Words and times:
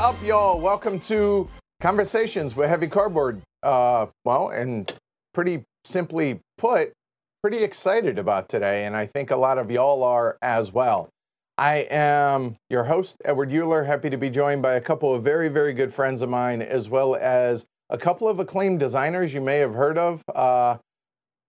up, 0.00 0.16
y'all? 0.24 0.58
Welcome 0.58 0.98
to 1.00 1.46
Conversations 1.82 2.56
with 2.56 2.70
Heavy 2.70 2.86
Cardboard. 2.86 3.42
Uh, 3.62 4.06
well, 4.24 4.48
and 4.48 4.90
pretty 5.34 5.62
simply 5.84 6.40
put, 6.56 6.94
pretty 7.42 7.58
excited 7.58 8.18
about 8.18 8.48
today, 8.48 8.86
and 8.86 8.96
I 8.96 9.04
think 9.04 9.30
a 9.30 9.36
lot 9.36 9.58
of 9.58 9.70
y'all 9.70 10.02
are 10.02 10.38
as 10.40 10.72
well. 10.72 11.10
I 11.58 11.86
am 11.90 12.56
your 12.70 12.84
host, 12.84 13.18
Edward 13.26 13.50
Uhler, 13.50 13.84
happy 13.84 14.08
to 14.08 14.16
be 14.16 14.30
joined 14.30 14.62
by 14.62 14.76
a 14.76 14.80
couple 14.80 15.14
of 15.14 15.22
very, 15.22 15.50
very 15.50 15.74
good 15.74 15.92
friends 15.92 16.22
of 16.22 16.30
mine, 16.30 16.62
as 16.62 16.88
well 16.88 17.14
as 17.16 17.66
a 17.90 17.98
couple 17.98 18.26
of 18.26 18.38
acclaimed 18.38 18.80
designers 18.80 19.34
you 19.34 19.42
may 19.42 19.58
have 19.58 19.74
heard 19.74 19.98
of. 19.98 20.22
Uh, 20.34 20.78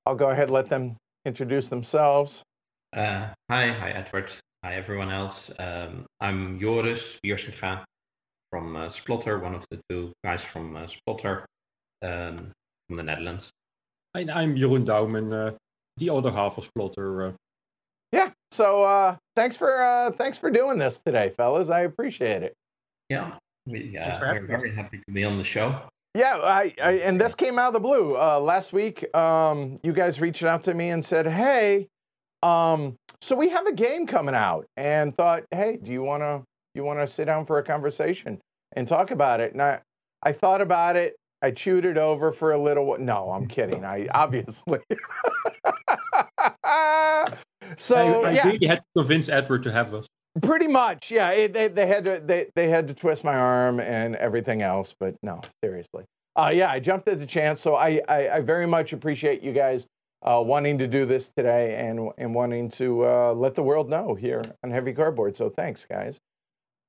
I'll 0.05 0.15
go 0.15 0.29
ahead 0.29 0.49
and 0.49 0.51
let 0.51 0.65
them 0.69 0.97
introduce 1.23 1.69
themselves. 1.69 2.43
Uh, 2.91 3.29
hi, 3.49 3.71
hi, 3.71 3.91
Edward. 3.91 4.29
Hi, 4.65 4.75
everyone 4.75 5.09
else. 5.09 5.49
Um, 5.57 6.05
I'm 6.19 6.59
Joris 6.59 7.17
Wiersinga 7.25 7.85
from 8.51 8.75
uh, 8.75 8.87
Splotter, 8.87 9.41
one 9.41 9.55
of 9.55 9.65
the 9.71 9.79
two 9.89 10.11
guys 10.23 10.41
from 10.41 10.75
uh, 10.75 10.85
Splotter 10.85 11.45
um, 12.03 12.51
from 12.87 12.97
the 12.97 13.03
Netherlands. 13.03 13.49
And 14.13 14.29
I'm 14.29 14.55
Jeroen 14.55 14.85
Doumen, 14.85 15.33
uh, 15.33 15.55
the 15.97 16.09
other 16.09 16.31
half 16.31 16.57
of 16.57 16.69
Splotter. 16.69 17.29
Uh. 17.29 17.33
Yeah. 18.11 18.31
So 18.51 18.83
uh, 18.83 19.15
thanks 19.35 19.55
for 19.55 19.81
uh, 19.81 20.11
thanks 20.11 20.37
for 20.37 20.51
doing 20.51 20.77
this 20.77 20.99
today, 20.99 21.33
fellas. 21.35 21.69
I 21.69 21.81
appreciate 21.81 22.43
it. 22.43 22.53
Yeah, 23.09 23.33
we, 23.65 23.93
we're 23.93 24.45
very 24.45 24.73
happy 24.73 24.97
to 24.97 25.13
be 25.13 25.23
on 25.23 25.37
the 25.37 25.43
show. 25.43 25.81
Yeah, 26.13 26.39
I, 26.43 26.73
I, 26.83 26.91
and 26.99 27.19
this 27.19 27.33
came 27.35 27.57
out 27.57 27.67
of 27.67 27.73
the 27.73 27.79
blue. 27.79 28.17
Uh, 28.17 28.39
last 28.41 28.73
week, 28.73 29.15
um, 29.15 29.79
you 29.81 29.93
guys 29.93 30.19
reached 30.19 30.43
out 30.43 30.63
to 30.63 30.73
me 30.73 30.89
and 30.89 31.03
said, 31.03 31.25
"Hey, 31.25 31.87
um, 32.43 32.95
so 33.21 33.35
we 33.35 33.49
have 33.49 33.67
a 33.67 33.71
game 33.71 34.07
coming 34.07 34.35
out 34.35 34.65
and 34.75 35.15
thought, 35.15 35.43
hey, 35.51 35.77
do 35.81 35.91
you 35.91 36.01
want 36.01 36.21
to 36.21 36.43
you 36.73 36.83
want 36.83 36.99
to 36.99 37.07
sit 37.07 37.25
down 37.25 37.45
for 37.45 37.57
a 37.57 37.63
conversation 37.63 38.39
and 38.73 38.87
talk 38.87 39.11
about 39.11 39.39
it? 39.39 39.53
And 39.53 39.61
I, 39.61 39.81
I 40.23 40.31
thought 40.31 40.61
about 40.61 40.95
it. 40.95 41.15
I 41.41 41.51
chewed 41.51 41.85
it 41.85 41.97
over 41.97 42.31
for 42.31 42.51
a 42.51 42.57
little. 42.57 42.85
while. 42.85 42.99
No, 42.99 43.31
I'm 43.31 43.47
kidding. 43.47 43.83
I 43.83 44.07
obviously. 44.13 44.79
so 47.77 47.95
I, 47.95 48.29
I 48.29 48.31
yeah, 48.31 48.47
really 48.47 48.67
had 48.67 48.77
to 48.79 49.01
convince 49.01 49.29
Edward 49.29 49.63
to 49.63 49.71
have 49.71 49.93
us. 49.93 50.05
Pretty 50.41 50.67
much, 50.67 51.11
yeah. 51.11 51.31
It, 51.31 51.51
they, 51.51 51.67
they 51.67 51.87
had 51.87 52.05
to 52.05 52.21
they, 52.23 52.47
they 52.55 52.69
had 52.69 52.87
to 52.87 52.93
twist 52.93 53.23
my 53.23 53.35
arm 53.35 53.81
and 53.81 54.15
everything 54.15 54.61
else, 54.61 54.95
but 54.97 55.15
no, 55.21 55.41
seriously. 55.63 56.05
Uh, 56.37 56.51
yeah, 56.53 56.71
I 56.71 56.79
jumped 56.79 57.09
at 57.09 57.19
the 57.19 57.25
chance, 57.25 57.59
so 57.59 57.75
I, 57.75 57.99
I, 58.07 58.29
I 58.29 58.39
very 58.39 58.65
much 58.65 58.93
appreciate 58.93 59.41
you 59.41 59.51
guys 59.51 59.87
uh, 60.23 60.41
wanting 60.45 60.77
to 60.77 60.87
do 60.87 61.05
this 61.05 61.29
today 61.35 61.75
and, 61.75 62.11
and 62.17 62.33
wanting 62.33 62.69
to 62.69 63.05
uh, 63.05 63.33
let 63.33 63.55
the 63.55 63.63
world 63.63 63.89
know 63.89 64.15
here 64.15 64.41
on 64.63 64.71
Heavy 64.71 64.93
Cardboard. 64.93 65.35
So 65.35 65.49
thanks, 65.49 65.83
guys. 65.83 66.19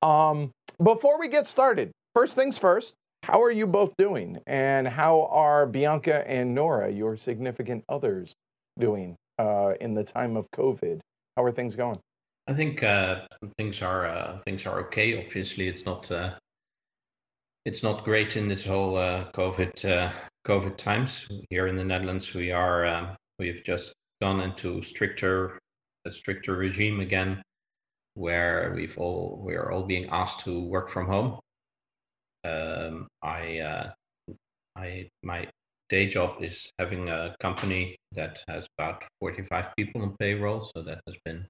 Um, 0.03 0.51
before 0.83 1.19
we 1.19 1.29
get 1.29 1.47
started, 1.47 1.91
first 2.15 2.35
things 2.35 2.59
first, 2.59 2.95
how 3.23 3.43
are 3.43 3.51
you 3.51 3.67
both 3.67 3.93
doing? 3.97 4.41
And 4.47 4.89
how 4.89 5.27
are 5.31 5.67
Bianca 5.67 6.29
and 6.29 6.55
Nora, 6.55 6.91
your 6.91 7.17
significant 7.17 7.85
others, 7.89 8.33
doing 8.79 9.17
uh, 9.39 9.75
in 9.81 9.95
the 9.95 10.05
time 10.05 10.37
of 10.37 10.51
COVID? 10.51 11.01
How 11.37 11.45
are 11.45 11.53
things 11.53 11.77
going? 11.77 11.99
I 12.49 12.55
think 12.55 12.83
uh, 12.83 13.21
things 13.57 13.81
are 13.83 14.07
uh, 14.07 14.39
things 14.39 14.67
are 14.67 14.81
okay. 14.87 15.25
Obviously, 15.25 15.69
it's 15.69 15.85
not 15.85 16.11
uh, 16.11 16.35
it's 17.65 17.85
not 17.85 18.05
great 18.05 18.37
in 18.37 18.49
this 18.49 18.65
whole 18.65 18.95
COVID 18.95 20.13
COVID 20.45 20.77
times 20.77 21.29
here 21.51 21.69
in 21.69 21.77
the 21.77 21.85
Netherlands. 21.85 22.35
We 22.35 22.51
are 22.51 22.85
um, 22.85 23.17
We've 23.43 23.65
just 23.65 23.93
gone 24.21 24.41
into 24.41 24.81
stricter 24.83 25.59
a 26.05 26.13
stricter 26.13 26.55
regime 26.55 27.01
again, 27.01 27.43
where 28.15 28.73
we've 28.75 28.97
all 28.99 29.43
we 29.45 29.55
are 29.55 29.71
all 29.71 29.85
being 29.85 30.09
asked 30.11 30.41
to 30.41 30.61
work 30.61 30.91
from 30.91 31.07
home. 31.07 31.39
Um, 32.45 33.09
I 33.23 33.59
uh, 33.59 33.91
I 34.77 35.09
my 35.23 35.49
day 35.89 36.07
job 36.07 36.43
is 36.43 36.71
having 36.79 37.09
a 37.09 37.37
company 37.41 37.97
that 38.13 38.41
has 38.49 38.65
about 38.79 39.05
45 39.21 39.67
people 39.77 40.03
on 40.03 40.17
payroll, 40.19 40.71
so 40.75 40.83
that 40.83 41.01
has 41.07 41.17
been 41.25 41.47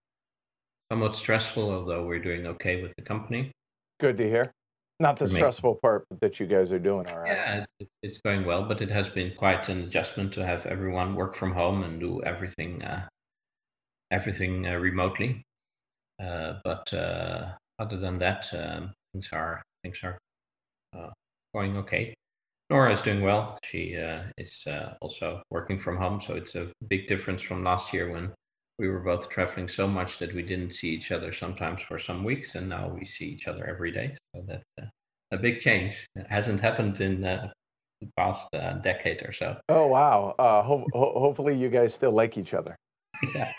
somewhat 0.90 1.16
stressful, 1.16 1.70
although 1.70 2.04
we're 2.04 2.22
doing 2.22 2.46
okay 2.46 2.82
with 2.82 2.92
the 2.96 3.02
company. 3.02 3.52
Good 4.00 4.18
to 4.18 4.28
hear. 4.28 4.52
Not 5.00 5.18
the 5.18 5.26
stressful 5.26 5.76
part 5.76 6.06
that 6.20 6.38
you 6.38 6.46
guys 6.46 6.70
are 6.70 6.78
doing, 6.78 7.08
all 7.08 7.20
right? 7.20 7.32
Yeah, 7.32 7.86
it's 8.02 8.18
going 8.24 8.44
well, 8.44 8.64
but 8.68 8.80
it 8.80 8.90
has 8.90 9.08
been 9.08 9.32
quite 9.36 9.68
an 9.68 9.82
adjustment 9.82 10.32
to 10.34 10.46
have 10.46 10.66
everyone 10.66 11.16
work 11.16 11.34
from 11.34 11.52
home 11.52 11.82
and 11.82 11.98
do 11.98 12.22
everything, 12.22 12.82
uh, 12.84 13.08
everything 14.10 14.66
uh, 14.66 14.76
remotely. 14.76 15.42
Uh, 16.20 16.54
but 16.64 16.92
uh, 16.94 17.52
other 17.78 17.96
than 17.96 18.18
that, 18.18 18.48
um, 18.52 18.92
things 19.12 19.28
are 19.32 19.62
things 19.82 19.98
are 20.02 20.18
uh, 20.96 21.10
going 21.54 21.76
okay. 21.76 22.14
Nora 22.70 22.92
is 22.92 23.02
doing 23.02 23.22
well. 23.22 23.58
She 23.64 23.96
uh, 23.96 24.22
is 24.38 24.64
also 25.00 25.42
working 25.50 25.78
from 25.78 25.96
home, 25.96 26.20
so 26.20 26.34
it's 26.34 26.54
a 26.54 26.68
big 26.88 27.06
difference 27.06 27.42
from 27.42 27.62
last 27.62 27.92
year 27.92 28.10
when 28.10 28.32
we 28.78 28.88
were 28.88 29.00
both 29.00 29.28
traveling 29.28 29.68
so 29.68 29.86
much 29.86 30.18
that 30.18 30.34
we 30.34 30.42
didn't 30.42 30.72
see 30.72 30.88
each 30.88 31.12
other 31.12 31.32
sometimes 31.32 31.82
for 31.82 31.98
some 31.98 32.24
weeks, 32.24 32.54
and 32.54 32.68
now 32.68 32.88
we 32.88 33.04
see 33.04 33.26
each 33.26 33.46
other 33.46 33.64
every 33.64 33.90
day. 33.90 34.16
So 34.34 34.42
that's 34.46 34.64
uh, 34.80 34.86
a 35.30 35.38
big 35.38 35.60
change. 35.60 36.06
It 36.14 36.26
hasn't 36.28 36.60
happened 36.60 37.00
in 37.00 37.24
uh, 37.24 37.50
the 38.00 38.08
past 38.16 38.48
uh, 38.54 38.74
decade 38.74 39.22
or 39.22 39.32
so. 39.32 39.56
Oh 39.68 39.86
wow! 39.86 40.34
Uh, 40.38 40.62
ho- 40.62 40.88
hopefully, 40.92 41.56
you 41.56 41.68
guys 41.68 41.94
still 41.94 42.12
like 42.12 42.36
each 42.36 42.54
other. 42.54 42.76
Yeah. 43.34 43.52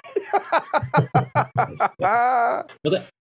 well, 2.00 2.68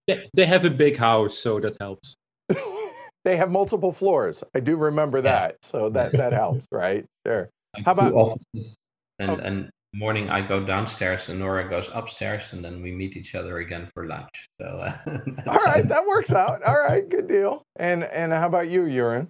they, 0.06 0.28
they 0.34 0.46
have 0.46 0.64
a 0.64 0.70
big 0.70 0.96
house, 0.96 1.38
so 1.38 1.60
that 1.60 1.76
helps. 1.80 2.14
they 3.24 3.36
have 3.36 3.50
multiple 3.50 3.92
floors. 3.92 4.42
I 4.54 4.60
do 4.60 4.76
remember 4.76 5.20
that, 5.20 5.56
so 5.62 5.88
that 5.90 6.12
that 6.12 6.32
helps, 6.32 6.66
right? 6.72 7.04
Sure. 7.26 7.48
How 7.84 7.92
about 7.92 8.12
offices 8.12 8.76
and 9.18 9.30
oh. 9.30 9.36
and 9.36 9.70
morning 9.94 10.30
I 10.30 10.40
go 10.46 10.64
downstairs 10.64 11.28
and 11.28 11.38
Nora 11.38 11.68
goes 11.68 11.88
upstairs 11.92 12.52
and 12.52 12.64
then 12.64 12.82
we 12.82 12.92
meet 12.92 13.16
each 13.16 13.34
other 13.34 13.58
again 13.58 13.90
for 13.92 14.06
lunch. 14.06 14.48
So 14.60 14.66
uh, 14.66 14.96
all 15.46 15.64
right, 15.64 15.86
that 15.86 16.06
works 16.06 16.32
out. 16.32 16.62
All 16.62 16.80
right, 16.80 17.08
good 17.08 17.28
deal. 17.28 17.62
And 17.76 18.04
and 18.04 18.32
how 18.32 18.46
about 18.46 18.68
you, 18.68 18.82
Jeroen? 18.82 19.28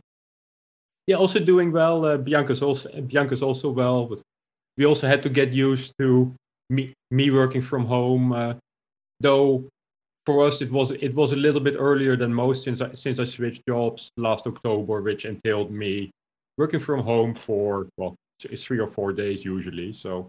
Yeah, 1.06 1.16
also 1.16 1.40
doing 1.40 1.72
well. 1.72 2.04
Uh, 2.04 2.16
Bianca's 2.16 2.62
also 2.62 2.88
Bianca's 3.02 3.42
also 3.42 3.70
well, 3.70 4.06
but 4.06 4.20
we 4.76 4.86
also 4.86 5.06
had 5.06 5.22
to 5.24 5.28
get 5.28 5.52
used 5.52 5.94
to 5.98 6.34
me 6.72 6.94
me 7.10 7.30
working 7.30 7.62
from 7.62 7.84
home. 7.84 8.32
Uh, 8.32 8.54
though 9.20 9.64
for 10.26 10.46
us 10.46 10.62
it 10.62 10.70
was 10.70 10.90
it 10.90 11.14
was 11.14 11.32
a 11.32 11.36
little 11.36 11.60
bit 11.60 11.76
earlier 11.78 12.16
than 12.16 12.32
most 12.32 12.64
since 12.64 12.80
I 12.80 12.92
since 12.92 13.18
I 13.18 13.24
switched 13.24 13.62
jobs 13.68 14.10
last 14.16 14.46
October, 14.46 15.02
which 15.02 15.24
entailed 15.24 15.70
me 15.70 16.10
working 16.58 16.80
from 16.80 17.00
home 17.00 17.34
for 17.34 17.88
well 17.96 18.14
three 18.56 18.80
or 18.80 18.88
four 18.88 19.12
days 19.12 19.44
usually. 19.44 19.92
So 19.92 20.28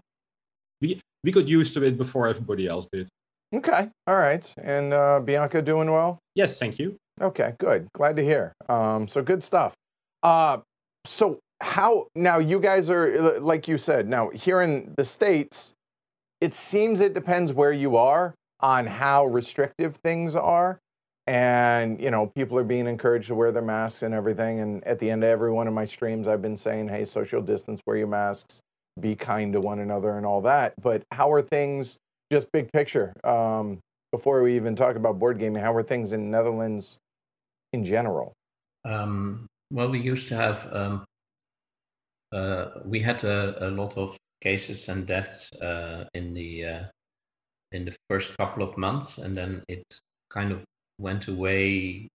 we 0.80 1.00
we 1.24 1.32
got 1.32 1.48
used 1.48 1.74
to 1.74 1.82
it 1.82 1.96
before 1.96 2.28
everybody 2.28 2.66
else 2.68 2.86
did. 2.92 3.08
Okay, 3.54 3.88
all 4.06 4.16
right. 4.16 4.54
And 4.58 4.92
uh, 4.92 5.20
Bianca 5.20 5.62
doing 5.62 5.90
well? 5.90 6.18
Yes, 6.34 6.58
thank 6.58 6.78
you. 6.78 6.96
Okay, 7.20 7.54
good. 7.58 7.86
Glad 7.94 8.16
to 8.16 8.24
hear. 8.24 8.52
Um, 8.68 9.06
so 9.06 9.22
good 9.22 9.42
stuff. 9.42 9.74
Uh, 10.24 10.58
so 11.04 11.38
how 11.60 12.06
now? 12.16 12.38
You 12.38 12.58
guys 12.58 12.90
are 12.90 13.38
like 13.40 13.68
you 13.68 13.78
said. 13.78 14.08
Now 14.08 14.30
here 14.30 14.60
in 14.60 14.92
the 14.96 15.04
states, 15.04 15.74
it 16.40 16.54
seems 16.54 17.00
it 17.00 17.14
depends 17.14 17.52
where 17.52 17.72
you 17.72 17.96
are 17.96 18.34
on 18.60 18.86
how 18.86 19.26
restrictive 19.26 19.96
things 19.96 20.36
are. 20.36 20.78
And 21.26 22.00
you 22.00 22.10
know, 22.10 22.26
people 22.26 22.58
are 22.58 22.64
being 22.64 22.86
encouraged 22.86 23.28
to 23.28 23.34
wear 23.34 23.50
their 23.50 23.62
masks 23.62 24.02
and 24.02 24.12
everything. 24.12 24.60
And 24.60 24.84
at 24.84 24.98
the 24.98 25.10
end 25.10 25.24
of 25.24 25.30
every 25.30 25.52
one 25.52 25.66
of 25.66 25.74
my 25.74 25.86
streams, 25.86 26.28
I've 26.28 26.42
been 26.42 26.56
saying, 26.56 26.88
"Hey, 26.88 27.04
social 27.04 27.40
distance, 27.40 27.80
wear 27.86 27.96
your 27.96 28.08
masks." 28.08 28.60
be 29.00 29.14
kind 29.14 29.52
to 29.52 29.60
one 29.60 29.80
another 29.80 30.16
and 30.16 30.26
all 30.26 30.40
that. 30.42 30.74
But 30.80 31.02
how 31.10 31.32
are 31.32 31.42
things, 31.42 31.98
just 32.30 32.50
big 32.52 32.72
picture, 32.72 33.12
um, 33.24 33.80
before 34.12 34.42
we 34.42 34.54
even 34.56 34.76
talk 34.76 34.96
about 34.96 35.18
board 35.18 35.38
gaming, 35.38 35.62
how 35.62 35.74
are 35.74 35.82
things 35.82 36.12
in 36.12 36.30
Netherlands 36.30 36.98
in 37.72 37.84
general? 37.84 38.32
Um, 38.84 39.46
well, 39.72 39.88
we 39.88 40.00
used 40.00 40.28
to 40.28 40.36
have, 40.36 40.68
um, 40.72 41.04
uh, 42.32 42.66
we 42.84 43.00
had 43.00 43.24
a, 43.24 43.68
a, 43.68 43.70
lot 43.70 43.96
of 43.96 44.16
cases 44.44 44.88
and 44.88 45.06
deaths 45.06 45.50
uh, 45.54 46.04
in 46.14 46.34
the 46.34 46.64
uh, 46.64 46.84
in 47.72 47.84
the 47.84 47.96
first 48.08 48.36
couple 48.36 48.62
of 48.62 48.76
months, 48.76 49.18
and 49.18 49.36
then 49.36 49.62
it 49.68 49.84
kind 50.30 50.52
of 50.52 50.62
went 50.98 51.26
away 51.28 52.08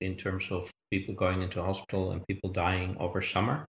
in 0.00 0.16
terms 0.16 0.48
of 0.50 0.70
people 0.90 1.14
going 1.14 1.42
into 1.42 1.62
hospital 1.62 2.12
and 2.12 2.26
people 2.26 2.50
dying 2.50 2.96
over 2.98 3.22
summer. 3.22 3.64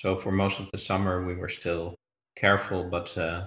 So 0.00 0.14
for 0.14 0.32
most 0.32 0.60
of 0.60 0.70
the 0.72 0.78
summer, 0.78 1.24
we 1.26 1.34
were 1.34 1.48
still 1.48 1.94
careful, 2.36 2.84
but 2.84 3.16
uh, 3.16 3.46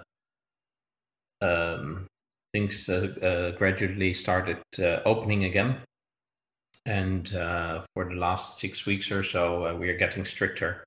um, 1.41 2.07
things 2.53 2.89
uh, 2.89 3.07
uh, 3.21 3.57
gradually 3.57 4.13
started 4.13 4.57
uh, 4.79 4.99
opening 5.05 5.45
again. 5.45 5.77
And 6.85 7.29
for 7.29 8.05
the 8.09 8.15
last 8.15 8.57
six 8.57 8.85
weeks 8.85 9.11
or 9.11 9.21
so, 9.21 9.75
we 9.75 9.89
are 9.89 9.97
getting 9.97 10.25
stricter. 10.25 10.83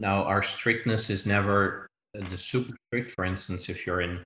Now, 0.00 0.24
our 0.24 0.42
strictness 0.42 1.10
is 1.10 1.26
never 1.26 1.86
the 2.30 2.36
super 2.36 2.74
strict. 2.86 3.12
For 3.12 3.24
instance, 3.24 3.68
if 3.68 3.86
you're 3.86 4.00
in, 4.00 4.22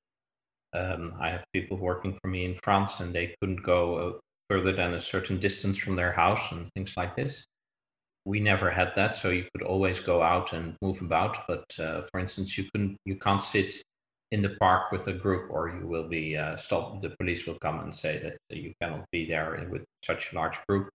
um, 0.72 1.14
I 1.20 1.30
have 1.30 1.44
people 1.52 1.76
working 1.76 2.18
for 2.20 2.28
me 2.28 2.44
in 2.44 2.54
France, 2.54 3.00
and 3.00 3.14
they 3.14 3.34
couldn't 3.40 3.62
go 3.62 4.20
further 4.48 4.72
than 4.72 4.94
a 4.94 5.00
certain 5.00 5.38
distance 5.38 5.78
from 5.78 5.96
their 5.96 6.12
house 6.12 6.52
and 6.52 6.68
things 6.74 6.94
like 6.96 7.16
this. 7.16 7.44
We 8.24 8.40
never 8.40 8.70
had 8.70 8.92
that, 8.96 9.16
so 9.16 9.30
you 9.30 9.46
could 9.52 9.66
always 9.66 9.98
go 10.00 10.22
out 10.22 10.52
and 10.52 10.76
move 10.82 11.00
about. 11.00 11.46
But 11.48 11.64
uh, 11.78 12.02
for 12.10 12.20
instance, 12.20 12.58
you 12.58 12.64
couldn't, 12.70 12.96
you 13.04 13.16
can't 13.16 13.42
sit 13.42 13.82
in 14.30 14.42
the 14.42 14.56
park 14.60 14.92
with 14.92 15.06
a 15.08 15.12
group, 15.12 15.50
or 15.50 15.68
you 15.68 15.86
will 15.86 16.08
be 16.08 16.36
uh, 16.36 16.56
stopped. 16.56 17.02
The 17.02 17.14
police 17.18 17.46
will 17.46 17.58
come 17.60 17.80
and 17.80 17.94
say 17.94 18.20
that 18.22 18.56
you 18.56 18.72
cannot 18.80 19.06
be 19.10 19.26
there 19.26 19.66
with 19.70 19.84
such 20.04 20.32
a 20.32 20.36
large 20.36 20.58
group. 20.68 20.90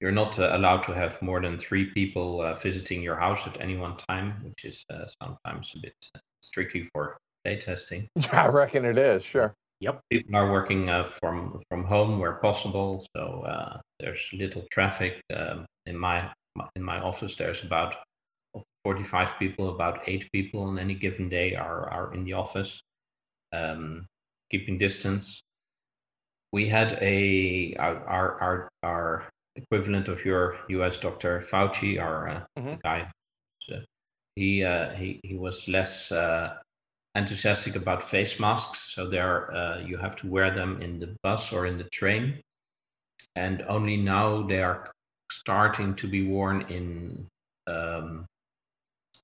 You're 0.00 0.12
not 0.12 0.38
uh, 0.38 0.56
allowed 0.56 0.82
to 0.84 0.92
have 0.92 1.20
more 1.20 1.42
than 1.42 1.58
three 1.58 1.84
people 1.84 2.40
uh, 2.40 2.54
visiting 2.54 3.02
your 3.02 3.16
house 3.16 3.46
at 3.46 3.60
any 3.60 3.76
one 3.76 3.98
time, 4.08 4.40
which 4.42 4.64
is 4.64 4.82
uh, 4.90 5.04
sometimes 5.22 5.72
a 5.76 5.80
bit 5.80 5.94
tricky 6.52 6.88
for 6.92 7.18
playtesting. 7.46 8.08
I 8.32 8.48
reckon 8.48 8.86
it 8.86 8.96
is. 8.96 9.22
Sure. 9.22 9.54
Yep. 9.80 10.00
People 10.10 10.36
are 10.36 10.50
working 10.50 10.88
uh, 10.90 11.04
from 11.04 11.58
from 11.68 11.84
home 11.84 12.18
where 12.18 12.34
possible, 12.34 13.06
so 13.16 13.42
uh, 13.46 13.78
there's 13.98 14.28
little 14.32 14.64
traffic. 14.70 15.20
Um, 15.34 15.66
in 15.86 15.98
my 15.98 16.30
in 16.76 16.82
my 16.82 17.00
office, 17.00 17.36
there's 17.36 17.62
about 17.62 17.96
45 18.84 19.38
people, 19.38 19.70
about 19.70 20.00
eight 20.06 20.30
people 20.32 20.62
on 20.62 20.78
any 20.78 20.94
given 20.94 21.28
day 21.28 21.54
are 21.54 21.88
are 21.90 22.14
in 22.14 22.24
the 22.24 22.34
office, 22.34 22.80
um, 23.52 24.06
keeping 24.50 24.76
distance. 24.76 25.40
We 26.52 26.68
had 26.68 26.98
a 27.00 27.74
our 27.78 28.04
our 28.06 28.40
our, 28.40 28.68
our 28.82 29.28
equivalent 29.56 30.08
of 30.08 30.24
your 30.24 30.58
U.S. 30.68 30.96
Dr. 30.96 31.40
Fauci, 31.40 32.00
our 32.00 32.28
uh, 32.28 32.42
mm-hmm. 32.58 32.74
guy. 32.82 33.10
So 33.60 33.80
he 34.36 34.64
uh, 34.64 34.90
he 34.90 35.20
he 35.22 35.36
was 35.36 35.68
less 35.68 36.12
uh, 36.12 36.56
enthusiastic 37.14 37.76
about 37.76 38.02
face 38.02 38.38
masks. 38.38 38.92
So 38.94 39.08
there, 39.08 39.52
uh, 39.54 39.78
you 39.80 39.96
have 39.98 40.16
to 40.16 40.28
wear 40.28 40.50
them 40.50 40.80
in 40.80 40.98
the 40.98 41.14
bus 41.22 41.52
or 41.52 41.66
in 41.66 41.78
the 41.78 41.88
train, 41.92 42.40
and 43.36 43.62
only 43.68 43.96
now 43.96 44.46
they 44.46 44.62
are 44.62 44.90
starting 45.30 45.94
to 45.96 46.08
be 46.08 46.26
worn 46.26 46.62
in 46.62 47.26
um, 47.66 48.26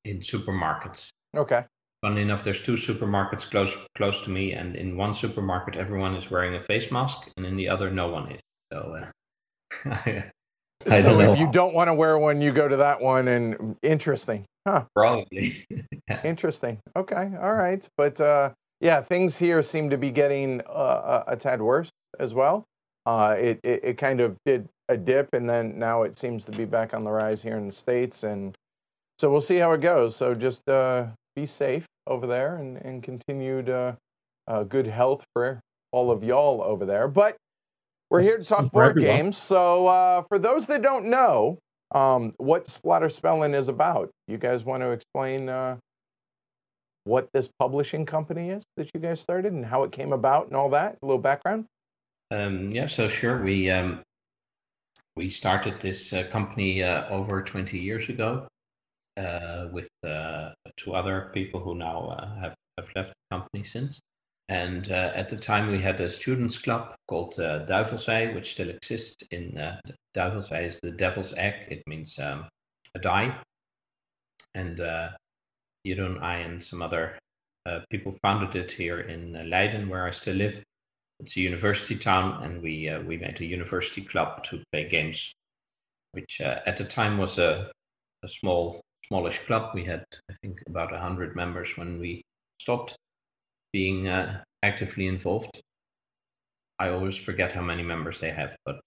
in 0.04 0.20
supermarkets. 0.20 1.08
Okay. 1.36 1.64
Funny 2.02 2.22
enough, 2.22 2.44
there's 2.44 2.62
two 2.62 2.74
supermarkets 2.74 3.50
close 3.50 3.76
close 3.96 4.22
to 4.22 4.30
me, 4.30 4.52
and 4.52 4.76
in 4.76 4.96
one 4.96 5.14
supermarket 5.14 5.76
everyone 5.76 6.14
is 6.14 6.30
wearing 6.30 6.54
a 6.54 6.60
face 6.60 6.90
mask, 6.90 7.18
and 7.36 7.46
in 7.46 7.56
the 7.56 7.68
other 7.68 7.90
no 7.90 8.08
one 8.08 8.30
is. 8.32 8.40
So. 8.72 9.06
Uh, 10.88 11.00
so 11.00 11.18
if 11.18 11.36
you 11.36 11.50
don't 11.50 11.74
want 11.74 11.88
to 11.88 11.94
wear 11.94 12.16
one, 12.16 12.40
you 12.40 12.52
go 12.52 12.68
to 12.68 12.76
that 12.76 13.00
one, 13.00 13.26
and 13.26 13.76
interesting. 13.82 14.44
Huh. 14.66 14.84
Probably. 14.94 15.64
Interesting. 16.24 16.78
Okay. 16.94 17.32
All 17.40 17.54
right. 17.54 17.88
But 17.96 18.20
uh, 18.20 18.50
yeah, 18.80 19.00
things 19.00 19.36
here 19.36 19.62
seem 19.62 19.90
to 19.90 19.98
be 19.98 20.10
getting 20.10 20.60
uh, 20.62 21.24
a 21.26 21.36
tad 21.36 21.60
worse 21.62 21.90
as 22.18 22.34
well. 22.34 22.64
Uh, 23.04 23.36
it, 23.38 23.60
it, 23.62 23.80
it 23.84 23.98
kind 23.98 24.20
of 24.20 24.36
did 24.44 24.68
a 24.88 24.96
dip, 24.96 25.32
and 25.34 25.48
then 25.48 25.78
now 25.78 26.02
it 26.02 26.16
seems 26.16 26.44
to 26.44 26.52
be 26.52 26.64
back 26.64 26.94
on 26.94 27.04
the 27.04 27.10
rise 27.10 27.42
here 27.42 27.56
in 27.56 27.66
the 27.66 27.72
states, 27.72 28.24
and 28.24 28.56
so 29.18 29.30
we'll 29.30 29.40
see 29.40 29.56
how 29.56 29.72
it 29.72 29.80
goes. 29.80 30.16
So 30.16 30.34
just 30.34 30.68
uh, 30.68 31.06
be 31.36 31.46
safe 31.46 31.86
over 32.06 32.26
there, 32.26 32.56
and 32.56 32.76
and 32.78 33.02
continued 33.02 33.70
uh, 33.70 33.92
uh, 34.48 34.64
good 34.64 34.86
health 34.86 35.24
for 35.32 35.60
all 35.92 36.10
of 36.10 36.24
y'all 36.24 36.62
over 36.62 36.84
there. 36.84 37.06
But 37.06 37.36
we're 38.10 38.20
here 38.20 38.38
to 38.38 38.44
talk 38.44 38.70
board 38.72 38.98
games. 38.98 39.36
So 39.36 39.86
uh, 39.86 40.22
for 40.28 40.38
those 40.38 40.66
that 40.66 40.82
don't 40.82 41.06
know, 41.06 41.58
um, 41.92 42.34
what 42.38 42.64
Splotter 42.64 43.08
Spellen 43.08 43.54
is 43.54 43.68
about. 43.68 44.10
You 44.28 44.38
guys 44.38 44.64
want 44.64 44.82
to 44.82 44.90
explain 44.90 45.48
uh, 45.48 45.76
what 47.04 47.28
this 47.32 47.48
publishing 47.58 48.04
company 48.04 48.50
is 48.50 48.64
that 48.76 48.90
you 48.92 49.00
guys 49.00 49.20
started 49.20 49.52
and 49.52 49.64
how 49.64 49.84
it 49.84 49.92
came 49.92 50.12
about 50.12 50.48
and 50.48 50.56
all 50.56 50.70
that? 50.70 50.96
A 51.02 51.06
little 51.06 51.22
background. 51.22 51.66
Um, 52.30 52.72
yeah, 52.72 52.88
so 52.88 53.08
sure. 53.08 53.40
We 53.42 53.70
um, 53.70 54.02
we 55.14 55.30
started 55.30 55.80
this 55.80 56.12
uh, 56.12 56.24
company 56.24 56.82
uh, 56.82 57.08
over 57.08 57.42
20 57.42 57.78
years 57.78 58.08
ago 58.08 58.48
uh, 59.16 59.68
with 59.72 59.88
uh, 60.04 60.50
two 60.76 60.94
other 60.94 61.30
people 61.32 61.60
who 61.60 61.74
now 61.74 62.08
uh, 62.08 62.40
have 62.40 62.54
have 62.78 62.88
left 62.94 63.10
the 63.10 63.36
company 63.36 63.64
since. 63.64 64.00
And 64.48 64.92
uh, 64.92 65.10
at 65.14 65.28
the 65.28 65.36
time, 65.36 65.72
we 65.72 65.80
had 65.80 66.00
a 66.00 66.08
students' 66.08 66.58
club 66.58 66.94
called 67.08 67.38
uh, 67.40 67.64
which 68.32 68.52
still 68.52 68.70
exists. 68.70 69.16
In 69.32 69.58
uh, 69.58 69.80
is 70.14 70.80
the 70.80 70.92
devil's 70.92 71.34
egg. 71.36 71.54
It 71.68 71.82
means 71.86 72.18
um, 72.20 72.46
a 72.94 73.00
die. 73.00 73.36
And 74.54 74.80
uh, 74.80 75.10
Jeroen, 75.86 76.22
I, 76.22 76.36
and 76.38 76.62
some 76.62 76.80
other 76.80 77.18
uh, 77.66 77.80
people 77.90 78.12
founded 78.22 78.54
it 78.54 78.70
here 78.70 79.00
in 79.00 79.34
uh, 79.34 79.42
Leiden, 79.42 79.88
where 79.88 80.06
I 80.06 80.12
still 80.12 80.36
live. 80.36 80.62
It's 81.18 81.36
a 81.36 81.40
university 81.40 81.96
town, 81.96 82.44
and 82.44 82.62
we 82.62 82.88
uh, 82.88 83.00
we 83.02 83.16
made 83.16 83.40
a 83.40 83.44
university 83.44 84.02
club 84.02 84.44
to 84.44 84.62
play 84.70 84.88
games, 84.88 85.32
which 86.12 86.40
at 86.40 86.76
the 86.76 86.84
time 86.84 87.18
was 87.18 87.38
a, 87.38 87.72
a 88.22 88.28
small 88.28 88.80
smallish 89.08 89.40
club. 89.46 89.74
We 89.74 89.84
had, 89.84 90.04
I 90.30 90.34
think, 90.42 90.62
about 90.68 90.94
hundred 90.94 91.34
members 91.34 91.76
when 91.76 91.98
we 91.98 92.22
stopped 92.60 92.96
being 93.72 94.08
uh, 94.08 94.42
actively 94.62 95.06
involved. 95.06 95.60
I 96.78 96.88
always 96.90 97.16
forget 97.16 97.52
how 97.52 97.62
many 97.62 97.82
members 97.82 98.20
they 98.20 98.30
have, 98.30 98.56
but 98.64 98.80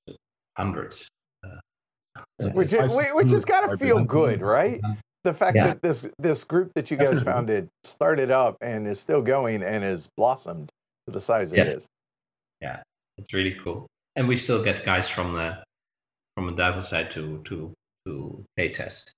hundreds. 0.57 1.07
Uh, 1.43 2.49
which 2.53 2.73
is, 2.73 2.91
which 3.13 3.31
has 3.31 3.45
got 3.45 3.67
to 3.67 3.77
feel 3.77 4.03
good, 4.03 4.41
right? 4.41 4.79
The 5.23 5.33
fact 5.33 5.55
yeah. 5.55 5.67
that 5.67 5.81
this 5.81 6.07
this 6.17 6.43
group 6.43 6.71
that 6.75 6.89
you 6.89 6.97
guys 6.97 7.21
founded 7.21 7.67
started 7.83 8.31
up 8.31 8.57
and 8.61 8.87
is 8.87 8.99
still 8.99 9.21
going 9.21 9.63
and 9.63 9.83
has 9.83 10.07
blossomed 10.15 10.69
to 11.07 11.13
the 11.13 11.19
size 11.19 11.53
yeah. 11.53 11.63
it 11.63 11.67
is. 11.69 11.87
Yeah, 12.61 12.81
it's 13.17 13.33
really 13.33 13.57
cool, 13.63 13.87
and 14.15 14.27
we 14.27 14.35
still 14.35 14.63
get 14.63 14.85
guys 14.85 15.09
from 15.09 15.33
the 15.33 15.61
from 16.35 16.47
the 16.47 16.53
Duivelsei 16.53 17.09
to 17.11 17.41
to 17.45 17.73
to 18.05 18.45
pay 18.55 18.71
test 18.71 19.11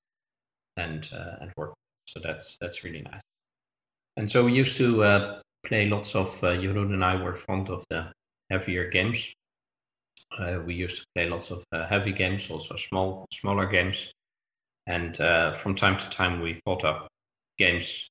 and 0.78 1.08
uh, 1.14 1.36
and 1.42 1.52
work. 1.56 1.74
So 2.08 2.20
that's 2.24 2.58
that's 2.60 2.84
really 2.84 3.02
nice. 3.02 3.22
And 4.18 4.30
so 4.30 4.46
we 4.46 4.54
used 4.54 4.78
to 4.78 5.04
uh, 5.04 5.42
play 5.66 5.88
lots 5.88 6.16
of, 6.16 6.28
uh, 6.44 6.58
Jeroen 6.58 6.94
and 6.94 7.04
I 7.04 7.16
were 7.16 7.36
fond 7.36 7.70
of 7.70 7.84
the 7.90 8.12
heavier 8.50 8.90
games. 8.90 9.28
Uh, 10.38 10.60
we 10.66 10.74
used 10.74 11.00
to 11.00 11.06
play 11.16 11.30
lots 11.30 11.52
of 11.52 11.64
uh, 11.72 11.86
heavy 11.88 12.12
games, 12.12 12.50
also 12.50 12.76
small, 12.76 13.28
smaller 13.34 13.66
games. 13.66 14.12
And 14.88 15.20
uh, 15.20 15.52
from 15.54 15.76
time 15.76 15.98
to 16.00 16.10
time, 16.10 16.42
we 16.42 16.60
thought 16.66 16.84
up 16.84 17.08
games 17.58 18.10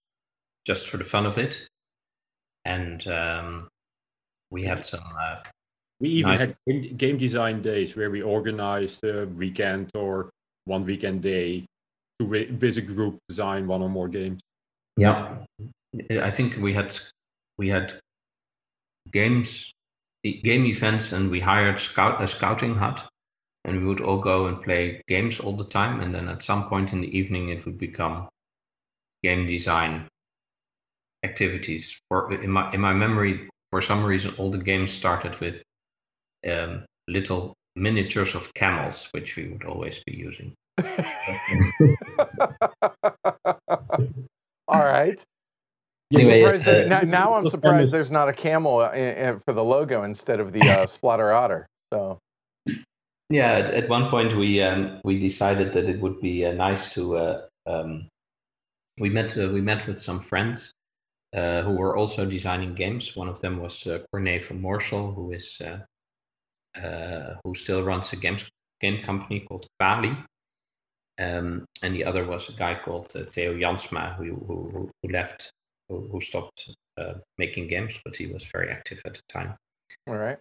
just 0.66 0.88
for 0.88 0.98
the 0.98 1.04
fun 1.04 1.26
of 1.26 1.38
it. 1.38 1.58
And 2.64 3.06
um, 3.08 3.68
we 4.50 4.64
had 4.64 4.84
some. 4.84 5.02
Uh, 5.18 5.36
we 5.98 6.10
even 6.10 6.32
nice... 6.32 6.54
had 6.66 6.98
game 6.98 7.18
design 7.18 7.62
days 7.62 7.96
where 7.96 8.10
we 8.10 8.22
organized 8.22 9.02
a 9.04 9.26
weekend 9.26 9.90
or 9.94 10.30
one 10.66 10.84
weekend 10.84 11.22
day 11.22 11.66
to 12.18 12.46
visit 12.52 12.86
group 12.86 13.18
design 13.28 13.66
one 13.66 13.82
or 13.82 13.88
more 13.88 14.08
games. 14.08 14.40
Yeah, 14.96 15.38
I 16.10 16.30
think 16.30 16.56
we 16.58 16.74
had 16.74 16.96
we 17.60 17.68
had 17.68 18.00
games, 19.12 19.70
game 20.24 20.64
events, 20.64 21.12
and 21.12 21.30
we 21.30 21.40
hired 21.40 21.78
scout 21.78 22.22
a 22.22 22.26
scouting 22.26 22.74
hut, 22.74 23.06
and 23.66 23.78
we 23.78 23.86
would 23.86 24.00
all 24.00 24.18
go 24.18 24.46
and 24.46 24.62
play 24.62 25.02
games 25.08 25.38
all 25.38 25.54
the 25.54 25.66
time. 25.78 26.00
And 26.00 26.14
then 26.14 26.26
at 26.28 26.42
some 26.42 26.70
point 26.70 26.94
in 26.94 27.02
the 27.02 27.14
evening, 27.18 27.50
it 27.50 27.66
would 27.66 27.76
become 27.76 28.30
game 29.22 29.46
design 29.46 30.08
activities. 31.22 32.00
For 32.08 32.32
in 32.32 32.50
my 32.50 32.72
in 32.72 32.80
my 32.80 32.94
memory, 32.94 33.50
for 33.70 33.82
some 33.82 34.02
reason, 34.04 34.34
all 34.38 34.50
the 34.50 34.66
games 34.72 34.90
started 34.90 35.38
with 35.38 35.62
um, 36.50 36.86
little 37.08 37.52
miniatures 37.76 38.34
of 38.34 38.54
camels, 38.54 39.08
which 39.12 39.36
we 39.36 39.48
would 39.48 39.64
always 39.64 39.96
be 40.06 40.16
using. 40.16 40.54
all 44.66 44.84
right. 44.96 45.22
Anyway, 46.12 46.42
uh, 46.42 46.88
now, 46.88 47.00
now, 47.02 47.34
I'm 47.34 47.48
surprised 47.48 47.92
there's 47.92 48.10
not 48.10 48.28
a 48.28 48.32
camel 48.32 48.82
in, 48.82 49.16
in, 49.16 49.38
for 49.38 49.52
the 49.52 49.62
logo 49.62 50.02
instead 50.02 50.40
of 50.40 50.50
the 50.50 50.60
uh, 50.60 50.86
Splotter 50.86 51.32
otter. 51.32 51.66
So. 51.92 52.18
Yeah, 53.28 53.52
at, 53.52 53.70
at, 53.70 53.88
one 53.88 54.10
point 54.10 54.36
we 54.36 54.60
um, 54.60 55.00
we 55.04 55.20
decided 55.20 55.72
that 55.74 55.84
it 55.84 56.00
would 56.00 56.20
be 56.20 56.44
uh, 56.44 56.52
nice 56.52 56.92
to. 56.94 57.16
Uh, 57.16 57.42
um, 57.66 58.08
we 58.98 59.08
met 59.08 59.38
uh, 59.38 59.48
we 59.50 59.60
met 59.60 59.86
with 59.86 60.02
some 60.02 60.20
friends 60.20 60.72
uh, 61.36 61.62
who 61.62 61.74
were 61.74 61.96
also 61.96 62.26
designing 62.26 62.74
games. 62.74 63.14
One 63.14 63.28
of 63.28 63.40
them 63.40 63.60
was 63.60 63.86
uh, 63.86 64.00
Corné 64.12 64.44
van 64.44 64.60
Moorsel, 64.60 65.14
who 65.14 65.30
is 65.30 65.62
who 67.44 67.54
still 67.54 67.84
runs 67.84 68.12
a 68.12 68.16
games 68.16 68.44
game 68.80 69.00
company 69.04 69.40
called 69.40 69.66
Cwali. 69.80 70.24
Um, 71.20 71.66
and 71.82 71.94
the 71.94 72.04
other 72.04 72.24
was 72.24 72.48
a 72.48 72.52
guy 72.52 72.80
called 72.82 73.12
Theo 73.12 73.54
Jansma, 73.54 74.16
who, 74.16 74.34
who, 74.46 74.90
who 75.02 75.12
left 75.12 75.50
who, 75.90 76.08
who 76.10 76.20
stopped 76.20 76.70
uh, 76.96 77.14
making 77.36 77.68
games, 77.68 77.98
but 78.04 78.16
he 78.16 78.26
was 78.26 78.44
very 78.44 78.70
active 78.70 79.00
at 79.04 79.14
the 79.14 79.22
time. 79.28 79.54
All 80.06 80.16
right. 80.16 80.38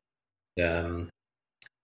Um, 0.64 1.10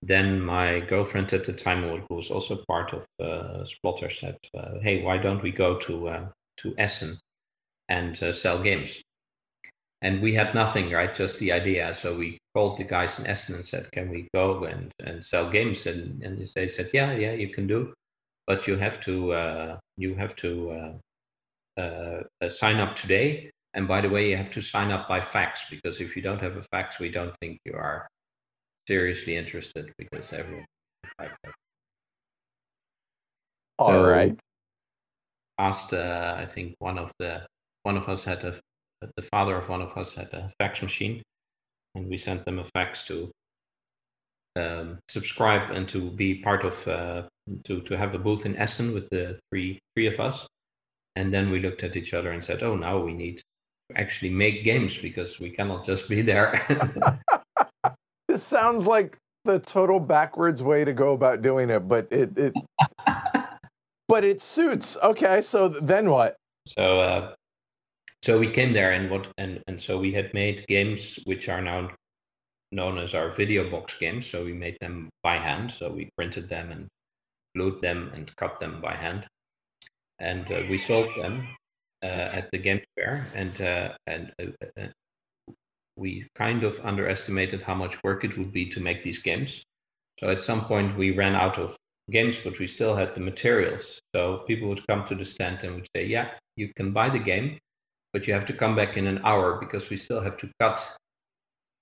then 0.02 0.40
my 0.40 0.82
girlfriend 0.82 1.34
at 1.34 1.46
the 1.46 1.54
time, 1.54 1.84
who 1.84 2.16
was 2.16 2.30
also 2.30 2.64
part 2.68 2.94
of 2.94 3.06
uh, 3.20 3.66
Splotter, 3.66 4.12
said, 4.12 4.38
uh, 4.56 4.80
"Hey, 4.82 5.04
why 5.04 5.18
don't 5.18 5.42
we 5.42 5.52
go 5.52 5.80
to 5.80 6.10
uh, 6.10 6.28
to 6.58 6.76
Essen 6.78 7.20
and 7.90 8.22
uh, 8.22 8.32
sell 8.32 8.62
games?" 8.62 9.02
And 10.02 10.22
we 10.22 10.36
had 10.36 10.54
nothing, 10.54 10.92
right? 10.92 11.16
Just 11.16 11.40
the 11.40 11.52
idea. 11.52 11.98
So 12.00 12.16
we 12.16 12.38
called 12.54 12.78
the 12.78 12.84
guys 12.84 13.18
in 13.18 13.26
Essen 13.26 13.56
and 13.56 13.66
said, 13.66 13.92
"Can 13.92 14.10
we 14.10 14.28
go 14.34 14.66
and, 14.66 14.92
and 15.00 15.26
sell 15.26 15.50
games?" 15.50 15.88
And 15.88 16.22
and 16.22 16.38
they 16.56 16.68
said, 16.68 16.92
"Yeah, 16.94 17.14
yeah, 17.14 17.34
you 17.34 17.50
can 17.50 17.66
do, 17.66 17.94
but 18.46 18.68
you 18.68 18.76
have 18.78 19.00
to 19.02 19.34
uh, 19.34 19.80
you 19.98 20.14
have 20.16 20.36
to 20.38 20.72
uh, 20.72 20.94
uh, 21.78 22.24
uh, 22.42 22.50
sign 22.50 22.78
up 22.78 22.96
today. 22.96 23.52
And 23.76 23.88
by 23.88 24.00
the 24.02 24.10
way, 24.10 24.30
you 24.30 24.38
have 24.38 24.52
to 24.52 24.62
sign 24.62 24.90
up 24.92 25.08
by 25.08 25.20
fax 25.22 25.62
because 25.70 26.00
if 26.00 26.16
you 26.16 26.22
don't 26.22 26.42
have 26.42 26.56
a 26.56 26.64
fax, 26.72 26.98
we 27.00 27.10
don't 27.12 27.36
think 27.42 27.60
you 27.66 27.74
are 27.74 28.08
seriously 28.88 29.36
interested 29.36 29.92
because 29.98 30.32
everyone." 30.34 30.66
All 33.78 33.90
So- 33.90 34.08
right. 34.10 34.40
asked 35.58 35.94
uh, 35.94 36.36
I 36.38 36.46
think 36.46 36.76
one 36.80 36.98
of 36.98 37.12
the 37.20 37.46
one 37.84 37.98
of 37.98 38.08
us 38.10 38.24
had 38.26 38.44
a 38.44 38.60
the 39.18 39.22
father 39.22 39.56
of 39.56 39.70
one 39.70 39.82
of 39.82 39.96
us 39.98 40.14
had 40.14 40.34
a 40.34 40.50
fax 40.60 40.82
machine 40.82 41.22
and 41.96 42.08
we 42.10 42.18
sent 42.18 42.44
them 42.46 42.60
a 42.60 42.64
fax 42.76 43.04
to 43.06 43.32
um, 44.56 45.00
subscribe 45.10 45.72
and 45.72 45.88
to 45.90 46.12
be 46.12 46.42
part 46.42 46.64
of 46.66 46.88
uh, 46.88 47.28
to 47.66 47.82
to 47.82 47.98
have 47.98 48.16
a 48.16 48.20
booth 48.20 48.46
in 48.46 48.56
Essen 48.58 48.94
with 48.94 49.08
the 49.12 49.40
three 49.50 49.80
three 49.96 50.08
of 50.08 50.20
us 50.20 50.48
and 51.16 51.34
then 51.34 51.50
we 51.52 51.60
looked 51.60 51.84
at 51.84 51.96
each 51.96 52.14
other 52.14 52.32
and 52.32 52.44
said 52.44 52.64
oh 52.64 52.76
now 52.76 53.00
we 53.00 53.14
need 53.14 53.42
actually 53.96 54.32
make 54.32 54.64
games 54.64 54.98
because 54.98 55.40
we 55.40 55.50
cannot 55.50 55.86
just 55.86 56.10
be 56.10 56.22
there 56.22 56.66
This 58.36 58.44
sounds 58.44 58.86
like 58.86 59.18
the 59.46 59.60
total 59.60 60.00
backwards 60.00 60.62
way 60.62 60.84
to 60.84 60.92
go 60.92 61.14
about 61.14 61.42
doing 61.42 61.70
it, 61.70 61.88
but 61.88 62.06
it, 62.12 62.38
it 62.38 62.54
but 64.10 64.26
it 64.26 64.42
suits. 64.42 64.98
Okay, 65.02 65.42
so 65.42 65.70
then 65.70 66.10
what? 66.10 66.36
So 66.68 67.00
uh, 67.00 67.34
so 68.24 68.38
we 68.38 68.50
came 68.50 68.74
there 68.74 68.92
and 68.92 69.10
what 69.10 69.28
and 69.38 69.62
and 69.68 69.82
so 69.82 69.98
we 69.98 70.12
had 70.12 70.34
made 70.34 70.66
games 70.68 71.18
which 71.24 71.48
are 71.48 71.62
now 71.62 71.92
known 72.74 72.98
as 72.98 73.14
our 73.14 73.32
video 73.32 73.70
box 73.70 73.96
games. 73.98 74.28
So 74.28 74.44
we 74.44 74.52
made 74.52 74.78
them 74.82 75.10
by 75.24 75.38
hand. 75.38 75.72
So 75.72 75.90
we 75.90 76.10
printed 76.18 76.50
them 76.50 76.72
and 76.72 76.88
glued 77.56 77.80
them 77.82 78.12
and 78.14 78.36
cut 78.36 78.60
them 78.60 78.82
by 78.82 78.96
hand, 78.96 79.26
and 80.20 80.46
uh, 80.52 80.64
we 80.70 80.78
sold 80.78 81.10
them 81.16 81.48
at 82.06 82.52
the 82.52 82.58
game 82.58 82.82
fair. 82.96 83.26
And 83.34 83.62
uh, 83.62 83.94
and 84.08 84.32
uh, 84.40 84.82
uh, 84.82 84.88
we 85.96 86.28
kind 86.36 86.64
of 86.64 86.80
underestimated 86.84 87.62
how 87.62 87.76
much 87.76 88.02
work 88.04 88.24
it 88.24 88.38
would 88.38 88.52
be 88.52 88.66
to 88.68 88.80
make 88.80 89.04
these 89.04 89.20
games. 89.20 89.64
So 90.20 90.30
at 90.30 90.44
some 90.44 90.66
point 90.66 90.98
we 90.98 91.12
ran 91.12 91.36
out 91.36 91.58
of 91.58 91.76
games, 92.12 92.38
but 92.44 92.60
we 92.60 92.68
still 92.68 92.96
had 92.96 93.16
the 93.16 93.22
materials. 93.22 94.00
So 94.14 94.44
people 94.48 94.68
would 94.70 94.86
come 94.88 95.06
to 95.08 95.16
the 95.16 95.26
stand 95.26 95.64
and 95.64 95.76
would 95.76 95.88
say, 95.96 96.06
"Yeah, 96.06 96.32
you 96.56 96.72
can 96.76 96.92
buy 96.92 97.10
the 97.10 97.20
game, 97.20 97.58
but 98.14 98.28
you 98.28 98.34
have 98.34 98.46
to 98.46 98.54
come 98.54 98.76
back 98.76 98.98
in 98.98 99.08
an 99.08 99.20
hour 99.24 99.60
because 99.60 99.90
we 99.90 99.98
still 99.98 100.22
have 100.22 100.38
to 100.38 100.50
cut 100.60 100.86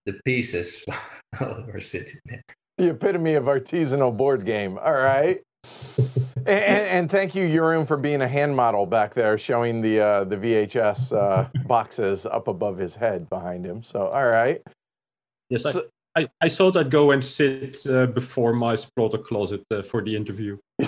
the 0.05 0.19
pieces 0.25 0.83
while 0.85 1.65
we're 1.67 1.81
sitting 1.81 2.19
there." 2.25 2.43
The 2.77 2.89
epitome 2.89 3.35
of 3.35 3.45
artisanal 3.45 4.15
board 4.15 4.45
game. 4.45 4.77
All 4.77 4.93
right. 4.93 5.41
and, 6.47 6.85
and 6.97 7.11
thank 7.11 7.35
you, 7.35 7.47
Jeroen, 7.47 7.87
for 7.87 7.97
being 7.97 8.21
a 8.21 8.27
hand 8.27 8.55
model 8.55 8.85
back 8.85 9.13
there, 9.13 9.37
showing 9.37 9.81
the 9.81 9.99
uh, 9.99 10.23
the 10.23 10.37
VHS 10.37 11.15
uh, 11.15 11.47
boxes 11.67 12.25
up 12.25 12.47
above 12.47 12.77
his 12.77 12.95
head 12.95 13.29
behind 13.29 13.65
him. 13.65 13.83
So, 13.83 14.07
all 14.07 14.27
right. 14.27 14.61
Yes, 15.49 15.65
I, 15.65 15.71
So- 15.71 15.87
I, 16.15 16.27
I'd 16.41 16.91
go 16.91 17.11
and 17.11 17.23
sit 17.23 17.85
uh, 17.87 18.05
before 18.05 18.53
my 18.53 18.75
Splotter 18.75 19.23
closet 19.23 19.63
uh, 19.71 19.81
for 19.81 20.03
the 20.03 20.15
interview. 20.15 20.57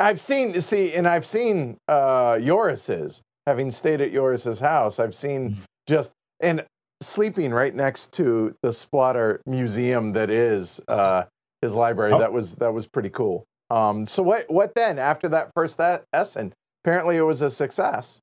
I've 0.00 0.18
seen 0.18 0.60
see, 0.60 0.94
and 0.94 1.06
I've 1.06 1.24
seen 1.26 1.76
uh, 1.88 2.38
Joris's. 2.40 3.22
Having 3.46 3.72
stayed 3.72 4.00
at 4.00 4.10
Joris's 4.12 4.58
house, 4.58 4.98
I've 4.98 5.14
seen 5.14 5.58
just 5.86 6.12
and 6.40 6.64
sleeping 7.02 7.52
right 7.52 7.74
next 7.74 8.12
to 8.14 8.54
the 8.62 8.70
Splotter 8.70 9.40
museum 9.46 10.12
that 10.12 10.30
is 10.30 10.80
uh, 10.88 11.24
his 11.64 11.74
library. 11.74 12.12
Oh. 12.12 12.18
That 12.18 12.32
was 12.32 12.54
that 12.56 12.72
was 12.72 12.86
pretty 12.86 13.10
cool. 13.10 13.44
Um, 13.70 14.06
so 14.06 14.22
what 14.22 14.44
what 14.48 14.74
then 14.74 14.98
after 14.98 15.28
that 15.30 15.50
first 15.54 15.80
Essen? 16.12 16.52
Apparently, 16.84 17.16
it 17.16 17.22
was 17.22 17.40
a 17.42 17.50
success. 17.50 18.20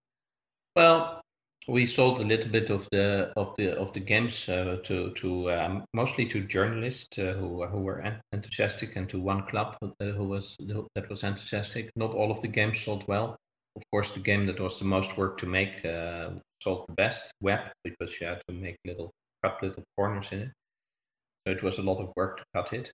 Well, 0.75 1.21
we 1.67 1.86
sold 1.86 2.19
a 2.19 2.24
little 2.24 2.51
bit 2.51 2.69
of 2.69 2.88
the 2.91 3.33
of 3.36 3.55
the 3.57 3.77
of 3.77 3.93
the 3.93 4.00
games 4.00 4.48
uh, 4.50 4.77
to 4.83 5.12
to 5.12 5.51
um, 5.51 5.83
mostly 5.93 6.25
to 6.27 6.41
journalists 6.41 7.17
uh, 7.17 7.33
who 7.39 7.65
who 7.65 7.79
were 7.79 8.03
enthusiastic 8.31 8.95
and 8.95 9.10
to 9.10 9.19
one 9.19 9.45
club 9.48 9.77
uh, 9.81 10.05
who 10.17 10.25
was 10.25 10.55
that 10.95 11.10
was 11.10 11.24
enthusiastic. 11.24 11.89
Not 11.95 12.13
all 12.13 12.31
of 12.31 12.41
the 12.41 12.48
games 12.48 12.79
sold 12.79 13.07
well. 13.07 13.36
Of 13.75 13.83
course, 13.91 14.12
the 14.12 14.19
game 14.19 14.45
that 14.48 14.60
was 14.60 14.79
the 14.79 14.86
most 14.86 15.17
work 15.17 15.38
to 15.39 15.48
make 15.48 15.86
uh, 15.86 16.31
sold 16.62 16.86
the 16.88 16.93
best, 16.93 17.31
Web, 17.41 17.62
because 17.83 18.19
you 18.19 18.27
had 18.27 18.41
to 18.48 18.53
make 18.53 18.75
little 18.86 19.12
cut 19.43 19.62
little 19.63 19.83
corners 19.95 20.27
in 20.31 20.39
it. 20.39 20.51
So 21.45 21.53
it 21.53 21.63
was 21.63 21.77
a 21.77 21.81
lot 21.81 22.00
of 22.00 22.12
work 22.15 22.38
to 22.38 22.43
cut 22.53 22.74
it. 22.74 22.91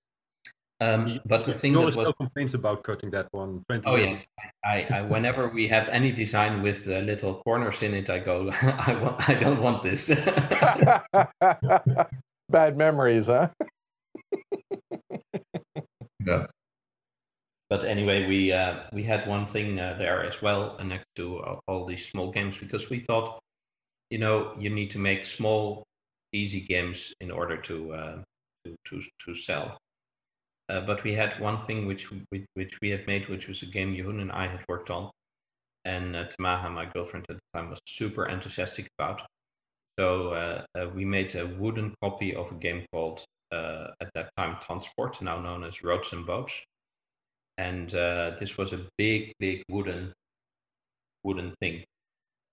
Um, 0.80 1.18
but 1.26 1.44
the 1.44 1.54
thing 1.54 1.72
no, 1.72 1.86
that 1.86 1.96
was 1.96 2.06
no 2.06 2.12
complaints 2.12 2.54
about 2.54 2.84
cutting 2.84 3.10
that 3.10 3.26
one. 3.32 3.64
20 3.66 3.82
Oh 3.86 3.96
years 3.96 4.10
yes, 4.10 4.26
I, 4.64 4.98
I 4.98 5.02
whenever 5.02 5.48
we 5.48 5.66
have 5.66 5.88
any 5.88 6.12
design 6.12 6.62
with 6.62 6.86
uh, 6.86 7.00
little 7.00 7.42
corners 7.42 7.82
in 7.82 7.94
it, 7.94 8.08
I 8.08 8.20
go, 8.20 8.48
I 8.62 8.96
want, 9.02 9.28
I 9.28 9.34
don't 9.34 9.60
want 9.60 9.82
this. 9.82 10.06
Bad 12.50 12.76
memories, 12.76 13.26
huh? 13.26 13.48
yeah. 16.24 16.46
But 17.68 17.84
anyway, 17.84 18.28
we 18.28 18.52
uh, 18.52 18.84
we 18.92 19.02
had 19.02 19.26
one 19.26 19.46
thing 19.46 19.80
uh, 19.80 19.96
there 19.98 20.24
as 20.24 20.40
well, 20.40 20.76
uh, 20.78 20.84
next 20.84 21.06
to 21.16 21.42
all, 21.42 21.60
all 21.66 21.86
these 21.86 22.08
small 22.08 22.30
games, 22.30 22.56
because 22.56 22.88
we 22.88 23.00
thought, 23.00 23.40
you 24.10 24.18
know, 24.18 24.54
you 24.58 24.70
need 24.70 24.90
to 24.92 24.98
make 24.98 25.26
small, 25.26 25.84
easy 26.32 26.60
games 26.60 27.12
in 27.20 27.32
order 27.32 27.56
to 27.62 27.92
uh, 27.92 28.22
to, 28.64 28.76
to 28.86 29.02
to 29.26 29.34
sell. 29.34 29.76
Uh, 30.68 30.80
but 30.82 31.02
we 31.02 31.14
had 31.14 31.40
one 31.40 31.58
thing 31.58 31.86
which 31.86 32.10
we, 32.10 32.44
which 32.54 32.78
we 32.82 32.90
had 32.90 33.06
made, 33.06 33.28
which 33.28 33.48
was 33.48 33.62
a 33.62 33.66
game 33.66 33.94
Jeroen 33.94 34.20
and 34.20 34.32
I 34.32 34.46
had 34.46 34.64
worked 34.68 34.90
on, 34.90 35.10
and 35.84 36.14
uh, 36.14 36.26
Tamaha, 36.28 36.70
my 36.70 36.84
girlfriend 36.86 37.26
at 37.30 37.36
the 37.36 37.58
time, 37.58 37.70
was 37.70 37.80
super 37.86 38.26
enthusiastic 38.26 38.88
about. 38.98 39.22
So 39.98 40.32
uh, 40.32 40.64
uh, 40.78 40.88
we 40.94 41.04
made 41.04 41.34
a 41.34 41.46
wooden 41.46 41.94
copy 42.02 42.34
of 42.34 42.50
a 42.52 42.54
game 42.54 42.84
called 42.92 43.24
uh, 43.50 43.88
at 44.00 44.10
that 44.14 44.30
time 44.36 44.58
Transport, 44.64 45.20
now 45.22 45.40
known 45.40 45.64
as 45.64 45.82
Roads 45.82 46.12
and 46.12 46.26
Boats, 46.26 46.52
and 47.56 47.92
uh, 47.94 48.32
this 48.38 48.58
was 48.58 48.72
a 48.72 48.86
big, 48.98 49.32
big 49.40 49.62
wooden 49.70 50.12
wooden 51.24 51.54
thing 51.60 51.84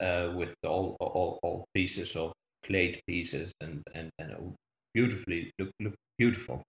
uh, 0.02 0.32
with 0.36 0.54
all, 0.66 0.98
all 1.00 1.40
all 1.44 1.66
pieces 1.74 2.16
of 2.16 2.34
clay 2.64 3.00
pieces 3.08 3.52
and 3.62 3.84
and 3.94 4.10
and 4.20 4.56
beautifully 4.94 5.52
look 5.60 5.70
look 5.80 5.94
beautiful 6.18 6.64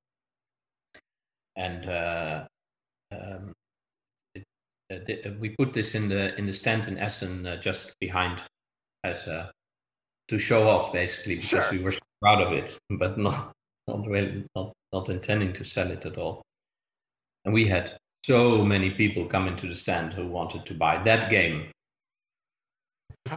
and 1.56 1.88
uh, 1.88 2.44
um, 3.12 3.52
it, 4.34 4.44
uh, 4.92 4.98
the, 5.06 5.26
uh, 5.26 5.32
we 5.40 5.50
put 5.58 5.72
this 5.72 5.94
in 5.94 6.08
the 6.08 6.34
in 6.36 6.46
the 6.46 6.52
stand 6.52 6.86
in 6.86 6.98
Essen 6.98 7.46
uh, 7.46 7.60
just 7.60 7.92
behind 8.00 8.42
as 9.04 9.26
uh, 9.26 9.50
to 10.28 10.38
show 10.38 10.68
off 10.68 10.92
basically 10.92 11.36
because 11.36 11.48
Sure. 11.48 11.68
we 11.70 11.78
were 11.78 11.92
proud 12.22 12.42
of 12.42 12.52
it, 12.52 12.78
but 12.98 13.18
not 13.18 13.52
not 13.86 14.06
really 14.06 14.44
not, 14.54 14.72
not 14.92 15.08
intending 15.08 15.52
to 15.54 15.64
sell 15.64 15.90
it 15.90 16.04
at 16.04 16.18
all. 16.18 16.42
And 17.44 17.54
we 17.54 17.66
had 17.66 17.96
so 18.24 18.64
many 18.64 18.90
people 18.90 19.26
come 19.26 19.46
into 19.46 19.68
the 19.68 19.76
stand 19.76 20.12
who 20.12 20.26
wanted 20.26 20.66
to 20.66 20.74
buy 20.74 21.02
that 21.04 21.30
game. 21.30 21.70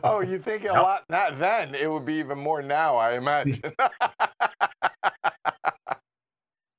Oh, 0.03 0.21
you 0.21 0.39
think 0.39 0.65
a 0.65 0.73
lot 0.73 1.03
not 1.09 1.38
then? 1.39 1.73
It 1.75 1.89
would 1.89 2.05
be 2.05 2.15
even 2.15 2.38
more 2.38 2.61
now, 2.61 2.95
I 2.95 3.13
imagine. 3.13 3.61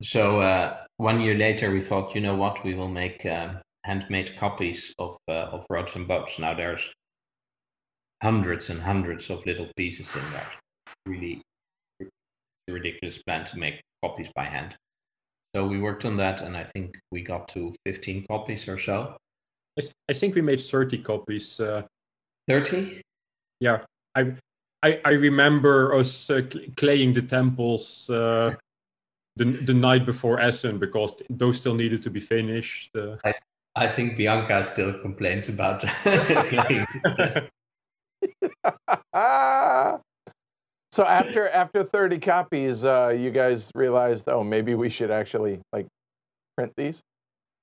So 0.02 0.40
uh, 0.40 0.84
one 1.00 1.20
year 1.20 1.34
later, 1.34 1.70
we 1.70 1.80
thought, 1.80 2.14
you 2.14 2.20
know 2.20 2.34
what, 2.34 2.62
we 2.62 2.74
will 2.74 2.88
make 2.88 3.24
um, 3.24 3.58
handmade 3.84 4.36
copies 4.38 4.92
of 4.98 5.16
uh, 5.28 5.48
of 5.56 5.64
roads 5.70 5.96
and 5.96 6.06
boats. 6.06 6.38
Now 6.38 6.52
there's 6.52 6.92
hundreds 8.22 8.68
and 8.68 8.82
hundreds 8.82 9.30
of 9.30 9.44
little 9.46 9.68
pieces 9.76 10.14
in 10.14 10.32
there. 10.32 10.50
Really 11.06 11.42
ridiculous 12.68 13.18
plan 13.22 13.46
to 13.46 13.58
make 13.58 13.80
copies 14.04 14.28
by 14.36 14.44
hand. 14.44 14.76
So 15.56 15.66
we 15.66 15.80
worked 15.80 16.04
on 16.04 16.18
that, 16.18 16.42
and 16.42 16.54
I 16.54 16.64
think 16.64 16.98
we 17.10 17.22
got 17.22 17.48
to 17.48 17.74
15 17.86 18.26
copies 18.30 18.68
or 18.68 18.78
so. 18.78 19.16
I 20.08 20.12
think 20.12 20.34
we 20.34 20.42
made 20.42 20.60
30 20.60 20.98
copies. 20.98 21.58
Uh, 21.58 21.82
30? 22.46 23.00
yeah, 23.60 23.78
I, 24.14 24.34
I 24.82 25.00
I 25.04 25.10
remember 25.12 25.94
us 25.94 26.28
uh, 26.28 26.42
cl- 26.50 26.66
claying 26.76 27.14
the 27.14 27.22
temples 27.22 28.10
uh, 28.10 28.54
the 29.40 29.46
the 29.46 29.74
night 29.74 30.04
before 30.04 30.38
Essen 30.38 30.78
because 30.78 31.22
those 31.30 31.56
still 31.56 31.74
needed 31.74 32.02
to 32.02 32.10
be 32.10 32.20
finished. 32.20 32.94
Uh, 32.94 33.16
I 33.74 33.90
think 33.90 34.16
Bianca 34.16 34.62
still 34.64 34.92
complains 35.00 35.48
about 35.48 35.80
playing. 36.02 36.86
so 40.92 41.06
after 41.06 41.48
after 41.48 41.82
30 41.82 42.18
copies, 42.18 42.84
uh, 42.84 43.14
you 43.16 43.30
guys 43.30 43.70
realized, 43.74 44.28
oh, 44.28 44.44
maybe 44.44 44.74
we 44.74 44.90
should 44.90 45.10
actually 45.10 45.60
like 45.72 45.86
print 46.56 46.72
these. 46.76 47.00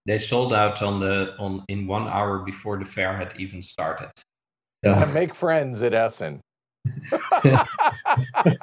They 0.07 0.17
sold 0.17 0.53
out 0.53 0.81
on 0.81 0.99
the 0.99 1.35
on 1.37 1.63
in 1.67 1.85
one 1.85 2.07
hour 2.07 2.39
before 2.39 2.79
the 2.79 2.85
fair 2.85 3.15
had 3.15 3.33
even 3.37 3.61
started. 3.61 4.09
Gotta 4.83 5.05
So, 5.05 5.13
make 5.13 5.35
friends 5.35 5.83
at 5.83 5.93
Essen. 5.93 6.41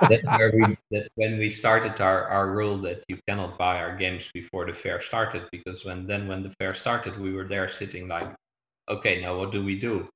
That's 0.09 0.39
where 0.39 0.53
we 0.55 0.77
that's 0.91 1.09
when 1.17 1.39
we 1.39 1.51
started 1.51 2.01
our, 2.01 2.27
our 2.29 2.51
rule 2.51 2.79
that 2.79 3.05
you 3.09 3.19
cannot 3.29 3.59
buy 3.59 3.79
our 3.79 3.97
games 3.97 4.29
before 4.35 4.67
the 4.67 4.75
fair 4.75 5.01
started 5.01 5.43
because 5.53 5.85
when 5.85 6.07
then 6.07 6.27
when 6.29 6.43
the 6.43 6.51
fair 6.59 6.75
started 6.75 7.19
we 7.19 7.33
were 7.33 7.47
there 7.49 7.69
sitting 7.69 8.09
like 8.09 8.35
okay 8.89 9.21
now 9.21 9.39
what 9.39 9.53
do 9.53 9.65
we 9.65 9.79
do? 9.79 10.07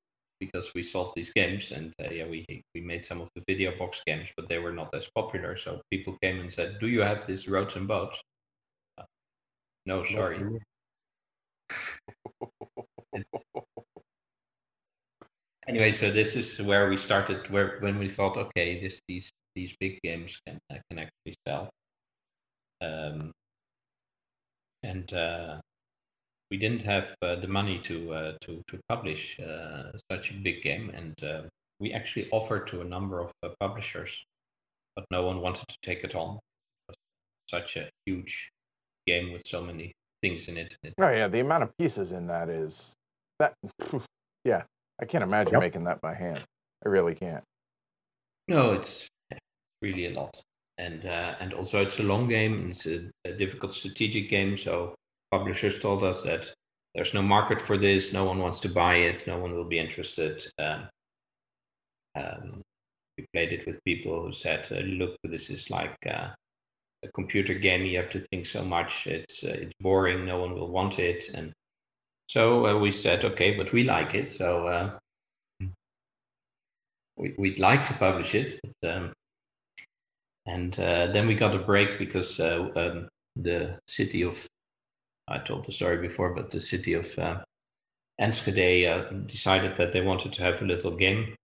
Because 0.40 0.72
we 0.72 0.84
sold 0.84 1.12
these 1.16 1.32
games 1.32 1.72
and 1.72 1.92
uh, 2.00 2.10
yeah 2.10 2.26
we 2.26 2.44
we 2.74 2.80
made 2.80 3.04
some 3.04 3.20
of 3.20 3.28
the 3.34 3.42
video 3.48 3.76
box 3.76 4.00
games 4.06 4.28
but 4.36 4.48
they 4.48 4.58
were 4.58 4.72
not 4.72 4.94
as 4.94 5.08
popular. 5.14 5.56
So 5.56 5.80
people 5.90 6.16
came 6.22 6.40
and 6.40 6.52
said 6.52 6.78
do 6.80 6.88
you 6.88 7.00
have 7.00 7.26
this 7.26 7.48
roads 7.48 7.76
and 7.76 7.88
boats? 7.88 8.18
Uh, 8.98 9.04
no 9.86 10.04
sorry 10.04 10.60
anyway, 15.68 15.92
so 15.92 16.10
this 16.10 16.34
is 16.34 16.60
where 16.60 16.88
we 16.88 16.96
started, 16.96 17.48
where 17.50 17.78
when 17.80 17.98
we 17.98 18.08
thought, 18.08 18.36
okay, 18.36 18.80
this 18.80 19.00
these 19.06 19.30
these 19.54 19.74
big 19.78 20.00
games 20.02 20.38
can 20.46 20.58
uh, 20.72 20.78
can 20.88 20.98
actually 20.98 21.34
sell, 21.46 21.70
um, 22.80 23.30
and 24.82 25.12
uh, 25.12 25.60
we 26.50 26.56
didn't 26.56 26.82
have 26.82 27.14
uh, 27.22 27.36
the 27.36 27.48
money 27.48 27.78
to 27.80 28.12
uh, 28.12 28.32
to 28.40 28.62
to 28.68 28.78
publish 28.88 29.38
uh, 29.40 29.92
such 30.10 30.30
a 30.30 30.34
big 30.34 30.62
game, 30.62 30.90
and 30.90 31.14
uh, 31.22 31.42
we 31.78 31.92
actually 31.92 32.28
offered 32.30 32.66
to 32.68 32.80
a 32.80 32.84
number 32.84 33.20
of 33.20 33.30
publishers, 33.60 34.24
but 34.96 35.04
no 35.10 35.26
one 35.26 35.40
wanted 35.40 35.64
to 35.68 35.76
take 35.82 36.02
it 36.02 36.14
on. 36.14 36.38
It 36.88 36.96
such 37.50 37.76
a 37.76 37.88
huge 38.06 38.50
game 39.06 39.32
with 39.32 39.42
so 39.46 39.62
many 39.62 39.92
things 40.22 40.48
in 40.48 40.56
it. 40.56 40.74
Oh 40.98 41.10
yeah, 41.10 41.28
the 41.28 41.40
amount 41.40 41.62
of 41.62 41.76
pieces 41.78 42.12
in 42.12 42.26
that 42.28 42.48
is 42.48 42.94
that. 43.38 43.54
Yeah, 44.44 44.62
I 45.00 45.04
can't 45.04 45.24
imagine 45.24 45.54
yep. 45.54 45.62
making 45.62 45.84
that 45.84 46.00
by 46.00 46.14
hand. 46.14 46.42
I 46.84 46.88
really 46.88 47.14
can't. 47.14 47.44
No, 48.48 48.72
it's 48.72 49.06
really 49.82 50.06
a 50.06 50.10
lot, 50.10 50.40
and 50.78 51.04
uh, 51.04 51.34
and 51.40 51.52
also 51.52 51.82
it's 51.82 51.98
a 51.98 52.02
long 52.02 52.28
game. 52.28 52.70
It's 52.70 52.86
a, 52.86 53.10
a, 53.24 53.32
difficult 53.32 53.74
strategic 53.74 54.30
game. 54.30 54.56
So 54.56 54.94
publishers 55.30 55.78
told 55.78 56.02
us 56.02 56.22
that 56.22 56.52
there's 56.94 57.14
no 57.14 57.22
market 57.22 57.60
for 57.60 57.76
this. 57.76 58.12
No 58.12 58.24
one 58.24 58.38
wants 58.38 58.60
to 58.60 58.68
buy 58.68 58.96
it. 58.96 59.26
No 59.26 59.38
one 59.38 59.52
will 59.54 59.68
be 59.68 59.78
interested. 59.78 60.44
Um, 60.58 60.88
um, 62.16 62.62
we 63.16 63.26
played 63.34 63.52
it 63.52 63.66
with 63.66 63.84
people 63.84 64.22
who 64.22 64.32
said, 64.32 64.66
uh, 64.70 64.80
"Look, 64.80 65.16
this 65.24 65.50
is 65.50 65.70
like 65.70 65.96
uh, 66.06 66.28
a 67.04 67.08
computer 67.14 67.54
game. 67.54 67.84
You 67.84 67.98
have 67.98 68.10
to 68.10 68.24
think 68.30 68.46
so 68.46 68.64
much. 68.64 69.06
It's 69.06 69.44
uh, 69.44 69.48
it's 69.48 69.72
boring. 69.80 70.24
No 70.24 70.40
one 70.40 70.54
will 70.54 70.70
want 70.70 70.98
it." 70.98 71.28
And 71.34 71.52
so 72.28 72.66
uh, 72.66 72.78
we 72.78 72.92
said, 72.92 73.24
"Okay, 73.24 73.56
but 73.56 73.72
we 73.72 73.84
like 73.84 74.14
it. 74.14 74.32
So 74.32 74.68
uh, 74.68 74.98
we, 77.16 77.34
would 77.38 77.58
like 77.58 77.84
to 77.84 77.94
publish 77.94 78.34
it, 78.34 78.60
but, 78.62 78.90
um, 78.90 79.12
and 80.44 80.78
uh, 80.78 81.06
then 81.12 81.26
we 81.26 81.34
got 81.34 81.54
a 81.54 81.58
break 81.58 81.98
because 81.98 82.38
uh, 82.38 82.68
um, 82.76 83.08
the 83.34 83.78
city 83.88 84.22
of 84.22 84.46
I 85.26 85.38
told 85.38 85.64
the 85.64 85.72
story 85.72 85.96
before, 86.06 86.34
but 86.34 86.50
the 86.50 86.60
city 86.60 86.92
of 86.92 87.18
uh, 87.18 87.40
Enschede 88.20 88.86
uh, 88.86 89.10
decided 89.26 89.76
that 89.78 89.92
they 89.92 90.02
wanted 90.02 90.32
to 90.34 90.42
have 90.42 90.60
a 90.60 90.66
little 90.66 90.96
game 90.96 91.34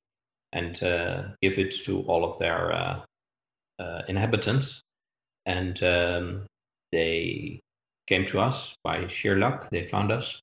and 0.52 0.74
give 1.42 1.58
it 1.58 1.74
to 1.84 2.02
all 2.02 2.24
of 2.30 2.38
their 2.38 3.02
inhabitants, 4.06 4.82
and 5.46 5.82
um, 5.82 6.46
they 6.92 7.60
came 8.06 8.26
to 8.26 8.38
us 8.38 8.74
by 8.84 9.08
sheer 9.08 9.36
luck. 9.36 9.68
They 9.70 9.84
found 9.84 10.12
us, 10.12 10.40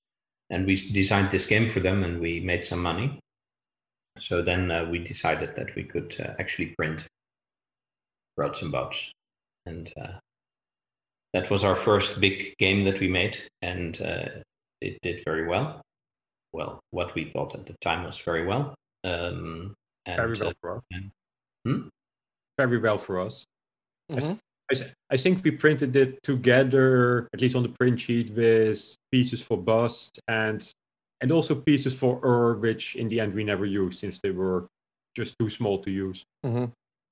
and 0.51 0.67
we 0.67 0.75
designed 0.91 1.31
this 1.31 1.47
game 1.47 1.67
for 1.67 1.79
them, 1.79 2.03
and 2.03 2.21
we 2.21 2.39
made 2.39 2.63
some 2.63 2.83
money 2.83 3.19
so 4.19 4.41
then 4.41 4.69
uh, 4.69 4.85
we 4.85 4.99
decided 4.99 5.55
that 5.55 5.75
we 5.75 5.83
could 5.83 6.15
uh, 6.19 6.33
actually 6.39 6.67
print 6.77 7.03
roads 8.37 8.61
and 8.61 8.71
boats. 8.71 9.11
And 9.65 9.91
uh, 9.99 10.19
that 11.33 11.49
was 11.49 11.63
our 11.63 11.75
first 11.75 12.19
big 12.19 12.53
game 12.57 12.83
that 12.85 12.99
we 12.99 13.07
made, 13.07 13.37
and 13.61 13.99
uh, 14.01 14.29
it 14.81 14.97
did 15.01 15.23
very 15.25 15.47
well. 15.47 15.81
Well, 16.53 16.79
what 16.91 17.15
we 17.15 17.29
thought 17.29 17.55
at 17.55 17.65
the 17.65 17.75
time 17.81 18.03
was 18.03 18.17
very 18.17 18.45
well. 18.45 18.75
Um, 19.03 19.73
and, 20.05 20.17
very 20.17 20.37
well 20.39 20.49
uh, 20.49 20.53
for 20.61 20.77
us. 20.77 20.83
Hmm? 21.65 21.87
Very 22.57 22.79
well 22.79 22.97
for 22.97 23.19
us. 23.19 23.43
Mm-hmm. 24.11 24.33
I, 24.71 24.91
I 25.11 25.17
think 25.17 25.43
we 25.43 25.51
printed 25.51 25.95
it 25.95 26.21
together, 26.23 27.27
at 27.33 27.41
least 27.41 27.55
on 27.55 27.63
the 27.63 27.69
print 27.69 27.99
sheet, 27.99 28.33
with 28.33 28.95
pieces 29.11 29.41
for 29.41 29.57
Bus 29.57 30.11
and 30.27 30.67
and 31.21 31.31
also 31.31 31.53
pieces 31.53 31.93
for 31.93 32.19
Ur, 32.23 32.55
which 32.55 32.95
in 32.95 33.07
the 33.07 33.19
end 33.19 33.33
we 33.33 33.43
never 33.43 33.65
used 33.65 33.99
since 33.99 34.19
they 34.23 34.31
were 34.31 34.67
just 35.15 35.35
too 35.39 35.49
small 35.49 35.77
to 35.79 35.91
use. 35.91 36.25
Mm-hmm. 36.45 36.65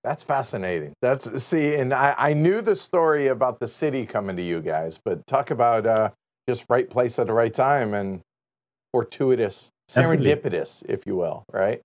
That's 0.03 0.23
fascinating. 0.23 0.93
That's 1.01 1.43
see, 1.43 1.75
and 1.75 1.93
I, 1.93 2.15
I 2.17 2.33
knew 2.33 2.61
the 2.61 2.75
story 2.75 3.27
about 3.27 3.59
the 3.59 3.67
city 3.67 4.05
coming 4.05 4.37
to 4.37 4.43
you 4.43 4.61
guys, 4.61 4.99
but 5.03 5.27
talk 5.27 5.51
about 5.51 5.85
uh, 5.85 6.09
just 6.47 6.65
right 6.69 6.89
place 6.89 7.19
at 7.19 7.27
the 7.27 7.33
right 7.33 7.53
time 7.53 7.93
and 7.93 8.21
fortuitous, 8.93 9.69
serendipitous, 9.91 10.83
if 10.87 11.05
you 11.05 11.15
will, 11.15 11.43
right? 11.51 11.81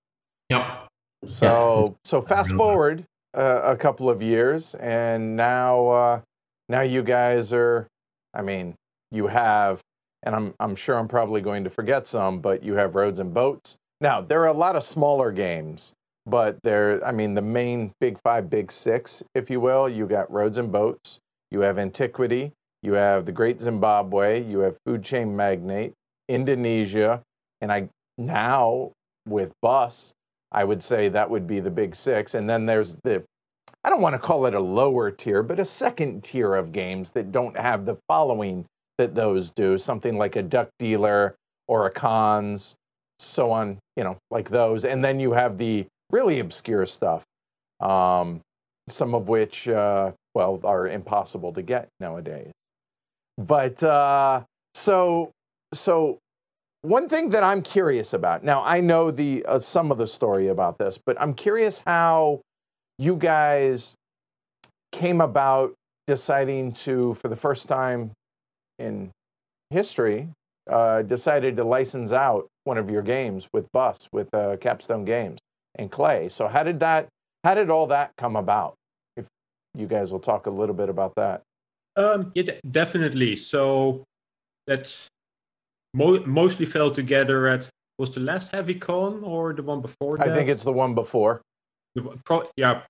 Yep. 0.49 0.87
So 1.27 1.87
yeah. 1.89 2.09
so 2.09 2.21
fast 2.21 2.53
forward 2.53 3.05
a 3.35 3.75
couple 3.77 4.09
of 4.09 4.21
years, 4.21 4.75
and 4.75 5.35
now 5.35 5.87
uh, 5.89 6.21
now 6.69 6.81
you 6.81 7.03
guys 7.03 7.53
are. 7.53 7.87
I 8.33 8.41
mean, 8.41 8.75
you 9.11 9.27
have 9.27 9.81
and 10.25 10.35
I'm, 10.35 10.53
I'm 10.59 10.75
sure 10.75 10.97
I'm 10.97 11.07
probably 11.07 11.41
going 11.41 11.63
to 11.63 11.69
forget 11.69 12.07
some, 12.07 12.39
but 12.39 12.63
you 12.63 12.73
have 12.75 12.95
Roads 12.95 13.19
and 13.19 13.33
Boats. 13.33 13.77
Now, 14.01 14.21
there 14.21 14.41
are 14.41 14.47
a 14.47 14.53
lot 14.53 14.75
of 14.75 14.83
smaller 14.83 15.31
games, 15.31 15.93
but 16.25 16.57
there, 16.63 17.05
I 17.05 17.11
mean, 17.11 17.35
the 17.35 17.41
main 17.41 17.91
big 18.01 18.17
five, 18.23 18.49
big 18.49 18.71
six, 18.71 19.23
if 19.35 19.49
you 19.49 19.59
will, 19.59 19.87
you 19.87 20.07
got 20.07 20.31
Roads 20.31 20.57
and 20.57 20.71
Boats, 20.71 21.19
you 21.51 21.61
have 21.61 21.77
Antiquity, 21.77 22.51
you 22.81 22.93
have 22.93 23.25
The 23.25 23.31
Great 23.31 23.61
Zimbabwe, 23.61 24.43
you 24.43 24.59
have 24.59 24.77
Food 24.85 25.03
Chain 25.03 25.35
Magnate, 25.35 25.93
Indonesia, 26.27 27.21
and 27.61 27.71
I 27.71 27.89
now 28.17 28.91
with 29.27 29.51
Bus, 29.61 30.13
I 30.55 30.63
would 30.63 30.81
say 30.81 31.09
that 31.09 31.29
would 31.29 31.47
be 31.47 31.59
the 31.59 31.69
big 31.69 31.93
six. 31.93 32.33
And 32.33 32.49
then 32.49 32.65
there's 32.65 32.95
the, 33.03 33.21
I 33.83 33.89
don't 33.89 33.99
want 33.99 34.15
to 34.15 34.19
call 34.19 34.45
it 34.45 34.53
a 34.53 34.59
lower 34.59 35.11
tier, 35.11 35.43
but 35.43 35.59
a 35.59 35.65
second 35.65 36.23
tier 36.23 36.55
of 36.55 36.71
games 36.71 37.11
that 37.11 37.33
don't 37.33 37.57
have 37.57 37.85
the 37.85 37.97
following 38.07 38.65
that 38.97 39.13
those 39.13 39.51
do, 39.51 39.77
something 39.77 40.17
like 40.17 40.37
a 40.37 40.41
duck 40.41 40.69
dealer 40.79 41.35
or 41.67 41.87
a 41.87 41.91
cons, 41.91 42.75
so 43.19 43.51
on, 43.51 43.79
you 43.97 44.05
know, 44.05 44.17
like 44.31 44.49
those. 44.49 44.85
And 44.85 45.03
then 45.03 45.19
you 45.19 45.33
have 45.33 45.57
the 45.57 45.85
really 46.09 46.39
obscure 46.39 46.85
stuff, 46.85 47.25
um, 47.81 48.39
some 48.87 49.13
of 49.13 49.27
which, 49.27 49.67
uh, 49.67 50.13
well, 50.33 50.61
are 50.63 50.87
impossible 50.87 51.51
to 51.51 51.61
get 51.61 51.89
nowadays. 51.99 52.53
But 53.37 53.83
uh, 53.83 54.43
so, 54.73 55.31
so 55.73 56.19
one 56.85 57.09
thing 57.09 57.29
that 57.29 57.43
I'm 57.43 57.61
curious 57.61 58.13
about 58.13 58.43
now, 58.43 58.63
I 58.63 58.81
know 58.81 59.11
the 59.11 59.45
uh, 59.45 59.59
some 59.59 59.91
of 59.91 59.97
the 59.97 60.07
story 60.07 60.47
about 60.47 60.77
this, 60.77 60.99
but 61.03 61.19
I'm 61.19 61.33
curious 61.33 61.81
how 61.85 62.41
you 62.97 63.15
guys 63.15 63.95
came 64.91 65.19
about 65.21 65.73
deciding 66.07 66.71
to, 66.71 67.13
for 67.15 67.27
the 67.27 67.35
first 67.35 67.67
time 67.67 68.11
in 68.79 69.11
history 69.69 70.29
uh, 70.69 71.01
decided 71.01 71.57
to 71.57 71.63
license 71.63 72.11
out 72.11 72.47
one 72.63 72.77
of 72.77 72.89
your 72.89 73.01
games 73.01 73.47
with 73.53 73.71
Bus, 73.71 74.07
with 74.11 74.33
uh, 74.33 74.57
Capstone 74.57 75.05
Games 75.05 75.39
and 75.75 75.91
Clay. 75.91 76.29
So 76.29 76.47
how 76.47 76.63
did 76.63 76.79
that? 76.79 77.07
How 77.43 77.53
did 77.53 77.69
all 77.69 77.87
that 77.87 78.11
come 78.17 78.35
about? 78.35 78.75
If 79.17 79.25
you 79.75 79.87
guys 79.87 80.11
will 80.11 80.19
talk 80.19 80.47
a 80.47 80.49
little 80.49 80.75
bit 80.75 80.89
about 80.89 81.13
that. 81.15 81.41
Um, 81.95 82.31
yeah, 82.33 82.55
definitely. 82.69 83.35
So 83.35 84.03
that 84.67 84.91
mo- 85.95 86.23
mostly 86.25 86.65
fell 86.65 86.91
together 86.91 87.47
at 87.47 87.69
was 87.97 88.11
the 88.11 88.19
last 88.19 88.51
Heavy 88.51 88.75
Con 88.75 89.23
or 89.23 89.53
the 89.53 89.63
one 89.63 89.81
before 89.81 90.17
that? 90.17 90.29
I 90.29 90.35
think 90.35 90.49
it's 90.49 90.63
the 90.63 90.73
one 90.73 90.93
before. 90.93 91.41
The, 91.95 92.01
pro- 92.25 92.49
yeah, 92.57 92.81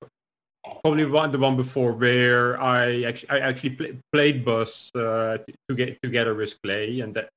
probably 0.82 1.06
one 1.06 1.32
the 1.32 1.38
one 1.38 1.56
before 1.56 1.94
where 1.94 2.60
I 2.60 3.04
actually 3.04 3.30
I 3.30 3.40
actually 3.40 3.70
play, 3.72 3.98
played 4.12 4.44
Bus 4.44 4.90
uh, 4.96 5.38
to 5.70 5.76
get 5.76 6.02
together 6.02 6.34
with 6.34 6.60
Clay, 6.64 7.02
and 7.02 7.14
that 7.14 7.30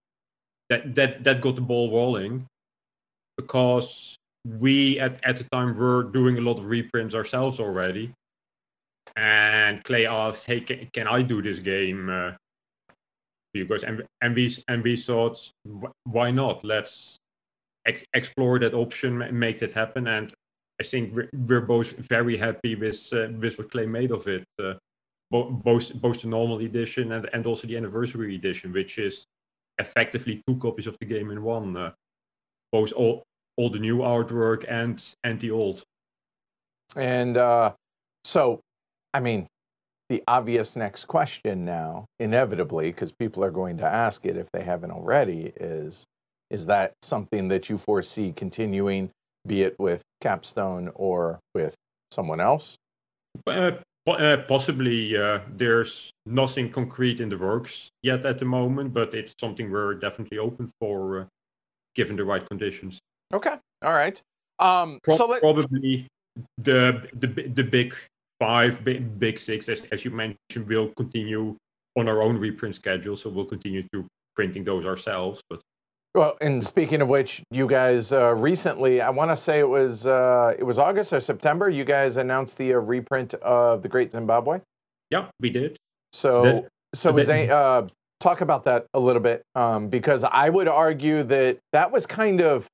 that 0.71 0.95
that 0.95 1.25
that 1.25 1.41
got 1.43 1.57
the 1.57 1.61
ball 1.61 1.93
rolling 1.93 2.47
because 3.37 4.17
we 4.47 4.99
at 4.99 5.23
at 5.25 5.37
the 5.37 5.45
time 5.53 5.77
were 5.77 6.05
doing 6.05 6.39
a 6.39 6.41
lot 6.41 6.59
of 6.59 6.65
reprints 6.65 7.15
ourselves 7.15 7.61
already, 7.61 8.13
and 9.15 9.85
Clay 9.85 10.07
asked, 10.07 10.45
"Hey, 10.45 10.61
can, 10.61 10.89
can 10.95 11.07
I 11.07 11.21
do 11.21 11.43
this 11.43 11.59
game?" 11.59 12.09
Uh, 12.09 12.33
because 13.53 13.85
and 13.85 14.03
and 14.21 14.35
we 14.35 14.57
and 14.69 14.83
we 14.83 14.97
thought, 14.97 15.51
why 16.05 16.31
not? 16.31 16.65
Let's 16.65 17.19
ex- 17.87 18.05
explore 18.15 18.59
that 18.61 18.75
option, 18.75 19.23
and 19.23 19.39
make 19.39 19.59
that 19.61 19.73
happen, 19.73 20.07
and 20.07 20.33
I 20.81 20.85
think 20.85 21.15
we're, 21.15 21.29
we're 21.33 21.61
both 21.61 21.93
very 21.97 22.37
happy 22.37 22.75
with 22.75 23.09
uh, 23.13 23.29
with 23.41 23.59
what 23.59 23.71
Clay 23.71 23.87
made 23.87 24.11
of 24.11 24.27
it. 24.29 24.45
Uh, 24.63 24.75
both 25.31 25.93
both 25.95 26.23
the 26.23 26.29
normal 26.29 26.59
edition 26.61 27.13
and, 27.13 27.29
and 27.33 27.47
also 27.47 27.67
the 27.67 27.77
anniversary 27.77 28.35
edition, 28.35 28.73
which 28.73 28.99
is 28.99 29.27
effectively 29.79 30.43
two 30.47 30.57
copies 30.57 30.87
of 30.87 30.97
the 31.01 31.07
game 31.07 31.31
in 31.31 31.43
one. 31.43 31.77
Uh, 31.77 31.91
both 32.73 32.93
all 32.93 33.23
all 33.57 33.71
the 33.71 33.79
new 33.79 33.99
artwork 33.99 34.65
and 34.69 35.15
and 35.25 35.41
the 35.41 35.51
old. 35.51 35.83
And 36.97 37.37
uh, 37.37 37.73
so, 38.25 38.61
I 39.13 39.21
mean, 39.21 39.47
the 40.09 40.23
obvious 40.27 40.77
next 40.77 41.05
question 41.05 41.65
now, 41.65 42.07
inevitably, 42.19 42.91
because 42.91 43.13
people 43.13 43.45
are 43.45 43.51
going 43.51 43.77
to 43.79 43.85
ask 43.85 44.25
it 44.25 44.37
if 44.37 44.51
they 44.53 44.63
haven't 44.63 44.91
already, 44.91 45.53
is 45.57 46.05
is 46.51 46.67
that 46.67 46.95
something 47.03 47.49
that 47.49 47.69
you 47.69 47.77
foresee 47.77 48.33
continuing, 48.33 49.11
be 49.47 49.63
it 49.63 49.79
with 49.79 50.03
Capstone 50.23 50.91
or 50.95 51.41
with 51.55 51.75
someone 52.11 52.41
else? 52.41 52.77
Uh, 53.47 53.73
uh, 54.07 54.39
possibly. 54.49 55.17
Uh, 55.17 55.41
there's 55.57 56.11
nothing 56.25 56.71
concrete 56.71 57.21
in 57.21 57.29
the 57.29 57.37
works 57.37 57.91
yet 58.03 58.25
at 58.25 58.39
the 58.39 58.47
moment, 58.47 58.95
but 58.95 59.13
it's 59.13 59.35
something 59.39 59.71
we're 59.71 59.95
definitely 59.95 60.39
open 60.39 60.71
for, 60.81 61.21
uh, 61.21 61.25
given 61.95 62.17
the 62.17 62.25
right 62.25 62.49
conditions. 62.49 62.99
Okay. 63.35 63.57
All 63.83 63.93
right. 63.93 64.21
Um, 64.59 64.99
Pro- 65.03 65.17
so 65.17 65.27
let, 65.27 65.41
probably 65.41 66.07
the 66.57 67.09
the 67.13 67.27
the 67.27 67.63
big 67.63 67.95
five, 68.41 68.85
big, 68.85 69.19
big 69.19 69.39
six, 69.39 69.69
as, 69.69 69.83
as 69.93 70.05
you 70.05 70.11
mentioned, 70.11 70.67
will 70.67 70.93
continue 70.97 71.57
on 71.97 72.09
our 72.09 72.23
own 72.23 72.37
reprint 72.39 72.75
schedule. 72.75 73.17
So 73.17 73.31
we'll 73.31 73.45
continue 73.45 73.83
to 73.93 74.07
printing 74.37 74.65
those 74.65 74.87
ourselves. 74.87 75.43
But 75.51 75.61
well, 76.15 76.37
and 76.41 76.65
speaking 76.65 77.03
of 77.03 77.09
which, 77.09 77.43
you 77.51 77.67
guys 77.67 78.13
uh, 78.13 78.35
recently, 78.35 79.01
I 79.01 79.11
want 79.11 79.31
to 79.31 79.37
say 79.37 79.59
it 79.59 79.69
was 79.69 80.07
uh, 80.07 80.55
it 80.59 80.65
was 80.65 80.79
August 80.79 81.13
or 81.13 81.21
September. 81.21 81.69
You 81.69 81.85
guys 81.85 82.17
announced 82.17 82.57
the 82.59 82.75
uh, 82.75 82.79
reprint 82.79 83.35
of 83.35 83.83
the 83.83 83.89
Great 83.89 84.13
Zimbabwe. 84.13 84.61
Yeah, 85.11 85.27
we 85.41 85.51
did. 85.51 85.77
So, 86.13 86.67
so 86.95 87.17
is 87.19 87.29
a, 87.29 87.49
uh, 87.51 87.87
talk 88.21 88.41
about 88.41 88.65
that 88.65 88.87
a 88.95 89.01
little 89.01 89.23
bit 89.23 89.43
um, 89.55 89.89
because 89.89 90.25
I 90.25 90.49
would 90.49 90.69
argue 90.69 91.23
that 91.25 91.59
that 91.73 91.93
was 91.93 92.07
kind 92.07 92.41
of 92.41 92.67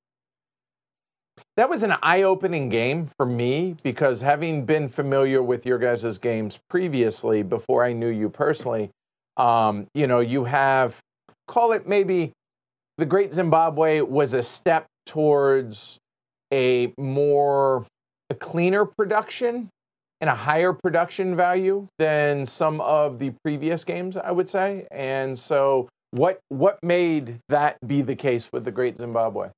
that 1.57 1.69
was 1.69 1.83
an 1.83 1.95
eye-opening 2.03 2.69
game 2.69 3.09
for 3.17 3.27
me 3.27 3.77
because 3.83 4.21
having 4.21 4.65
been 4.65 4.89
familiar 4.89 5.43
with 5.43 5.65
your 5.67 5.79
guys' 5.79 6.19
games 6.19 6.59
previously 6.69 7.43
before 7.43 7.85
I 7.85 7.93
knew 7.93 8.09
you 8.09 8.29
personally, 8.29 8.91
um, 9.37 9.87
you 9.95 10.07
know, 10.07 10.21
you 10.21 10.45
have 10.45 10.99
call 11.47 11.73
it 11.73 11.87
maybe 11.87 12.33
the 12.99 13.07
Great 13.07 13.33
Zimbabwe 13.33 14.01
was 14.01 14.33
a 14.35 14.43
step 14.43 14.87
towards 15.07 15.99
a 16.53 16.93
more 16.99 17.87
a 18.31 18.35
cleaner 18.35 18.85
production 18.85 19.69
and 20.21 20.31
a 20.31 20.35
higher 20.35 20.73
production 20.73 21.37
value 21.37 21.87
than 21.99 22.47
some 22.47 22.81
of 22.81 23.19
the 23.19 23.33
previous 23.43 23.85
games, 23.85 24.17
I 24.17 24.31
would 24.31 24.49
say. 24.49 24.87
And 24.91 25.39
so, 25.39 25.89
what 26.13 26.39
what 26.49 26.79
made 26.83 27.41
that 27.49 27.77
be 27.87 28.03
the 28.03 28.17
case 28.17 28.49
with 28.53 28.65
the 28.65 28.71
Great 28.71 28.97
Zimbabwe? 28.99 29.51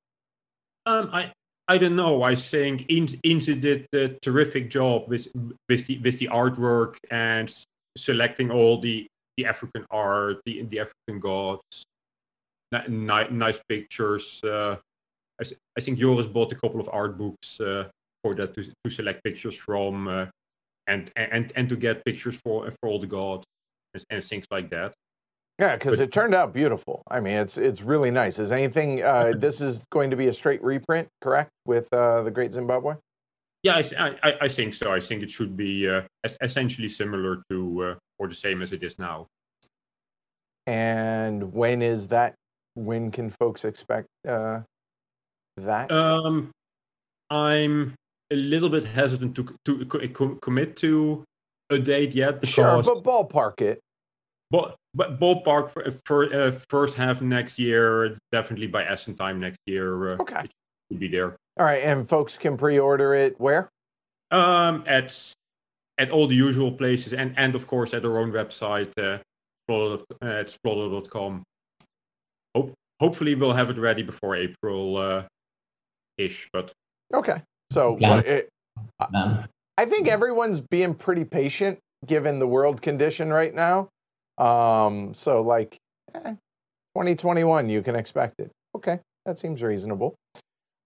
Um, 0.86 1.10
I 1.12 1.32
I 1.68 1.78
don't 1.78 1.96
know. 1.96 2.22
I 2.22 2.34
think 2.36 2.86
In- 2.88 3.20
Ynze 3.24 3.60
did 3.60 3.86
a 3.92 4.08
terrific 4.22 4.70
job 4.70 5.08
with 5.08 5.28
with 5.68 5.86
the 5.86 5.98
with 5.98 6.18
the 6.18 6.28
artwork 6.28 6.96
and 7.10 7.52
selecting 7.98 8.50
all 8.50 8.80
the 8.80 9.06
the 9.36 9.46
African 9.46 9.84
art, 9.90 10.40
the 10.46 10.62
the 10.62 10.80
African 10.80 11.18
gods, 11.20 11.84
Ni- 12.72 12.88
ni- 12.88 13.30
nice 13.30 13.60
pictures. 13.68 14.40
Uh, 14.44 14.76
I, 15.40 15.44
I 15.76 15.80
think 15.80 15.98
Joris 15.98 16.26
bought 16.26 16.52
a 16.52 16.56
couple 16.56 16.80
of 16.80 16.88
art 16.92 17.18
books 17.18 17.60
uh, 17.60 17.88
for 18.22 18.34
that 18.34 18.54
to, 18.54 18.64
to 18.84 18.90
select 18.90 19.22
pictures 19.24 19.56
from, 19.56 20.08
uh, 20.08 20.26
and 20.86 21.10
and 21.16 21.52
and 21.56 21.68
to 21.68 21.76
get 21.76 22.04
pictures 22.04 22.36
for 22.44 22.70
for 22.70 22.88
all 22.88 23.00
the 23.00 23.06
gods 23.06 23.44
and, 23.94 24.04
and 24.10 24.24
things 24.24 24.46
like 24.50 24.70
that. 24.70 24.94
Yeah, 25.58 25.74
because 25.76 26.00
it 26.00 26.12
turned 26.12 26.34
out 26.34 26.52
beautiful. 26.52 27.02
I 27.08 27.20
mean, 27.20 27.36
it's 27.36 27.56
it's 27.56 27.80
really 27.80 28.10
nice. 28.10 28.38
Is 28.38 28.52
anything? 28.52 29.02
Uh, 29.02 29.32
this 29.38 29.60
is 29.60 29.84
going 29.90 30.10
to 30.10 30.16
be 30.16 30.28
a 30.28 30.32
straight 30.32 30.62
reprint, 30.62 31.08
correct? 31.22 31.50
With 31.64 31.88
uh, 31.92 32.22
the 32.22 32.30
Great 32.30 32.52
Zimbabwe. 32.52 32.94
Yeah, 33.62 33.82
I 33.98 34.34
I 34.42 34.48
think 34.48 34.74
so. 34.74 34.92
I 34.92 35.00
think 35.00 35.22
it 35.22 35.30
should 35.30 35.56
be 35.56 35.88
uh, 35.88 36.02
essentially 36.42 36.88
similar 36.88 37.42
to 37.50 37.84
uh, 37.84 37.94
or 38.18 38.28
the 38.28 38.34
same 38.34 38.62
as 38.62 38.72
it 38.72 38.82
is 38.82 38.98
now. 38.98 39.26
And 40.66 41.52
when 41.54 41.80
is 41.80 42.08
that? 42.08 42.34
When 42.74 43.10
can 43.10 43.30
folks 43.30 43.64
expect 43.64 44.08
uh, 44.28 44.60
that? 45.56 45.90
Um, 45.90 46.50
I'm 47.30 47.94
a 48.30 48.36
little 48.36 48.68
bit 48.68 48.84
hesitant 48.84 49.34
to 49.36 49.56
to 49.64 49.86
co- 49.86 50.08
co- 50.08 50.34
commit 50.36 50.76
to 50.76 51.24
a 51.70 51.78
date 51.78 52.14
yet 52.14 52.40
because 52.40 52.54
sure, 52.54 52.82
but 52.82 53.02
ballpark 53.02 53.60
it. 53.60 53.80
but, 54.50 54.76
but 54.96 55.20
ballpark 55.20 55.68
for, 55.70 55.84
for 56.04 56.34
uh, 56.34 56.50
first 56.70 56.94
half 56.94 57.20
next 57.20 57.58
year, 57.58 58.16
definitely 58.32 58.66
by 58.66 58.82
Essen 58.84 59.14
time 59.14 59.38
next 59.38 59.58
year. 59.66 60.12
Uh, 60.12 60.16
Okay. 60.20 60.40
it 60.44 60.50
should 60.90 60.98
be 61.00 61.08
there. 61.08 61.36
All 61.58 61.66
right, 61.66 61.82
and 61.84 62.08
folks 62.08 62.38
can 62.38 62.56
pre-order 62.56 63.14
it 63.14 63.38
where? 63.40 63.68
Um, 64.30 64.82
at 64.86 65.32
at 65.98 66.10
all 66.10 66.26
the 66.26 66.34
usual 66.34 66.72
places 66.72 67.12
and 67.14 67.32
and 67.38 67.54
of 67.54 67.66
course 67.66 67.94
at 67.94 68.04
our 68.04 68.18
own 68.18 68.32
website, 68.32 68.90
uh, 68.98 69.18
explorer, 69.68 69.98
uh, 70.22 70.26
at 70.26 70.48
splotter.com. 70.48 71.42
Hope, 72.54 72.72
hopefully 73.00 73.34
we'll 73.34 73.52
have 73.52 73.70
it 73.70 73.78
ready 73.78 74.02
before 74.02 74.34
April 74.36 74.96
uh, 74.96 75.22
ish, 76.18 76.48
but 76.52 76.72
Okay, 77.14 77.40
so 77.70 77.96
Plan. 77.96 78.16
what 78.16 78.26
it, 78.26 78.48
Um, 79.14 79.44
I 79.78 79.84
think 79.86 80.08
everyone's 80.08 80.60
being 80.60 80.94
pretty 80.94 81.24
patient 81.24 81.78
given 82.04 82.38
the 82.40 82.46
world 82.46 82.82
condition 82.82 83.32
right 83.32 83.54
now. 83.54 83.88
Um, 84.38 85.14
so 85.14 85.42
like 85.42 85.76
eh, 86.14 86.34
2021, 86.94 87.68
you 87.68 87.82
can 87.82 87.94
expect 87.96 88.40
it. 88.40 88.50
Okay, 88.74 89.00
that 89.24 89.38
seems 89.38 89.62
reasonable. 89.62 90.14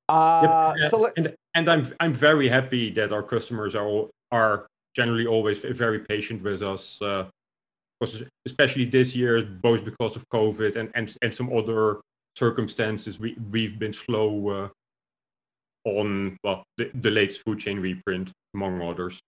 Uh, 0.09 0.75
Yep, 0.77 0.91
so 0.91 0.99
let, 1.01 1.13
and 1.17 1.35
and 1.55 1.71
I'm 1.71 1.93
I'm 2.01 2.15
very 2.15 2.49
happy 2.49 2.91
that 2.93 3.13
our 3.13 3.23
customers 3.23 3.75
are 3.75 3.87
all- 3.87 4.11
are 4.33 4.67
generally 4.95 5.27
always 5.27 5.59
very 5.59 6.01
patient 6.01 6.43
with 6.43 6.63
us, 6.63 7.01
uh, 7.03 7.29
because 8.01 8.23
especially 8.47 8.85
this 8.85 9.15
year, 9.15 9.43
both 9.43 9.85
because 9.85 10.17
of 10.17 10.25
COVID 10.33 10.77
and 10.77 10.91
and, 10.95 11.17
and 11.23 11.33
some 11.35 11.53
other 11.57 12.01
circumstances, 12.37 13.19
we 13.21 13.37
we've 13.51 13.79
been 13.79 13.93
slow 13.93 14.49
uh, 14.49 14.69
on 15.85 16.37
well 16.45 16.63
the, 16.77 16.91
the 16.95 17.11
latest 17.11 17.43
food 17.45 17.59
chain 17.61 17.81
reprint 17.81 18.31
among 18.55 18.81
others. 18.83 19.19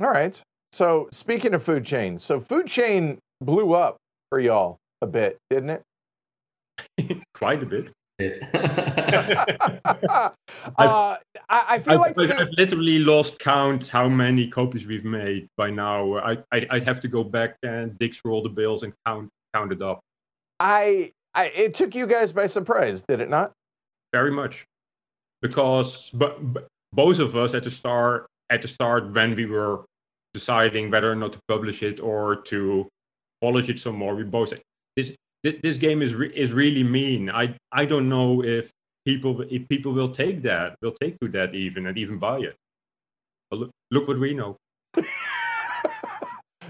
all 0.00 0.10
right. 0.10 0.40
So 0.72 1.08
speaking 1.12 1.54
of 1.54 1.62
food 1.62 1.84
chain, 1.84 2.18
so 2.18 2.40
food 2.40 2.66
chain 2.66 3.18
blew 3.40 3.72
up 3.72 3.96
for 4.30 4.40
y'all 4.40 4.78
a 5.00 5.06
bit, 5.06 5.38
didn't 5.50 5.70
it? 5.70 5.82
Quite 7.34 7.62
a 7.62 7.66
bit. 7.66 7.92
uh, 8.20 8.24
I, 10.76 11.18
I 11.48 11.78
feel 11.78 12.02
I've, 12.02 12.16
like 12.16 12.30
I've- 12.30 12.42
I've 12.42 12.48
literally 12.58 12.98
lost 12.98 13.38
count 13.38 13.86
how 13.86 14.08
many 14.08 14.48
copies 14.48 14.86
we've 14.86 15.04
made 15.04 15.46
by 15.56 15.70
now. 15.70 16.14
I, 16.18 16.32
I 16.52 16.66
I'd 16.70 16.82
have 16.84 17.00
to 17.02 17.08
go 17.08 17.22
back 17.22 17.56
and 17.62 17.96
dig 17.98 18.16
through 18.16 18.32
all 18.32 18.42
the 18.42 18.48
bills 18.48 18.82
and 18.82 18.92
count 19.06 19.28
count 19.54 19.70
it 19.72 19.82
up. 19.82 20.00
I, 20.58 21.12
I 21.34 21.46
it 21.46 21.74
took 21.74 21.94
you 21.94 22.08
guys 22.08 22.32
by 22.32 22.48
surprise, 22.48 23.02
did 23.02 23.20
it 23.20 23.28
not? 23.28 23.52
very 24.12 24.30
much 24.30 24.64
because 25.42 26.10
but, 26.14 26.38
both 26.94 27.18
of 27.18 27.36
us 27.36 27.52
at 27.52 27.62
the 27.62 27.68
start 27.70 28.26
at 28.50 28.62
the 28.62 28.68
start 28.68 29.12
when 29.12 29.36
we 29.36 29.44
were 29.46 29.84
deciding 30.34 30.90
whether 30.90 31.10
or 31.10 31.16
not 31.16 31.32
to 31.32 31.38
publish 31.48 31.82
it 31.82 32.00
or 32.00 32.36
to 32.42 32.88
polish 33.40 33.68
it 33.68 33.78
some 33.78 33.96
more. 33.96 34.14
We 34.14 34.24
both 34.24 34.52
this 34.96 35.12
this 35.42 35.76
game 35.76 36.02
is 36.02 36.14
re- 36.14 36.32
is 36.34 36.52
really 36.52 36.84
mean. 36.84 37.30
I 37.30 37.54
i 37.72 37.84
don't 37.84 38.08
know 38.08 38.42
if 38.42 38.70
people 39.06 39.42
if 39.50 39.68
people 39.68 39.92
will 39.92 40.08
take 40.08 40.42
that 40.42 40.76
will 40.82 40.92
take 40.92 41.18
to 41.20 41.28
that 41.28 41.54
even 41.54 41.86
and 41.86 41.96
even 41.96 42.18
buy 42.18 42.38
it. 42.40 42.56
But 43.50 43.60
look, 43.60 43.70
look 43.90 44.08
what 44.08 44.18
we 44.18 44.34
know. 44.34 44.56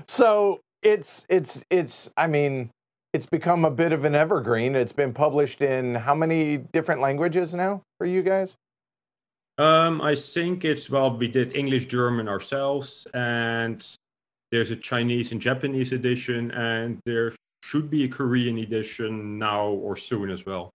So 0.08 0.60
it's 0.82 1.26
it's 1.28 1.60
it's 1.70 2.10
i 2.16 2.26
mean 2.26 2.70
it's 3.12 3.26
become 3.26 3.64
a 3.64 3.70
bit 3.70 3.92
of 3.92 4.04
an 4.04 4.14
evergreen. 4.14 4.74
It's 4.74 4.92
been 4.92 5.12
published 5.12 5.60
in 5.62 5.94
how 5.94 6.14
many 6.14 6.56
different 6.56 7.00
languages 7.00 7.54
now 7.54 7.82
for 7.98 8.06
you 8.06 8.22
guys 8.22 8.56
Um, 9.58 10.00
I 10.00 10.14
think 10.14 10.64
it's 10.64 10.88
well, 10.88 11.16
we 11.16 11.28
did 11.28 11.56
English, 11.56 11.86
German 11.86 12.28
ourselves, 12.28 13.06
and 13.12 13.84
there's 14.52 14.70
a 14.70 14.76
Chinese 14.76 15.32
and 15.32 15.40
Japanese 15.40 15.92
edition, 15.92 16.50
and 16.52 16.98
there 17.04 17.34
should 17.64 17.90
be 17.90 18.04
a 18.04 18.08
Korean 18.08 18.58
edition 18.58 19.38
now 19.38 19.66
or 19.68 19.96
soon 19.96 20.30
as 20.30 20.46
well. 20.46 20.70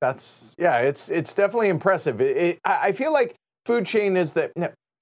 that's 0.00 0.54
yeah 0.58 0.78
it's 0.78 1.10
it's 1.10 1.34
definitely 1.34 1.68
impressive 1.68 2.20
it, 2.20 2.36
it, 2.36 2.58
i 2.64 2.88
I 2.88 2.92
feel 2.92 3.12
like 3.12 3.34
food 3.66 3.84
chain 3.84 4.16
is 4.16 4.32
that 4.34 4.52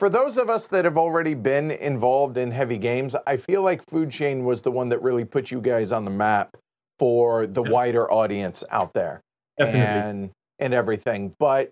for 0.00 0.08
those 0.08 0.38
of 0.38 0.48
us 0.48 0.66
that 0.68 0.86
have 0.86 0.96
already 0.96 1.34
been 1.34 1.70
involved 1.70 2.38
in 2.38 2.50
heavy 2.50 2.78
games 2.78 3.14
i 3.26 3.36
feel 3.36 3.60
like 3.62 3.82
food 3.90 4.10
chain 4.10 4.44
was 4.46 4.62
the 4.62 4.70
one 4.70 4.88
that 4.88 5.02
really 5.02 5.24
put 5.26 5.50
you 5.50 5.60
guys 5.60 5.92
on 5.92 6.04
the 6.06 6.10
map 6.10 6.48
for 6.98 7.46
the 7.46 7.62
Yeah. 7.62 7.70
wider 7.70 8.10
audience 8.10 8.64
out 8.70 8.92
there 8.94 9.20
Definitely. 9.58 9.80
and 10.10 10.30
and 10.58 10.72
everything. 10.72 11.34
But 11.38 11.68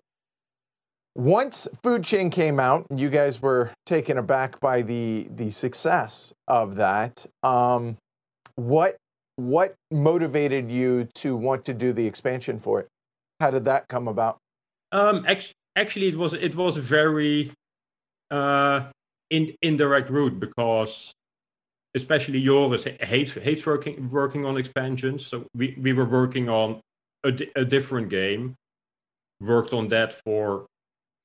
once 1.15 1.67
Food 1.81 2.03
Chain 2.03 2.29
came 2.29 2.59
out, 2.59 2.85
and 2.89 2.99
you 2.99 3.09
guys 3.09 3.41
were 3.41 3.71
taken 3.85 4.17
aback 4.17 4.59
by 4.59 4.81
the 4.81 5.27
the 5.33 5.51
success 5.51 6.33
of 6.47 6.75
that. 6.75 7.25
Um, 7.41 7.97
what 8.55 8.97
what 9.37 9.75
motivated 9.91 10.69
you 10.69 11.07
to 11.15 11.35
want 11.35 11.65
to 11.65 11.73
do 11.73 11.93
the 11.93 12.05
expansion 12.05 12.59
for 12.59 12.81
it? 12.81 12.87
How 13.39 13.51
did 13.51 13.65
that 13.65 13.87
come 13.87 14.07
about? 14.07 14.37
Um, 14.91 15.25
act- 15.27 15.53
actually, 15.75 16.07
it 16.07 16.17
was 16.17 16.33
it 16.33 16.55
was 16.55 16.77
very 16.77 17.51
uh, 18.31 18.87
in, 19.29 19.55
indirect 19.61 20.09
route 20.09 20.39
because 20.39 21.11
especially 21.95 22.43
Joris 22.43 22.85
hates 23.01 23.31
hates 23.31 23.65
working 23.65 24.09
working 24.09 24.45
on 24.45 24.57
expansions. 24.57 25.25
So 25.25 25.45
we, 25.55 25.77
we 25.81 25.93
were 25.93 26.05
working 26.05 26.49
on 26.49 26.81
a, 27.23 27.33
a 27.55 27.65
different 27.65 28.09
game, 28.09 28.55
worked 29.41 29.73
on 29.73 29.87
that 29.89 30.13
for 30.13 30.65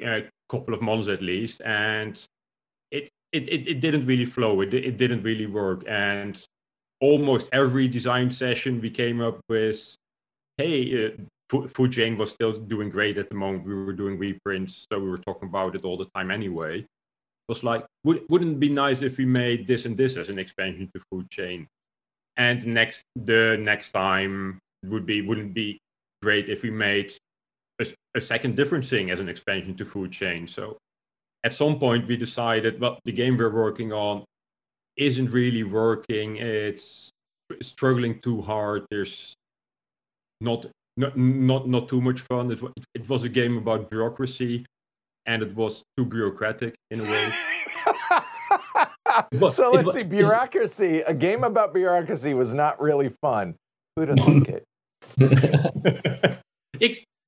a 0.02 0.28
couple 0.48 0.74
of 0.74 0.82
months 0.82 1.08
at 1.08 1.22
least, 1.22 1.60
and 1.62 2.20
it 2.90 3.08
it, 3.32 3.48
it, 3.48 3.68
it 3.68 3.80
didn't 3.80 4.06
really 4.06 4.24
flow. 4.24 4.60
It, 4.60 4.74
it 4.74 4.96
didn't 4.96 5.22
really 5.22 5.46
work. 5.46 5.84
And 5.88 6.42
almost 7.00 7.48
every 7.52 7.88
design 7.88 8.30
session 8.30 8.80
we 8.80 8.90
came 8.90 9.20
up 9.20 9.40
with, 9.48 9.94
hey, 10.58 11.06
uh, 11.06 11.66
Food 11.68 11.92
Chain 11.92 12.16
was 12.16 12.30
still 12.30 12.52
doing 12.52 12.90
great 12.90 13.18
at 13.18 13.28
the 13.28 13.34
moment. 13.34 13.66
We 13.66 13.74
were 13.74 13.92
doing 13.92 14.18
reprints, 14.18 14.86
so 14.90 14.98
we 14.98 15.08
were 15.08 15.18
talking 15.18 15.48
about 15.48 15.74
it 15.74 15.84
all 15.84 15.96
the 15.96 16.08
time 16.14 16.30
anyway. 16.30 16.80
It 16.80 16.86
was 17.48 17.64
like, 17.64 17.84
would, 18.04 18.22
wouldn't 18.28 18.52
it 18.52 18.60
be 18.60 18.68
nice 18.68 19.02
if 19.02 19.18
we 19.18 19.24
made 19.24 19.66
this 19.66 19.84
and 19.84 19.96
this 19.96 20.16
as 20.16 20.28
an 20.28 20.38
expansion 20.38 20.88
to 20.94 21.02
Food 21.10 21.28
Chain? 21.30 21.66
And 22.36 22.64
next, 22.66 23.02
the 23.16 23.58
next 23.60 23.90
time 23.90 24.60
would 24.84 25.06
be, 25.06 25.22
wouldn't 25.22 25.54
be 25.54 25.78
great 26.22 26.48
if 26.48 26.62
we 26.62 26.70
made 26.70 27.16
a, 28.14 28.18
a 28.18 28.20
second 28.20 28.56
different 28.56 28.84
thing 28.84 29.10
as 29.10 29.20
an 29.20 29.28
expansion 29.28 29.76
to 29.76 29.84
Food 29.84 30.12
Chain. 30.12 30.46
So 30.46 30.76
at 31.44 31.54
some 31.54 31.78
point 31.78 32.06
we 32.06 32.16
decided, 32.16 32.80
well, 32.80 32.98
the 33.04 33.12
game 33.12 33.36
we're 33.36 33.54
working 33.54 33.92
on 33.92 34.24
isn't 34.96 35.30
really 35.30 35.64
working. 35.64 36.36
It's 36.36 37.10
struggling 37.62 38.20
too 38.20 38.42
hard. 38.42 38.84
There's 38.90 39.34
not 40.40 40.66
not 40.96 41.16
not 41.16 41.68
not 41.68 41.88
too 41.88 42.00
much 42.00 42.20
fun. 42.20 42.50
It, 42.52 42.60
it 42.94 43.08
was 43.08 43.24
a 43.24 43.28
game 43.28 43.56
about 43.56 43.90
bureaucracy, 43.90 44.66
and 45.26 45.42
it 45.42 45.54
was 45.54 45.82
too 45.96 46.04
bureaucratic 46.04 46.74
in 46.90 47.00
a 47.00 47.04
way. 47.04 47.32
was, 49.40 49.56
so 49.56 49.70
let's 49.70 49.94
see, 49.94 50.02
bureaucracy. 50.02 51.00
A 51.00 51.14
game 51.14 51.44
about 51.44 51.72
bureaucracy 51.74 52.34
was 52.34 52.54
not 52.54 52.80
really 52.80 53.08
fun. 53.08 53.54
Who'd 53.96 54.08
have 54.08 54.18
thunk 54.18 54.48
it? 54.48 54.64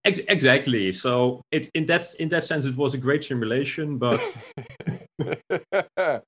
Ex- 0.05 0.21
exactly. 0.29 0.93
So 0.93 1.43
it, 1.53 1.71
in 1.75 1.87
that 1.87 2.15
in 2.17 2.29
that 2.31 2.45
sense, 2.45 2.65
it 2.65 2.77
was 2.77 2.95
a 2.95 2.99
great 2.99 3.23
simulation. 3.25 3.99
But 3.99 4.21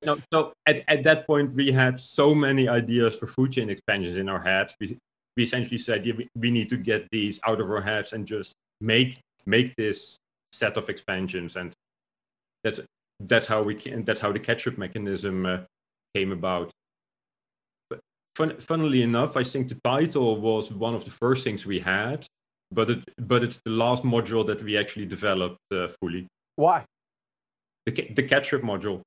know, 0.02 0.18
so 0.32 0.52
at, 0.66 0.84
at 0.86 1.02
that 1.02 1.26
point, 1.26 1.54
we 1.54 1.72
had 1.72 2.00
so 2.00 2.34
many 2.34 2.68
ideas 2.68 3.16
for 3.16 3.26
food 3.26 3.52
chain 3.52 3.70
expansions 3.70 4.16
in 4.16 4.28
our 4.28 4.40
heads. 4.40 4.76
We 4.80 4.96
we 5.36 5.42
essentially 5.42 5.78
said, 5.78 6.06
yeah, 6.06 6.14
we, 6.16 6.28
we 6.36 6.50
need 6.52 6.68
to 6.68 6.76
get 6.76 7.08
these 7.10 7.40
out 7.44 7.60
of 7.60 7.68
our 7.68 7.80
heads 7.80 8.12
and 8.12 8.26
just 8.26 8.54
make 8.80 9.18
make 9.44 9.74
this 9.76 10.18
set 10.52 10.76
of 10.76 10.88
expansions. 10.88 11.56
And 11.56 11.72
that's 12.62 12.80
that's 13.18 13.46
how 13.46 13.62
we 13.62 13.74
can. 13.74 14.04
That's 14.04 14.20
how 14.20 14.30
the 14.30 14.38
catch-up 14.38 14.78
mechanism 14.78 15.46
uh, 15.46 15.58
came 16.14 16.30
about. 16.30 16.70
But 17.90 17.98
fun, 18.36 18.60
funnily 18.60 19.02
enough, 19.02 19.36
I 19.36 19.42
think 19.42 19.68
the 19.68 19.80
title 19.84 20.40
was 20.40 20.70
one 20.70 20.94
of 20.94 21.04
the 21.04 21.10
first 21.10 21.42
things 21.42 21.66
we 21.66 21.80
had 21.80 22.24
but 22.70 22.90
it 22.90 23.04
but 23.18 23.42
it's 23.42 23.60
the 23.64 23.70
last 23.70 24.02
module 24.02 24.46
that 24.46 24.62
we 24.62 24.76
actually 24.76 25.06
developed 25.06 25.60
uh, 25.72 25.88
fully. 26.00 26.26
Why? 26.56 26.84
The 27.86 27.92
the 28.14 28.22
catch-up 28.22 28.62
module. 28.62 29.02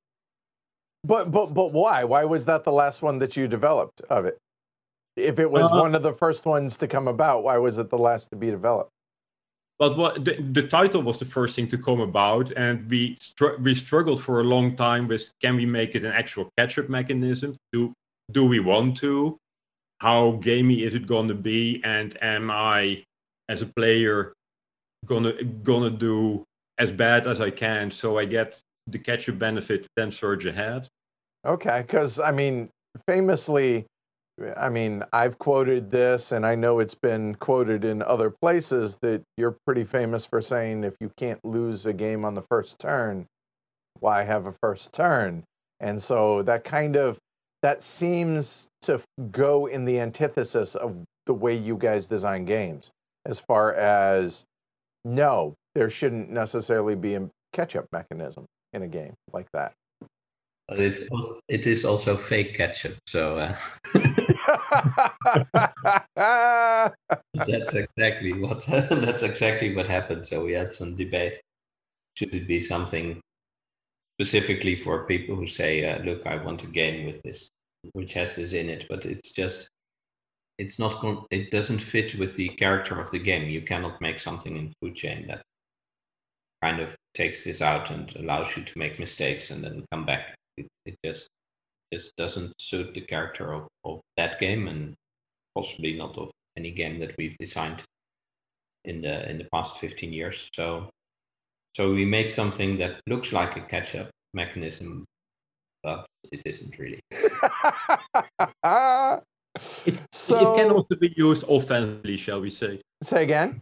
But 1.03 1.31
but 1.31 1.53
but 1.53 1.71
why? 1.71 2.03
Why 2.03 2.23
was 2.25 2.45
that 2.45 2.63
the 2.63 2.71
last 2.71 3.01
one 3.01 3.19
that 3.19 3.37
you 3.37 3.47
developed 3.47 4.01
of 4.09 4.25
it? 4.25 4.37
If 5.15 5.39
it 5.39 5.49
was 5.49 5.71
uh, 5.71 5.77
one 5.77 5.95
of 5.95 6.03
the 6.03 6.13
first 6.13 6.45
ones 6.45 6.77
to 6.77 6.87
come 6.87 7.07
about, 7.07 7.43
why 7.43 7.57
was 7.57 7.77
it 7.77 7.89
the 7.89 7.97
last 7.97 8.29
to 8.29 8.35
be 8.35 8.51
developed? 8.51 8.91
But 9.79 9.95
what 9.95 10.25
the, 10.25 10.41
the 10.41 10.67
title 10.67 11.03
was 11.03 11.17
the 11.17 11.25
first 11.25 11.55
thing 11.55 11.67
to 11.69 11.77
come 11.77 11.99
about, 11.99 12.51
and 12.57 12.89
we 12.89 13.17
str- 13.19 13.57
we 13.61 13.75
struggled 13.75 14.21
for 14.21 14.41
a 14.41 14.43
long 14.43 14.75
time 14.75 15.07
with 15.07 15.29
can 15.39 15.55
we 15.55 15.65
make 15.65 15.95
it 15.95 16.03
an 16.03 16.11
actual 16.11 16.49
catch-up 16.57 16.89
mechanism? 16.89 17.55
Do 17.71 17.93
do 18.31 18.45
we 18.45 18.59
want 18.59 18.97
to? 18.97 19.37
How 19.99 20.31
gamey 20.31 20.83
is 20.83 20.93
it 20.93 21.07
going 21.07 21.27
to 21.27 21.35
be? 21.35 21.81
And 21.83 22.17
am 22.21 22.51
I 22.51 23.03
as 23.49 23.61
a 23.61 23.65
player 23.65 24.33
gonna 25.05 25.43
gonna 25.43 25.89
do 25.89 26.43
as 26.77 26.91
bad 26.91 27.27
as 27.27 27.41
I 27.41 27.49
can 27.49 27.91
so 27.91 28.17
I 28.17 28.25
get 28.25 28.61
the 28.87 28.99
catch 28.99 29.27
up 29.29 29.37
benefit 29.37 29.85
then 29.95 30.11
surge 30.11 30.45
ahead. 30.45 30.87
Okay, 31.45 31.81
because 31.81 32.19
I 32.19 32.31
mean, 32.31 32.69
famously, 33.05 33.85
I 34.55 34.69
mean, 34.69 35.03
I've 35.13 35.37
quoted 35.37 35.91
this 35.91 36.31
and 36.31 36.45
I 36.45 36.55
know 36.55 36.79
it's 36.79 36.95
been 36.95 37.35
quoted 37.35 37.83
in 37.83 38.01
other 38.01 38.29
places 38.29 38.97
that 39.01 39.21
you're 39.37 39.57
pretty 39.65 39.83
famous 39.83 40.25
for 40.25 40.41
saying 40.41 40.83
if 40.83 40.95
you 40.99 41.11
can't 41.17 41.43
lose 41.43 41.85
a 41.85 41.93
game 41.93 42.25
on 42.25 42.35
the 42.35 42.41
first 42.41 42.79
turn, 42.79 43.27
why 43.99 44.23
have 44.23 44.45
a 44.45 44.51
first 44.51 44.93
turn? 44.93 45.43
And 45.79 46.01
so 46.01 46.43
that 46.43 46.63
kind 46.63 46.95
of 46.95 47.17
that 47.61 47.83
seems 47.83 48.67
to 48.83 49.01
go 49.31 49.65
in 49.65 49.85
the 49.85 49.99
antithesis 49.99 50.75
of 50.75 51.03
the 51.25 51.33
way 51.33 51.55
you 51.55 51.75
guys 51.75 52.07
design 52.07 52.45
games 52.45 52.91
as 53.27 53.41
far 53.41 53.75
as 53.75 54.45
no, 55.05 55.53
there 55.75 55.89
shouldn't 55.89 56.31
necessarily 56.31 56.95
be 56.95 57.15
a 57.15 57.29
catch-up 57.53 57.85
mechanism 57.91 58.45
in 58.73 58.81
a 58.81 58.87
game 58.87 59.13
like 59.33 59.47
that. 59.53 59.73
But 60.67 60.79
it's 60.79 61.03
also, 61.09 61.39
it 61.47 61.65
is 61.65 61.85
also 61.85 62.17
fake 62.17 62.55
ketchup, 62.55 62.97
so 63.07 63.37
uh, 63.37 63.55
that's 67.47 67.73
exactly 67.73 68.33
what 68.33 68.65
that's 68.67 69.21
exactly 69.21 69.73
what 69.73 69.87
happened. 69.87 70.25
So 70.25 70.43
we 70.43 70.51
had 70.51 70.73
some 70.73 70.97
debate. 70.97 71.39
Should 72.15 72.33
it 72.33 72.49
be 72.49 72.59
something 72.59 73.21
specifically 74.19 74.75
for 74.75 75.05
people 75.05 75.37
who 75.37 75.47
say, 75.47 75.89
uh, 75.89 76.03
"Look, 76.03 76.27
I 76.27 76.35
want 76.43 76.63
a 76.63 76.67
game 76.67 77.05
with 77.05 77.23
this, 77.23 77.47
which 77.93 78.11
has 78.15 78.35
this 78.35 78.51
in 78.51 78.67
it," 78.67 78.87
but 78.89 79.05
it's 79.05 79.31
just 79.31 79.69
it's 80.57 80.79
not 80.79 80.99
con- 80.99 81.25
it 81.29 81.51
doesn't 81.51 81.79
fit 81.79 82.17
with 82.17 82.35
the 82.35 82.49
character 82.49 82.99
of 82.99 83.11
the 83.11 83.19
game. 83.19 83.49
You 83.49 83.61
cannot 83.61 84.01
make 84.01 84.19
something 84.19 84.55
in 84.57 84.73
food 84.81 84.95
chain 84.95 85.27
that 85.27 85.41
kind 86.63 86.79
of 86.79 86.95
takes 87.13 87.43
this 87.43 87.61
out 87.61 87.91
and 87.91 88.15
allows 88.15 88.55
you 88.57 88.63
to 88.63 88.77
make 88.77 88.99
mistakes 88.99 89.51
and 89.51 89.63
then 89.63 89.85
come 89.91 90.05
back. 90.05 90.35
It, 90.57 90.67
it 90.85 90.95
just 91.05 91.27
just 91.93 92.15
doesn't 92.17 92.53
suit 92.59 92.93
the 92.93 93.01
character 93.01 93.53
of, 93.53 93.67
of 93.85 94.01
that 94.17 94.39
game 94.39 94.67
and 94.67 94.93
possibly 95.55 95.95
not 95.95 96.17
of 96.17 96.31
any 96.57 96.71
game 96.71 96.99
that 96.99 97.15
we've 97.17 97.37
designed 97.39 97.81
in 98.85 99.01
the 99.01 99.29
in 99.29 99.37
the 99.37 99.47
past 99.53 99.77
15 99.77 100.11
years. 100.11 100.49
So 100.53 100.89
so 101.75 101.93
we 101.93 102.05
make 102.05 102.31
something 102.31 102.77
that 102.79 102.99
looks 103.07 103.31
like 103.31 103.55
a 103.55 103.61
catch 103.61 103.93
up 103.93 104.09
mechanism, 104.33 105.05
but 105.83 106.07
it 106.31 106.41
isn't 106.45 106.77
really. 106.79 106.99
It, 109.85 109.99
so, 110.11 110.53
it 110.53 110.57
can 110.57 110.71
also 110.71 110.95
be 110.95 111.13
used 111.15 111.43
offensively, 111.47 112.17
shall 112.17 112.41
we 112.41 112.51
say? 112.51 112.81
Say 113.03 113.23
again. 113.23 113.61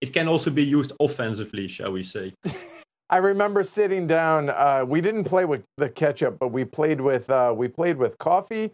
It 0.00 0.12
can 0.12 0.28
also 0.28 0.50
be 0.50 0.64
used 0.64 0.92
offensively, 1.00 1.66
shall 1.68 1.92
we 1.92 2.04
say? 2.04 2.34
I 3.10 3.16
remember 3.16 3.64
sitting 3.64 4.06
down. 4.06 4.50
Uh, 4.50 4.84
we 4.86 5.00
didn't 5.00 5.24
play 5.24 5.44
with 5.44 5.64
the 5.78 5.88
ketchup, 5.88 6.38
but 6.38 6.48
we 6.48 6.64
played 6.64 7.00
with 7.00 7.30
uh, 7.30 7.54
we 7.56 7.66
played 7.68 7.96
with 7.96 8.18
coffee, 8.18 8.70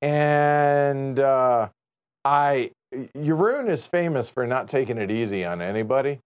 and 0.00 1.18
uh, 1.20 1.68
I 2.24 2.70
Jeroen 2.94 3.68
is 3.68 3.86
famous 3.86 4.30
for 4.30 4.46
not 4.46 4.68
taking 4.68 4.96
it 4.96 5.10
easy 5.10 5.44
on 5.44 5.60
anybody. 5.60 6.20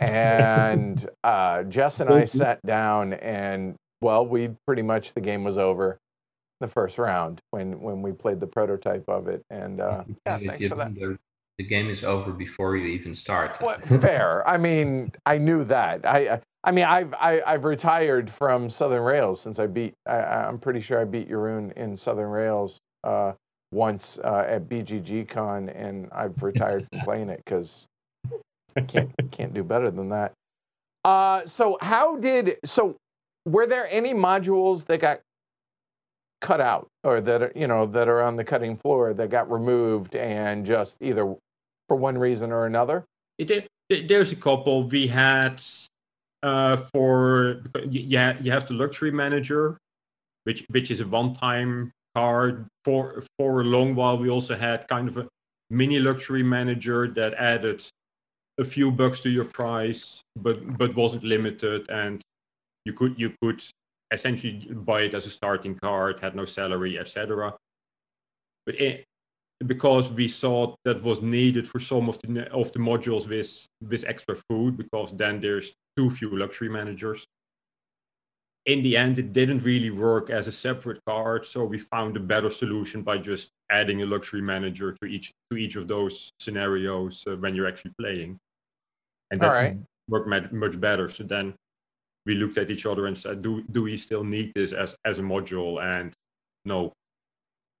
And 0.00 1.06
uh, 1.24 1.62
Jess 1.64 2.00
and 2.00 2.10
I 2.10 2.24
sat 2.24 2.60
down, 2.66 3.12
and 3.14 3.76
well, 4.00 4.26
we 4.26 4.50
pretty 4.66 4.82
much 4.82 5.14
the 5.14 5.20
game 5.20 5.44
was 5.44 5.58
over 5.58 5.98
the 6.60 6.68
first 6.68 6.98
round 6.98 7.40
when 7.50 7.80
when 7.80 8.02
we 8.02 8.12
played 8.12 8.40
the 8.40 8.46
prototype 8.46 9.04
of 9.08 9.28
it. 9.28 9.42
And 9.50 9.80
uh, 9.80 10.04
yeah, 10.26 10.38
thanks 10.38 10.66
for 10.66 10.74
that. 10.76 10.94
The, 10.94 11.18
the, 11.58 11.64
game 11.64 11.88
is 11.88 12.04
over 12.04 12.32
before 12.32 12.76
you 12.76 12.86
even 12.86 13.14
start. 13.14 13.60
What, 13.60 13.82
fair. 13.84 14.46
I 14.46 14.58
mean, 14.58 15.12
I 15.24 15.38
knew 15.38 15.64
that. 15.64 16.06
I 16.06 16.40
I 16.66 16.72
mean, 16.72 16.84
I've 16.84 17.14
I, 17.14 17.34
have 17.34 17.42
i 17.46 17.50
have 17.52 17.64
retired 17.64 18.28
from 18.28 18.68
Southern 18.68 19.02
Rails 19.02 19.40
since 19.40 19.60
I 19.60 19.68
beat. 19.68 19.94
I, 20.04 20.48
am 20.48 20.58
pretty 20.58 20.80
sure 20.80 21.00
I 21.00 21.04
beat 21.04 21.30
Jeroen 21.30 21.72
in 21.74 21.96
Southern 21.96 22.28
Rails 22.28 22.80
uh, 23.04 23.32
once 23.72 24.18
uh, 24.18 24.44
at 24.48 24.68
BGG 24.68 25.28
Con, 25.28 25.68
and 25.68 26.08
I've 26.12 26.42
retired 26.42 26.86
from 26.90 27.00
playing 27.04 27.30
it 27.30 27.40
because 27.44 27.86
I 28.76 28.80
can't 28.80 29.12
can't 29.30 29.54
do 29.54 29.62
better 29.62 29.92
than 29.92 30.08
that. 30.08 30.32
Uh, 31.04 31.46
so 31.46 31.78
how 31.80 32.16
did 32.16 32.58
so? 32.64 32.96
Were 33.44 33.66
there 33.66 33.86
any 33.92 34.12
modules 34.12 34.86
that 34.86 35.00
got 35.00 35.20
cut 36.40 36.60
out 36.60 36.88
or 37.04 37.20
that 37.20 37.42
are, 37.42 37.52
you 37.54 37.66
know 37.66 37.86
that 37.86 38.08
are 38.08 38.22
on 38.22 38.36
the 38.36 38.44
cutting 38.44 38.76
floor 38.76 39.14
that 39.14 39.30
got 39.30 39.50
removed 39.50 40.14
and 40.16 40.66
just 40.66 40.98
either 41.00 41.34
for 41.88 41.96
one 41.96 42.18
reason 42.18 42.52
or 42.52 42.66
another? 42.66 43.04
It, 43.38 43.68
there's 43.88 44.32
a 44.32 44.36
couple. 44.36 44.84
We 44.84 45.06
had 45.06 45.62
uh, 46.42 46.76
for 46.92 47.62
yeah 47.88 48.36
you 48.40 48.50
have 48.50 48.66
the 48.66 48.74
luxury 48.74 49.10
manager, 49.10 49.78
which 50.44 50.64
which 50.70 50.90
is 50.90 51.00
a 51.00 51.06
one-time 51.06 51.92
card. 52.14 52.66
For 52.84 53.24
for 53.38 53.60
a 53.60 53.64
long 53.64 53.94
while, 53.94 54.18
we 54.18 54.28
also 54.28 54.56
had 54.56 54.88
kind 54.88 55.08
of 55.08 55.16
a 55.16 55.28
mini 55.70 55.98
luxury 55.98 56.42
manager 56.42 57.08
that 57.08 57.34
added 57.34 57.84
a 58.58 58.64
few 58.64 58.90
bucks 58.90 59.20
to 59.20 59.30
your 59.30 59.44
price, 59.44 60.20
but 60.36 60.78
but 60.78 60.94
wasn't 60.94 61.24
limited, 61.24 61.88
and 61.90 62.22
you 62.84 62.92
could 62.92 63.18
you 63.18 63.32
could 63.42 63.62
essentially 64.16 64.56
buy 64.90 65.00
it 65.06 65.14
as 65.14 65.26
a 65.26 65.30
starting 65.40 65.74
card, 65.86 66.20
had 66.20 66.34
no 66.34 66.44
salary, 66.44 66.98
etc. 66.98 67.54
But 68.66 68.74
it, 68.80 69.04
because 69.64 70.10
we 70.10 70.28
thought 70.28 70.76
that 70.84 71.02
was 71.02 71.22
needed 71.22 71.64
for 71.68 71.80
some 71.80 72.08
of 72.08 72.18
the 72.20 72.50
of 72.52 72.72
the 72.72 72.78
modules 72.90 73.24
with 73.28 73.52
with 73.90 74.04
extra 74.12 74.36
food, 74.48 74.76
because 74.82 75.10
then 75.22 75.40
there's 75.40 75.68
too 75.96 76.10
few 76.10 76.30
luxury 76.36 76.68
managers. 76.68 77.20
In 78.66 78.82
the 78.82 78.96
end, 78.96 79.18
it 79.18 79.32
didn't 79.32 79.62
really 79.62 79.90
work 79.90 80.28
as 80.28 80.48
a 80.48 80.52
separate 80.52 81.00
card, 81.06 81.46
so 81.46 81.64
we 81.64 81.78
found 81.78 82.16
a 82.16 82.26
better 82.34 82.50
solution 82.50 83.02
by 83.02 83.16
just 83.30 83.50
adding 83.70 84.02
a 84.02 84.06
luxury 84.06 84.42
manager 84.42 84.88
to 85.00 85.04
each 85.06 85.32
to 85.50 85.56
each 85.56 85.76
of 85.76 85.86
those 85.86 86.14
scenarios 86.40 87.24
uh, 87.28 87.36
when 87.36 87.54
you're 87.54 87.68
actually 87.72 87.94
playing, 88.00 88.38
and 89.30 89.40
that 89.40 89.52
right. 89.52 89.76
worked 90.08 90.52
much 90.52 90.76
better. 90.80 91.08
So 91.08 91.22
then 91.24 91.54
we 92.26 92.34
looked 92.34 92.58
at 92.58 92.70
each 92.70 92.84
other 92.86 93.06
and 93.06 93.16
said, 93.16 93.40
"Do 93.40 93.62
do 93.70 93.84
we 93.84 93.96
still 93.96 94.24
need 94.24 94.52
this 94.54 94.72
as 94.72 94.94
as 95.04 95.18
a 95.18 95.22
module?" 95.22 95.80
And 95.82 96.12
no. 96.64 96.92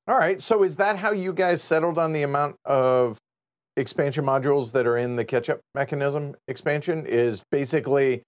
All 0.08 0.16
right. 0.16 0.40
So 0.40 0.62
is 0.62 0.76
that 0.76 0.96
how 0.96 1.10
you 1.10 1.32
guys 1.32 1.62
settled 1.62 1.98
on 1.98 2.12
the 2.12 2.22
amount 2.22 2.56
of 2.64 3.18
expansion 3.76 4.24
modules 4.24 4.72
that 4.72 4.86
are 4.86 4.96
in 4.96 5.16
the 5.16 5.24
catch-up 5.24 5.60
mechanism 5.74 6.36
expansion? 6.48 7.04
Is 7.06 7.42
basically 7.50 8.22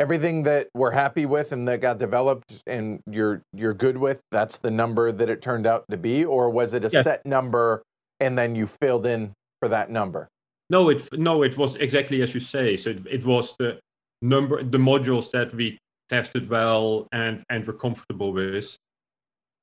everything 0.00 0.44
that 0.44 0.68
we're 0.74 0.92
happy 0.92 1.26
with 1.26 1.50
and 1.50 1.66
that 1.66 1.80
got 1.80 1.98
developed 1.98 2.62
and 2.68 3.00
you're 3.10 3.42
you're 3.52 3.74
good 3.74 3.96
with. 3.98 4.20
That's 4.30 4.58
the 4.58 4.70
number 4.70 5.10
that 5.10 5.28
it 5.28 5.42
turned 5.42 5.66
out 5.66 5.84
to 5.90 5.96
be, 5.96 6.24
or 6.24 6.48
was 6.50 6.74
it 6.74 6.84
a 6.84 6.88
Yes. 6.92 7.02
set 7.04 7.26
number 7.26 7.82
and 8.20 8.38
then 8.38 8.54
you 8.54 8.66
filled 8.66 9.06
in 9.06 9.32
for 9.60 9.68
that 9.68 9.90
number? 9.90 10.28
No, 10.70 10.90
it 10.90 11.12
no, 11.18 11.42
it 11.42 11.56
was 11.58 11.74
exactly 11.76 12.22
as 12.22 12.32
you 12.34 12.40
say. 12.40 12.76
So 12.76 12.90
it, 12.90 13.04
it 13.10 13.24
was 13.26 13.56
the 13.58 13.80
number, 14.22 14.62
the 14.62 14.78
modules 14.78 15.30
that 15.30 15.54
we 15.54 15.78
tested 16.08 16.48
well 16.48 17.06
and 17.12 17.42
and 17.50 17.66
were 17.66 17.72
comfortable 17.72 18.32
with. 18.32 18.76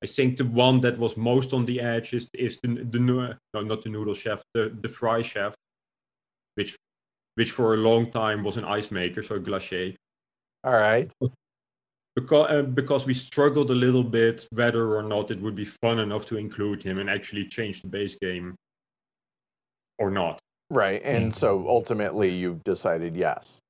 I 0.02 0.06
think 0.06 0.36
the 0.36 0.44
one 0.44 0.80
that 0.80 0.98
was 0.98 1.16
most 1.16 1.52
on 1.52 1.64
the 1.66 1.80
edge 1.80 2.12
is 2.12 2.28
is 2.34 2.58
the 2.62 2.84
the 2.90 2.98
no 2.98 3.34
not 3.54 3.82
the 3.82 3.88
noodle 3.88 4.14
chef 4.14 4.42
the 4.54 4.76
the 4.82 4.88
fry 4.88 5.22
chef, 5.22 5.54
which 6.54 6.76
which 7.34 7.50
for 7.50 7.74
a 7.74 7.78
long 7.78 8.10
time 8.10 8.44
was 8.44 8.56
an 8.56 8.64
ice 8.64 8.90
maker, 8.90 9.22
so 9.22 9.36
a 9.36 9.40
glacier. 9.40 9.94
All 10.64 10.74
right. 10.74 11.12
Because 12.14 12.50
uh, 12.50 12.62
because 12.62 13.06
we 13.06 13.14
struggled 13.14 13.70
a 13.70 13.74
little 13.74 14.02
bit 14.02 14.46
whether 14.50 14.96
or 14.96 15.02
not 15.02 15.30
it 15.30 15.40
would 15.40 15.54
be 15.54 15.66
fun 15.66 15.98
enough 15.98 16.26
to 16.26 16.36
include 16.38 16.82
him 16.82 16.98
and 16.98 17.10
actually 17.10 17.46
change 17.46 17.82
the 17.82 17.88
base 17.88 18.16
game, 18.20 18.54
or 19.98 20.10
not. 20.10 20.38
Right. 20.70 21.00
And 21.04 21.34
so 21.34 21.68
ultimately 21.68 22.34
you 22.34 22.60
decided 22.64 23.16
yes. 23.16 23.60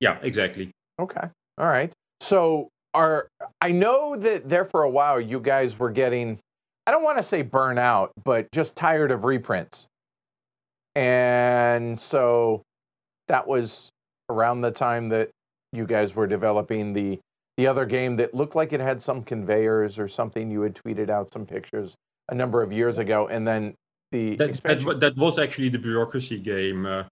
Yeah, 0.00 0.18
exactly. 0.22 0.70
Okay. 0.98 1.28
All 1.58 1.66
right. 1.66 1.92
So 2.20 2.68
are 2.94 3.28
I 3.60 3.72
know 3.72 4.16
that 4.16 4.48
there 4.48 4.64
for 4.64 4.82
a 4.82 4.90
while 4.90 5.20
you 5.20 5.40
guys 5.40 5.78
were 5.78 5.90
getting 5.90 6.38
I 6.86 6.90
don't 6.90 7.04
want 7.04 7.18
to 7.18 7.22
say 7.22 7.44
burnout, 7.44 8.10
but 8.24 8.50
just 8.52 8.76
tired 8.76 9.10
of 9.10 9.24
reprints. 9.24 9.86
And 10.96 12.00
so 12.00 12.62
that 13.28 13.46
was 13.46 13.90
around 14.28 14.62
the 14.62 14.70
time 14.70 15.08
that 15.10 15.30
you 15.72 15.86
guys 15.86 16.16
were 16.16 16.26
developing 16.26 16.92
the 16.92 17.20
the 17.56 17.66
other 17.66 17.84
game 17.84 18.16
that 18.16 18.34
looked 18.34 18.54
like 18.54 18.72
it 18.72 18.80
had 18.80 19.02
some 19.02 19.22
conveyors 19.22 19.98
or 19.98 20.08
something 20.08 20.50
you 20.50 20.62
had 20.62 20.74
tweeted 20.74 21.10
out 21.10 21.30
some 21.30 21.44
pictures 21.44 21.94
a 22.30 22.34
number 22.34 22.62
of 22.62 22.72
years 22.72 22.98
ago 22.98 23.28
and 23.28 23.46
then 23.46 23.74
the 24.12 24.36
that, 24.36 24.54
that, 24.62 25.00
that 25.00 25.16
was 25.16 25.38
actually 25.38 25.68
the 25.68 25.78
bureaucracy 25.78 26.38
game. 26.38 26.86
Uh, 26.86 27.04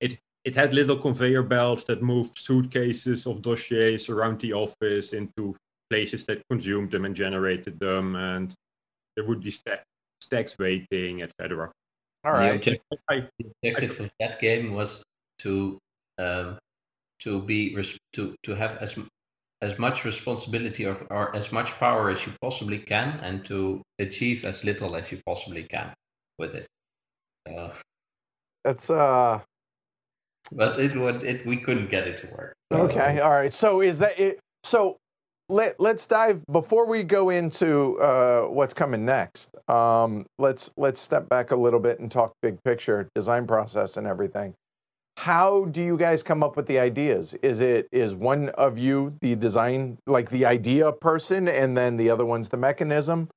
it 0.00 0.18
it 0.44 0.54
had 0.54 0.74
little 0.74 0.96
conveyor 0.96 1.42
belts 1.42 1.84
that 1.84 2.02
moved 2.02 2.38
suitcases 2.38 3.26
of 3.26 3.42
dossiers 3.42 4.08
around 4.08 4.40
the 4.40 4.52
office 4.52 5.12
into 5.12 5.54
places 5.88 6.24
that 6.24 6.42
consumed 6.50 6.90
them 6.90 7.04
and 7.04 7.14
generated 7.14 7.78
them, 7.78 8.16
and 8.16 8.54
there 9.14 9.24
would 9.24 9.40
be 9.40 9.50
sta- 9.50 9.84
stacks 10.20 10.58
waiting, 10.58 11.22
etc. 11.22 11.70
all 12.24 12.32
The 12.32 12.38
right 12.38 12.54
object- 12.56 12.84
I, 13.08 13.28
The 13.38 13.50
objective 13.64 14.00
of 14.00 14.10
that 14.20 14.40
game 14.40 14.72
was 14.72 15.02
to 15.40 15.78
um, 16.18 16.58
to 17.20 17.40
be 17.42 17.74
res- 17.76 17.98
to 18.14 18.34
to 18.42 18.54
have 18.54 18.76
as 18.78 18.96
as 19.60 19.78
much 19.78 20.04
responsibility 20.04 20.86
or, 20.86 20.96
or 21.10 21.34
as 21.36 21.52
much 21.52 21.70
power 21.78 22.10
as 22.10 22.26
you 22.26 22.32
possibly 22.42 22.78
can, 22.78 23.20
and 23.20 23.44
to 23.44 23.80
achieve 24.00 24.44
as 24.44 24.64
little 24.64 24.96
as 24.96 25.12
you 25.12 25.20
possibly 25.24 25.62
can 25.62 25.94
with 26.38 26.54
it. 26.56 26.66
Uh, 27.48 27.70
that's 28.64 28.90
uh 28.90 29.40
but 30.50 30.78
it 30.78 30.96
would 30.96 31.22
it 31.22 31.46
we 31.46 31.56
couldn't 31.56 31.90
get 31.90 32.06
it 32.06 32.18
to 32.22 32.26
work. 32.28 32.54
So, 32.72 32.80
Okay, 32.82 33.20
all 33.20 33.30
right. 33.30 33.52
So 33.52 33.80
is 33.80 33.98
that 33.98 34.18
it? 34.18 34.40
So 34.64 34.96
let 35.48 35.78
let's 35.78 36.06
dive 36.06 36.42
before 36.50 36.86
we 36.86 37.02
go 37.02 37.30
into 37.30 38.00
uh, 38.00 38.42
what's 38.44 38.74
coming 38.74 39.04
next. 39.04 39.54
Um, 39.68 40.26
let's 40.38 40.72
let's 40.76 41.00
step 41.00 41.28
back 41.28 41.50
a 41.50 41.56
little 41.56 41.80
bit 41.80 42.00
and 42.00 42.10
talk 42.10 42.32
big 42.42 42.62
picture, 42.64 43.08
design 43.14 43.46
process, 43.46 43.96
and 43.96 44.06
everything. 44.06 44.54
How 45.18 45.66
do 45.66 45.82
you 45.82 45.96
guys 45.98 46.22
come 46.22 46.42
up 46.42 46.56
with 46.56 46.66
the 46.66 46.78
ideas? 46.78 47.34
Is 47.42 47.60
it 47.60 47.86
is 47.92 48.14
one 48.14 48.48
of 48.50 48.78
you 48.78 49.14
the 49.20 49.36
design 49.36 49.98
like 50.06 50.30
the 50.30 50.46
idea 50.46 50.90
person, 50.92 51.48
and 51.48 51.76
then 51.76 51.96
the 51.96 52.08
other 52.10 52.24
one's 52.24 52.48
the 52.48 52.56
mechanism 52.56 53.28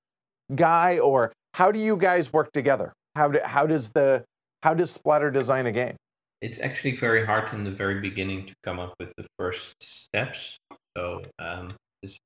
guy, 0.56 1.00
or 1.00 1.34
how 1.56 1.72
do 1.72 1.80
you 1.80 1.98
guys 1.98 2.32
work 2.32 2.52
together? 2.54 2.94
How 3.16 3.30
do, 3.30 3.40
how 3.44 3.66
does 3.68 3.90
the 3.90 4.24
how 4.64 4.74
does 4.74 4.98
Splotter 4.98 5.32
design 5.32 5.66
a 5.66 5.72
game? 5.72 5.96
It's 6.42 6.60
actually 6.60 6.96
very 6.96 7.26
hard 7.26 7.52
in 7.54 7.64
the 7.64 7.72
very 7.72 8.02
beginning 8.02 8.48
to 8.48 8.54
come 8.64 8.80
up 8.80 8.94
with 9.00 9.14
the 9.18 9.26
first 9.38 9.76
steps. 9.82 10.58
So 10.98 11.24
um, 11.40 11.76
it's 12.04 12.18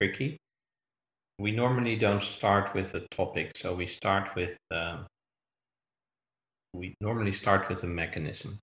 tricky. 0.00 0.38
We 1.38 1.52
normally 1.52 1.96
don't 1.96 2.22
start 2.22 2.74
with 2.74 2.94
a 2.94 3.06
topic, 3.10 3.52
so 3.56 3.74
we 3.74 3.86
start 3.86 4.34
with 4.36 4.56
um, 4.70 5.06
we 6.72 6.94
normally 7.00 7.32
start 7.32 7.68
with 7.68 7.82
a 7.82 7.86
mechanism, 7.86 8.58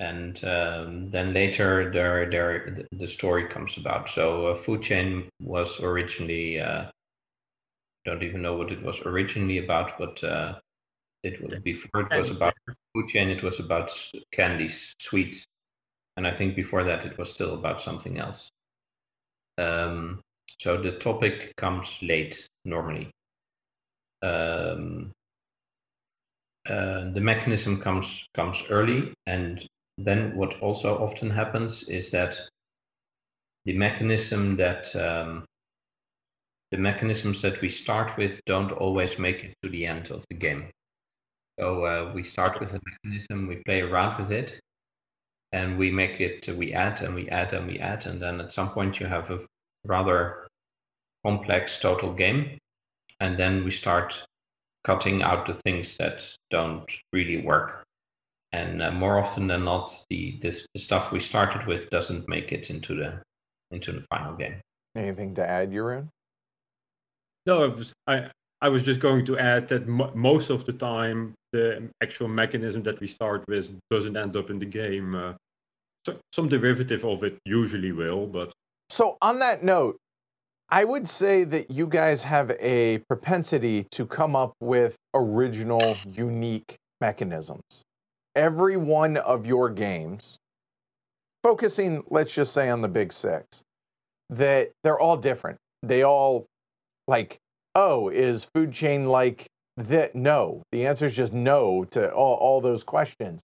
and 0.00 0.42
um, 0.44 1.10
then 1.10 1.32
later 1.32 1.90
there 1.92 2.30
there 2.30 2.86
the- 2.92 3.08
story 3.08 3.46
comes 3.48 3.76
about. 3.76 4.08
So 4.08 4.48
uh, 4.48 4.56
food 4.56 4.82
chain 4.82 5.28
was 5.40 5.80
originally 5.80 6.60
uh, 6.60 6.90
don't 8.04 8.22
even 8.22 8.42
know 8.42 8.54
what 8.56 8.72
it 8.72 8.82
was 8.82 9.00
originally 9.02 9.58
about, 9.58 9.98
but 9.98 10.22
uh, 10.24 10.58
it 11.24 11.40
was 11.42 11.58
before 11.62 12.02
it 12.02 12.18
was 12.18 12.30
about 12.30 12.54
food 12.94 13.08
chain 13.08 13.30
it 13.30 13.42
was 13.42 13.58
about 13.58 13.90
candies 14.30 14.94
sweets. 15.00 15.44
And 16.16 16.26
i 16.26 16.32
think 16.32 16.54
before 16.54 16.84
that 16.84 17.04
it 17.04 17.18
was 17.18 17.30
still 17.30 17.54
about 17.54 17.80
something 17.80 18.18
else. 18.18 18.48
Um, 19.58 20.20
so 20.60 20.80
the 20.80 20.92
topic 20.92 21.56
comes 21.56 21.88
late 22.02 22.46
normally. 22.64 23.10
Um, 24.22 25.10
uh, 26.68 27.10
the 27.12 27.20
mechanism 27.20 27.80
comes 27.80 28.26
comes 28.34 28.62
early. 28.70 29.12
And 29.26 29.66
then 29.98 30.36
what 30.36 30.60
also 30.60 30.96
often 30.98 31.30
happens 31.30 31.82
is 31.84 32.10
that 32.10 32.38
the 33.64 33.76
mechanism 33.76 34.56
that 34.56 34.94
um, 34.96 35.44
the 36.70 36.78
mechanisms 36.78 37.42
that 37.42 37.60
we 37.60 37.68
start 37.68 38.16
with 38.16 38.40
don't 38.46 38.72
always 38.72 39.18
make 39.18 39.44
it 39.44 39.54
to 39.62 39.68
the 39.68 39.86
end 39.86 40.10
of 40.10 40.24
the 40.30 40.36
game 40.36 40.70
so 41.58 41.84
uh, 41.84 42.12
we 42.14 42.22
start 42.22 42.60
with 42.60 42.72
a 42.72 42.80
mechanism, 42.84 43.46
we 43.46 43.56
play 43.64 43.80
around 43.80 44.20
with 44.20 44.32
it, 44.32 44.60
and 45.52 45.78
we 45.78 45.90
make 45.90 46.20
it, 46.20 46.48
we 46.56 46.72
add 46.72 47.00
and 47.00 47.14
we 47.14 47.28
add 47.28 47.52
and 47.52 47.66
we 47.66 47.78
add, 47.78 48.06
and 48.06 48.20
then 48.20 48.40
at 48.40 48.52
some 48.52 48.70
point 48.70 48.98
you 48.98 49.06
have 49.06 49.30
a 49.30 49.40
rather 49.84 50.46
complex 51.24 51.78
total 51.78 52.12
game, 52.12 52.58
and 53.20 53.38
then 53.38 53.64
we 53.64 53.70
start 53.70 54.22
cutting 54.84 55.22
out 55.22 55.46
the 55.46 55.54
things 55.54 55.96
that 55.96 56.24
don't 56.50 56.90
really 57.12 57.40
work. 57.42 57.82
And 58.52 58.82
uh, 58.82 58.90
more 58.92 59.18
often 59.18 59.46
than 59.46 59.64
not, 59.64 59.96
the 60.10 60.38
this, 60.40 60.66
the 60.74 60.80
stuff 60.80 61.10
we 61.10 61.20
started 61.20 61.66
with 61.66 61.90
doesn't 61.90 62.28
make 62.28 62.52
it 62.52 62.70
into 62.70 62.94
the 62.94 63.20
into 63.70 63.92
the 63.92 64.04
final 64.10 64.36
game. 64.36 64.60
Anything 64.94 65.34
to 65.34 65.48
add, 65.48 65.72
Jeroen? 65.72 66.08
No, 67.46 67.64
I 67.64 67.66
was, 67.66 67.92
I, 68.06 68.30
I 68.60 68.68
was 68.68 68.82
just 68.82 69.00
going 69.00 69.26
to 69.26 69.38
add 69.38 69.68
that 69.68 69.88
mo- 69.88 70.12
most 70.14 70.50
of 70.50 70.64
the 70.66 70.72
time, 70.72 71.34
the 71.54 71.88
actual 72.02 72.26
mechanism 72.26 72.82
that 72.82 72.98
we 72.98 73.06
start 73.06 73.44
with 73.46 73.70
doesn't 73.88 74.16
end 74.16 74.36
up 74.36 74.50
in 74.50 74.58
the 74.58 74.66
game. 74.66 75.14
Uh, 75.14 75.34
so, 76.04 76.18
some 76.32 76.48
derivative 76.48 77.04
of 77.04 77.22
it 77.22 77.38
usually 77.44 77.92
will, 77.92 78.26
but 78.26 78.52
So, 78.90 79.16
on 79.22 79.38
that 79.38 79.62
note, 79.62 79.96
I 80.68 80.84
would 80.84 81.08
say 81.08 81.44
that 81.44 81.70
you 81.70 81.86
guys 81.86 82.24
have 82.24 82.50
a 82.58 82.98
propensity 83.08 83.86
to 83.92 84.04
come 84.04 84.34
up 84.34 84.52
with 84.60 84.96
original, 85.14 85.96
unique 86.04 86.74
mechanisms. 87.00 87.82
Every 88.34 88.76
one 88.76 89.16
of 89.16 89.46
your 89.46 89.70
games, 89.70 90.36
focusing, 91.42 92.02
let's 92.10 92.34
just 92.34 92.52
say, 92.52 92.68
on 92.68 92.80
the 92.82 92.88
big 92.88 93.12
six, 93.12 93.62
that 94.28 94.72
they're 94.82 94.98
all 94.98 95.16
different. 95.16 95.58
They 95.84 96.02
all, 96.02 96.46
like, 97.06 97.38
oh, 97.76 98.08
is 98.08 98.48
food 98.52 98.72
chain 98.72 99.06
like 99.06 99.46
that? 99.76 100.14
No. 100.14 100.62
The 100.72 100.86
answer 100.86 101.06
is 101.06 101.16
just 101.16 101.32
no 101.32 101.84
to 101.90 102.12
all, 102.12 102.34
all 102.34 102.60
those 102.60 102.84
questions. 102.84 103.40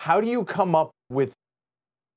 How 0.00 0.20
do 0.20 0.26
you 0.28 0.44
come 0.44 0.74
up 0.74 0.90
with 1.10 1.32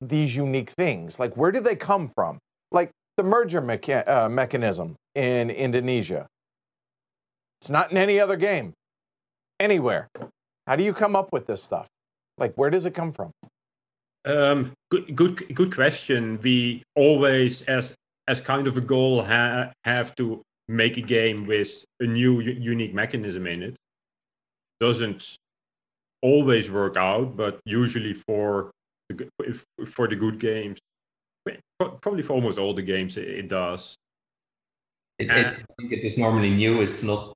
these 0.01 0.35
unique 0.35 0.71
things? 0.71 1.19
Like, 1.19 1.35
where 1.37 1.51
do 1.51 1.59
they 1.59 1.75
come 1.75 2.09
from? 2.09 2.39
like 2.71 2.91
the 3.17 3.23
merger 3.23 3.61
mecha- 3.61 4.07
uh, 4.07 4.29
mechanism 4.29 4.95
in 5.15 5.49
Indonesia. 5.49 6.27
It's 7.61 7.69
not 7.69 7.91
in 7.91 7.97
any 7.97 8.19
other 8.19 8.35
game, 8.37 8.73
anywhere. 9.59 10.07
How 10.67 10.75
do 10.75 10.83
you 10.83 10.93
come 10.93 11.15
up 11.15 11.29
with 11.31 11.47
this 11.47 11.63
stuff? 11.63 11.87
Like, 12.37 12.53
where 12.55 12.69
does 12.69 12.85
it 12.85 12.93
come 12.93 13.11
from? 13.13 13.31
Um, 14.25 14.73
good, 14.91 15.15
good, 15.15 15.55
good 15.55 15.73
question. 15.73 16.39
We 16.41 16.83
always, 16.95 17.61
as 17.63 17.93
as 18.27 18.41
kind 18.41 18.67
of 18.67 18.75
a 18.75 18.81
goal, 18.81 19.23
ha- 19.23 19.71
have 19.85 20.13
to 20.17 20.41
make 20.67 20.97
a 20.97 21.01
game 21.01 21.45
with 21.47 21.83
a 21.99 22.05
new 22.05 22.39
unique 22.41 22.93
mechanism 22.93 23.47
in 23.47 23.63
it. 23.63 23.75
Doesn't 24.79 25.35
always 26.21 26.69
work 26.69 26.97
out, 26.97 27.35
but 27.35 27.59
usually 27.65 28.13
for 28.13 28.71
the, 29.09 29.27
if- 29.39 29.65
for 29.87 30.07
the 30.07 30.15
good 30.15 30.39
games, 30.39 30.79
probably 31.79 32.23
for 32.23 32.33
almost 32.33 32.57
all 32.57 32.73
the 32.73 32.81
games, 32.81 33.17
it, 33.17 33.27
it 33.27 33.47
does. 33.49 33.95
It, 35.19 35.31
Uh, 35.31 35.35
it, 35.35 35.45
I 35.47 35.73
think 35.79 35.91
it 35.93 36.03
is 36.05 36.17
normally 36.17 36.51
new. 36.51 36.81
It's 36.81 37.01
not. 37.03 37.33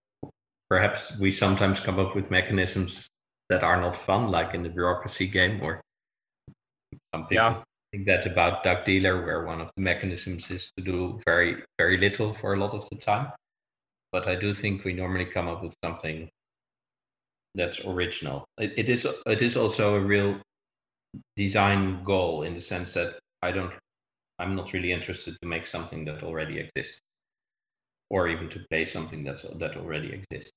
Perhaps 0.69 1.17
we 1.19 1.31
sometimes 1.31 1.79
come 1.79 1.99
up 1.99 2.15
with 2.15 2.31
mechanisms 2.31 3.09
that 3.49 3.63
are 3.63 3.81
not 3.81 3.95
fun, 3.95 4.29
like 4.31 4.53
in 4.53 4.63
the 4.63 4.69
bureaucracy 4.69 5.27
game, 5.27 5.59
or 5.61 5.81
some 7.13 7.27
people 7.27 7.35
Yeah. 7.43 7.61
Think 7.91 8.05
that 8.07 8.25
about 8.25 8.63
Duck 8.63 8.85
Dealer, 8.85 9.25
where 9.25 9.45
one 9.45 9.61
of 9.61 9.71
the 9.75 9.81
mechanisms 9.81 10.49
is 10.51 10.71
to 10.77 10.83
do 10.83 11.19
very, 11.25 11.63
very 11.77 11.97
little 11.97 12.33
for 12.35 12.53
a 12.53 12.57
lot 12.57 12.73
of 12.73 12.87
the 12.89 12.97
time. 12.97 13.31
But 14.11 14.27
I 14.27 14.35
do 14.35 14.53
think 14.53 14.83
we 14.85 14.93
normally 14.93 15.25
come 15.25 15.47
up 15.49 15.63
with 15.63 15.75
something 15.83 16.29
that's 17.55 17.83
original. 17.85 18.45
It, 18.57 18.73
it 18.77 18.89
is. 18.89 19.05
It 19.25 19.41
is 19.41 19.55
also 19.55 19.95
a 19.95 19.99
real 19.99 20.39
design 21.35 22.03
goal 22.03 22.43
in 22.43 22.53
the 22.53 22.61
sense 22.61 22.93
that 22.93 23.19
I 23.41 23.51
don't. 23.51 23.73
I'm 24.39 24.55
not 24.55 24.73
really 24.73 24.91
interested 24.93 25.37
to 25.41 25.47
make 25.47 25.67
something 25.67 26.05
that 26.05 26.23
already 26.23 26.59
exists 26.59 27.01
or 28.09 28.27
even 28.27 28.49
to 28.49 28.59
play 28.69 28.85
something 28.85 29.23
that's 29.23 29.43
that 29.43 29.77
already 29.77 30.11
exists. 30.13 30.51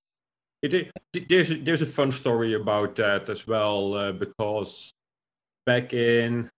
It, 0.63 0.75
i- 0.75 1.27
there's 1.29 1.51
a, 1.51 1.57
there's 1.57 1.83
a 1.83 1.87
fun 1.87 2.13
story 2.13 2.55
about 2.55 2.97
that 2.97 3.29
as 3.31 3.47
well 3.47 3.95
uh, 3.95 4.13
because 4.13 4.93
back 5.67 5.93
in 5.95 6.51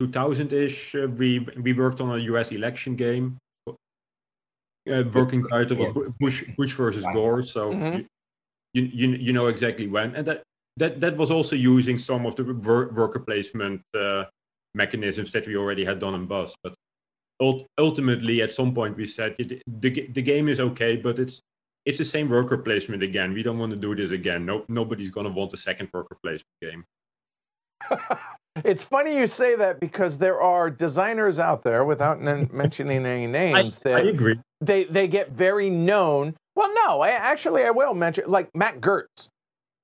2000ish 0.00 0.94
uh, 1.04 1.08
we 1.08 1.40
we 1.60 1.72
worked 1.72 2.00
on 2.00 2.10
a 2.18 2.22
U.S. 2.32 2.52
election 2.52 2.96
game, 2.96 3.36
uh, 3.68 5.04
working 5.14 5.46
title 5.48 5.86
of 5.86 5.94
Bu- 5.94 6.14
Bush 6.18 6.44
Bush 6.56 6.72
versus 6.72 7.04
Gore. 7.12 7.42
So 7.42 7.72
Mhm. 7.72 8.06
you, 8.74 8.82
you 8.84 9.08
you 9.26 9.32
know 9.32 9.48
exactly 9.48 9.86
when, 9.86 10.14
and 10.16 10.26
that 10.26 10.42
that 10.78 11.00
that 11.00 11.16
was 11.16 11.30
also 11.30 11.54
using 11.56 11.98
some 11.98 12.24
of 12.26 12.34
the 12.36 12.44
wor- 12.44 12.88
worker 12.94 13.20
placement 13.20 13.82
uh, 13.94 14.24
mechanisms 14.74 15.32
that 15.32 15.46
we 15.46 15.56
already 15.56 15.84
had 15.84 15.98
done 15.98 16.14
in 16.14 16.26
Buzz. 16.26 16.54
But 16.62 16.74
ult- 17.40 17.66
ultimately, 17.78 18.40
at 18.42 18.52
some 18.52 18.72
point, 18.74 18.96
we 18.96 19.06
said 19.06 19.34
"It- 19.38 19.62
the 19.66 19.90
the 20.16 20.22
game 20.22 20.48
is 20.48 20.60
okay, 20.60 20.96
but 20.96 21.18
it's 21.18 21.40
it's 21.84 21.98
the 21.98 22.04
same 22.04 22.28
worker 22.28 22.58
placement 22.58 23.02
again. 23.02 23.32
We 23.34 23.42
don't 23.42 23.58
want 23.58 23.72
to 23.72 23.76
do 23.88 23.94
this 23.94 24.10
again. 24.12 24.46
No, 24.46 24.64
nobody's 24.68 25.10
gonna 25.10 25.30
want 25.38 25.52
a 25.52 25.56
second 25.58 25.88
worker 25.92 26.16
placement 26.22 26.56
game. 26.62 26.84
It's 28.64 28.82
funny 28.84 29.16
you 29.16 29.26
say 29.28 29.54
that 29.56 29.78
because 29.80 30.18
there 30.18 30.40
are 30.40 30.70
designers 30.70 31.38
out 31.38 31.62
there, 31.62 31.84
without 31.84 32.20
mentioning 32.20 33.06
any 33.06 33.26
names, 33.28 33.80
I 33.86 33.88
that 33.90 34.06
agree. 34.06 34.40
they 34.60 34.84
they 34.84 35.06
get 35.08 35.30
very 35.30 35.70
known. 35.70 36.34
Well, 36.56 36.72
no, 36.84 37.00
I 37.00 37.10
actually 37.10 37.64
I 37.64 37.70
will 37.70 37.94
mention 37.94 38.24
like 38.26 38.50
Mac 38.54 38.80
Gerdts, 38.80 39.28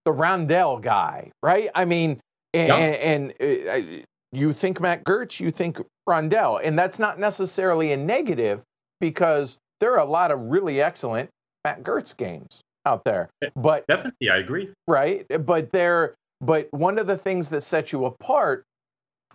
the 0.05 0.13
Rondel 0.13 0.83
guy, 0.83 1.31
right? 1.43 1.71
I 1.75 1.85
mean, 1.85 2.19
and, 2.53 2.69
Yeah. 2.69 2.77
and 2.77 3.33
uh, 3.41 4.03
you 4.33 4.53
think 4.53 4.81
Mac 4.81 5.05
Gerdts, 5.05 5.39
you 5.41 5.51
think 5.53 5.81
Rondel, 6.09 6.61
and 6.63 6.77
that's 6.79 6.99
not 6.99 7.19
necessarily 7.21 7.93
a 7.93 7.97
negative 7.97 8.63
because 9.01 9.59
there 9.81 9.93
are 9.93 10.01
a 10.01 10.05
lot 10.11 10.33
of 10.33 10.41
really 10.41 10.83
excellent 10.83 11.31
Mac 11.65 11.83
Gerdts 11.83 12.17
games 12.17 12.61
out 12.85 13.05
there. 13.05 13.31
But 13.55 13.87
Definitely, 13.87 14.29
I 14.29 14.37
agree. 14.39 14.71
right? 14.89 15.25
But 15.47 15.71
there, 15.71 16.15
but 16.41 16.69
one 16.73 16.99
of 16.99 17.07
the 17.07 17.17
things 17.17 17.49
that 17.51 17.63
sets 17.63 17.93
you 17.93 18.05
apart, 18.05 18.65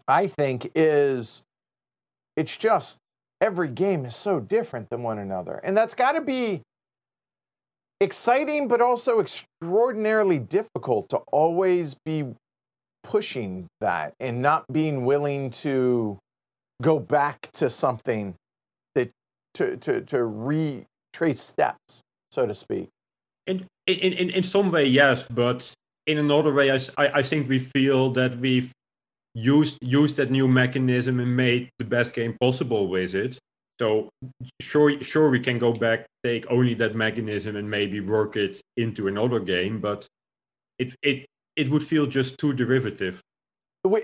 I 0.08 0.28
think, 0.28 0.72
is 0.76 1.44
it's 2.36 2.56
just 2.56 2.98
every 3.40 3.70
game 3.70 4.06
is 4.06 4.16
so 4.16 4.40
different 4.40 4.90
than 4.90 5.04
one 5.04 5.18
another, 5.18 5.60
and 5.64 5.76
that's 5.76 5.96
got 5.96 6.14
to 6.14 6.22
be 6.22 6.62
exciting, 8.00 8.68
but 8.68 8.82
also 8.82 9.20
extraordinarily 9.20 10.40
difficult 10.40 11.10
to 11.10 11.18
always 11.32 11.96
be 12.06 12.26
pushing 13.04 13.68
that 13.80 14.14
and 14.20 14.42
not 14.42 14.66
being 14.72 15.06
willing 15.06 15.50
to 15.50 16.20
go 16.82 17.00
back 17.00 17.50
to 17.54 17.70
something 17.70 18.36
that 18.96 19.12
to 19.54 19.78
to 19.78 20.02
to 20.02 20.24
retrace 20.24 21.42
steps, 21.42 22.02
so 22.32 22.46
to 22.46 22.54
speak. 22.54 22.90
In 23.48 23.66
in 23.88 24.14
in, 24.14 24.30
in 24.30 24.44
some 24.44 24.72
way, 24.72 24.86
yes, 24.86 25.26
but 25.30 25.72
in 26.12 26.18
another 26.18 26.54
way, 26.54 26.72
I 26.72 26.80
I 26.98 27.24
think 27.24 27.50
we 27.50 27.60
feel 27.60 28.12
that 28.12 28.38
we've 28.40 28.72
used 29.34 29.78
used 29.82 30.18
that 30.18 30.30
new 30.30 30.48
mechanism 30.48 31.20
and 31.20 31.36
made 31.36 31.70
the 31.80 31.86
best 31.86 32.14
game 32.14 32.36
possible 32.40 32.88
with 32.88 33.16
it. 33.16 33.40
So 33.80 34.10
sure, 34.62 35.02
sure, 35.02 35.30
we 35.30 35.40
can 35.40 35.58
go 35.58 35.74
back, 35.74 36.06
take 36.24 36.46
only 36.52 36.76
that 36.76 36.96
mechanism, 36.96 37.56
and 37.56 37.70
maybe 37.70 38.00
work 38.00 38.36
it 38.36 38.62
into 38.78 39.08
another 39.08 39.40
game, 39.40 39.80
but 39.80 40.08
it 40.78 40.94
it 41.02 41.26
it 41.56 41.70
would 41.70 41.84
feel 41.84 42.06
just 42.06 42.38
too 42.38 42.54
derivative. 42.54 43.22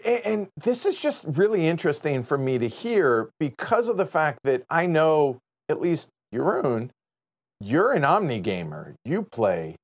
And 0.03 0.47
this 0.57 0.85
is 0.87 0.97
just 0.97 1.25
really 1.27 1.67
interesting 1.67 2.23
for 2.23 2.37
me 2.37 2.57
to 2.57 2.67
hear 2.67 3.29
because 3.39 3.89
of 3.89 3.97
the 3.97 4.07
fact 4.07 4.39
that 4.43 4.63
I 4.69 4.87
know, 4.87 5.37
at 5.69 5.79
least 5.79 6.09
Jeroen, 6.33 6.89
you're 7.59 7.93
an 7.93 8.03
Omni 8.03 8.39
gamer. 8.39 8.95
You 9.05 9.27
play 9.31 9.75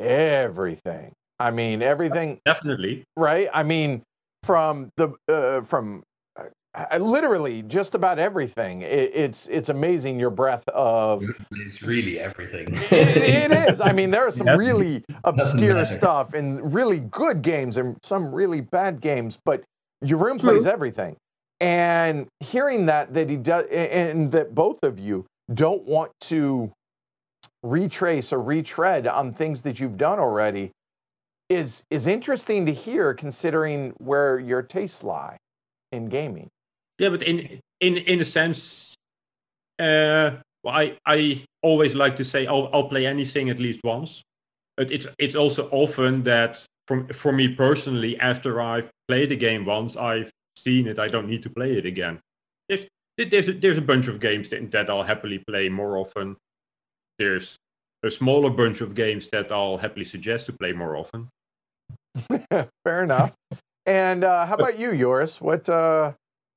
everything. 0.00 1.12
I 1.40 1.50
mean, 1.50 1.82
everything, 1.82 2.38
Definitely, 2.44 3.04
right? 3.16 3.48
I 3.52 3.62
mean, 3.64 4.02
from 4.44 4.90
the 4.96 5.14
uh, 5.28 5.62
from 5.62 6.02
uh, 6.38 6.44
uh, 6.74 6.98
literally 6.98 7.62
just 7.62 7.94
about 7.94 8.18
everything. 8.18 8.82
It, 8.82 9.10
it's 9.14 9.48
it's 9.48 9.68
amazing 9.68 10.20
your 10.20 10.30
breadth 10.30 10.68
of 10.68 11.22
It's 11.50 11.82
really 11.82 12.20
everything. 12.20 12.68
it, 12.74 12.92
it 12.92 13.52
is. 13.52 13.80
I 13.80 13.92
mean, 13.92 14.10
there 14.10 14.26
are 14.26 14.30
some 14.32 14.46
Yeah. 14.48 14.56
really 14.56 15.04
obscure 15.24 15.84
stuff 15.84 16.34
and 16.34 16.72
really 16.74 17.00
good 17.00 17.42
games 17.42 17.76
and 17.76 17.96
some 18.02 18.34
really 18.34 18.60
bad 18.60 19.00
games, 19.00 19.38
but 19.44 19.62
Jeroen 20.04 20.38
True. 20.38 20.50
plays 20.50 20.66
everything. 20.66 21.16
And 21.60 22.26
hearing 22.40 22.86
that 22.86 23.12
that 23.14 23.28
he 23.28 23.36
does, 23.36 23.66
and 23.66 24.32
that 24.32 24.54
both 24.54 24.78
of 24.82 24.98
you 24.98 25.26
don't 25.52 25.84
want 25.86 26.12
to 26.22 26.72
retrace 27.62 28.32
or 28.32 28.40
retread 28.40 29.06
on 29.06 29.32
things 29.34 29.62
that 29.62 29.80
you've 29.80 29.98
done 29.98 30.18
already, 30.18 30.70
is 31.50 31.84
is 31.90 32.06
interesting 32.06 32.64
to 32.66 32.72
hear, 32.72 33.12
considering 33.12 33.92
where 33.98 34.38
your 34.38 34.62
tastes 34.62 35.02
lie 35.02 35.36
in 35.92 36.08
gaming. 36.08 36.48
Yeah, 36.98 37.10
but 37.10 37.22
in 37.22 37.60
in 37.80 37.96
in 37.96 38.20
a 38.20 38.24
sense, 38.24 38.94
uh, 39.78 40.38
well, 40.62 40.74
I 40.74 40.96
I 41.04 41.44
always 41.62 41.94
like 41.94 42.16
to 42.16 42.24
say 42.24 42.46
I'll 42.46 42.70
I'll 42.72 42.88
play 42.88 43.04
anything 43.04 43.50
at 43.50 43.58
least 43.58 43.80
once, 43.84 44.22
but 44.76 44.90
it's 44.90 45.06
it's 45.18 45.34
also 45.34 45.68
often 45.72 46.22
that 46.22 46.64
for 46.86 47.06
for 47.12 47.32
me 47.32 47.48
personally, 47.48 48.18
after 48.20 48.60
I've 48.60 48.88
played 49.08 49.32
a 49.32 49.36
game 49.36 49.64
once, 49.66 49.96
I've 49.96 50.30
seen 50.56 50.86
it, 50.86 50.98
I 50.98 51.08
don't 51.08 51.28
need 51.28 51.42
to 51.42 51.50
play 51.50 51.76
it 51.76 51.84
again. 51.84 52.20
There's 52.68 52.86
there's 53.18 53.48
a, 53.48 53.52
there's 53.52 53.78
a 53.78 53.82
bunch 53.82 54.06
of 54.06 54.20
games 54.20 54.48
that, 54.50 54.70
that 54.70 54.88
I'll 54.88 55.02
happily 55.02 55.38
play 55.38 55.68
more 55.68 55.98
often. 55.98 56.36
There's 57.18 57.56
a 58.02 58.10
smaller 58.10 58.50
bunch 58.50 58.80
of 58.80 58.94
games 58.94 59.28
that 59.28 59.52
I'll 59.52 59.78
happily 59.78 60.04
suggest 60.04 60.46
to 60.46 60.52
play 60.52 60.72
more 60.72 60.96
often. 60.96 61.28
Fair 62.84 63.02
enough. 63.02 63.34
And 63.86 64.24
uh, 64.24 64.46
how 64.46 64.54
about 64.54 64.78
you, 64.78 64.96
Joris? 64.96 65.40
What 65.40 65.68
uh, 65.68 66.12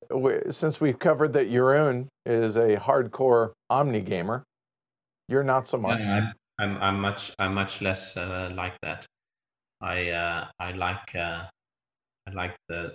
w- 0.08 0.42
since 0.50 0.80
we've 0.80 0.98
covered 0.98 1.32
that 1.32 1.50
Jeroen 1.50 2.06
is 2.26 2.56
a 2.56 2.76
hardcore 2.76 3.52
Omni 3.70 4.00
gamer, 4.00 4.44
you're 5.28 5.44
not 5.44 5.66
so 5.66 5.78
much. 5.78 6.00
Yeah, 6.00 6.32
I'm, 6.58 6.76
I'm 6.76 6.82
I'm 6.82 7.00
much 7.00 7.32
I'm 7.38 7.54
much 7.54 7.80
less 7.80 8.16
uh, 8.16 8.52
like 8.54 8.74
that. 8.82 9.06
I 9.80 10.10
uh, 10.10 10.46
I 10.58 10.72
like 10.72 11.14
uh, 11.14 11.44
I 12.26 12.30
like 12.32 12.56
the 12.68 12.94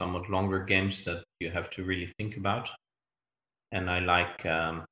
somewhat 0.00 0.28
longer 0.28 0.64
games 0.64 1.04
that 1.04 1.24
you 1.40 1.50
have 1.50 1.70
to 1.70 1.84
really 1.84 2.12
think 2.18 2.36
about, 2.36 2.68
and 3.72 3.90
I 3.90 4.00
like 4.00 4.44
um, 4.46 4.84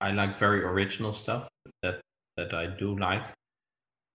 I 0.00 0.10
like 0.10 0.38
very 0.38 0.64
original 0.64 1.12
stuff 1.12 1.48
that 1.82 2.00
that 2.36 2.54
I 2.54 2.66
do 2.66 2.98
like. 2.98 3.24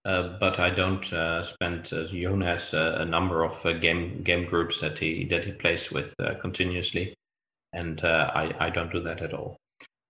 Uh, 0.06 0.38
but 0.38 0.60
I 0.60 0.70
don't 0.70 1.12
uh, 1.12 1.42
spend. 1.42 1.92
Uh, 1.92 2.04
Jon 2.04 2.40
has 2.40 2.72
uh, 2.72 2.98
a 3.00 3.04
number 3.04 3.42
of 3.42 3.66
uh, 3.66 3.72
game 3.72 4.22
game 4.22 4.46
groups 4.46 4.80
that 4.80 4.98
he 4.98 5.24
that 5.30 5.44
he 5.44 5.50
plays 5.50 5.90
with 5.90 6.14
continuously, 6.40 7.12
and 7.72 8.00
I 8.04 8.54
I 8.60 8.70
don't 8.70 8.92
do 8.92 9.00
that 9.00 9.20
at 9.20 9.34
all. 9.34 9.56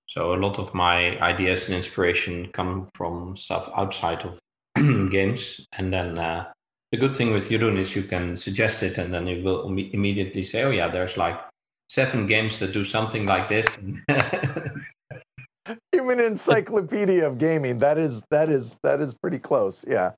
So 0.07 0.35
a 0.35 0.37
lot 0.37 0.59
of 0.59 0.75
my 0.75 1.19
ideas 1.21 1.65
and 1.67 1.75
inspiration 1.75 2.53
come 2.53 2.89
from 2.95 3.39
stuff 3.39 3.71
outside 3.75 4.23
of 4.23 4.39
games, 5.11 5.67
and 5.73 5.91
then 5.91 6.17
the 6.17 6.99
good 6.99 7.17
thing 7.17 7.33
with 7.33 7.49
Jeroen 7.49 7.79
is 7.79 7.97
you 7.97 8.03
can 8.03 8.37
suggest 8.37 8.83
it, 8.83 8.99
and 8.99 9.15
then 9.15 9.27
he 9.27 9.41
will 9.41 9.65
imme- 9.65 9.95
immediately 9.95 10.45
say, 10.45 10.63
"Oh 10.63 10.73
yeah, 10.73 10.89
there's 10.89 11.17
like 11.17 11.41
seven 11.89 12.27
games 12.27 12.59
that 12.59 12.73
do 12.73 12.85
something 12.85 13.25
like 13.25 13.49
this. 13.49 13.67
Human 15.93 16.21
encyclopedia 16.21 17.27
of 17.27 17.39
gaming. 17.39 17.79
That 17.79 17.99
is 17.99 18.23
that 18.31 18.49
is 18.49 18.79
that 18.83 19.01
is 19.01 19.15
pretty 19.15 19.39
close. 19.39 19.85
Yeah. 19.87 20.13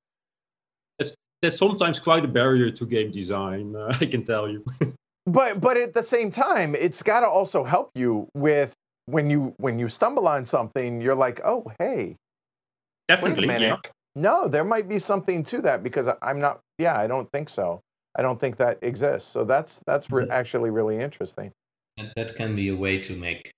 It's 0.99 1.12
that's 1.42 1.59
sometimes 1.59 2.01
quite 2.01 2.24
a 2.24 2.28
barrier 2.28 2.70
to 2.70 2.86
game 2.86 3.12
design. 3.12 3.74
Uh, 3.76 3.96
I 4.01 4.07
can 4.07 4.24
tell 4.24 4.49
you. 4.49 4.64
but 5.26 5.61
but 5.61 5.76
at 5.76 5.94
the 5.94 6.03
same 6.03 6.30
time, 6.30 6.74
it's 6.74 7.03
got 7.03 7.20
to 7.20 7.28
also 7.28 7.64
help 7.64 7.90
you 7.94 8.28
with 8.34 8.74
when 9.07 9.30
you 9.30 9.55
when 9.59 9.78
you 9.78 9.88
stumble 9.88 10.28
on 10.28 10.44
something. 10.44 11.01
You're 11.01 11.14
like, 11.14 11.40
oh 11.44 11.70
hey, 11.78 12.16
definitely. 13.09 13.49
Wait 13.49 13.57
a 13.57 13.61
minute. 13.61 13.80
Yeah. 13.84 13.90
No, 14.16 14.49
there 14.49 14.64
might 14.64 14.88
be 14.88 14.99
something 14.99 15.44
to 15.44 15.62
that 15.62 15.82
because 15.82 16.09
I'm 16.22 16.40
not. 16.40 16.61
Yeah, 16.78 16.99
I 16.99 17.07
don't 17.07 17.30
think 17.32 17.49
so. 17.49 17.80
I 18.16 18.22
don't 18.22 18.40
think 18.40 18.57
that 18.57 18.78
exists. 18.82 19.30
So 19.30 19.44
that's 19.44 19.80
that's 19.86 20.11
re- 20.11 20.28
actually 20.28 20.70
really 20.70 20.99
interesting. 20.99 21.53
And 21.96 22.12
that 22.16 22.36
can 22.36 22.57
be 22.57 22.68
a 22.68 22.76
way 22.76 22.99
to 22.99 23.16
make 23.16 23.53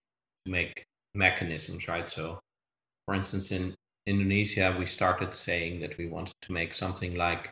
to 0.44 0.52
make 0.52 0.84
mechanisms, 1.14 1.88
right? 1.88 2.08
So, 2.08 2.38
for 3.06 3.14
instance, 3.14 3.52
in 3.52 3.74
Indonesia, 4.06 4.74
we 4.78 4.86
started 4.86 5.34
saying 5.34 5.80
that 5.80 5.96
we 5.98 6.06
wanted 6.06 6.34
to 6.42 6.52
make 6.52 6.74
something 6.74 7.14
like 7.16 7.50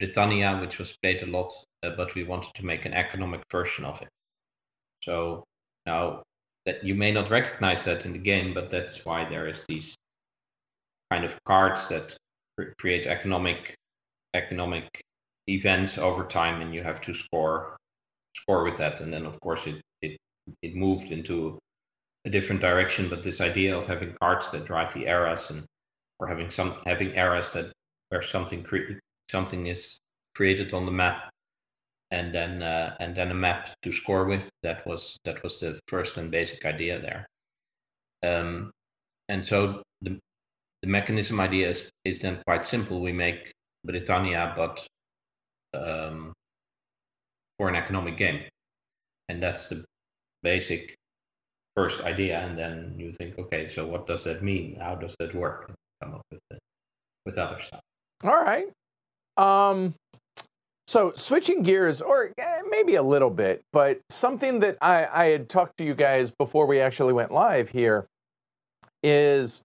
Britannia, 0.00 0.58
which 0.60 0.78
was 0.78 0.96
played 1.02 1.22
a 1.22 1.26
lot, 1.26 1.52
uh, 1.82 1.90
but 1.96 2.14
we 2.14 2.24
wanted 2.24 2.52
to 2.54 2.66
make 2.66 2.84
an 2.84 2.92
economic 2.92 3.42
version 3.50 3.84
of 3.84 4.00
it. 4.02 4.08
So 5.02 5.44
now 5.86 6.22
that 6.66 6.84
you 6.84 6.94
may 6.94 7.12
not 7.12 7.30
recognize 7.30 7.84
that 7.84 8.04
in 8.04 8.12
the 8.12 8.18
game, 8.18 8.52
but 8.52 8.70
that's 8.70 9.04
why 9.04 9.28
there 9.28 9.48
is 9.48 9.64
these 9.68 9.94
kind 11.10 11.24
of 11.24 11.36
cards 11.44 11.88
that 11.88 12.16
create 12.78 13.06
economic 13.06 13.74
economic 14.34 15.00
events 15.48 15.96
over 15.96 16.24
time, 16.24 16.60
and 16.60 16.74
you 16.74 16.82
have 16.82 17.00
to 17.02 17.14
score 17.14 17.76
score 18.36 18.64
with 18.64 18.76
that. 18.78 19.00
And 19.00 19.12
then, 19.12 19.24
of 19.24 19.38
course, 19.40 19.66
it 19.66 19.80
it 20.02 20.18
it 20.62 20.74
moved 20.74 21.12
into 21.12 21.58
a 22.26 22.30
different 22.30 22.60
direction. 22.60 23.08
But 23.08 23.22
this 23.22 23.40
idea 23.40 23.76
of 23.76 23.86
having 23.86 24.14
cards 24.20 24.50
that 24.50 24.66
drive 24.66 24.92
the 24.92 25.06
eras 25.06 25.50
and 25.50 25.64
or 26.18 26.26
having 26.26 26.50
some 26.50 26.76
having 26.86 27.14
eras 27.14 27.52
that 27.52 27.72
where 28.10 28.22
something 28.22 28.62
cre- 28.62 28.98
something 29.30 29.66
is 29.66 29.98
created 30.34 30.74
on 30.74 30.84
the 30.84 30.92
map 30.92 31.30
and 32.10 32.34
then 32.34 32.62
uh, 32.62 32.94
and 33.00 33.16
then 33.16 33.30
a 33.30 33.34
map 33.34 33.70
to 33.82 33.92
score 33.92 34.24
with 34.24 34.48
that 34.62 34.86
was 34.86 35.16
that 35.24 35.42
was 35.42 35.58
the 35.60 35.78
first 35.88 36.16
and 36.16 36.30
basic 36.30 36.64
idea 36.64 37.00
there 37.00 37.26
um, 38.22 38.70
and 39.28 39.44
so 39.44 39.82
the 40.02 40.18
the 40.82 40.88
mechanism 40.88 41.40
idea 41.40 41.68
is, 41.68 41.88
is 42.04 42.18
then 42.18 42.40
quite 42.46 42.66
simple 42.66 43.00
we 43.00 43.12
make 43.12 43.52
britannia 43.84 44.52
but 44.56 44.86
um, 45.74 46.32
for 47.58 47.68
an 47.68 47.74
economic 47.74 48.16
game 48.16 48.42
and 49.28 49.42
that's 49.42 49.68
the 49.68 49.84
basic 50.42 50.94
first 51.76 52.00
idea 52.02 52.40
and 52.40 52.58
then 52.58 52.94
you 52.96 53.12
think 53.12 53.38
okay 53.38 53.68
so 53.68 53.86
what 53.86 54.06
does 54.06 54.24
that 54.24 54.42
mean? 54.42 54.76
How 54.80 54.94
does 54.94 55.14
that 55.20 55.34
work? 55.34 55.72
Come 56.02 56.14
up 56.14 56.22
with 56.30 56.40
the, 56.50 56.58
with 57.24 57.38
other 57.38 57.60
stuff. 57.66 57.80
All 58.24 58.42
right. 58.42 58.68
Um 59.36 59.94
so 60.88 61.12
switching 61.16 61.62
gears 61.62 62.00
or 62.00 62.32
eh, 62.38 62.62
maybe 62.70 62.94
a 62.94 63.02
little 63.02 63.30
bit 63.30 63.62
but 63.72 64.00
something 64.08 64.60
that 64.60 64.78
I, 64.80 65.06
I 65.12 65.24
had 65.26 65.48
talked 65.48 65.76
to 65.78 65.84
you 65.84 65.94
guys 65.94 66.30
before 66.30 66.66
we 66.66 66.80
actually 66.80 67.12
went 67.12 67.32
live 67.32 67.68
here 67.68 68.06
is 69.02 69.62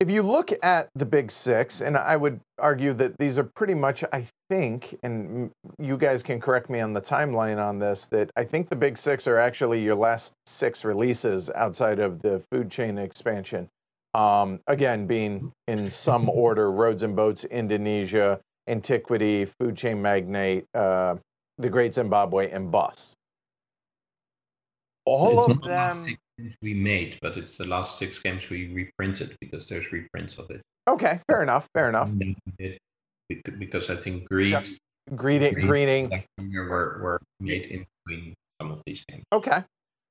if 0.00 0.08
you 0.10 0.22
look 0.22 0.52
at 0.62 0.88
the 0.94 1.04
big 1.04 1.30
six, 1.30 1.80
and 1.80 1.96
I 1.96 2.16
would 2.16 2.40
argue 2.58 2.92
that 2.94 3.18
these 3.18 3.36
are 3.38 3.44
pretty 3.44 3.74
much, 3.74 4.04
I 4.12 4.26
think, 4.48 4.96
and 5.02 5.50
you 5.78 5.96
guys 5.96 6.22
can 6.22 6.40
correct 6.40 6.70
me 6.70 6.80
on 6.80 6.92
the 6.92 7.00
timeline 7.00 7.58
on 7.58 7.80
this, 7.80 8.04
that 8.06 8.30
I 8.36 8.44
think 8.44 8.68
the 8.68 8.76
big 8.76 8.96
six 8.96 9.26
are 9.26 9.38
actually 9.38 9.82
your 9.82 9.96
last 9.96 10.34
six 10.46 10.84
releases 10.84 11.50
outside 11.50 11.98
of 11.98 12.22
the 12.22 12.40
food 12.52 12.70
chain 12.70 12.96
expansion. 12.96 13.68
Um, 14.14 14.60
again, 14.68 15.06
being 15.06 15.52
in 15.66 15.90
some 15.90 16.28
order 16.32 16.70
Roads 16.70 17.02
and 17.02 17.16
Boats, 17.16 17.44
Indonesia, 17.44 18.40
Antiquity, 18.68 19.46
Food 19.46 19.76
Chain 19.76 20.00
Magnate, 20.00 20.64
uh, 20.74 21.16
The 21.58 21.70
Great 21.70 21.94
Zimbabwe, 21.94 22.50
and 22.50 22.70
Bus. 22.70 23.16
All 25.04 25.50
of 25.50 25.62
them 25.62 26.18
we 26.62 26.74
made, 26.74 27.18
but 27.20 27.36
it's 27.36 27.56
the 27.56 27.66
last 27.66 27.98
six 27.98 28.18
games 28.18 28.48
we 28.48 28.72
reprinted 28.72 29.36
because 29.40 29.68
there's 29.68 29.90
reprints 29.92 30.36
of 30.38 30.50
it. 30.50 30.60
Okay, 30.88 31.18
fair 31.28 31.42
enough. 31.42 31.68
Fair 31.74 31.88
enough. 31.88 32.10
Because 33.28 33.90
I 33.90 33.96
think 33.96 34.26
Greed, 34.28 34.52
yeah. 34.52 34.64
Greeting, 35.14 35.54
Greeting 35.66 36.24
were, 36.54 37.00
were 37.02 37.20
made 37.40 37.66
in 37.66 37.86
between 38.06 38.34
some 38.60 38.70
of 38.70 38.82
these 38.86 39.04
games. 39.08 39.24
Okay, 39.32 39.62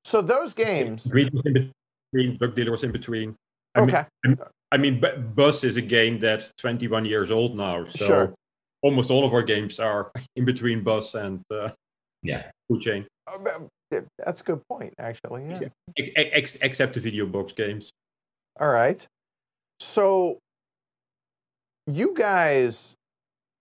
so 0.05 0.21
those 0.21 0.53
games. 0.53 1.07
Greed 1.07 1.33
was 1.33 1.43
in 1.45 1.53
between. 1.53 2.37
Duck 2.37 2.55
Dealer 2.55 2.71
was 2.71 2.83
in 2.83 2.91
between. 2.91 3.35
I 3.75 3.81
okay. 3.81 4.05
Mean, 4.25 4.37
I 4.71 4.77
mean, 4.77 5.03
Bus 5.35 5.63
is 5.63 5.77
a 5.77 5.81
game 5.81 6.19
that's 6.19 6.51
21 6.57 7.05
years 7.05 7.31
old 7.31 7.55
now, 7.55 7.85
so 7.85 8.05
sure. 8.05 8.33
almost 8.81 9.09
all 9.09 9.25
of 9.25 9.33
our 9.33 9.43
games 9.43 9.79
are 9.79 10.11
in 10.35 10.45
between 10.45 10.83
Bus 10.83 11.15
and 11.15 11.41
uh, 11.51 11.69
yeah, 12.21 12.51
Food 12.69 12.81
Chain. 12.81 13.07
That's 13.91 14.41
a 14.41 14.43
good 14.43 14.61
point, 14.67 14.93
actually. 14.99 15.45
Yeah. 15.61 15.69
Ex- 16.15 16.57
except 16.61 16.93
the 16.93 16.99
video 16.99 17.25
box 17.25 17.53
games. 17.53 17.91
All 18.59 18.69
right. 18.69 19.05
So 19.79 20.39
you 21.85 22.13
guys 22.15 22.95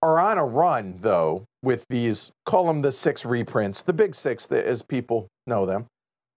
are 0.03 0.18
on 0.18 0.39
a 0.39 0.45
run, 0.45 0.97
though, 0.99 1.45
with 1.62 1.87
these, 1.89 2.33
call 2.45 2.66
them 2.66 2.83
the 2.83 2.93
six 2.93 3.24
reprints, 3.24 3.83
the 3.83 3.93
big 3.93 4.14
six, 4.14 4.47
as 4.47 4.83
people 4.83 5.29
know 5.47 5.66
them. 5.66 5.87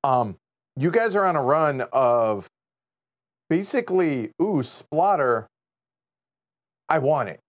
Um, 0.03 0.37
you 0.75 0.91
guys 0.91 1.15
are 1.15 1.25
on 1.25 1.35
a 1.35 1.43
run 1.43 1.83
of 1.91 2.47
basically, 3.49 4.31
ooh, 4.41 4.61
Splotter. 4.61 5.45
I 6.87 6.99
want 6.99 7.29
it. 7.29 7.39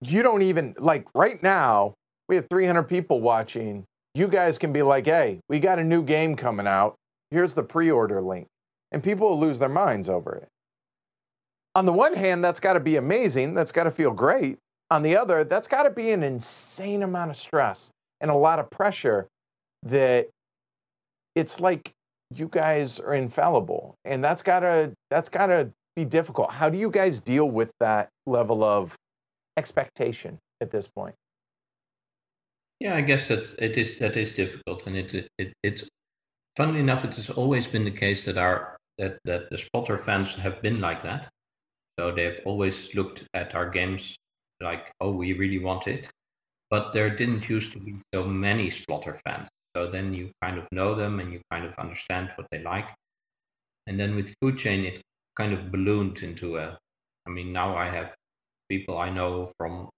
You 0.00 0.22
don't 0.22 0.42
even, 0.42 0.74
like, 0.78 1.06
right 1.14 1.42
now, 1.42 1.94
we 2.28 2.36
have 2.36 2.46
300 2.50 2.84
people 2.84 3.20
watching 3.20 3.84
you 4.16 4.28
guys 4.28 4.58
can 4.58 4.72
be 4.72 4.82
like, 4.82 5.06
hey, 5.06 5.40
we 5.48 5.60
got 5.60 5.78
a 5.78 5.84
new 5.84 6.02
game 6.02 6.36
coming 6.36 6.66
out. 6.66 6.96
Here's 7.30 7.54
the 7.54 7.62
pre 7.62 7.90
order 7.90 8.22
link. 8.22 8.46
And 8.92 9.02
people 9.02 9.28
will 9.28 9.40
lose 9.40 9.58
their 9.58 9.68
minds 9.68 10.08
over 10.08 10.34
it. 10.34 10.48
On 11.74 11.84
the 11.84 11.92
one 11.92 12.14
hand, 12.14 12.42
that's 12.42 12.60
got 12.60 12.72
to 12.72 12.80
be 12.80 12.96
amazing. 12.96 13.52
That's 13.52 13.72
got 13.72 13.84
to 13.84 13.90
feel 13.90 14.12
great. 14.12 14.56
On 14.90 15.02
the 15.02 15.16
other, 15.16 15.44
that's 15.44 15.68
got 15.68 15.82
to 15.82 15.90
be 15.90 16.12
an 16.12 16.22
insane 16.22 17.02
amount 17.02 17.30
of 17.30 17.36
stress 17.36 17.90
and 18.20 18.30
a 18.30 18.34
lot 18.34 18.58
of 18.58 18.70
pressure 18.70 19.26
that 19.82 20.28
it's 21.34 21.60
like 21.60 21.92
you 22.34 22.48
guys 22.48 22.98
are 23.00 23.14
infallible. 23.14 23.96
And 24.04 24.24
that's 24.24 24.42
got 24.42 24.60
to 24.60 24.92
that's 25.10 25.28
got 25.28 25.48
to 25.48 25.70
be 25.94 26.04
difficult. 26.04 26.52
How 26.52 26.70
do 26.70 26.78
you 26.78 26.90
guys 26.90 27.20
deal 27.20 27.50
with 27.50 27.70
that 27.80 28.08
level 28.26 28.64
of 28.64 28.96
expectation 29.58 30.38
at 30.60 30.70
this 30.70 30.88
point? 30.88 31.14
Yeah, 32.80 32.94
I 32.94 33.00
guess 33.00 33.28
that 33.28 33.54
it 33.58 33.76
is 33.78 33.98
that 33.98 34.16
is 34.16 34.32
difficult, 34.32 34.86
and 34.86 34.96
it, 34.96 35.30
it 35.38 35.52
it's 35.62 35.84
funnily 36.56 36.80
enough, 36.80 37.04
it 37.04 37.14
has 37.16 37.30
always 37.30 37.66
been 37.66 37.84
the 37.84 37.90
case 37.90 38.24
that 38.26 38.38
our 38.38 38.76
that 38.98 39.18
that 39.24 39.50
the 39.50 39.56
Splotter 39.56 39.98
fans 39.98 40.34
have 40.34 40.62
been 40.62 40.80
like 40.80 41.02
that. 41.02 41.28
So 41.98 42.12
they've 42.12 42.40
always 42.44 42.94
looked 42.94 43.24
at 43.34 43.54
our 43.54 43.70
games 43.70 44.16
like, 44.60 44.92
oh, 45.00 45.12
we 45.12 45.32
really 45.32 45.58
want 45.58 45.86
it, 45.88 46.08
but 46.70 46.92
there 46.92 47.10
didn't 47.16 47.48
used 47.48 47.72
to 47.72 47.80
be 47.80 47.96
so 48.14 48.24
many 48.24 48.70
Splotter 48.70 49.18
fans. 49.24 49.48
So 49.76 49.90
then 49.90 50.12
you 50.14 50.30
kind 50.42 50.58
of 50.58 50.66
know 50.72 50.94
them 50.94 51.20
and 51.20 51.32
you 51.32 51.40
kind 51.50 51.64
of 51.66 51.74
understand 51.78 52.30
what 52.36 52.48
they 52.50 52.62
like. 52.62 52.88
And 53.86 53.98
then 53.98 54.14
with 54.16 54.34
Food 54.40 54.58
Chain, 54.58 54.84
it 54.84 55.02
kind 55.36 55.52
of 55.52 55.70
ballooned 55.72 56.22
into 56.22 56.58
a. 56.58 56.78
I 57.26 57.30
mean, 57.30 57.52
now 57.52 57.76
I 57.76 57.86
have 57.88 58.14
people 58.68 58.98
I 58.98 59.10
know 59.10 59.52
from 59.58 59.88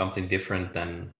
something 0.00 0.28
different 0.28 0.72
than 0.72 1.10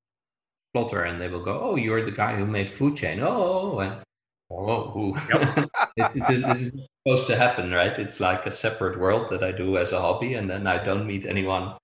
Splotter 0.74 1.08
and 1.08 1.20
they 1.20 1.28
will 1.28 1.42
go, 1.42 1.58
"Oh, 1.60 1.76
you're 1.76 2.04
the 2.04 2.10
guy 2.10 2.36
who 2.36 2.46
made 2.46 2.70
Food 2.70 2.96
Chain." 2.96 3.20
Oh, 3.20 3.78
and 3.80 4.02
oh, 4.50 5.16
yep. 5.28 5.68
it's, 5.96 6.14
it's, 6.16 6.30
it's, 6.30 6.88
supposed 7.06 7.26
to 7.28 7.36
happen, 7.36 7.72
right? 7.72 7.98
It's 7.98 8.20
like 8.20 8.46
a 8.46 8.50
separate 8.50 8.98
world 8.98 9.28
that 9.30 9.42
I 9.42 9.52
do 9.52 9.78
as 9.78 9.92
a 9.92 10.00
hobby, 10.00 10.34
and 10.34 10.48
then 10.48 10.66
I 10.66 10.82
don't 10.84 11.06
meet 11.06 11.24
anyone. 11.24 11.76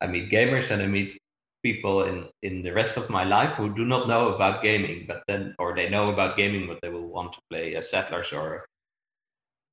I 0.00 0.06
meet 0.08 0.30
gamers 0.30 0.70
and 0.70 0.82
I 0.82 0.86
meet 0.86 1.16
people 1.62 2.04
in 2.04 2.28
in 2.42 2.62
the 2.62 2.72
rest 2.72 2.96
of 2.96 3.08
my 3.08 3.24
life 3.24 3.54
who 3.54 3.72
do 3.72 3.84
not 3.84 4.08
know 4.08 4.34
about 4.34 4.62
gaming, 4.62 5.04
but 5.06 5.22
then 5.28 5.54
or 5.58 5.74
they 5.74 5.88
know 5.88 6.10
about 6.10 6.36
gaming, 6.36 6.66
but 6.66 6.80
they 6.82 6.88
will 6.88 7.06
want 7.06 7.32
to 7.34 7.40
play 7.50 7.74
a 7.74 7.82
Settlers 7.82 8.32
or 8.32 8.66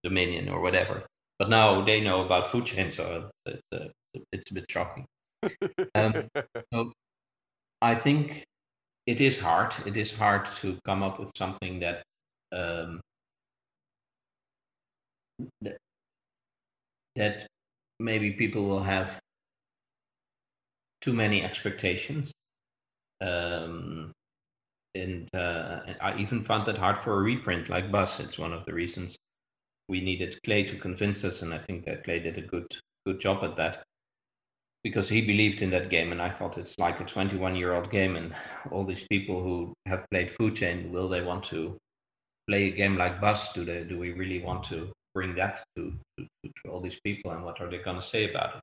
Dominion 0.03 0.49
or 0.49 0.61
whatever. 0.61 1.05
But 1.39 1.49
now 1.49 1.83
they 1.83 2.01
know 2.01 2.25
about 2.25 2.51
Food 2.51 2.65
Chain, 2.65 2.91
so 2.91 3.31
it's, 3.45 3.61
it's, 3.71 3.81
uh, 3.81 4.21
it's 4.31 4.51
a 4.51 4.53
bit 4.53 4.65
shocking. 4.69 5.05
Um, 5.95 6.29
so 6.73 6.91
I 7.81 7.95
think 7.95 8.43
it 9.09 9.21
is 9.21 9.39
hard. 9.39 9.73
It 9.87 9.97
is 9.97 10.11
hard 10.11 10.45
to 10.57 10.77
come 10.85 11.01
up 11.01 11.19
with 11.19 11.31
something 11.35 11.79
that 11.79 12.03
um, 12.51 13.01
that, 15.61 15.77
that 17.15 17.47
maybe 17.99 18.31
people 18.33 18.65
will 18.65 18.83
have 18.83 19.19
too 21.01 21.13
many 21.13 21.43
expectations. 21.43 22.31
Um, 23.19 24.11
and 24.93 25.27
uh, 25.33 25.79
I 26.01 26.15
even 26.19 26.43
found 26.43 26.67
that 26.67 26.77
hard 26.77 26.99
for 26.99 27.13
a 27.15 27.23
reprint 27.23 27.67
like 27.67 27.91
Bus. 27.91 28.19
It's 28.19 28.37
one 28.37 28.53
of 28.53 28.63
the 28.65 28.73
reasons 28.73 29.15
we 29.87 30.01
needed 30.01 30.37
Clay 30.45 30.63
to 30.65 30.77
convince 30.77 31.23
us, 31.23 31.41
and 31.41 31.51
I 31.51 31.57
think 31.57 31.85
that 31.85 32.03
Clay 32.03 32.19
did 32.19 32.37
a 32.37 32.41
good 32.41 32.67
good 33.07 33.19
job 33.19 33.43
at 33.43 33.55
that 33.55 33.83
because 34.83 35.09
he 35.09 35.21
believed 35.21 35.61
in 35.61 35.69
that 35.71 35.89
game, 35.89 36.11
and 36.11 36.21
I 36.21 36.29
thought 36.29 36.57
it's 36.57 36.77
like 36.77 36.99
a 37.01 37.05
21 37.05 37.55
year 37.55 37.73
old 37.73 37.91
game, 37.91 38.15
and 38.15 38.33
all 38.71 38.85
these 38.85 39.05
people 39.09 39.41
who 39.43 39.73
have 39.85 40.05
played 40.09 40.31
Food 40.31 40.55
Chain, 40.55 40.91
will 40.91 41.09
they 41.09 41.21
want 41.21 41.43
to 41.45 41.77
play 42.47 42.65
a 42.65 42.71
game 42.71 42.97
like 42.97 43.19
Bus? 43.19 43.51
Do 43.53 43.65
they? 43.65 43.83
Do 43.83 43.99
we 43.99 44.11
really 44.11 44.41
want 44.41 44.63
to 44.65 44.91
bring 45.13 45.35
that 45.35 45.63
to, 45.75 45.93
to, 46.17 46.25
to 46.45 46.71
all 46.71 46.79
these 46.79 46.99
people, 47.03 47.31
and 47.31 47.43
what 47.43 47.59
are 47.59 47.69
they 47.69 47.79
going 47.79 47.99
to 47.99 48.07
say 48.07 48.29
about 48.29 48.57
it? 48.57 48.61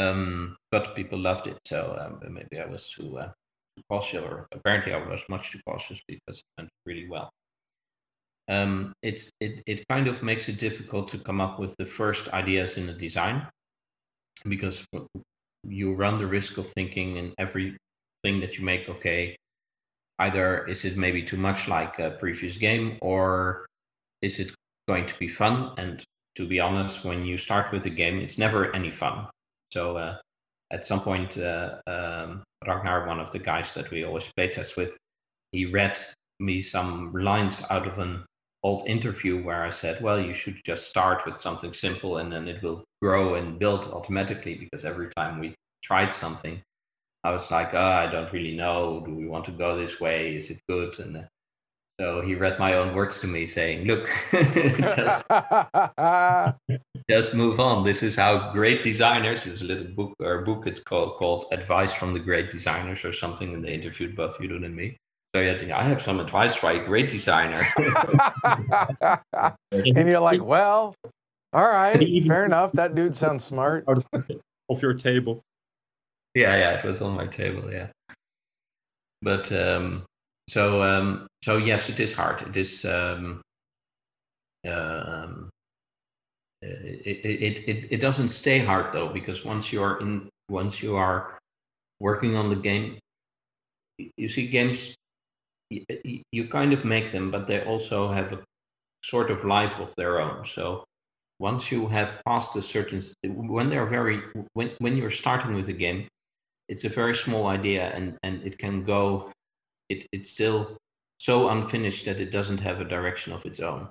Um, 0.00 0.56
but 0.72 0.96
people 0.96 1.18
loved 1.18 1.46
it, 1.46 1.58
so 1.66 1.96
um, 2.00 2.32
maybe 2.32 2.60
I 2.60 2.66
was 2.66 2.88
too, 2.88 3.18
uh, 3.18 3.30
cautious, 3.88 4.22
or 4.22 4.48
apparently 4.52 4.92
I 4.92 5.06
was 5.06 5.22
much 5.28 5.52
too 5.52 5.60
cautious 5.68 6.00
because 6.08 6.38
it 6.38 6.44
went 6.58 6.70
really 6.84 7.08
well. 7.08 7.30
Um, 8.48 8.92
it's 9.02 9.30
it 9.40 9.62
it 9.66 9.88
kind 9.88 10.06
of 10.06 10.22
makes 10.22 10.50
it 10.50 10.58
difficult 10.58 11.08
to 11.08 11.18
come 11.18 11.40
up 11.40 11.58
with 11.58 11.74
the 11.78 11.86
first 11.86 12.28
ideas 12.30 12.76
in 12.76 12.86
the 12.86 12.92
design 12.92 13.46
because 14.48 14.84
you 15.66 15.94
run 15.94 16.18
the 16.18 16.26
risk 16.26 16.58
of 16.58 16.68
thinking 16.68 17.16
in 17.16 17.34
everything 17.38 17.76
that 18.24 18.58
you 18.58 18.64
make, 18.64 18.88
okay, 18.88 19.36
either 20.18 20.66
is 20.66 20.84
it 20.84 20.96
maybe 20.96 21.22
too 21.22 21.36
much 21.36 21.68
like 21.68 21.98
a 21.98 22.10
previous 22.12 22.56
game 22.56 22.98
or 23.02 23.66
is 24.22 24.38
it 24.38 24.52
going 24.88 25.06
to 25.06 25.14
be 25.18 25.28
fun? 25.28 25.72
And 25.78 26.04
to 26.36 26.46
be 26.46 26.60
honest, 26.60 27.04
when 27.04 27.24
you 27.24 27.36
start 27.36 27.72
with 27.72 27.86
a 27.86 27.90
game, 27.90 28.18
it's 28.18 28.38
never 28.38 28.74
any 28.74 28.90
fun. 28.90 29.26
So 29.72 29.96
uh, 29.96 30.16
at 30.72 30.84
some 30.84 31.00
point, 31.00 31.36
uh, 31.38 31.76
um, 31.86 32.42
Ragnar, 32.66 33.06
one 33.06 33.20
of 33.20 33.30
the 33.30 33.38
guys 33.38 33.74
that 33.74 33.90
we 33.90 34.04
always 34.04 34.28
play 34.36 34.48
test 34.48 34.76
with, 34.76 34.96
he 35.52 35.66
read 35.66 35.98
me 36.40 36.62
some 36.62 37.12
lines 37.12 37.62
out 37.70 37.86
of 37.86 37.98
an 37.98 38.24
old 38.64 38.88
interview 38.88 39.42
where 39.42 39.62
I 39.62 39.70
said, 39.70 40.02
well, 40.02 40.18
you 40.18 40.32
should 40.32 40.56
just 40.64 40.88
start 40.88 41.26
with 41.26 41.36
something 41.36 41.74
simple 41.74 42.16
and 42.16 42.32
then 42.32 42.48
it 42.48 42.62
will 42.62 42.82
grow 43.02 43.34
and 43.34 43.58
build 43.58 43.86
automatically 43.88 44.54
because 44.54 44.86
every 44.86 45.10
time 45.14 45.38
we 45.38 45.54
tried 45.82 46.12
something, 46.12 46.60
I 47.24 47.32
was 47.32 47.50
like, 47.50 47.74
oh, 47.74 47.78
I 47.78 48.06
don't 48.10 48.32
really 48.32 48.56
know. 48.56 49.02
Do 49.04 49.14
we 49.14 49.26
want 49.26 49.44
to 49.46 49.50
go 49.50 49.78
this 49.78 50.00
way? 50.00 50.34
Is 50.34 50.50
it 50.50 50.60
good? 50.66 50.98
And 50.98 51.28
so 52.00 52.22
he 52.22 52.34
read 52.34 52.58
my 52.58 52.74
own 52.74 52.94
words 52.94 53.18
to 53.20 53.26
me 53.26 53.46
saying, 53.46 53.86
look, 53.86 54.08
just, 54.32 55.24
just, 57.10 57.34
move 57.34 57.60
on. 57.60 57.84
This 57.84 58.02
is 58.02 58.16
how 58.16 58.50
great 58.52 58.82
designers, 58.82 59.46
a 59.46 59.64
little 59.64 59.92
book 59.92 60.14
or 60.20 60.42
book 60.42 60.66
it's 60.66 60.80
called, 60.80 61.18
called 61.18 61.46
Advice 61.52 61.92
from 61.92 62.14
the 62.14 62.18
Great 62.18 62.50
Designers 62.50 63.04
or 63.04 63.12
something. 63.12 63.52
And 63.52 63.62
they 63.62 63.74
interviewed 63.74 64.16
both 64.16 64.40
you 64.40 64.56
and 64.56 64.74
me. 64.74 64.96
So 65.34 65.40
yeah, 65.40 65.76
I 65.76 65.82
have 65.82 66.00
some 66.00 66.20
advice 66.20 66.54
for 66.54 66.70
a 66.70 66.84
great 66.84 67.10
designer. 67.10 67.66
and 69.72 70.08
you're 70.08 70.20
like, 70.20 70.44
well, 70.44 70.94
all 71.52 71.68
right, 71.68 72.22
fair 72.26 72.44
enough. 72.44 72.70
That 72.72 72.94
dude 72.94 73.16
sounds 73.16 73.42
smart. 73.42 73.84
Off 74.68 74.80
your 74.80 74.94
table. 74.94 75.42
Yeah, 76.36 76.56
yeah, 76.56 76.78
it 76.78 76.84
was 76.84 77.02
on 77.02 77.16
my 77.16 77.26
table. 77.26 77.68
Yeah, 77.68 77.88
but 79.22 79.50
um, 79.52 80.04
so 80.48 80.80
um, 80.84 81.26
so 81.42 81.56
yes, 81.56 81.88
it 81.88 81.98
is 81.98 82.12
hard. 82.12 82.42
It 82.42 82.56
is. 82.56 82.84
Um, 82.84 83.42
um, 84.68 85.50
it, 86.62 87.24
it, 87.24 87.68
it, 87.68 87.88
it 87.90 88.00
doesn't 88.00 88.28
stay 88.28 88.60
hard 88.60 88.94
though 88.94 89.08
because 89.08 89.44
once 89.44 89.72
you 89.72 89.82
are 89.82 90.00
in 90.00 90.28
once 90.48 90.80
you 90.80 90.96
are 90.96 91.38
working 91.98 92.36
on 92.36 92.48
the 92.48 92.56
game 92.56 92.98
you 94.16 94.28
see 94.28 94.46
games 94.46 94.94
you 96.32 96.48
kind 96.48 96.72
of 96.72 96.84
make 96.84 97.12
them, 97.12 97.30
but 97.30 97.46
they 97.46 97.62
also 97.64 98.10
have 98.12 98.32
a 98.32 98.42
sort 99.02 99.30
of 99.30 99.44
life 99.44 99.78
of 99.80 99.94
their 99.96 100.20
own. 100.20 100.46
So 100.46 100.84
once 101.38 101.70
you 101.70 101.86
have 101.88 102.20
passed 102.26 102.56
a 102.56 102.62
certain, 102.62 103.02
when 103.24 103.68
they're 103.70 103.86
very, 103.86 104.22
when, 104.54 104.70
when 104.78 104.96
you're 104.96 105.10
starting 105.10 105.54
with 105.54 105.68
a 105.68 105.72
game, 105.72 106.08
it's 106.68 106.84
a 106.84 106.88
very 106.88 107.14
small 107.14 107.46
idea 107.46 107.92
and, 107.94 108.16
and 108.22 108.42
it 108.42 108.58
can 108.58 108.84
go, 108.84 109.30
it, 109.88 110.06
it's 110.12 110.30
still 110.30 110.76
so 111.18 111.48
unfinished 111.48 112.04
that 112.06 112.20
it 112.20 112.30
doesn't 112.30 112.58
have 112.58 112.80
a 112.80 112.84
direction 112.84 113.32
of 113.32 113.44
its 113.44 113.60
own. 113.60 113.88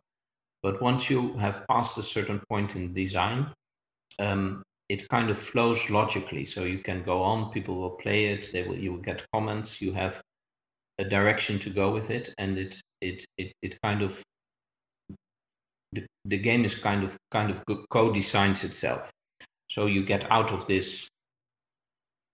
But 0.63 0.81
once 0.81 1.09
you 1.09 1.33
have 1.37 1.65
passed 1.67 1.97
a 1.97 2.03
certain 2.03 2.41
point 2.49 2.75
in 2.75 2.93
design, 2.93 3.51
um, 4.19 4.63
it 4.89 5.09
kind 5.09 5.29
of 5.29 5.37
flows 5.37 5.89
logically. 5.89 6.45
So 6.45 6.63
you 6.63 6.79
can 6.79 7.03
go 7.03 7.21
on, 7.21 7.51
people 7.51 7.75
will 7.75 7.91
play 7.91 8.25
it, 8.25 8.51
they 8.51 8.63
will, 8.63 8.77
you 8.77 8.93
will 8.93 9.01
get 9.01 9.25
comments, 9.33 9.81
you 9.81 9.93
have 9.93 10.21
a 10.99 11.03
direction 11.03 11.59
to 11.59 11.69
go 11.69 11.91
with 11.91 12.09
it, 12.09 12.33
and 12.37 12.57
it 12.57 12.81
it 13.01 13.25
it 13.37 13.53
it 13.61 13.81
kind 13.81 14.01
of 14.01 14.21
the, 15.91 16.05
the 16.25 16.37
game 16.37 16.65
is 16.65 16.75
kind 16.75 17.03
of 17.03 17.15
kind 17.31 17.51
of 17.51 17.63
co-designs 17.89 18.63
itself. 18.63 19.11
So 19.69 19.85
you 19.87 20.05
get 20.05 20.29
out 20.31 20.51
of 20.51 20.67
this 20.67 21.07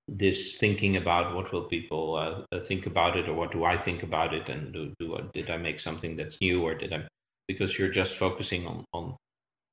this 0.07 0.55
thinking 0.55 0.97
about 0.97 1.35
what 1.35 1.51
will 1.51 1.65
people 1.65 2.15
uh, 2.15 2.55
uh, 2.55 2.59
think 2.63 2.85
about 2.87 3.15
it 3.15 3.29
or 3.29 3.33
what 3.33 3.51
do 3.51 3.63
I 3.63 3.77
think 3.77 4.01
about 4.03 4.33
it 4.33 4.49
and 4.49 4.73
do, 4.73 4.93
do 4.99 5.13
uh, 5.13 5.23
did 5.33 5.49
I 5.49 5.57
make 5.57 5.79
something 5.79 6.15
that's 6.15 6.41
new 6.41 6.63
or 6.63 6.73
did 6.73 6.93
I 6.93 7.07
because 7.47 7.77
you're 7.77 7.91
just 7.91 8.15
focusing 8.15 8.65
on 8.65 8.85
on, 8.93 9.15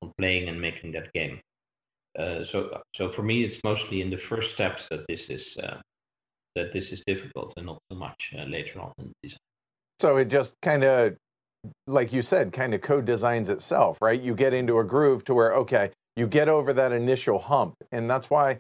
on 0.03 0.13
playing 0.19 0.49
and 0.49 0.61
making 0.61 0.93
that 0.93 1.13
game. 1.13 1.41
Uh, 2.19 2.45
so 2.45 2.83
so 2.95 3.09
for 3.09 3.23
me 3.23 3.45
it's 3.45 3.63
mostly 3.65 4.01
in 4.03 4.11
the 4.11 4.17
first 4.17 4.53
steps 4.53 4.89
that 4.91 5.05
this 5.09 5.31
is 5.31 5.57
uh, 5.63 5.79
that 6.57 6.73
this 6.73 6.91
is 6.91 7.03
difficult 7.07 7.55
and 7.57 7.67
not 7.67 7.79
so 7.91 7.97
much 7.97 8.33
uh, 8.37 8.43
later 8.45 8.81
on 8.81 8.93
in 8.99 9.13
design. 9.23 9.39
So 10.01 10.17
it 10.17 10.29
just 10.29 10.55
kind 10.63 10.83
of, 10.83 11.17
like 11.87 12.13
you 12.13 12.23
said, 12.23 12.53
kind 12.53 12.75
of 12.75 12.81
co-designs 12.81 13.49
itself, 13.49 13.99
right? 14.03 14.21
You 14.21 14.35
get 14.35 14.53
into 14.53 14.79
a 14.79 14.85
groove 14.85 15.23
to 15.25 15.35
where, 15.35 15.53
okay, 15.55 15.91
you 16.17 16.27
get 16.27 16.49
over 16.49 16.73
that 16.73 16.93
initial 16.93 17.39
hump. 17.39 17.75
And 17.93 18.11
that's 18.11 18.29
why 18.29 18.59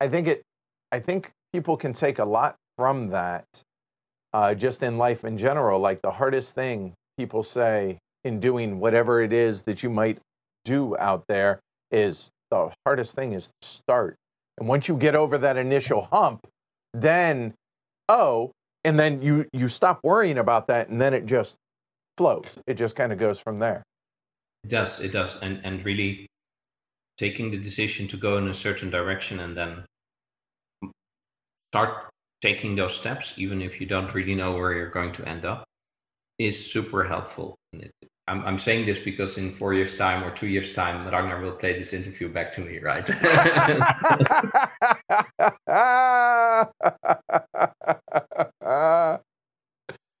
I 0.00 0.08
think 0.08 0.26
it, 0.26 0.42
I 0.90 1.00
think 1.00 1.30
people 1.52 1.76
can 1.76 1.92
take 1.92 2.18
a 2.18 2.24
lot 2.24 2.56
from 2.78 3.10
that 3.10 3.44
uh, 4.32 4.54
just 4.54 4.82
in 4.82 4.98
life 4.98 5.24
in 5.24 5.36
general. 5.36 5.78
Like 5.80 6.02
the 6.02 6.12
hardest 6.12 6.54
thing 6.54 6.94
people 7.18 7.42
say 7.42 7.98
in 8.24 8.40
doing 8.40 8.80
whatever 8.80 9.20
it 9.20 9.32
is 9.32 9.62
that 9.62 9.82
you 9.82 9.90
might 9.90 10.18
do 10.64 10.96
out 10.98 11.24
there 11.28 11.60
is 11.90 12.30
the 12.50 12.72
hardest 12.84 13.14
thing 13.14 13.32
is 13.32 13.48
to 13.60 13.68
start. 13.68 14.16
And 14.58 14.66
once 14.68 14.88
you 14.88 14.96
get 14.96 15.14
over 15.14 15.38
that 15.38 15.56
initial 15.56 16.08
hump, 16.12 16.46
then 16.94 17.54
oh 18.08 18.52
and 18.84 18.98
then 18.98 19.20
you 19.20 19.46
you 19.52 19.68
stop 19.68 20.00
worrying 20.02 20.38
about 20.38 20.68
that 20.68 20.88
and 20.88 21.00
then 21.00 21.12
it 21.12 21.26
just 21.26 21.56
flows. 22.16 22.58
It 22.66 22.74
just 22.74 22.96
kind 22.96 23.12
of 23.12 23.18
goes 23.18 23.40
from 23.40 23.58
there. 23.58 23.82
It 24.62 24.70
does 24.70 25.00
it 25.00 25.12
does 25.12 25.36
and 25.42 25.60
and 25.64 25.84
really 25.84 26.26
taking 27.18 27.50
the 27.50 27.58
decision 27.58 28.08
to 28.08 28.16
go 28.16 28.38
in 28.38 28.48
a 28.48 28.54
certain 28.54 28.90
direction 28.90 29.40
and 29.40 29.56
then 29.56 29.84
start 31.72 32.10
taking 32.42 32.76
those 32.76 32.94
steps 32.94 33.34
even 33.36 33.62
if 33.62 33.80
you 33.80 33.86
don't 33.86 34.12
really 34.14 34.34
know 34.34 34.52
where 34.52 34.72
you're 34.72 34.90
going 34.90 35.12
to 35.12 35.26
end 35.28 35.44
up 35.44 35.64
is 36.38 36.72
super 36.72 37.04
helpful. 37.04 37.56
It, 37.72 37.92
I'm, 38.26 38.42
I'm 38.44 38.58
saying 38.58 38.86
this 38.86 38.98
because 38.98 39.36
in 39.36 39.52
four 39.52 39.74
years' 39.74 39.96
time 39.96 40.24
or 40.24 40.30
two 40.34 40.46
years' 40.46 40.72
time, 40.72 41.06
Ragnar 41.06 41.42
will 41.42 41.52
play 41.52 41.78
this 41.78 41.92
interview 41.92 42.28
back 42.28 42.54
to 42.54 42.62
me, 42.62 42.78
right? 42.78 43.06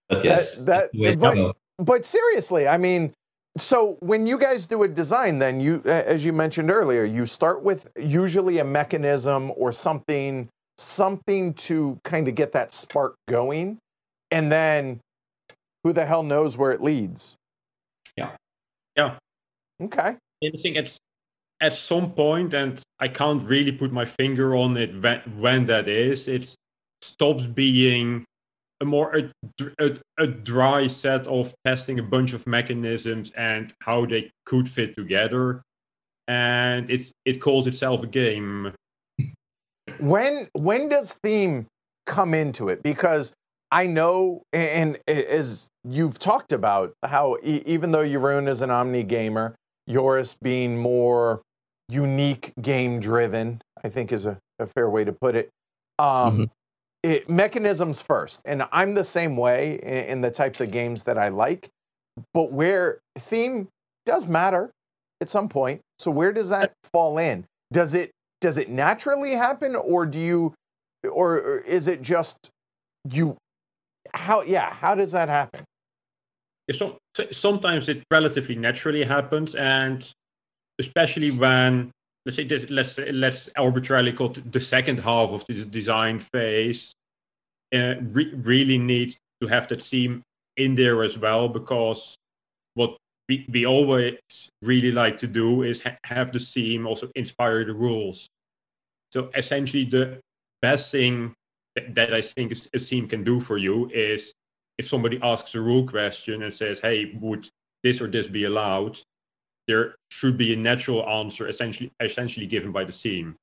but 0.08 0.22
yes, 0.22 0.54
that, 0.56 0.90
that 0.92 1.18
but, 1.18 1.56
but 1.78 2.04
seriously, 2.04 2.68
I 2.68 2.76
mean, 2.76 3.14
so 3.56 3.96
when 4.00 4.26
you 4.26 4.36
guys 4.36 4.66
do 4.66 4.82
a 4.82 4.88
design, 4.88 5.38
then 5.38 5.60
you, 5.60 5.80
as 5.86 6.26
you 6.26 6.34
mentioned 6.34 6.70
earlier, 6.70 7.04
you 7.04 7.24
start 7.24 7.62
with 7.62 7.88
usually 7.96 8.58
a 8.58 8.64
mechanism 8.64 9.50
or 9.56 9.72
something, 9.72 10.48
something 10.76 11.54
to 11.54 11.98
kind 12.04 12.28
of 12.28 12.34
get 12.34 12.52
that 12.52 12.74
spark 12.74 13.14
going, 13.28 13.78
and 14.30 14.52
then 14.52 15.00
who 15.84 15.94
the 15.94 16.04
hell 16.04 16.22
knows 16.22 16.58
where 16.58 16.72
it 16.72 16.82
leads? 16.82 17.36
Yeah. 18.96 19.16
Okay. 19.82 20.16
I 20.42 20.50
think 20.62 20.76
it's 20.76 20.96
at 21.60 21.74
some 21.74 22.12
point, 22.12 22.54
and 22.54 22.80
I 23.00 23.08
can't 23.08 23.42
really 23.42 23.72
put 23.72 23.92
my 23.92 24.04
finger 24.04 24.54
on 24.54 24.76
it 24.76 25.00
when, 25.02 25.20
when 25.38 25.66
that 25.66 25.88
is, 25.88 26.28
it 26.28 26.54
stops 27.02 27.46
being 27.46 28.24
a 28.80 28.84
more 28.84 29.16
a, 29.16 29.30
a, 29.78 29.98
a, 30.18 30.26
dry 30.26 30.86
set 30.86 31.26
of 31.26 31.54
testing 31.64 31.98
a 31.98 32.02
bunch 32.02 32.32
of 32.32 32.46
mechanisms 32.46 33.30
and 33.36 33.72
how 33.80 34.04
they 34.04 34.30
could 34.44 34.68
fit 34.68 34.96
together 34.96 35.62
and 36.26 36.90
it's 36.90 37.12
it 37.24 37.40
calls 37.40 37.68
itself 37.68 38.02
a 38.02 38.06
game 38.06 38.72
when 40.00 40.48
when 40.54 40.88
does 40.88 41.12
theme 41.22 41.66
come 42.06 42.34
into 42.34 42.68
it 42.68 42.82
because 42.82 43.32
I 43.74 43.88
know, 43.88 44.44
and 44.52 44.98
as 45.08 45.68
you've 45.88 46.18
talked 46.18 46.52
about, 46.52 46.94
how 47.04 47.36
even 47.42 47.92
though 47.92 48.04
Jeroen 48.04 48.48
is 48.48 48.62
an 48.62 48.70
omni 48.70 49.02
gamer, 49.02 49.54
Joris 49.88 50.34
being 50.34 50.78
more 50.78 51.42
unique 51.88 52.52
game 52.60 53.00
driven, 53.00 53.60
I 53.84 53.88
think 53.88 54.12
is 54.12 54.26
a, 54.26 54.38
a 54.58 54.66
fair 54.66 54.88
way 54.88 55.04
to 55.04 55.12
put 55.12 55.34
it. 55.34 55.50
Um, 55.98 56.06
mm-hmm. 56.06 56.44
it, 57.02 57.28
mechanisms 57.28 58.02
first, 58.02 58.40
and 58.44 58.66
I'm 58.72 58.94
the 58.94 59.04
same 59.04 59.36
way 59.36 59.78
in, 59.82 60.04
in 60.04 60.20
the 60.22 60.30
types 60.30 60.60
of 60.60 60.70
games 60.70 61.04
that 61.04 61.18
I 61.18 61.28
like. 61.28 61.68
But 62.32 62.52
where 62.52 63.00
theme 63.18 63.68
does 64.06 64.26
matter 64.26 64.70
at 65.20 65.30
some 65.30 65.48
point, 65.48 65.80
so 65.98 66.10
where 66.10 66.32
does 66.32 66.48
that 66.48 66.72
fall 66.92 67.18
in? 67.18 67.44
Does 67.72 67.94
it 67.94 68.10
does 68.40 68.58
it 68.58 68.68
naturally 68.68 69.32
happen, 69.32 69.74
or 69.74 70.04
do 70.04 70.18
you, 70.18 70.54
or, 71.10 71.34
or 71.36 71.58
is 71.60 71.88
it 71.88 72.02
just 72.02 72.50
you? 73.10 73.36
How 74.12 74.42
yeah? 74.42 74.72
How 74.72 74.94
does 74.94 75.12
that 75.12 75.28
happen? 75.28 75.64
So, 76.72 76.98
sometimes 77.30 77.88
it 77.88 78.02
relatively 78.10 78.54
naturally 78.54 79.04
happens, 79.04 79.54
and 79.54 80.08
especially 80.78 81.30
when 81.30 81.90
let's 82.26 82.36
say 82.36 82.48
let's 82.70 82.98
let's 82.98 83.48
arbitrarily 83.56 84.12
call 84.12 84.30
it 84.30 84.50
the 84.50 84.60
second 84.60 84.98
half 84.98 85.30
of 85.30 85.44
the 85.46 85.64
design 85.64 86.20
phase 86.20 86.94
uh, 87.74 87.94
re- 88.00 88.34
really 88.34 88.78
needs 88.78 89.16
to 89.40 89.46
have 89.46 89.68
that 89.68 89.82
theme 89.82 90.22
in 90.56 90.74
there 90.74 91.02
as 91.02 91.18
well 91.18 91.48
because 91.48 92.14
what 92.74 92.96
we, 93.28 93.46
we 93.50 93.66
always 93.66 94.18
really 94.62 94.92
like 94.92 95.18
to 95.18 95.26
do 95.26 95.62
is 95.62 95.82
ha- 95.82 95.96
have 96.04 96.32
the 96.32 96.38
theme 96.38 96.86
also 96.86 97.10
inspire 97.14 97.64
the 97.64 97.74
rules. 97.74 98.26
So 99.12 99.30
essentially 99.34 99.84
the 99.84 100.18
best 100.62 100.90
thing 100.90 101.34
that, 101.74 101.94
that 101.94 102.14
i 102.14 102.22
think 102.22 102.52
a 102.72 102.78
theme 102.78 103.06
can 103.06 103.22
do 103.22 103.38
for 103.38 103.58
you 103.58 103.90
is 103.92 104.32
if 104.78 104.88
somebody 104.88 105.18
asks 105.22 105.54
a 105.54 105.60
rule 105.60 105.86
question 105.86 106.42
and 106.42 106.52
says 106.52 106.80
hey 106.80 107.16
would 107.20 107.48
this 107.82 108.00
or 108.00 108.08
this 108.08 108.26
be 108.26 108.44
allowed 108.44 108.98
there 109.66 109.96
should 110.10 110.36
be 110.36 110.52
a 110.52 110.56
natural 110.56 111.08
answer 111.08 111.48
essentially 111.48 111.90
essentially 112.00 112.46
given 112.46 112.72
by 112.72 112.84
the 112.84 112.92
theme. 112.92 113.36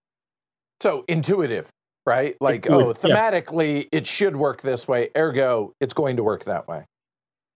So 0.81 1.03
intuitive, 1.07 1.69
right? 2.05 2.35
Like, 2.41 2.65
intuitive, 2.65 3.03
oh, 3.03 3.07
thematically 3.07 3.83
yeah. 3.83 3.99
it 3.99 4.07
should 4.07 4.35
work 4.35 4.61
this 4.61 4.87
way, 4.87 5.09
ergo 5.17 5.73
it's 5.79 5.93
going 5.93 6.17
to 6.17 6.23
work 6.23 6.45
that 6.45 6.67
way. 6.67 6.85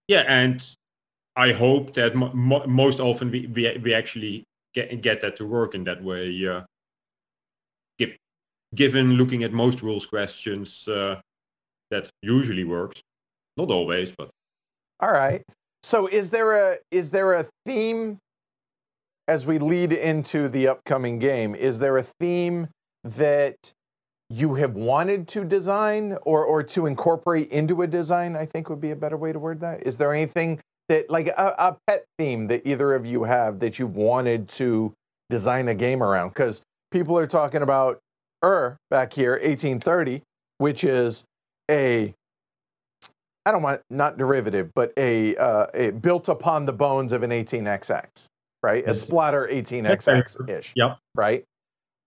Yeah, 0.07 0.23
and 0.27 0.67
I 1.35 1.51
hope 1.51 1.93
that 1.95 2.15
mo- 2.15 2.65
most 2.67 2.99
often 2.99 3.31
we, 3.31 3.47
we 3.47 3.77
we 3.83 3.93
actually 3.93 4.43
get 4.73 5.01
get 5.01 5.21
that 5.21 5.35
to 5.37 5.45
work 5.45 5.75
in 5.75 5.83
that 5.85 6.03
way. 6.03 6.29
Yeah. 6.29 6.63
Give, 7.97 8.15
given 8.75 9.13
looking 9.13 9.43
at 9.43 9.53
most 9.53 9.81
rules 9.81 10.05
questions, 10.05 10.87
uh, 10.87 11.19
that 11.91 12.09
usually 12.21 12.63
works. 12.63 13.01
Not 13.57 13.71
always, 13.71 14.11
but. 14.17 14.29
All 14.99 15.11
right. 15.11 15.43
So 15.83 16.07
is 16.07 16.29
there 16.31 16.53
a 16.53 16.77
is 16.91 17.11
there 17.11 17.33
a 17.33 17.45
theme 17.65 18.19
as 19.27 19.45
we 19.45 19.57
lead 19.57 19.91
into 19.91 20.47
the 20.49 20.67
upcoming 20.67 21.19
game, 21.19 21.55
is 21.55 21.79
there 21.79 21.97
a 21.97 22.03
theme 22.03 22.69
that 23.03 23.73
you 24.29 24.55
have 24.55 24.73
wanted 24.73 25.27
to 25.27 25.43
design 25.43 26.17
or, 26.23 26.43
or 26.43 26.63
to 26.63 26.85
incorporate 26.85 27.49
into 27.49 27.81
a 27.81 27.87
design? 27.87 28.35
I 28.35 28.45
think 28.45 28.69
would 28.69 28.81
be 28.81 28.91
a 28.91 28.95
better 28.95 29.17
way 29.17 29.31
to 29.31 29.39
word 29.39 29.59
that. 29.61 29.85
Is 29.85 29.97
there 29.97 30.13
anything 30.13 30.59
that, 30.89 31.09
like 31.09 31.27
a, 31.27 31.55
a 31.57 31.77
pet 31.87 32.05
theme 32.17 32.47
that 32.47 32.67
either 32.67 32.93
of 32.93 33.05
you 33.05 33.23
have 33.23 33.59
that 33.59 33.79
you've 33.79 33.95
wanted 33.95 34.47
to 34.49 34.93
design 35.29 35.67
a 35.67 35.75
game 35.75 36.03
around? 36.03 36.29
Because 36.29 36.61
people 36.91 37.17
are 37.17 37.27
talking 37.27 37.61
about 37.61 37.99
Ur 38.43 38.77
back 38.91 39.13
here, 39.13 39.31
1830, 39.31 40.21
which 40.57 40.83
is 40.83 41.23
a 41.69 42.13
I 43.45 43.51
don't 43.51 43.61
want 43.61 43.81
not 43.89 44.17
derivative, 44.17 44.71
but 44.75 44.91
a, 44.97 45.35
uh, 45.37 45.67
a 45.73 45.91
built 45.91 46.29
upon 46.29 46.65
the 46.65 46.73
bones 46.73 47.13
of 47.13 47.23
an 47.23 47.31
18XX 47.31 48.27
right? 48.65 48.83
A 48.87 48.93
Splotter 48.93 49.47
18xx 49.47 50.49
ish. 50.49 50.73
Yep. 50.75 50.97
Right. 51.13 51.45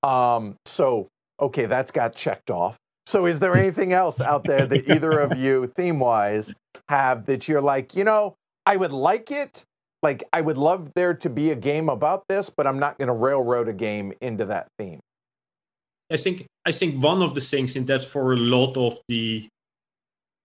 Um, 0.03 0.57
so 0.67 1.07
okay, 1.41 1.67
that's 1.67 1.93
got 1.93 2.17
checked 2.17 2.51
off. 2.51 2.77
So 3.07 3.27
is 3.27 3.39
there 3.39 3.57
anything 3.57 3.93
else 3.93 4.21
out 4.21 4.43
there 4.43 4.67
that 4.67 4.89
either 4.95 5.19
of 5.21 5.39
you, 5.39 5.69
theme 5.69 6.01
wise, 6.01 6.55
have 6.89 7.27
that 7.27 7.47
you're 7.47 7.61
like, 7.61 7.95
you 7.95 8.03
know, 8.03 8.35
I 8.67 8.77
would 8.77 8.93
like 8.93 9.31
it. 9.31 9.65
Like 10.03 10.25
I 10.33 10.41
would 10.41 10.59
love 10.59 10.93
there 10.95 11.15
to 11.15 11.31
be 11.31 11.51
a 11.51 11.55
game 11.55 11.89
about 11.89 12.25
this, 12.29 12.51
but 12.51 12.67
I'm 12.67 12.81
not 12.81 12.99
going 12.99 13.09
to 13.09 13.15
railroad 13.15 13.69
a 13.69 13.73
game 13.73 14.13
into 14.21 14.45
that 14.47 14.67
theme. 14.79 14.99
I 16.11 16.17
think 16.17 16.47
I 16.65 16.73
think 16.73 17.03
one 17.03 17.23
of 17.23 17.35
the 17.35 17.41
things, 17.41 17.77
and 17.77 17.87
that's 17.87 18.05
for 18.05 18.33
a 18.33 18.37
lot 18.37 18.77
of 18.77 18.99
the 19.09 19.49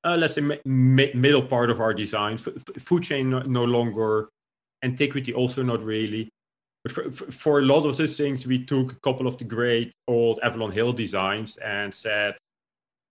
let's 0.06 0.36
say 0.36 0.60
middle 0.66 1.42
part 1.42 1.70
of 1.70 1.80
our 1.80 1.94
design, 1.94 2.38
food 2.38 3.04
chain 3.04 3.30
no, 3.30 3.40
no 3.40 3.64
longer 3.64 4.30
antiquity 4.84 5.34
also 5.34 5.64
not 5.64 5.84
really. 5.84 6.30
But 6.84 6.92
for, 6.92 7.12
for, 7.12 7.60
a 7.60 7.62
lot 7.62 7.86
of 7.86 7.96
the 7.96 8.08
things, 8.08 8.46
we 8.46 8.66
took 8.66 8.92
a 8.92 9.00
couple 9.00 9.26
of 9.26 9.38
the 9.38 9.46
great 9.46 9.94
old 10.08 10.40
Avalon 10.44 10.74
Hill 10.74 10.92
designs 10.92 11.56
and 11.58 11.94
said, 11.94 12.36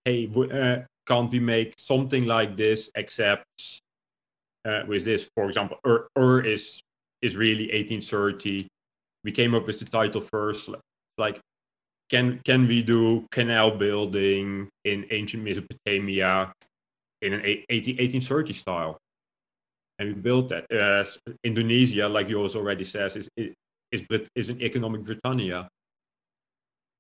hey, 0.05 0.30
uh, 0.36 0.84
can't 1.07 1.30
we 1.30 1.40
make 1.40 1.74
something 1.78 2.26
like 2.26 2.55
this 2.57 2.90
except 2.95 3.47
uh, 4.66 4.82
with 4.86 5.07
this? 5.07 5.26
For 5.34 5.49
example, 5.49 5.78
Ur, 5.86 6.07
Ur 6.18 6.45
is, 6.45 6.82
is 7.22 7.34
really 7.34 7.64
1830. 7.64 8.68
We 9.24 9.32
came 9.32 9.55
up 9.55 9.66
with 9.66 9.78
the 9.78 9.86
title 9.86 10.20
first, 10.20 10.68
like, 11.16 11.40
can, 12.11 12.43
can 12.45 12.68
we 12.68 12.82
do 12.82 13.26
canal 13.30 13.70
building 13.70 14.68
in 14.84 15.07
ancient 15.11 15.43
Mesopotamia 15.45 16.53
in 17.22 17.32
an 17.32 17.40
18, 17.70 17.96
1830 17.96 18.52
style? 18.52 18.98
and 20.02 20.16
we 20.16 20.20
built 20.20 20.48
that. 20.48 20.64
Uh, 20.70 21.04
Indonesia, 21.44 22.08
like 22.08 22.28
yours 22.28 22.56
already 22.56 22.84
says, 22.84 23.16
is 23.16 23.28
is 23.36 24.02
is 24.34 24.48
an 24.48 24.60
economic 24.60 25.04
Britannia. 25.04 25.68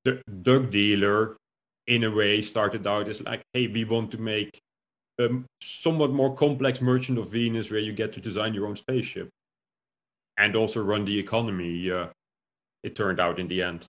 The 0.04 0.22
Duck 0.42 0.70
Dealer, 0.70 1.36
in 1.86 2.04
a 2.04 2.10
way, 2.10 2.42
started 2.42 2.86
out 2.86 3.08
as 3.08 3.20
like, 3.22 3.42
hey, 3.52 3.66
we 3.66 3.84
want 3.84 4.10
to 4.12 4.18
make 4.18 4.60
a 5.18 5.28
somewhat 5.62 6.12
more 6.12 6.34
complex 6.34 6.80
Merchant 6.80 7.18
of 7.18 7.30
Venus 7.30 7.70
where 7.70 7.80
you 7.80 7.92
get 7.92 8.12
to 8.14 8.20
design 8.20 8.54
your 8.54 8.66
own 8.66 8.76
spaceship 8.76 9.28
and 10.38 10.56
also 10.56 10.82
run 10.82 11.04
the 11.04 11.18
economy. 11.18 11.90
Uh, 11.90 12.06
it 12.82 12.96
turned 12.96 13.20
out 13.20 13.38
in 13.38 13.48
the 13.48 13.62
end. 13.62 13.86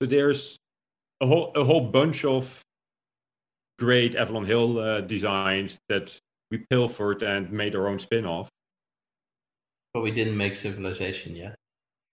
So 0.00 0.06
there's 0.06 0.56
a 1.20 1.26
whole 1.26 1.52
a 1.54 1.64
whole 1.64 1.88
bunch 1.88 2.24
of 2.24 2.62
great 3.78 4.14
Avalon 4.14 4.44
Hill 4.44 4.78
uh, 4.78 5.00
designs 5.00 5.78
that 5.88 6.18
we 6.50 6.58
pilfered 6.70 7.22
and 7.22 7.50
made 7.50 7.74
our 7.74 7.88
own 7.88 7.98
spin-off. 7.98 8.48
But 9.92 10.02
we 10.02 10.10
didn't 10.10 10.36
make 10.36 10.56
Civilization 10.56 11.34
yet. 11.34 11.56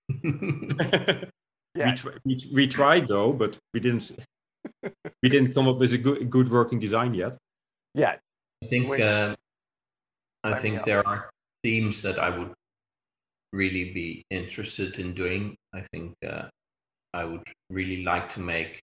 yeah. 1.76 1.91
We, 1.91 1.95
tr- 1.95 2.18
we, 2.26 2.51
we, 2.53 2.68
tried 2.68 3.07
though, 3.07 3.34
but 3.34 3.57
we 3.74 3.80
didn't. 3.80 4.11
we 5.22 5.30
didn't 5.30 5.53
come 5.53 5.68
up 5.68 5.78
with 5.78 5.93
a 5.93 5.97
good, 5.97 6.30
good 6.30 6.49
working 6.49 6.80
design 6.80 7.14
yet. 7.14 7.38
Yeah, 7.93 8.16
I 8.64 8.68
think. 8.68 8.89
Which, 8.89 9.01
uh, 9.01 9.36
I 10.43 10.55
think 10.55 10.84
there 10.84 11.05
are 11.07 11.30
themes 11.64 12.01
that 12.01 12.20
I 12.20 12.38
would 12.38 12.53
really 13.51 13.91
be 13.93 14.24
interested 14.30 14.99
in 14.99 15.14
doing. 15.14 15.55
I 15.74 15.82
think 15.91 16.14
uh, 16.28 16.43
I 17.14 17.24
would 17.24 17.43
really 17.70 18.03
like 18.03 18.34
to 18.34 18.39
make, 18.39 18.82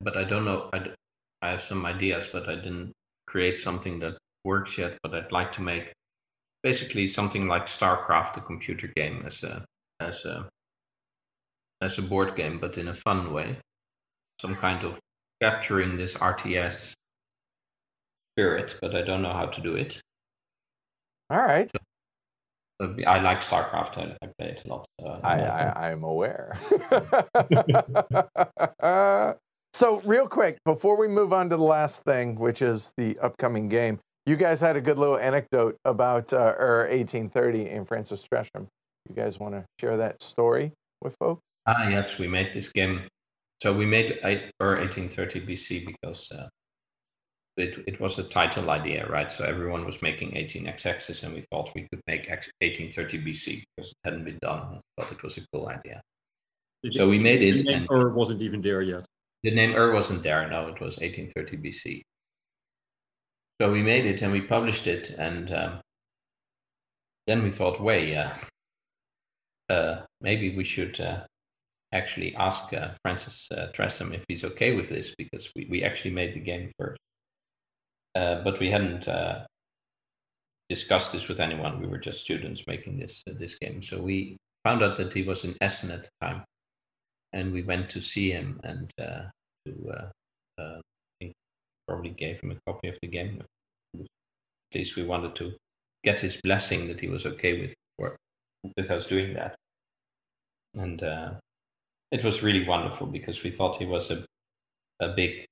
but 0.00 0.16
I 0.16 0.24
don't 0.24 0.44
know. 0.44 0.70
I, 0.72 0.90
I 1.42 1.50
have 1.50 1.62
some 1.62 1.86
ideas, 1.86 2.28
but 2.30 2.48
I 2.48 2.56
didn't 2.56 2.92
create 3.26 3.58
something 3.58 3.98
that 4.00 4.18
works 4.44 4.76
yet, 4.76 4.98
but 5.02 5.14
I'd 5.14 5.32
like 5.32 5.52
to 5.52 5.62
make 5.62 5.92
basically 6.62 7.06
something 7.06 7.48
like 7.48 7.66
StarCraft, 7.66 8.36
a 8.36 8.40
computer 8.40 8.88
game, 8.94 9.22
as 9.26 9.42
a 9.42 9.64
as 10.00 10.24
a 10.24 10.48
as 11.80 11.98
a 11.98 12.02
board 12.02 12.36
game, 12.36 12.58
but 12.60 12.76
in 12.76 12.88
a 12.88 12.94
fun 12.94 13.32
way. 13.32 13.58
Some 14.40 14.56
kind 14.56 14.84
of 14.84 14.98
capturing 15.40 15.96
this 15.96 16.14
RTS 16.14 16.92
spirit, 18.34 18.76
but 18.80 18.94
I 18.94 19.02
don't 19.02 19.22
know 19.22 19.32
how 19.32 19.46
to 19.46 19.60
do 19.60 19.76
it. 19.76 20.00
All 21.30 21.38
right. 21.38 21.70
So, 22.80 22.86
uh, 22.86 23.02
I 23.06 23.20
like 23.20 23.42
StarCraft. 23.42 23.98
I, 23.98 24.16
I 24.22 24.26
play 24.38 24.48
it 24.48 24.62
a 24.64 24.68
lot. 24.68 24.86
So 25.00 25.20
I, 25.22 25.40
I, 25.40 25.90
I'm 25.90 26.04
aware. 26.04 26.56
So, 29.72 30.00
real 30.00 30.26
quick, 30.26 30.58
before 30.64 30.96
we 30.96 31.06
move 31.06 31.32
on 31.32 31.48
to 31.50 31.56
the 31.56 31.62
last 31.62 32.02
thing, 32.02 32.36
which 32.36 32.60
is 32.60 32.92
the 32.96 33.18
upcoming 33.20 33.68
game, 33.68 34.00
you 34.26 34.36
guys 34.36 34.60
had 34.60 34.76
a 34.76 34.80
good 34.80 34.98
little 34.98 35.16
anecdote 35.16 35.76
about 35.84 36.32
uh, 36.32 36.54
1830 36.58 37.68
in 37.68 37.84
Francis 37.84 38.26
Tresham. 38.30 38.66
You 39.08 39.14
guys 39.14 39.38
want 39.38 39.54
to 39.54 39.64
share 39.80 39.96
that 39.96 40.22
story 40.22 40.72
with 41.00 41.14
folks? 41.18 41.40
Ah, 41.66 41.88
yes, 41.88 42.18
we 42.18 42.26
made 42.26 42.52
this 42.54 42.68
game. 42.68 43.02
So 43.62 43.72
we 43.72 43.86
made 43.86 44.10
it 44.10 44.52
for 44.58 44.76
1830 44.76 45.40
BC 45.42 45.86
because 45.86 46.26
uh, 46.32 46.48
it, 47.56 47.84
it 47.86 48.00
was 48.00 48.18
a 48.18 48.24
title 48.24 48.70
idea, 48.70 49.06
right? 49.08 49.30
So 49.30 49.44
everyone 49.44 49.84
was 49.84 50.02
making 50.02 50.32
18xx's, 50.32 51.22
and 51.22 51.34
we 51.34 51.44
thought 51.52 51.70
we 51.74 51.86
could 51.90 52.00
make 52.06 52.28
1830 52.28 53.18
BC 53.18 53.62
because 53.76 53.90
it 53.90 53.96
hadn't 54.04 54.24
been 54.24 54.38
done. 54.42 54.80
But 54.96 55.12
it 55.12 55.22
was 55.22 55.36
a 55.36 55.42
cool 55.52 55.68
idea. 55.68 56.00
Did 56.82 56.94
so 56.94 57.08
we 57.08 57.18
made 57.18 57.42
it. 57.42 57.66
And, 57.66 57.86
or 57.90 58.10
wasn't 58.10 58.42
even 58.42 58.62
there 58.62 58.82
yet? 58.82 59.04
The 59.42 59.50
name 59.50 59.74
Ur 59.74 59.92
wasn't 59.92 60.22
there. 60.22 60.48
No, 60.48 60.68
it 60.68 60.80
was 60.80 60.98
1830 60.98 61.56
BC. 61.56 62.02
So 63.60 63.70
we 63.70 63.82
made 63.82 64.06
it 64.06 64.22
and 64.22 64.32
we 64.32 64.40
published 64.40 64.86
it, 64.86 65.10
and 65.10 65.52
um, 65.54 65.80
then 67.26 67.42
we 67.42 67.50
thought, 67.50 67.80
wait, 67.80 68.16
uh, 68.16 68.32
uh, 69.68 70.02
maybe 70.20 70.56
we 70.56 70.64
should 70.64 70.98
uh, 71.00 71.24
actually 71.92 72.34
ask 72.36 72.72
uh, 72.72 72.90
Francis 73.02 73.46
uh, 73.52 73.66
if 73.78 74.24
he's 74.28 74.44
okay 74.44 74.74
with 74.74 74.88
this 74.88 75.14
because 75.16 75.50
we, 75.54 75.66
we 75.70 75.82
actually 75.82 76.12
made 76.12 76.34
the 76.34 76.40
game 76.40 76.70
first. 76.78 77.00
Uh, 78.14 78.42
but 78.42 78.58
we 78.58 78.70
hadn't 78.70 79.06
uh, 79.06 79.46
discussed 80.68 81.12
this 81.12 81.28
with 81.28 81.40
anyone. 81.40 81.80
We 81.80 81.86
were 81.86 81.98
just 81.98 82.20
students 82.20 82.64
making 82.66 82.98
this 82.98 83.22
this 83.26 83.54
game. 83.56 83.82
So 83.82 84.00
we 84.00 84.36
found 84.64 84.82
out 84.82 84.96
that 84.98 85.12
he 85.12 85.22
was 85.22 85.44
in 85.44 85.56
Essen 85.60 85.90
at 85.90 86.04
the 86.04 86.26
time, 86.26 86.44
and 87.32 87.52
we 87.52 87.62
went 87.62 87.88
to 87.90 88.00
see 88.00 88.30
him 88.30 88.60
and 88.64 88.90
uh, 89.00 89.22
to 89.66 90.10
I 90.58 90.80
think 91.20 91.32
probably 91.86 92.10
gave 92.10 92.40
him 92.40 92.50
a 92.50 92.70
copy 92.70 92.88
of 92.88 92.98
the 93.02 93.08
game. 93.08 93.42
At 93.98 94.06
least 94.74 94.96
we 94.96 95.04
wanted 95.04 95.34
to 95.36 95.52
get 96.04 96.20
his 96.20 96.36
blessing 96.42 96.86
that 96.88 97.00
he 97.00 97.08
was 97.08 97.26
okay 97.26 97.60
with 97.60 97.74
with 98.76 98.90
us 98.90 99.06
doing 99.06 99.34
that. 99.34 99.54
And 100.74 101.02
it 102.10 102.24
was 102.24 102.42
really 102.42 102.66
wonderful 102.66 103.06
because 103.06 103.42
we 103.42 103.50
thought 103.50 103.78
he 103.78 103.86
was 103.86 104.10
a 104.10 104.24
a 105.00 105.08
big 105.08 105.46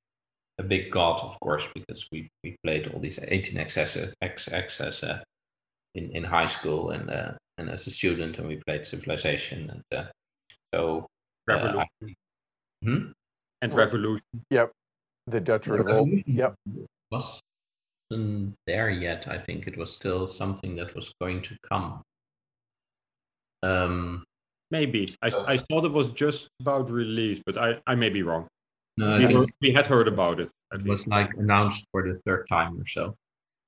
a 0.58 0.62
big 0.62 0.90
god, 0.90 1.20
of 1.20 1.38
course, 1.40 1.64
because 1.74 2.06
we, 2.10 2.28
we 2.42 2.56
played 2.64 2.88
all 2.88 3.00
these 3.00 3.18
18xx 3.18 4.12
XS 4.22 5.08
uh, 5.08 5.18
in 5.94 6.10
in 6.10 6.24
high 6.24 6.46
school 6.46 6.90
and 6.90 7.10
uh, 7.10 7.32
and 7.58 7.70
as 7.70 7.86
a 7.86 7.90
student, 7.90 8.38
and 8.38 8.48
we 8.48 8.60
played 8.66 8.84
Civilization, 8.84 9.70
and 9.70 9.98
uh, 9.98 10.10
so 10.74 11.00
uh, 11.00 11.06
Revolution. 11.48 11.88
I, 12.02 12.14
hmm? 12.84 13.10
And 13.62 13.74
Revolution. 13.74 14.22
Yep, 14.50 14.72
the 15.26 15.40
Dutch 15.40 15.66
Revolt. 15.66 16.08
Yep, 16.26 16.54
wasn't 17.10 18.54
there 18.66 18.90
yet. 18.90 19.26
I 19.28 19.38
think 19.38 19.66
it 19.66 19.76
was 19.76 19.92
still 19.92 20.26
something 20.26 20.76
that 20.76 20.94
was 20.94 21.12
going 21.20 21.42
to 21.42 21.56
come. 21.68 22.02
Um, 23.62 24.24
Maybe. 24.70 25.08
I, 25.22 25.28
I 25.28 25.56
thought 25.56 25.84
it 25.84 25.92
was 25.92 26.08
just 26.08 26.48
about 26.60 26.90
release, 26.90 27.40
but 27.44 27.56
I, 27.56 27.78
I 27.86 27.94
may 27.94 28.10
be 28.10 28.22
wrong. 28.22 28.46
No, 28.98 29.16
we, 29.16 29.32
heard, 29.32 29.52
we 29.60 29.72
had 29.72 29.86
heard 29.86 30.08
about 30.08 30.40
it. 30.40 30.50
It 30.72 30.84
was 30.84 31.06
like 31.06 31.30
announced 31.38 31.86
for 31.92 32.02
the 32.02 32.18
third 32.26 32.46
time 32.48 32.78
or 32.78 32.86
so. 32.86 33.14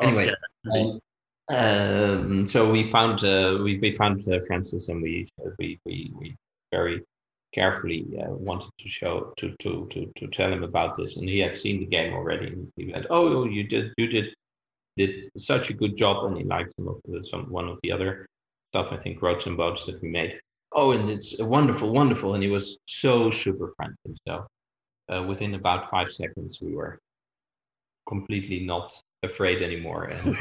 Anyway, 0.03 0.33
okay. 0.67 0.81
um, 0.81 1.57
um, 1.57 2.47
so 2.47 2.71
we 2.71 2.91
found 2.91 3.25
uh, 3.25 3.59
we, 3.63 3.79
we 3.79 3.93
found 3.95 4.27
uh, 4.29 4.41
Francis 4.47 4.89
and 4.89 5.03
we 5.03 5.29
we 5.59 5.79
we, 5.87 6.13
we 6.19 6.37
very 6.73 7.03
carefully 7.53 8.07
uh, 8.21 8.31
wanted 8.31 8.71
to 8.79 8.89
show 8.89 9.33
to, 9.39 9.55
to 9.61 9.87
to 9.91 10.13
to 10.17 10.27
tell 10.29 10.53
him 10.53 10.63
about 10.63 10.97
this, 10.97 11.17
and 11.17 11.29
he 11.29 11.39
had 11.39 11.57
seen 11.57 11.81
the 11.81 11.87
game 11.87 12.13
already. 12.13 12.49
And 12.49 12.73
he 12.77 12.93
went, 12.93 13.07
"Oh, 13.11 13.45
you 13.45 13.65
did 13.65 13.93
you 13.97 14.07
did 14.07 14.35
did 14.97 15.31
such 15.37 15.71
a 15.71 15.75
good 15.75 15.97
job," 15.97 16.25
and 16.27 16.37
he 16.37 16.45
liked 16.45 16.75
some 16.77 16.89
of 16.89 17.01
the, 17.05 17.25
some 17.25 17.51
one 17.51 17.69
of 17.69 17.79
the 17.83 17.93
other 17.93 18.27
stuff. 18.73 18.93
I 18.93 18.97
think 18.97 19.23
Roads 19.23 19.47
and 19.47 19.57
Boats 19.57 19.87
that 19.87 20.01
we 20.03 20.09
made 20.09 20.41
oh, 20.73 20.93
and 20.93 21.11
it's 21.11 21.39
wonderful, 21.39 21.91
wonderful. 21.91 22.35
And 22.35 22.43
he 22.43 22.49
was 22.49 22.79
so 22.87 23.31
super 23.31 23.73
friendly. 23.77 24.17
So 24.27 24.47
uh, 25.13 25.23
within 25.23 25.55
about 25.55 25.91
five 25.91 26.11
seconds, 26.11 26.61
we 26.61 26.75
were 26.75 26.99
completely 28.09 28.61
not 28.61 28.93
afraid 29.23 29.63
anymore. 29.63 30.05
And, 30.05 30.37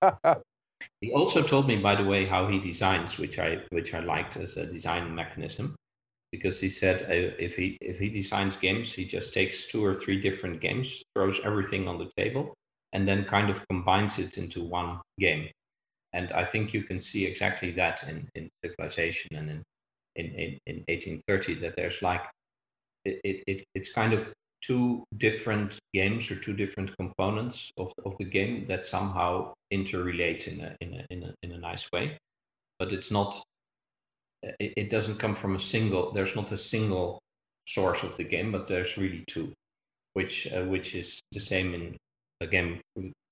uh, 0.00 0.36
he 1.00 1.12
also 1.12 1.42
told 1.42 1.66
me, 1.66 1.76
by 1.76 1.94
the 1.94 2.04
way, 2.04 2.26
how 2.26 2.48
he 2.48 2.58
designs, 2.58 3.18
which 3.18 3.38
I 3.38 3.58
which 3.70 3.94
I 3.94 4.00
liked 4.00 4.36
as 4.36 4.56
a 4.56 4.66
design 4.66 5.14
mechanism, 5.14 5.76
because 6.34 6.58
he 6.58 6.68
said 6.68 7.06
if 7.48 7.54
he 7.54 7.78
if 7.80 7.96
he 7.96 8.08
designs 8.08 8.56
games, 8.56 8.92
he 8.92 9.04
just 9.04 9.32
takes 9.32 9.66
two 9.66 9.84
or 9.84 9.94
three 9.94 10.20
different 10.20 10.60
games, 10.60 11.00
throws 11.14 11.38
everything 11.44 11.86
on 11.86 11.96
the 11.96 12.10
table, 12.16 12.54
and 12.92 13.06
then 13.06 13.24
kind 13.24 13.50
of 13.50 13.66
combines 13.68 14.18
it 14.18 14.36
into 14.36 14.60
one 14.80 15.00
game. 15.20 15.48
And 16.12 16.32
I 16.32 16.44
think 16.44 16.74
you 16.74 16.82
can 16.82 16.98
see 16.98 17.24
exactly 17.24 17.70
that 17.72 18.02
in, 18.08 18.28
in 18.34 18.48
civilization 18.64 19.36
and 19.36 19.48
in, 19.50 19.62
in, 20.16 20.26
in, 20.26 20.50
in 20.66 20.76
1830 20.88 21.54
that 21.60 21.76
there's 21.76 22.02
like 22.02 22.24
it, 23.04 23.44
it, 23.46 23.64
it's 23.76 23.92
kind 23.92 24.12
of 24.12 24.32
two 24.60 25.04
different 25.18 25.78
games 25.92 26.30
or 26.32 26.36
two 26.36 26.54
different 26.54 26.90
components 26.96 27.70
of, 27.76 27.92
of 28.04 28.16
the 28.18 28.24
game 28.24 28.64
that 28.66 28.84
somehow 28.86 29.52
interrelate 29.72 30.48
in 30.48 30.60
a, 30.60 30.76
in 30.80 30.94
a, 30.94 31.06
in 31.10 31.22
a, 31.22 31.34
in 31.44 31.52
a 31.52 31.58
nice 31.58 31.86
way. 31.92 32.16
But 32.80 32.92
it's 32.92 33.12
not 33.12 33.40
it, 34.58 34.72
it 34.76 34.90
doesn't 34.90 35.18
come 35.18 35.34
from 35.34 35.56
a 35.56 35.60
single 35.60 36.12
there's 36.12 36.36
not 36.36 36.52
a 36.52 36.58
single 36.58 37.20
source 37.66 38.02
of 38.02 38.16
the 38.16 38.24
game 38.24 38.52
but 38.52 38.68
there's 38.68 38.96
really 38.96 39.24
two 39.28 39.52
which 40.12 40.48
uh, 40.52 40.64
which 40.64 40.94
is 40.94 41.20
the 41.32 41.40
same 41.40 41.74
in 41.74 41.96
again 42.40 42.80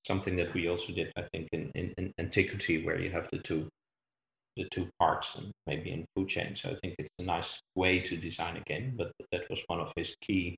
something 0.06 0.36
that 0.36 0.52
we 0.54 0.68
also 0.68 0.92
did, 0.92 1.12
I 1.16 1.22
think, 1.32 1.48
in, 1.52 1.70
in, 1.74 1.94
in 1.96 2.12
antiquity, 2.18 2.84
where 2.84 2.98
you 2.98 3.10
have 3.10 3.28
the 3.30 3.38
two 3.38 3.68
the 4.56 4.68
two 4.70 4.86
parts 4.98 5.34
and 5.36 5.50
maybe 5.66 5.92
in 5.92 6.04
food 6.14 6.28
chain. 6.28 6.54
So 6.54 6.68
I 6.68 6.76
think 6.82 6.96
it's 6.98 7.08
a 7.18 7.22
nice 7.22 7.58
way 7.74 8.00
to 8.00 8.18
design 8.18 8.58
a 8.58 8.60
game. 8.60 8.92
But 8.98 9.10
that 9.30 9.48
was 9.48 9.58
one 9.66 9.80
of 9.80 9.90
his 9.96 10.14
key 10.20 10.56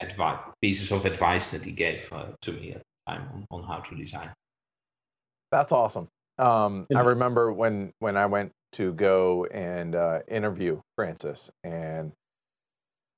advice 0.00 0.40
pieces 0.60 0.92
of 0.92 1.06
advice 1.06 1.48
that 1.48 1.64
he 1.64 1.72
gave 1.72 2.06
uh, 2.12 2.26
to 2.42 2.52
me 2.52 2.72
at 2.72 2.82
the 2.82 3.12
time 3.12 3.28
on, 3.32 3.46
on 3.50 3.62
how 3.66 3.78
to 3.78 3.94
design. 3.94 4.30
That's 5.50 5.72
awesome. 5.72 6.08
Um, 6.36 6.86
I 6.94 7.00
remember 7.00 7.50
when 7.50 7.92
when 8.00 8.16
I 8.16 8.26
went 8.26 8.52
to 8.72 8.92
go 8.92 9.46
and 9.46 9.94
uh, 9.94 10.20
interview 10.28 10.80
Francis, 10.96 11.50
and 11.64 12.12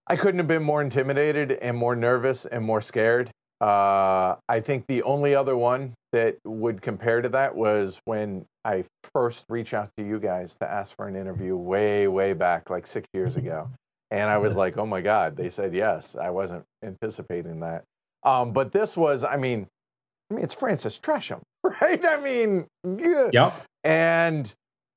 I 0.06 0.16
couldn't 0.16 0.38
have 0.38 0.48
been 0.48 0.62
more 0.62 0.82
intimidated 0.82 1.52
and 1.52 1.76
more 1.76 1.94
nervous 1.94 2.44
and 2.46 2.64
more 2.64 2.80
scared. 2.80 3.30
Uh, 3.60 4.36
I 4.48 4.60
think 4.60 4.86
the 4.88 5.02
only 5.02 5.34
other 5.34 5.56
one 5.56 5.94
that 6.12 6.36
would 6.44 6.82
compare 6.82 7.20
to 7.20 7.28
that 7.28 7.54
was 7.54 8.00
when 8.06 8.46
I 8.64 8.84
first 9.14 9.44
reached 9.48 9.74
out 9.74 9.90
to 9.96 10.04
you 10.04 10.18
guys 10.18 10.56
to 10.56 10.70
ask 10.70 10.96
for 10.96 11.06
an 11.06 11.14
interview 11.14 11.56
way, 11.56 12.08
way 12.08 12.32
back, 12.32 12.70
like 12.70 12.86
six 12.86 13.06
years 13.12 13.36
ago. 13.36 13.68
And 14.10 14.28
I 14.30 14.38
was 14.38 14.56
like, 14.64 14.78
oh 14.78 14.86
my 14.86 15.00
God, 15.00 15.36
they 15.36 15.50
said 15.50 15.74
yes. 15.74 16.16
I 16.16 16.30
wasn't 16.30 16.64
anticipating 16.82 17.60
that. 17.60 17.84
Um, 18.22 18.52
but 18.52 18.72
this 18.72 18.96
was, 18.96 19.24
I 19.24 19.36
mean, 19.36 19.66
I 20.30 20.34
mean, 20.34 20.44
it's 20.44 20.54
Francis 20.54 20.98
Tresham, 20.98 21.40
right? 21.80 22.04
I 22.04 22.16
mean, 22.20 22.66
good. 22.84 23.32
Yeah. 23.32 23.52
And 23.84 24.52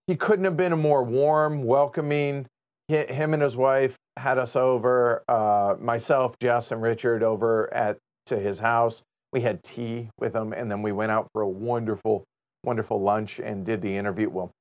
he 0.07 0.15
couldn't 0.15 0.45
have 0.45 0.57
been 0.57 0.73
a 0.73 0.77
more 0.77 1.03
warm, 1.03 1.63
welcoming. 1.63 2.47
Him 2.87 3.33
and 3.33 3.41
his 3.41 3.55
wife 3.55 3.95
had 4.17 4.37
us 4.37 4.55
over, 4.55 5.23
uh, 5.27 5.75
myself, 5.79 6.37
Jess, 6.39 6.71
and 6.71 6.81
Richard 6.81 7.23
over 7.23 7.73
at 7.73 7.97
to 8.27 8.37
his 8.37 8.59
house. 8.59 9.03
We 9.31 9.41
had 9.41 9.63
tea 9.63 10.09
with 10.19 10.35
him, 10.35 10.53
and 10.53 10.69
then 10.69 10.81
we 10.81 10.91
went 10.91 11.11
out 11.11 11.27
for 11.33 11.41
a 11.41 11.49
wonderful, 11.49 12.23
wonderful 12.63 13.01
lunch 13.01 13.39
and 13.39 13.65
did 13.65 13.81
the 13.81 13.95
interview. 13.95 14.29
Well, 14.29 14.51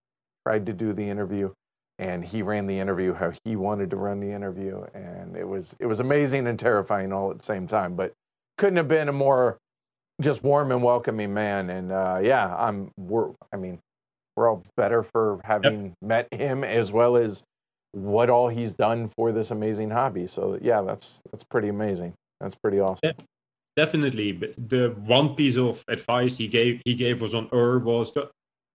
tried 0.46 0.66
to 0.66 0.72
do 0.72 0.92
the 0.92 1.08
interview, 1.08 1.52
and 1.98 2.24
he 2.24 2.42
ran 2.42 2.66
the 2.66 2.78
interview 2.78 3.12
how 3.12 3.32
he 3.44 3.56
wanted 3.56 3.90
to 3.90 3.96
run 3.96 4.20
the 4.20 4.30
interview, 4.30 4.84
and 4.94 5.36
it 5.36 5.46
was 5.46 5.76
it 5.78 5.86
was 5.86 6.00
amazing 6.00 6.46
and 6.46 6.58
terrifying 6.58 7.12
all 7.12 7.30
at 7.30 7.38
the 7.38 7.44
same 7.44 7.66
time. 7.66 7.96
But 7.96 8.12
couldn't 8.56 8.76
have 8.76 8.88
been 8.88 9.08
a 9.08 9.12
more 9.12 9.58
just 10.20 10.42
warm 10.42 10.70
and 10.72 10.82
welcoming 10.82 11.34
man. 11.34 11.68
And 11.68 11.92
uh, 11.92 12.20
yeah, 12.22 12.54
I'm 12.56 12.90
we're 12.96 13.32
I 13.52 13.56
mean 13.56 13.78
we're 14.36 14.48
all 14.48 14.64
better 14.76 15.02
for 15.02 15.40
having 15.44 15.84
yep. 15.84 15.94
met 16.00 16.34
him 16.34 16.64
as 16.64 16.92
well 16.92 17.16
as 17.16 17.42
what 17.92 18.30
all 18.30 18.48
he's 18.48 18.74
done 18.74 19.08
for 19.08 19.32
this 19.32 19.50
amazing 19.50 19.90
hobby. 19.90 20.26
So 20.26 20.58
yeah, 20.62 20.80
that's 20.82 21.22
that's 21.30 21.44
pretty 21.44 21.68
amazing. 21.68 22.14
That's 22.40 22.54
pretty 22.54 22.80
awesome 22.80 23.12
definitely 23.76 24.32
the 24.32 24.94
one 25.04 25.34
piece 25.34 25.56
of 25.56 25.82
advice 25.88 26.36
he 26.36 26.46
gave 26.46 26.80
he 26.84 26.94
gave 26.94 27.22
us 27.22 27.34
on 27.34 27.48
Ur 27.52 27.78
was 27.78 28.12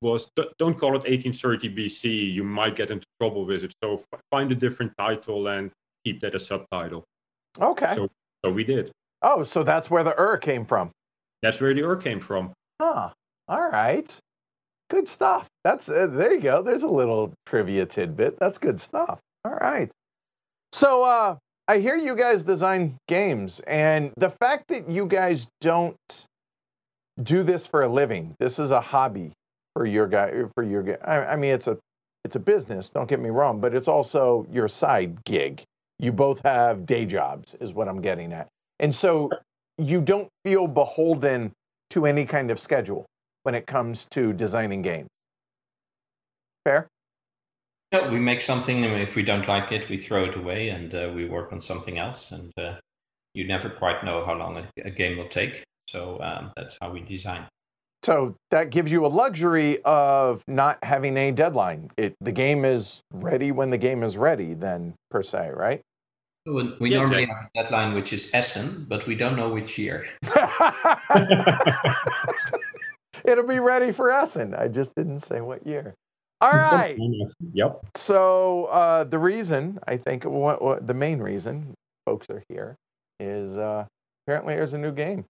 was 0.01 0.29
don't 0.59 0.77
call 0.77 0.89
it 0.89 1.05
1830 1.05 1.69
BC. 1.69 2.33
You 2.33 2.43
might 2.43 2.75
get 2.75 2.91
into 2.91 3.05
trouble 3.19 3.45
with 3.45 3.63
it. 3.63 3.73
So 3.83 4.01
find 4.31 4.51
a 4.51 4.55
different 4.55 4.93
title 4.97 5.47
and 5.47 5.71
keep 6.05 6.21
that 6.21 6.35
a 6.35 6.39
subtitle. 6.39 7.03
Okay. 7.59 7.93
So, 7.95 8.09
so 8.45 8.51
we 8.51 8.63
did. 8.63 8.91
Oh, 9.23 9.43
so 9.43 9.63
that's 9.63 9.89
where 9.89 10.03
the 10.03 10.19
Ur 10.19 10.37
came 10.37 10.65
from. 10.65 10.91
That's 11.41 11.59
where 11.59 11.73
the 11.73 11.81
Ur 11.81 11.95
came 11.95 12.19
from. 12.19 12.53
Huh. 12.79 13.09
All 13.47 13.69
right. 13.69 14.19
Good 14.89 15.07
stuff. 15.07 15.47
That's 15.63 15.89
uh, 15.89 16.07
there 16.07 16.33
you 16.33 16.41
go. 16.41 16.61
There's 16.61 16.83
a 16.83 16.87
little 16.87 17.33
trivia 17.45 17.85
tidbit. 17.85 18.39
That's 18.39 18.57
good 18.57 18.79
stuff. 18.79 19.19
All 19.43 19.55
right. 19.55 19.91
So 20.71 21.03
uh 21.03 21.37
I 21.69 21.79
hear 21.79 21.97
you 21.97 22.15
guys 22.15 22.43
design 22.43 22.97
games, 23.09 23.59
and 23.67 24.13
the 24.15 24.29
fact 24.29 24.69
that 24.69 24.89
you 24.89 25.05
guys 25.05 25.49
don't 25.59 25.97
do 27.21 27.43
this 27.43 27.67
for 27.67 27.83
a 27.83 27.89
living, 27.89 28.35
this 28.39 28.57
is 28.57 28.71
a 28.71 28.79
hobby 28.79 29.33
for 29.73 29.85
your 29.85 30.07
guy. 30.07 30.31
For 30.55 30.63
your 30.63 30.83
guy, 30.83 30.97
I, 31.03 31.33
I 31.33 31.35
mean, 31.35 31.51
it's 31.53 31.67
a 31.67 31.77
it's 32.23 32.37
a 32.37 32.39
business. 32.39 32.89
Don't 32.89 33.09
get 33.09 33.19
me 33.19 33.29
wrong, 33.29 33.59
but 33.59 33.75
it's 33.75 33.89
also 33.89 34.47
your 34.49 34.69
side 34.69 35.25
gig. 35.25 35.63
You 35.99 36.13
both 36.13 36.41
have 36.45 36.85
day 36.85 37.05
jobs, 37.05 37.55
is 37.55 37.73
what 37.73 37.89
I'm 37.89 38.01
getting 38.01 38.31
at, 38.31 38.47
and 38.79 38.95
so 38.95 39.29
you 39.77 39.99
don't 39.99 40.29
feel 40.45 40.67
beholden 40.67 41.51
to 41.89 42.05
any 42.05 42.25
kind 42.25 42.49
of 42.49 42.59
schedule 42.61 43.05
when 43.43 43.55
it 43.55 43.65
comes 43.67 44.05
to 44.11 44.33
designing 44.33 44.81
games. 44.81 45.07
Fair. 46.65 46.87
Yeah, 47.93 48.11
we 48.11 48.19
make 48.19 48.41
something, 48.41 48.83
and 48.83 49.01
if 49.01 49.15
we 49.15 49.23
don't 49.23 49.47
like 49.47 49.71
it, 49.71 49.87
we 49.87 49.97
throw 49.97 50.25
it 50.25 50.35
away 50.35 50.69
and 50.69 50.93
uh, 50.93 51.11
we 51.15 51.25
work 51.25 51.53
on 51.53 51.61
something 51.61 51.97
else. 51.97 52.31
And 52.31 52.51
uh, 52.57 52.75
you 53.33 53.47
never 53.47 53.69
quite 53.69 54.03
know 54.03 54.25
how 54.25 54.33
long 54.33 54.57
a, 54.57 54.67
a 54.83 54.91
game 54.91 55.17
will 55.17 55.29
take. 55.29 55.63
So 55.87 56.19
um, 56.21 56.51
that's 56.57 56.77
how 56.81 56.91
we 56.91 56.99
design. 56.99 57.47
So 58.03 58.35
that 58.51 58.69
gives 58.69 58.91
you 58.91 59.05
a 59.05 59.07
luxury 59.07 59.81
of 59.83 60.43
not 60.47 60.83
having 60.83 61.17
a 61.17 61.31
deadline. 61.31 61.91
It 61.97 62.15
the 62.19 62.31
game 62.31 62.65
is 62.65 63.01
ready 63.13 63.51
when 63.51 63.69
the 63.69 63.77
game 63.77 64.03
is 64.03 64.17
ready, 64.17 64.53
then 64.53 64.95
per 65.09 65.21
se, 65.23 65.51
right? 65.53 65.81
We, 66.45 66.73
we 66.79 66.89
Yeah, 66.91 66.99
normally 66.99 67.25
have 67.25 67.37
a 67.37 67.63
deadline 67.63 67.93
which 67.93 68.13
is 68.13 68.29
Essen, 68.33 68.85
but 68.87 69.05
we 69.07 69.15
don't 69.15 69.35
know 69.35 69.49
which 69.49 69.77
year. 69.77 70.07
It'll 73.23 73.47
be 73.47 73.59
ready 73.59 73.91
for 73.91 74.11
Essen. 74.11 74.53
I 74.53 74.67
just 74.67 74.95
didn't 74.95 75.19
say 75.21 75.41
what 75.41 75.65
year. 75.65 75.93
All 76.41 76.51
right. 76.71 76.97
Yep. 77.53 77.85
So 77.95 78.65
uh, 78.65 79.03
the 79.03 79.19
reason 79.19 79.79
I 79.87 79.97
think 79.97 80.23
what, 80.25 80.61
what 80.61 80.87
the 80.87 80.93
main 80.93 81.19
reason 81.19 81.73
folks 82.05 82.29
are 82.29 82.43
here 82.49 82.75
is 83.19 83.57
uh, 83.57 83.85
apparently 84.25 84.55
there's 84.55 84.73
a 84.73 84.77
new 84.77 84.91
game. 84.91 85.25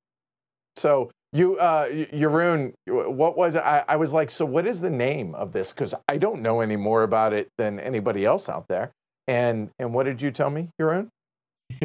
So 0.75 1.11
you, 1.33 1.57
uh, 1.57 1.87
Y- 1.91 2.07
what 2.85 3.37
was? 3.37 3.55
I, 3.55 3.83
I 3.87 3.95
was 3.97 4.13
like, 4.13 4.31
so 4.31 4.45
what 4.45 4.65
is 4.65 4.81
the 4.81 4.89
name 4.89 5.35
of 5.35 5.51
this? 5.51 5.73
Because 5.73 5.93
I 6.07 6.17
don't 6.17 6.41
know 6.41 6.61
any 6.61 6.75
more 6.75 7.03
about 7.03 7.33
it 7.33 7.49
than 7.57 7.79
anybody 7.79 8.25
else 8.25 8.49
out 8.49 8.67
there. 8.67 8.91
And 9.27 9.69
and 9.79 9.93
what 9.93 10.03
did 10.03 10.21
you 10.21 10.31
tell 10.31 10.49
me, 10.49 10.69
Jeroen? 10.79 11.09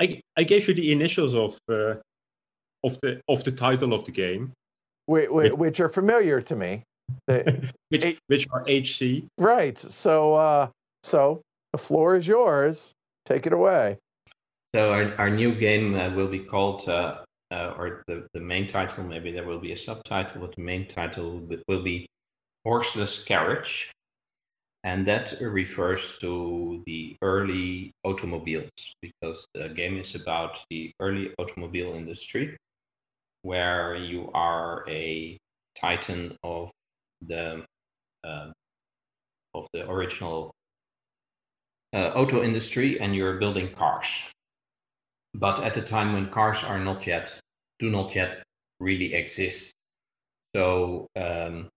I 0.00 0.20
I 0.36 0.42
gave 0.42 0.66
you 0.68 0.74
the 0.74 0.90
initials 0.92 1.34
of 1.34 1.58
uh, 1.68 1.94
of 2.82 2.98
the 3.00 3.20
of 3.28 3.44
the 3.44 3.52
title 3.52 3.92
of 3.92 4.04
the 4.04 4.12
game, 4.12 4.52
Which, 5.10 5.52
which 5.52 5.80
are 5.80 5.88
familiar 5.88 6.40
to 6.42 6.54
me. 6.54 6.84
Which 7.88 8.18
which 8.28 8.46
are 8.52 8.64
HC. 8.68 9.26
right. 9.36 9.76
So 9.76 10.34
uh, 10.34 10.68
so 11.02 11.42
the 11.72 11.78
floor 11.78 12.14
is 12.14 12.28
yours. 12.28 12.92
Take 13.26 13.46
it 13.46 13.52
away. 13.52 13.98
So 14.74 14.92
our, 14.92 15.14
our 15.16 15.30
new 15.30 15.52
game 15.54 15.96
uh, 15.96 16.10
will 16.14 16.28
be 16.28 16.38
called, 16.38 16.88
uh, 16.88 17.22
uh, 17.50 17.74
or 17.76 18.04
the, 18.06 18.26
the 18.34 18.40
main 18.40 18.68
title, 18.68 19.02
maybe 19.02 19.32
there 19.32 19.44
will 19.44 19.58
be 19.58 19.72
a 19.72 19.76
subtitle, 19.76 20.42
but 20.42 20.54
the 20.54 20.62
main 20.62 20.86
title 20.86 21.32
will 21.32 21.40
be- 21.40 21.62
will 21.66 21.82
be 21.82 22.06
Horseless 22.64 23.24
Carriage. 23.24 23.90
And 24.84 25.04
that 25.08 25.34
refers 25.40 26.16
to 26.18 26.82
the 26.86 27.16
early 27.20 27.90
automobiles, 28.04 28.70
because 29.02 29.44
the 29.54 29.68
game 29.70 29.98
is 29.98 30.14
about 30.14 30.60
the 30.70 30.92
early 31.00 31.34
automobile 31.38 31.94
industry, 31.94 32.56
where 33.42 33.96
you 33.96 34.30
are 34.34 34.84
a 34.88 35.38
titan 35.74 36.36
of 36.42 36.70
the 37.26 37.64
um 38.24 38.52
of 39.54 39.66
the 39.72 39.88
original 39.90 40.52
uh, 41.92 42.12
auto 42.14 42.42
industry, 42.42 43.00
and 43.00 43.16
you're 43.16 43.38
building 43.38 43.74
cars. 43.74 44.06
But 45.34 45.60
at 45.60 45.74
the 45.74 45.82
time 45.82 46.12
when 46.12 46.30
cars 46.30 46.62
are 46.62 46.78
not 46.78 47.06
yet 47.06 47.40
do 47.80 47.90
not 47.90 48.14
yet 48.14 48.42
really 48.78 49.14
exist. 49.14 49.72
So 50.54 51.08
um, 51.16 51.68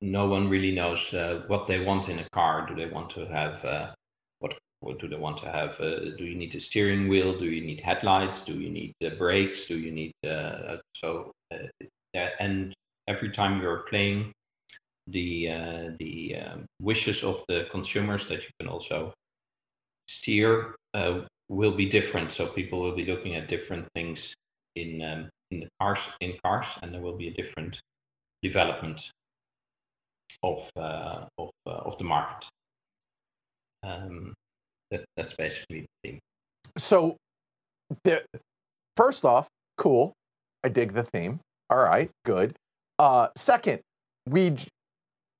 no 0.00 0.26
one 0.26 0.48
really 0.48 0.72
knows 0.72 1.14
uh, 1.14 1.44
what 1.46 1.66
they 1.66 1.78
want 1.80 2.08
in 2.08 2.18
a 2.18 2.28
car. 2.30 2.66
Do 2.66 2.74
they 2.74 2.86
want 2.86 3.10
to 3.10 3.26
have 3.26 3.64
uh, 3.64 3.94
what 4.40 4.58
what 4.82 4.98
do 4.98 5.08
they 5.08 5.16
want 5.16 5.38
to 5.38 5.50
have 5.50 5.80
uh, 5.80 6.10
do 6.18 6.24
you 6.24 6.34
need 6.34 6.54
a 6.54 6.60
steering 6.60 7.08
wheel 7.08 7.38
do 7.38 7.46
you 7.46 7.64
need 7.64 7.80
headlights 7.80 8.42
do 8.42 8.54
you 8.54 8.70
need 8.70 8.92
uh, 9.04 9.10
brakes 9.10 9.66
do 9.66 9.78
you 9.78 9.90
need 9.90 10.12
uh, 10.26 10.76
so 10.94 11.32
uh, 11.52 12.26
and 12.40 12.74
every 13.08 13.30
time 13.30 13.60
you're 13.60 13.84
playing 13.88 14.32
the 15.08 15.48
uh, 15.48 15.90
the 15.98 16.36
um, 16.36 16.66
wishes 16.80 17.24
of 17.24 17.42
the 17.48 17.66
consumers 17.70 18.26
that 18.28 18.42
you 18.42 18.50
can 18.60 18.68
also 18.68 19.12
steer 20.08 20.76
uh, 20.94 21.20
will 21.48 21.72
be 21.72 21.86
different. 21.86 22.32
So 22.32 22.46
people 22.46 22.80
will 22.80 22.94
be 22.94 23.06
looking 23.06 23.34
at 23.34 23.48
different 23.48 23.86
things 23.94 24.34
in 24.76 25.02
um, 25.02 25.28
in 25.50 25.60
the 25.60 25.68
cars 25.80 25.98
in 26.20 26.34
cars, 26.44 26.66
and 26.82 26.92
there 26.92 27.00
will 27.00 27.16
be 27.16 27.28
a 27.28 27.34
different 27.34 27.80
development 28.42 29.10
of 30.42 30.70
uh, 30.76 31.26
of 31.38 31.50
uh, 31.66 31.70
of 31.70 31.98
the 31.98 32.04
market. 32.04 32.48
Um, 33.82 34.34
that, 34.96 35.04
that's 35.16 35.32
basically 35.32 35.80
the 36.02 36.10
thing. 36.10 36.20
So, 36.78 37.16
the, 38.04 38.22
first 38.96 39.24
off, 39.24 39.48
cool. 39.76 40.12
I 40.64 40.68
dig 40.68 40.92
the 40.92 41.02
theme. 41.02 41.40
All 41.70 41.78
right, 41.78 42.10
good. 42.24 42.54
Uh, 42.98 43.28
second, 43.36 43.80
we 44.28 44.54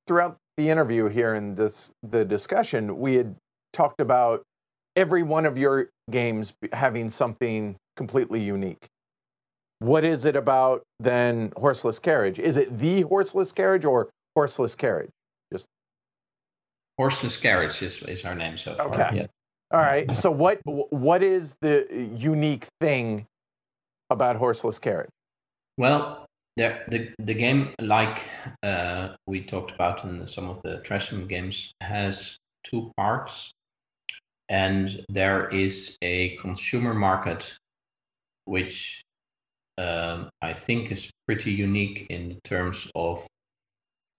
throughout 0.06 0.36
the 0.56 0.68
interview 0.68 1.08
here 1.08 1.34
in 1.34 1.54
this 1.54 1.92
the 2.02 2.24
discussion, 2.24 2.98
we 2.98 3.14
had 3.14 3.36
talked 3.72 4.00
about 4.00 4.42
every 4.96 5.22
one 5.22 5.46
of 5.46 5.56
your 5.56 5.88
games 6.10 6.54
having 6.72 7.08
something 7.08 7.76
completely 7.96 8.40
unique. 8.40 8.86
What 9.78 10.04
is 10.04 10.24
it 10.24 10.36
about 10.36 10.82
then 11.00 11.52
horseless 11.56 11.98
carriage? 11.98 12.38
Is 12.38 12.56
it 12.56 12.78
the 12.78 13.02
horseless 13.02 13.52
carriage 13.52 13.84
or 13.84 14.10
horseless 14.34 14.74
carriage? 14.74 15.10
Just 15.52 15.66
horseless 16.98 17.36
carriage 17.36 17.82
is, 17.82 18.02
is 18.02 18.24
our 18.24 18.34
name 18.34 18.58
so 18.58 18.74
far. 18.76 18.88
Okay. 18.88 19.08
Yeah. 19.16 19.26
All 19.72 19.80
right. 19.80 20.14
So 20.14 20.30
what 20.30 20.60
what 20.64 21.22
is 21.22 21.56
the 21.62 21.86
unique 22.14 22.66
thing 22.80 23.26
about 24.10 24.36
horseless 24.36 24.78
carriage? 24.78 25.08
Well, 25.78 26.26
there, 26.56 26.84
the 26.88 27.10
the 27.18 27.32
game, 27.32 27.74
like 27.80 28.26
uh, 28.62 29.14
we 29.26 29.42
talked 29.42 29.70
about 29.70 30.04
in 30.04 30.26
some 30.26 30.50
of 30.50 30.60
the 30.62 30.82
Tresham 30.84 31.26
games, 31.26 31.72
has 31.80 32.36
two 32.64 32.92
parts, 32.98 33.50
and 34.50 35.02
there 35.08 35.48
is 35.48 35.96
a 36.02 36.36
consumer 36.36 36.92
market, 36.92 37.54
which 38.44 39.02
um, 39.78 40.28
I 40.42 40.52
think 40.52 40.92
is 40.92 41.10
pretty 41.26 41.52
unique 41.52 42.06
in 42.10 42.38
terms 42.44 42.86
of 42.94 43.26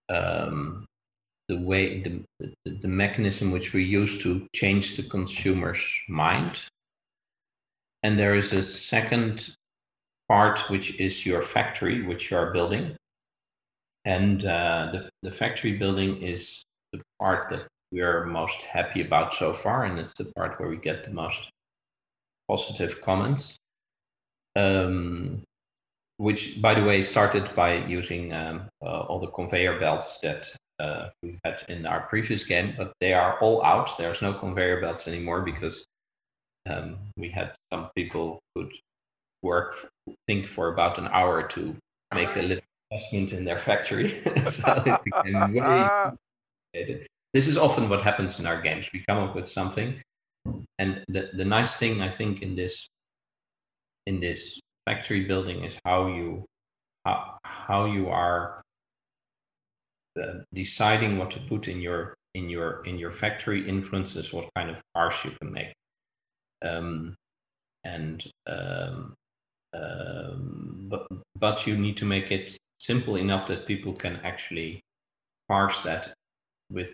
um, 0.09 0.85
the 1.53 1.65
way 1.65 2.01
the, 2.01 2.23
the 2.39 2.71
the 2.81 2.87
mechanism 2.87 3.51
which 3.51 3.73
we 3.73 3.83
use 3.83 4.17
to 4.19 4.47
change 4.55 4.95
the 4.95 5.03
consumer's 5.03 5.83
mind. 6.07 6.59
And 8.03 8.19
there 8.19 8.35
is 8.35 8.51
a 8.51 8.63
second 8.63 9.55
part 10.27 10.69
which 10.69 10.99
is 10.99 11.25
your 11.25 11.41
factory 11.41 12.05
which 12.05 12.31
you 12.31 12.37
are 12.37 12.51
building 12.51 12.95
and 14.05 14.45
uh, 14.45 14.89
the, 14.91 15.09
the 15.21 15.31
factory 15.31 15.73
building 15.77 16.21
is 16.21 16.63
the 16.91 17.01
part 17.19 17.49
that 17.49 17.67
we 17.91 18.01
are 18.01 18.25
most 18.25 18.61
happy 18.61 19.01
about 19.01 19.33
so 19.33 19.53
far 19.53 19.85
and 19.85 19.99
it's 19.99 20.13
the 20.17 20.31
part 20.35 20.59
where 20.59 20.69
we 20.69 20.77
get 20.77 21.03
the 21.03 21.11
most 21.11 21.49
positive 22.49 23.01
comments 23.01 23.57
um, 24.55 25.43
which 26.17 26.61
by 26.61 26.73
the 26.73 26.83
way 26.83 27.01
started 27.01 27.53
by 27.55 27.85
using 27.85 28.33
um, 28.33 28.67
uh, 28.81 29.01
all 29.01 29.19
the 29.19 29.27
conveyor 29.27 29.79
belts 29.79 30.19
that 30.21 30.49
uh, 30.79 31.09
we 31.21 31.37
had 31.43 31.63
in 31.69 31.85
our 31.85 32.01
previous 32.07 32.43
game 32.43 32.73
but 32.77 32.93
they 32.99 33.13
are 33.13 33.39
all 33.39 33.63
out 33.63 33.97
there's 33.97 34.21
no 34.21 34.33
conveyor 34.33 34.81
belts 34.81 35.07
anymore 35.07 35.41
because 35.41 35.85
um, 36.69 36.97
we 37.17 37.29
had 37.29 37.53
some 37.71 37.89
people 37.95 38.39
who 38.55 38.63
would 38.63 38.73
work 39.43 39.91
think 40.27 40.47
for 40.47 40.73
about 40.73 40.97
an 40.97 41.07
hour 41.07 41.47
to 41.49 41.75
make 42.15 42.33
a 42.35 42.41
little 42.41 42.63
investment 42.89 43.33
in 43.33 43.45
their 43.45 43.59
factory. 43.59 44.09
so 44.51 44.99
way. 46.73 47.05
This 47.33 47.47
is 47.47 47.57
often 47.57 47.89
what 47.89 48.01
happens 48.01 48.39
in 48.39 48.45
our 48.45 48.61
games. 48.61 48.89
We 48.93 49.03
come 49.07 49.17
up 49.17 49.35
with 49.35 49.47
something, 49.47 50.01
and 50.79 51.03
the, 51.07 51.29
the 51.33 51.45
nice 51.45 51.75
thing 51.75 52.01
I 52.01 52.09
think 52.09 52.41
in 52.41 52.55
this 52.55 52.87
in 54.05 54.19
this 54.19 54.59
factory 54.85 55.25
building 55.25 55.63
is 55.63 55.75
how 55.85 56.07
you 56.07 56.45
how, 57.05 57.37
how 57.43 57.85
you 57.85 58.09
are 58.09 58.61
deciding 60.53 61.17
what 61.17 61.31
to 61.31 61.39
put 61.39 61.67
in 61.67 61.81
your 61.81 62.15
in 62.35 62.49
your 62.49 62.83
in 62.85 62.97
your 62.97 63.11
factory 63.11 63.67
influences 63.67 64.33
what 64.33 64.49
kind 64.55 64.69
of 64.69 64.81
cars 64.95 65.15
you 65.23 65.31
can 65.41 65.51
make. 65.51 65.73
Um, 66.63 67.15
and 67.83 68.25
um, 68.47 69.13
um, 69.73 70.87
but 70.89 71.07
but 71.35 71.67
you 71.67 71.77
need 71.77 71.97
to 71.97 72.05
make 72.05 72.31
it 72.31 72.57
simple 72.79 73.15
enough 73.15 73.47
that 73.47 73.67
people 73.67 73.93
can 73.93 74.17
actually 74.23 74.81
parse 75.47 75.81
that 75.81 76.13
with 76.69 76.91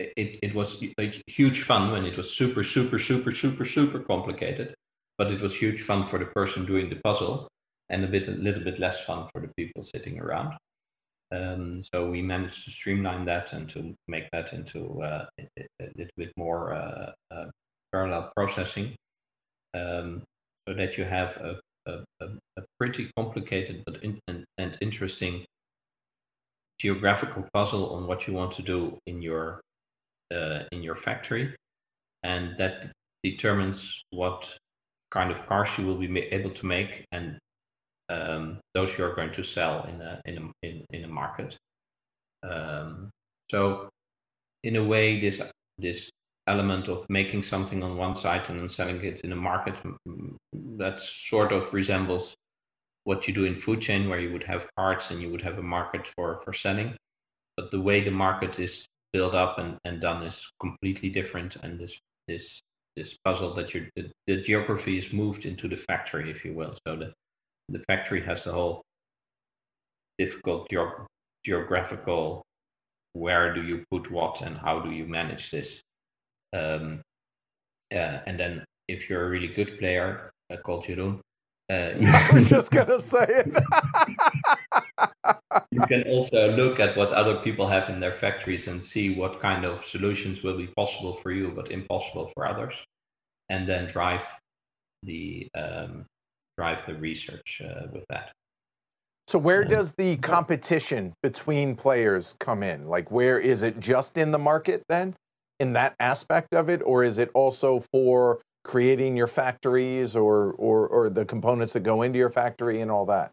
it, 0.00 0.38
it 0.42 0.54
was 0.54 0.82
a 0.98 1.22
huge 1.26 1.62
fun 1.62 1.92
when 1.92 2.04
it 2.04 2.16
was 2.16 2.30
super 2.30 2.64
super 2.64 2.98
super 2.98 3.32
super 3.32 3.64
super 3.64 4.00
complicated 4.00 4.74
but 5.16 5.30
it 5.30 5.40
was 5.40 5.54
huge 5.54 5.82
fun 5.82 6.06
for 6.06 6.18
the 6.18 6.26
person 6.26 6.66
doing 6.66 6.88
the 6.88 7.00
puzzle 7.04 7.48
and 7.90 8.04
a 8.04 8.08
bit 8.08 8.28
a 8.28 8.32
little 8.32 8.64
bit 8.64 8.78
less 8.78 9.00
fun 9.04 9.28
for 9.32 9.40
the 9.40 9.50
people 9.56 9.82
sitting 9.82 10.18
around 10.18 10.54
um, 11.30 11.82
so 11.82 12.08
we 12.08 12.22
managed 12.22 12.64
to 12.64 12.70
streamline 12.70 13.24
that 13.26 13.52
and 13.52 13.68
to 13.70 13.94
make 14.06 14.30
that 14.32 14.52
into 14.52 15.02
uh, 15.02 15.26
a, 15.38 15.62
a 15.80 15.88
little 15.96 16.12
bit 16.16 16.32
more 16.36 16.72
uh, 16.72 17.12
uh, 17.30 17.44
parallel 17.92 18.32
processing. 18.36 18.96
Um, 19.74 20.22
so 20.66 20.74
that 20.74 20.98
you 20.98 21.04
have 21.04 21.36
a 21.36 21.60
a, 21.86 22.04
a, 22.20 22.62
pretty 22.78 23.10
complicated 23.16 23.82
but 23.86 24.02
in, 24.02 24.18
and, 24.28 24.44
and 24.58 24.76
interesting 24.80 25.44
geographical 26.78 27.44
puzzle 27.52 27.90
on 27.90 28.06
what 28.06 28.26
you 28.26 28.34
want 28.34 28.52
to 28.52 28.62
do 28.62 28.98
in 29.06 29.22
your 29.22 29.60
uh, 30.34 30.60
in 30.72 30.82
your 30.82 30.94
factory, 30.94 31.54
and 32.22 32.54
that 32.58 32.92
determines 33.22 34.02
what 34.10 34.56
kind 35.10 35.30
of 35.30 35.46
cars 35.46 35.70
you 35.78 35.86
will 35.86 35.96
be 35.96 36.18
able 36.18 36.50
to 36.50 36.66
make 36.66 37.04
and 37.12 37.38
um, 38.08 38.58
those 38.74 38.96
you're 38.96 39.14
going 39.14 39.32
to 39.32 39.42
sell 39.42 39.84
in 39.84 40.00
a 40.00 40.20
in 40.24 40.38
a 40.38 40.66
in, 40.66 40.84
in 40.90 41.04
a 41.04 41.08
market. 41.08 41.56
Um, 42.48 43.10
so, 43.50 43.88
in 44.64 44.76
a 44.76 44.84
way, 44.84 45.20
this 45.20 45.40
this 45.78 46.10
element 46.46 46.88
of 46.88 47.04
making 47.10 47.42
something 47.42 47.82
on 47.82 47.96
one 47.96 48.16
side 48.16 48.48
and 48.48 48.58
then 48.58 48.68
selling 48.68 49.02
it 49.04 49.20
in 49.20 49.32
a 49.32 49.36
market 49.36 49.74
that 50.78 50.98
sort 50.98 51.52
of 51.52 51.74
resembles 51.74 52.34
what 53.04 53.28
you 53.28 53.34
do 53.34 53.44
in 53.44 53.54
food 53.54 53.80
chain, 53.80 54.08
where 54.08 54.20
you 54.20 54.32
would 54.32 54.44
have 54.44 54.66
carts 54.76 55.10
and 55.10 55.20
you 55.22 55.30
would 55.30 55.42
have 55.42 55.58
a 55.58 55.62
market 55.62 56.06
for 56.06 56.40
for 56.42 56.52
selling. 56.52 56.96
But 57.56 57.70
the 57.70 57.80
way 57.80 58.02
the 58.02 58.10
market 58.10 58.58
is 58.58 58.86
built 59.12 59.34
up 59.34 59.58
and, 59.58 59.78
and 59.84 60.00
done 60.00 60.22
is 60.22 60.46
completely 60.60 61.10
different, 61.10 61.56
and 61.56 61.78
this 61.78 61.98
this 62.26 62.60
this 62.96 63.16
puzzle 63.24 63.54
that 63.54 63.74
you 63.74 63.88
the, 63.96 64.10
the 64.26 64.42
geography 64.42 64.98
is 64.98 65.12
moved 65.12 65.44
into 65.46 65.68
the 65.68 65.76
factory, 65.76 66.30
if 66.30 66.44
you 66.44 66.54
will. 66.54 66.74
So 66.86 66.96
the 66.96 67.12
the 67.68 67.80
factory 67.80 68.22
has 68.22 68.44
the 68.44 68.52
whole 68.52 68.82
difficult 70.18 70.68
geog- 70.70 71.06
geographical 71.44 72.42
where 73.12 73.54
do 73.54 73.62
you 73.62 73.84
put 73.90 74.10
what 74.10 74.40
and 74.42 74.56
how 74.56 74.80
do 74.80 74.90
you 74.90 75.06
manage 75.06 75.50
this 75.50 75.80
um, 76.54 77.00
uh, 77.92 78.20
and 78.26 78.38
then 78.38 78.64
if 78.88 79.08
you're 79.08 79.26
a 79.26 79.28
really 79.28 79.48
good 79.48 79.78
player 79.78 80.30
uh, 80.50 80.56
called 80.56 80.84
Jeroen 80.84 81.20
uh, 81.70 81.92
I 82.00 82.30
was 82.32 82.48
just 82.48 82.70
gonna 82.70 82.98
say 82.98 83.26
it. 83.28 83.46
you 85.70 85.82
can 85.82 86.04
also 86.08 86.56
look 86.56 86.80
at 86.80 86.96
what 86.96 87.12
other 87.12 87.40
people 87.40 87.68
have 87.68 87.90
in 87.90 88.00
their 88.00 88.14
factories 88.14 88.68
and 88.68 88.82
see 88.82 89.14
what 89.14 89.40
kind 89.40 89.66
of 89.66 89.84
solutions 89.84 90.42
will 90.42 90.56
be 90.56 90.68
possible 90.68 91.12
for 91.12 91.30
you 91.30 91.52
but 91.54 91.70
impossible 91.70 92.32
for 92.34 92.48
others 92.48 92.74
and 93.50 93.68
then 93.68 93.86
drive 93.86 94.24
the 95.02 95.46
um, 95.54 96.06
drive 96.58 96.84
the 96.86 96.94
research 96.94 97.62
uh, 97.64 97.86
with 97.92 98.04
that. 98.10 98.32
So 99.28 99.38
where 99.38 99.62
does 99.62 99.92
the 99.92 100.16
competition 100.16 101.12
between 101.22 101.76
players 101.76 102.34
come 102.40 102.62
in? 102.62 102.88
Like 102.88 103.10
where 103.10 103.38
is 103.38 103.62
it 103.62 103.78
just 103.78 104.18
in 104.18 104.32
the 104.32 104.38
market 104.38 104.82
then 104.88 105.14
in 105.60 105.74
that 105.74 105.94
aspect 106.00 106.54
of 106.54 106.68
it 106.68 106.80
or 106.84 107.04
is 107.04 107.18
it 107.18 107.30
also 107.34 107.80
for 107.92 108.40
creating 108.64 109.16
your 109.16 109.26
factories 109.26 110.16
or 110.16 110.52
or, 110.52 110.88
or 110.88 111.10
the 111.10 111.24
components 111.24 111.74
that 111.74 111.80
go 111.80 112.02
into 112.02 112.18
your 112.18 112.30
factory 112.30 112.80
and 112.80 112.90
all 112.90 113.06
that? 113.06 113.30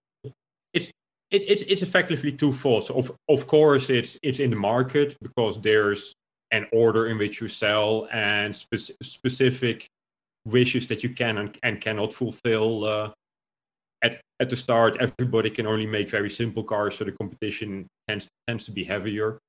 It's 0.73 0.91
it, 1.32 1.43
it's 1.47 1.63
it's 1.63 1.82
effectively 1.82 2.34
twofold. 2.34 2.86
So 2.86 2.95
of 2.95 3.11
of 3.30 3.47
course 3.47 3.89
it's 3.89 4.19
it's 4.21 4.39
in 4.39 4.49
the 4.49 4.57
market 4.57 5.15
because 5.21 5.59
there's 5.61 6.13
an 6.51 6.67
order 6.73 7.07
in 7.07 7.17
which 7.17 7.41
you 7.41 7.47
sell 7.47 8.07
and 8.11 8.55
spe- 8.55 8.91
specific 9.01 9.88
wishes 10.45 10.87
that 10.87 11.03
you 11.03 11.09
can 11.09 11.37
and, 11.37 11.57
and 11.63 11.81
cannot 11.81 12.13
fulfill 12.13 12.85
uh, 12.85 13.11
at 14.03 14.21
at 14.39 14.49
the 14.49 14.55
start. 14.55 14.97
Everybody 14.99 15.49
can 15.49 15.65
only 15.67 15.85
make 15.85 16.09
very 16.09 16.29
simple 16.29 16.63
cars, 16.63 16.97
so 16.97 17.03
the 17.03 17.11
competition 17.11 17.87
tends 18.07 18.27
tends 18.47 18.63
to 18.65 18.71
be 18.71 18.83
heavier. 18.83 19.39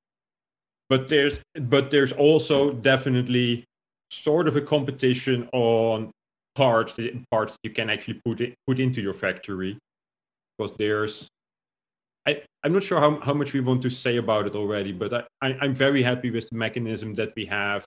But 0.89 1.07
there's 1.07 1.37
but 1.59 1.91
there's 1.91 2.13
also 2.13 2.71
definitely 2.71 3.65
sort 4.11 4.47
of 4.47 4.55
a 4.55 4.61
competition 4.61 5.49
on 5.51 6.11
parts 6.55 6.95
parts 7.29 7.55
you 7.63 7.69
can 7.69 7.89
actually 7.89 8.19
put 8.25 8.41
it, 8.41 8.55
put 8.65 8.79
into 8.79 9.01
your 9.01 9.13
factory 9.13 9.77
because 10.57 10.75
there's 10.77 11.27
I, 12.27 12.41
I'm 12.63 12.73
not 12.73 12.83
sure 12.83 12.99
how, 12.99 13.21
how 13.21 13.33
much 13.33 13.53
we 13.53 13.61
want 13.61 13.81
to 13.83 13.89
say 13.89 14.17
about 14.17 14.47
it 14.47 14.55
already, 14.55 14.91
but 14.91 15.13
I, 15.13 15.23
I, 15.41 15.57
I'm 15.61 15.73
very 15.73 16.03
happy 16.03 16.29
with 16.29 16.49
the 16.49 16.57
mechanism 16.57 17.13
that 17.15 17.33
we 17.37 17.45
have 17.45 17.85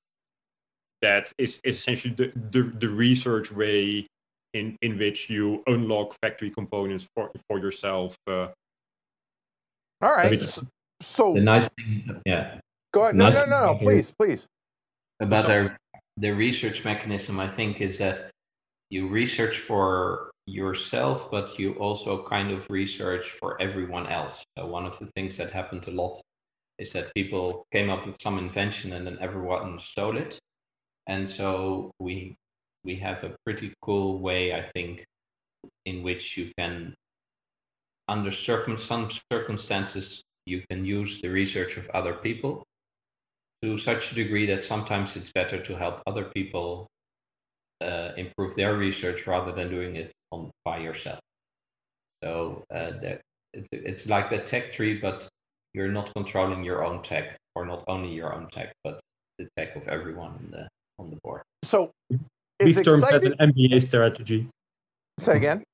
that 1.02 1.32
is, 1.38 1.60
is, 1.64 1.78
essentially 1.78 2.14
the, 2.14 2.32
the, 2.50 2.62
the 2.78 2.88
research 2.88 3.52
way 3.52 4.06
in, 4.54 4.76
in 4.82 4.98
which 4.98 5.30
you 5.30 5.62
unlock 5.66 6.16
factory 6.22 6.50
components 6.50 7.06
for, 7.14 7.30
for 7.48 7.58
yourself. 7.58 8.16
Uh, 8.26 8.48
All 10.02 10.14
right. 10.14 10.48
So, 10.48 10.66
so, 11.00 11.34
the 11.34 11.40
nice 11.40 11.68
thing, 11.76 12.20
yeah. 12.26 12.58
Go 12.92 13.04
ahead. 13.04 13.14
No, 13.14 13.24
nice 13.24 13.46
no, 13.46 13.50
no, 13.50 13.72
no, 13.72 13.78
please, 13.78 14.10
please. 14.10 14.46
About 15.20 15.50
our, 15.50 15.78
the 16.16 16.30
research 16.30 16.84
mechanism, 16.84 17.40
I 17.40 17.48
think, 17.48 17.80
is 17.80 17.98
that 17.98 18.30
you 18.90 19.06
research 19.06 19.58
for 19.58 20.30
yourself, 20.46 21.30
but 21.30 21.58
you 21.58 21.74
also 21.74 22.26
kind 22.26 22.50
of 22.50 22.68
research 22.68 23.30
for 23.30 23.60
everyone 23.62 24.06
else. 24.08 24.42
So 24.58 24.66
one 24.66 24.84
of 24.84 24.98
the 24.98 25.06
things 25.06 25.36
that 25.36 25.52
happened 25.52 25.86
a 25.86 25.90
lot 25.92 26.20
is 26.78 26.92
that 26.92 27.14
people 27.14 27.66
came 27.72 27.88
up 27.90 28.06
with 28.06 28.20
some 28.20 28.38
invention 28.38 28.94
and 28.94 29.06
then 29.06 29.18
everyone 29.20 29.78
stole 29.78 30.16
it 30.16 30.38
and 31.06 31.28
so 31.28 31.90
we 31.98 32.34
we 32.84 32.96
have 32.96 33.22
a 33.24 33.34
pretty 33.44 33.72
cool 33.82 34.18
way 34.18 34.54
i 34.54 34.62
think 34.74 35.04
in 35.86 36.02
which 36.02 36.36
you 36.36 36.50
can 36.58 36.94
under 38.08 38.32
circum 38.32 38.78
some 38.78 39.10
circumstances 39.32 40.22
you 40.46 40.62
can 40.70 40.84
use 40.84 41.20
the 41.20 41.28
research 41.28 41.76
of 41.76 41.88
other 41.90 42.14
people 42.14 42.64
to 43.62 43.76
such 43.76 44.10
a 44.10 44.14
degree 44.14 44.46
that 44.46 44.64
sometimes 44.64 45.16
it's 45.16 45.30
better 45.32 45.62
to 45.62 45.76
help 45.76 46.02
other 46.06 46.24
people 46.24 46.86
uh, 47.82 48.10
improve 48.16 48.54
their 48.56 48.76
research 48.76 49.26
rather 49.26 49.52
than 49.52 49.70
doing 49.70 49.96
it 49.96 50.12
on 50.30 50.50
by 50.64 50.78
yourself. 50.78 51.20
So 52.22 52.64
uh, 52.74 52.92
that 53.02 53.20
it's 53.52 53.68
it's 53.72 54.06
like 54.06 54.30
the 54.30 54.38
tech 54.38 54.72
tree 54.72 54.98
but 54.98 55.28
you're 55.74 55.88
not 55.88 56.12
controlling 56.14 56.62
your 56.64 56.84
own 56.84 57.02
tech 57.02 57.36
or 57.54 57.64
not 57.66 57.84
only 57.88 58.12
your 58.12 58.34
own 58.34 58.48
tech 58.50 58.72
but 58.84 59.00
the 59.38 59.48
tech 59.56 59.76
of 59.76 59.88
everyone 59.88 60.38
in 60.44 60.50
the 60.50 60.68
on 61.00 61.10
the 61.10 61.16
board. 61.24 61.42
So 61.64 61.90
mm-hmm. 62.12 62.24
we've 62.64 62.84
termed 62.84 63.02
that 63.02 63.24
an 63.24 63.34
MBA 63.40 63.86
strategy. 63.86 64.48
Say 65.18 65.36
again. 65.36 65.64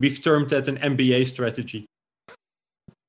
We've 0.00 0.22
termed 0.22 0.50
that 0.50 0.68
an 0.68 0.78
MBA 0.78 1.26
strategy. 1.26 1.86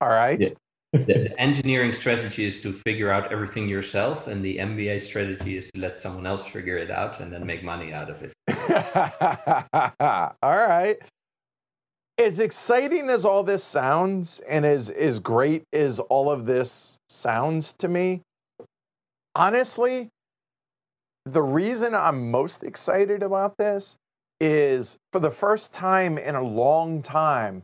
All 0.02 0.10
right. 0.10 0.40
Yeah. 0.40 0.50
the 0.94 1.40
engineering 1.40 1.92
strategy 1.92 2.46
is 2.46 2.62
to 2.62 2.72
figure 2.72 3.12
out 3.12 3.32
everything 3.32 3.68
yourself, 3.68 4.28
and 4.28 4.44
the 4.44 4.58
MBA 4.58 5.02
strategy 5.02 5.58
is 5.58 5.70
to 5.72 5.82
let 5.82 6.00
someone 6.00 6.26
else 6.26 6.44
figure 6.44 6.78
it 6.78 6.90
out 6.90 7.20
and 7.20 7.32
then 7.32 7.46
make 7.46 7.64
money 7.64 7.94
out 7.94 8.10
of 8.10 8.24
it. 8.24 8.34
all 10.42 10.58
right. 10.58 10.98
As 12.18 12.40
exciting 12.40 13.10
as 13.10 13.26
all 13.26 13.44
this 13.44 13.64
sounds, 13.64 14.40
and 14.48 14.66
as, 14.66 14.90
as 14.90 15.20
great 15.20 15.64
as 15.74 16.00
all 16.00 16.32
of 16.32 16.46
this 16.46 16.98
sounds 17.10 17.74
to 17.74 17.88
me, 17.88 18.22
honestly, 19.36 20.10
the 21.34 21.44
reason 21.44 21.94
I'm 21.94 22.32
most 22.32 22.64
excited 22.64 23.24
about 23.24 23.58
this 23.58 23.98
is 24.40 24.98
for 25.12 25.20
the 25.20 25.32
first 25.32 25.74
time 25.74 26.18
in 26.18 26.36
a 26.36 26.42
long 26.42 27.02
time, 27.02 27.64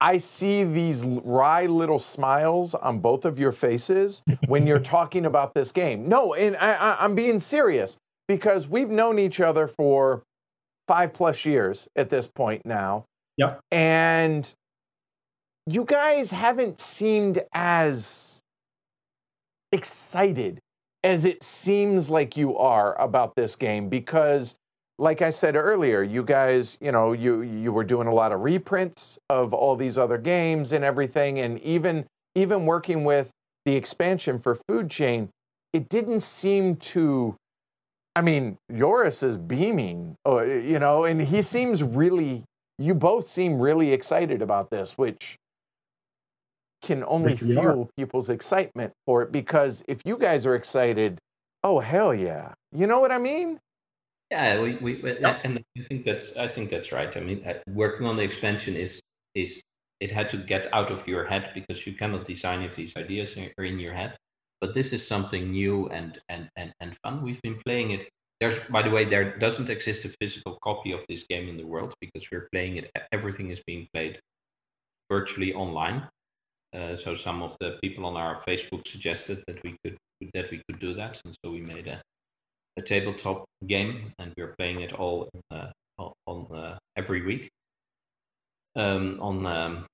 I 0.00 0.18
see 0.18 0.64
these 0.64 1.04
wry 1.04 1.66
little 1.66 1.98
smiles 1.98 2.74
on 2.74 3.00
both 3.00 3.24
of 3.24 3.38
your 3.38 3.52
faces 3.52 4.22
when 4.46 4.66
you're 4.66 4.78
talking 4.78 5.26
about 5.26 5.54
this 5.54 5.72
game. 5.72 6.08
No, 6.08 6.34
and 6.34 6.56
I, 6.56 7.04
am 7.04 7.14
being 7.14 7.38
serious 7.38 7.98
because 8.26 8.66
we've 8.66 8.88
known 8.88 9.18
each 9.18 9.40
other 9.40 9.66
for 9.66 10.22
five 10.88 11.12
plus 11.12 11.44
years 11.44 11.88
at 11.96 12.08
this 12.08 12.26
point 12.26 12.64
now. 12.64 13.04
Yep. 13.36 13.60
And 13.70 14.54
you 15.66 15.84
guys 15.84 16.30
haven't 16.30 16.80
seemed 16.80 17.42
as 17.52 18.40
excited 19.72 20.60
as 21.02 21.24
it 21.24 21.42
seems 21.42 22.10
like 22.10 22.36
you 22.36 22.56
are 22.56 23.00
about 23.00 23.34
this 23.34 23.56
game 23.56 23.88
because 23.88 24.56
like 25.00 25.22
I 25.22 25.30
said 25.30 25.56
earlier, 25.56 26.02
you 26.02 26.22
guys, 26.22 26.76
you 26.80 26.92
know, 26.92 27.12
you 27.12 27.40
you 27.40 27.72
were 27.72 27.84
doing 27.84 28.06
a 28.06 28.14
lot 28.14 28.32
of 28.32 28.40
reprints 28.40 29.18
of 29.30 29.54
all 29.54 29.74
these 29.74 29.96
other 29.96 30.18
games 30.18 30.72
and 30.72 30.84
everything. 30.84 31.38
And 31.38 31.58
even 31.60 32.04
even 32.34 32.66
working 32.66 33.04
with 33.04 33.30
the 33.64 33.74
expansion 33.74 34.38
for 34.38 34.58
Food 34.68 34.90
Chain, 34.90 35.30
it 35.72 35.88
didn't 35.88 36.20
seem 36.20 36.76
to 36.76 37.34
I 38.14 38.22
mean, 38.22 38.58
Joris 38.76 39.22
is 39.22 39.38
beaming, 39.38 40.16
uh, 40.26 40.42
you 40.42 40.78
know, 40.78 41.04
and 41.04 41.22
he 41.22 41.40
seems 41.40 41.82
really 41.82 42.44
you 42.78 42.94
both 42.94 43.26
seem 43.26 43.58
really 43.58 43.92
excited 43.92 44.42
about 44.42 44.68
this, 44.70 44.98
which 44.98 45.36
can 46.82 47.04
only 47.06 47.36
fuel 47.36 47.90
people's 47.96 48.30
excitement 48.30 48.92
for 49.06 49.22
it 49.22 49.32
because 49.32 49.84
if 49.88 50.00
you 50.04 50.16
guys 50.16 50.46
are 50.46 50.54
excited, 50.54 51.18
oh 51.62 51.80
hell 51.80 52.14
yeah, 52.14 52.54
you 52.72 52.86
know 52.86 53.00
what 53.00 53.12
I 53.12 53.18
mean? 53.18 53.60
Yeah, 54.30 54.60
we, 54.60 54.76
we, 54.76 55.00
we 55.02 55.18
yep. 55.18 55.40
and 55.44 55.58
I 55.76 55.82
think 55.82 56.04
that's 56.04 56.32
I 56.38 56.46
think 56.46 56.70
that's 56.70 56.92
right. 56.92 57.14
I 57.16 57.20
mean, 57.20 57.44
uh, 57.44 57.54
working 57.68 58.06
on 58.06 58.16
the 58.16 58.22
expansion 58.22 58.76
is 58.76 59.00
is 59.34 59.60
it 60.00 60.10
had 60.10 60.30
to 60.30 60.36
get 60.36 60.72
out 60.72 60.90
of 60.90 61.06
your 61.06 61.26
head 61.26 61.50
because 61.54 61.86
you 61.86 61.94
cannot 61.94 62.26
design 62.26 62.62
if 62.62 62.74
these 62.76 62.96
ideas 62.96 63.36
are 63.58 63.64
in 63.64 63.78
your 63.78 63.92
head. 63.92 64.16
But 64.60 64.72
this 64.74 64.92
is 64.92 65.06
something 65.06 65.50
new 65.50 65.88
and 65.88 66.20
and 66.28 66.48
and 66.56 66.72
and 66.80 66.96
fun. 67.02 67.22
We've 67.22 67.42
been 67.42 67.58
playing 67.66 67.90
it. 67.90 68.08
There's, 68.40 68.58
by 68.70 68.82
the 68.82 68.90
way, 68.90 69.04
there 69.04 69.38
doesn't 69.38 69.68
exist 69.68 70.06
a 70.06 70.08
physical 70.20 70.58
copy 70.62 70.92
of 70.92 71.04
this 71.08 71.24
game 71.28 71.48
in 71.48 71.58
the 71.58 71.66
world 71.66 71.92
because 72.00 72.26
we're 72.30 72.48
playing 72.52 72.76
it. 72.76 72.90
Everything 73.12 73.50
is 73.50 73.60
being 73.66 73.86
played 73.92 74.18
virtually 75.10 75.52
online. 75.52 76.08
Uh, 76.76 76.94
so 76.96 77.14
some 77.14 77.42
of 77.42 77.56
the 77.60 77.78
people 77.82 78.06
on 78.06 78.16
our 78.16 78.40
Facebook 78.42 78.86
suggested 78.86 79.42
that 79.46 79.62
we 79.64 79.76
could 79.84 79.96
that 80.34 80.50
we 80.50 80.62
could 80.68 80.78
do 80.80 80.94
that, 80.94 81.20
and 81.24 81.34
so 81.44 81.50
we 81.50 81.60
made 81.60 81.90
a, 81.90 82.00
a 82.78 82.82
tabletop 82.82 83.44
game, 83.66 84.12
and 84.18 84.32
we're 84.36 84.54
playing 84.58 84.80
it 84.82 84.92
all 84.92 85.28
uh, 85.50 85.68
on 86.26 86.46
uh, 86.54 86.78
every 86.96 87.22
week. 87.22 87.50
um, 88.76 89.18
on 89.20 89.46
um, 89.46 89.86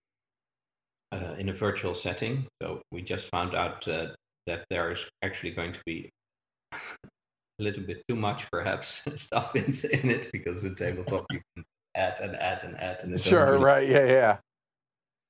in 1.39 1.48
a 1.48 1.53
virtual 1.53 1.94
setting. 1.94 2.47
So 2.62 2.82
we 2.93 3.03
just 3.03 3.27
found 3.28 3.55
out 3.55 3.85
that 3.86 4.65
there 4.70 4.93
is 4.93 5.05
actually 5.23 5.53
going 5.53 5.73
to 5.73 5.81
be 5.86 6.11
a 6.73 7.62
little 7.62 7.82
bit 7.85 8.03
too 8.09 8.16
much, 8.16 8.47
perhaps, 8.51 9.03
stuff 9.16 9.55
in, 9.57 9.65
in 9.93 10.11
it 10.11 10.32
because 10.32 10.62
the 10.62 10.74
tabletop 10.74 11.27
you 11.31 11.40
can 11.55 11.65
add 11.97 12.20
and 12.20 12.36
add 12.36 12.65
and 12.65 12.77
add. 12.78 12.98
And 13.03 13.19
sure, 13.20 13.53
really 13.53 13.65
right, 13.65 13.89
yeah, 13.89 14.07
yeah. 14.07 14.36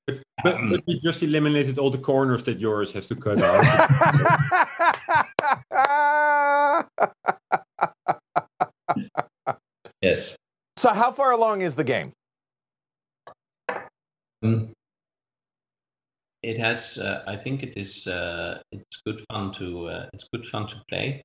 But, 0.06 0.22
but, 0.42 0.54
um, 0.54 0.70
but 0.70 0.82
you 0.86 1.00
just 1.00 1.22
eliminated 1.22 1.78
all 1.78 1.90
the 1.90 1.98
corners 1.98 2.44
that 2.44 2.60
Joris 2.60 2.92
has 2.92 3.06
to 3.08 3.16
cut 3.16 3.40
out. 3.40 3.64
yes. 10.02 10.36
So, 10.76 10.92
how 10.92 11.10
far 11.10 11.32
along 11.32 11.62
is 11.62 11.74
the 11.74 11.84
game? 11.84 12.12
Um, 14.42 14.72
it 16.42 16.58
has. 16.58 16.98
Uh, 16.98 17.24
I 17.26 17.36
think 17.36 17.64
it 17.64 17.76
is. 17.76 18.06
Uh, 18.06 18.60
it's 18.70 19.00
good 19.04 19.24
fun 19.30 19.52
to. 19.54 19.88
Uh, 19.88 20.06
it's 20.12 20.28
good 20.32 20.46
fun 20.46 20.68
to 20.68 20.80
play, 20.88 21.22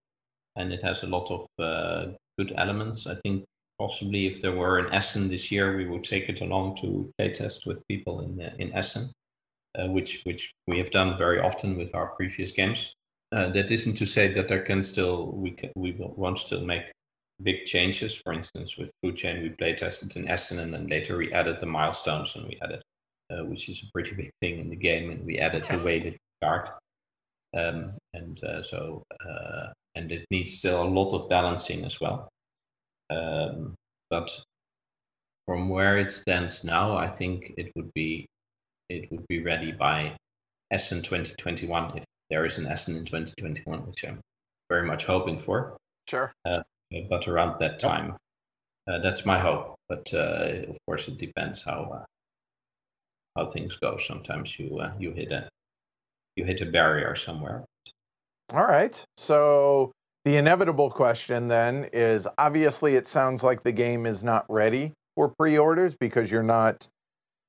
and 0.56 0.74
it 0.74 0.84
has 0.84 1.04
a 1.04 1.08
lot 1.08 1.30
of 1.30 1.46
uh, 1.60 2.14
good 2.40 2.54
elements. 2.58 3.06
I 3.06 3.16
think 3.16 3.46
possibly 3.82 4.28
if 4.28 4.42
there 4.42 4.56
were 4.56 4.78
an 4.80 4.94
Essen 4.94 5.30
this 5.30 5.52
year, 5.52 5.76
we 5.76 5.88
would 5.88 6.04
take 6.04 6.30
it 6.30 6.42
along 6.42 6.78
to 6.82 7.12
playtest 7.20 7.66
with 7.66 7.88
people 7.88 8.22
in 8.22 8.32
uh, 8.42 8.54
in 8.60 8.74
Essen, 8.74 9.12
uh, 9.78 9.88
which 9.88 10.22
which 10.28 10.44
we 10.68 10.78
have 10.78 10.92
done 10.92 11.18
very 11.18 11.40
often 11.40 11.78
with 11.78 11.92
our 11.96 12.10
previous 12.18 12.52
games. 12.52 12.82
that 13.32 13.72
isn't 13.72 13.98
to 14.02 14.06
say 14.06 14.26
that 14.36 14.48
there 14.50 14.66
can 14.70 14.84
still 14.84 15.18
we 15.44 15.52
can, 15.60 15.70
we 15.76 15.92
won't 16.22 16.40
still 16.46 16.66
make 16.74 16.86
big 17.50 17.60
changes. 17.74 18.12
For 18.24 18.34
instance, 18.40 18.78
with 18.78 18.92
Food 19.00 19.16
Chain, 19.22 19.42
we 19.42 19.50
play 19.62 19.74
tested 19.76 20.16
in 20.18 20.28
Essen, 20.36 20.60
and 20.60 20.72
then 20.74 20.86
later 20.96 21.14
we 21.18 21.34
added 21.40 21.58
the 21.60 21.74
milestones 21.78 22.36
and 22.36 22.46
we 22.50 22.58
added 22.66 22.82
uh, 23.32 23.44
which 23.46 23.70
is 23.70 23.82
a 23.82 23.92
pretty 23.94 24.14
big 24.14 24.32
thing 24.42 24.60
in 24.60 24.70
the 24.70 24.76
game, 24.76 25.10
and 25.12 25.26
we 25.26 25.40
added 25.40 25.64
the 25.70 25.84
way 25.86 26.00
that 26.00 26.14
you 26.14 26.26
start. 26.42 26.70
Um, 27.58 27.94
and 28.14 28.44
uh, 28.44 28.64
so, 28.64 29.04
uh, 29.28 29.68
and 29.96 30.12
it 30.12 30.26
needs 30.32 30.58
still 30.60 30.84
a 30.84 30.94
lot 31.00 31.14
of 31.14 31.30
balancing 31.30 31.86
as 31.86 32.00
well. 32.00 32.30
Um, 33.12 33.76
but 34.10 34.30
from 35.46 35.70
where 35.70 35.98
it 35.98 36.12
stands 36.12 36.64
now, 36.64 36.96
I 36.96 37.10
think 37.10 37.54
it 37.58 37.72
would 37.76 37.94
be 37.94 38.26
it 38.90 39.12
would 39.12 39.26
be 39.28 39.42
ready 39.44 39.72
by 39.72 40.16
Essen 40.72 41.02
2021 41.02 41.98
if 41.98 42.04
there 42.30 42.46
is 42.46 42.58
an 42.58 42.68
Essen 42.68 42.96
in 42.98 43.06
2021, 43.06 43.88
which 43.88 44.04
I'm 44.04 44.20
very 44.70 44.86
much 44.86 45.06
hoping 45.06 45.40
for. 45.40 45.78
Sure. 46.10 46.32
Uh, 46.46 46.62
but 47.10 47.28
around 47.28 47.60
that 47.60 47.80
time, 47.80 48.16
uh, 48.90 49.00
that's 49.00 49.26
my 49.26 49.40
hope. 49.40 49.76
But 49.88 50.10
uh, 50.14 50.70
of 50.70 50.78
course, 50.86 51.08
it 51.08 51.18
depends 51.18 51.62
how 51.62 52.06
how 53.36 53.48
things 53.48 53.76
go. 53.78 53.98
Sometimes 53.98 54.58
you 54.60 54.78
uh, 54.80 54.94
you 55.00 55.12
hit 55.12 55.32
a 55.32 55.50
you 56.36 56.46
hit 56.46 56.62
a 56.62 56.66
barrier 56.66 57.16
somewhere. 57.16 57.66
All 58.54 58.66
right. 58.66 59.04
So 59.18 59.92
the 60.26 60.38
inevitable 60.38 60.90
question 60.90 61.48
then 61.48 61.90
is 61.94 62.28
obviously 62.38 62.96
it 62.96 63.08
sounds 63.08 63.44
like 63.44 63.64
the 63.64 63.72
game 63.72 64.06
is 64.06 64.24
not 64.24 64.46
ready 64.50 64.94
for 65.16 65.28
pre-orders 65.28 65.96
because 66.00 66.32
you're 66.32 66.44
not 66.44 66.88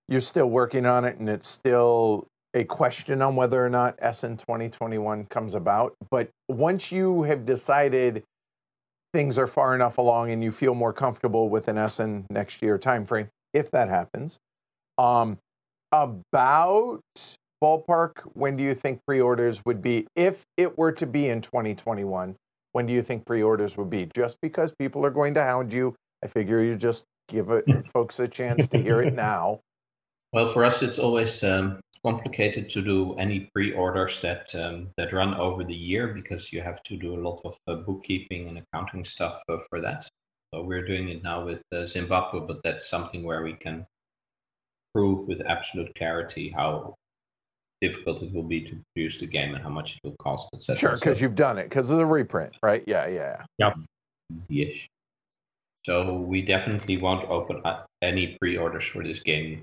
you're 0.09 0.21
still 0.21 0.49
working 0.49 0.87
on 0.87 1.05
it 1.05 1.19
and 1.19 1.29
it's 1.29 1.49
still 1.49 2.27
a 2.55 2.65
question 2.65 3.23
on 3.23 3.37
whether 3.37 3.65
or 3.65 3.71
not 3.71 3.95
Essen 3.99 4.37
2021 4.37 5.25
comes 5.27 5.55
about. 5.55 5.95
But 6.11 6.29
once 6.49 6.93
you 6.93 7.23
have 7.23 7.47
decided 7.47 8.23
things 9.15 9.39
are 9.39 9.47
far 9.47 9.75
enough 9.75 9.99
along 9.99 10.31
and 10.31 10.43
you 10.43 10.53
feel 10.53 10.75
more 10.75 10.93
comfortable 10.93 11.49
with 11.49 11.69
an 11.69 11.79
Essen 11.79 12.27
next 12.31 12.63
year 12.63 12.79
timeframe, 12.79 13.29
if 13.55 13.71
that 13.71 13.89
happens, 13.89 14.39
um, 14.99 15.39
about 15.93 17.01
ballpark 17.63 18.21
when 18.35 18.57
do 18.57 18.65
you 18.65 18.75
think 18.75 19.01
pre-orders 19.07 19.63
would 19.65 19.81
be 19.81 20.07
if 20.17 20.43
it 20.57 20.77
were 20.77 20.91
to 20.91 21.07
be 21.07 21.29
in 21.29 21.41
2021 21.41 22.35
when 22.73 22.87
do 22.87 22.93
you 22.93 23.03
think 23.03 23.25
pre-orders 23.27 23.77
would 23.77 23.91
be? 23.91 24.09
Just 24.15 24.39
because 24.41 24.73
people 24.73 25.05
are 25.07 25.11
going 25.11 25.35
to 25.35 25.43
hound 25.43 25.73
you 25.73 25.95
i 26.25 26.27
figure 26.27 26.63
you 26.63 26.77
just 26.77 27.05
give 27.29 27.51
it, 27.51 27.65
folks 27.87 28.21
a 28.21 28.29
chance 28.29 28.69
to 28.69 28.79
hear 28.79 29.03
it 29.03 29.15
now. 29.31 29.61
Well 30.33 30.47
for 30.47 30.65
us 30.65 30.83
it's 30.83 30.99
always 30.99 31.43
um, 31.43 31.81
complicated 32.05 32.71
to 32.71 32.83
do 32.83 33.15
any 33.15 33.51
pre-orders 33.55 34.21
that 34.21 34.55
um, 34.55 34.91
that 34.97 35.13
run 35.13 35.35
over 35.35 35.65
the 35.65 35.75
year 35.75 36.09
because 36.09 36.53
you 36.53 36.61
have 36.61 36.83
to 36.85 36.97
do 36.97 37.15
a 37.15 37.21
lot 37.21 37.41
of 37.45 37.57
uh, 37.69 37.77
bookkeeping 37.77 38.49
and 38.49 38.59
accounting 38.59 39.05
stuff 39.05 39.41
uh, 39.49 39.59
for 39.69 39.81
that. 39.81 40.09
So 40.53 40.63
we're 40.63 40.87
doing 40.87 41.09
it 41.09 41.23
now 41.23 41.45
with 41.45 41.63
uh, 41.75 41.87
zimbabwe 41.87 42.41
but 42.47 42.63
that's 42.63 42.89
something 42.89 43.23
where 43.23 43.43
we 43.43 43.55
can 43.55 43.87
prove 44.95 45.27
with 45.27 45.41
absolute 45.47 45.95
clarity 45.97 46.53
how 46.55 46.95
difficult 47.83 48.23
it 48.23 48.33
will 48.33 48.45
be 48.45 48.61
to 48.63 48.77
produce 48.95 49.19
the 49.19 49.27
game 49.27 49.55
and 49.55 49.63
how 49.63 49.69
much 49.69 49.97
it 49.97 50.01
will 50.05 50.17
cost, 50.23 50.49
etc. 50.55 50.77
Sure, 50.77 50.93
because 50.95 51.19
so, 51.19 51.23
you've 51.23 51.35
done 51.35 51.59
it, 51.59 51.65
because 51.65 51.91
it's 51.91 51.99
a 51.99 52.07
reprint, 52.07 52.55
right? 52.63 52.83
Yeah, 52.87 53.07
yeah. 53.09 53.45
Yep. 53.59 53.75
Yes. 54.49 54.75
So 55.85 56.15
we 56.15 56.43
definitely 56.43 56.97
won't 56.97 57.29
open 57.29 57.61
up 57.65 57.87
any 58.01 58.39
pre-orders 58.41 58.87
for 58.87 59.03
this 59.03 59.19
game 59.19 59.63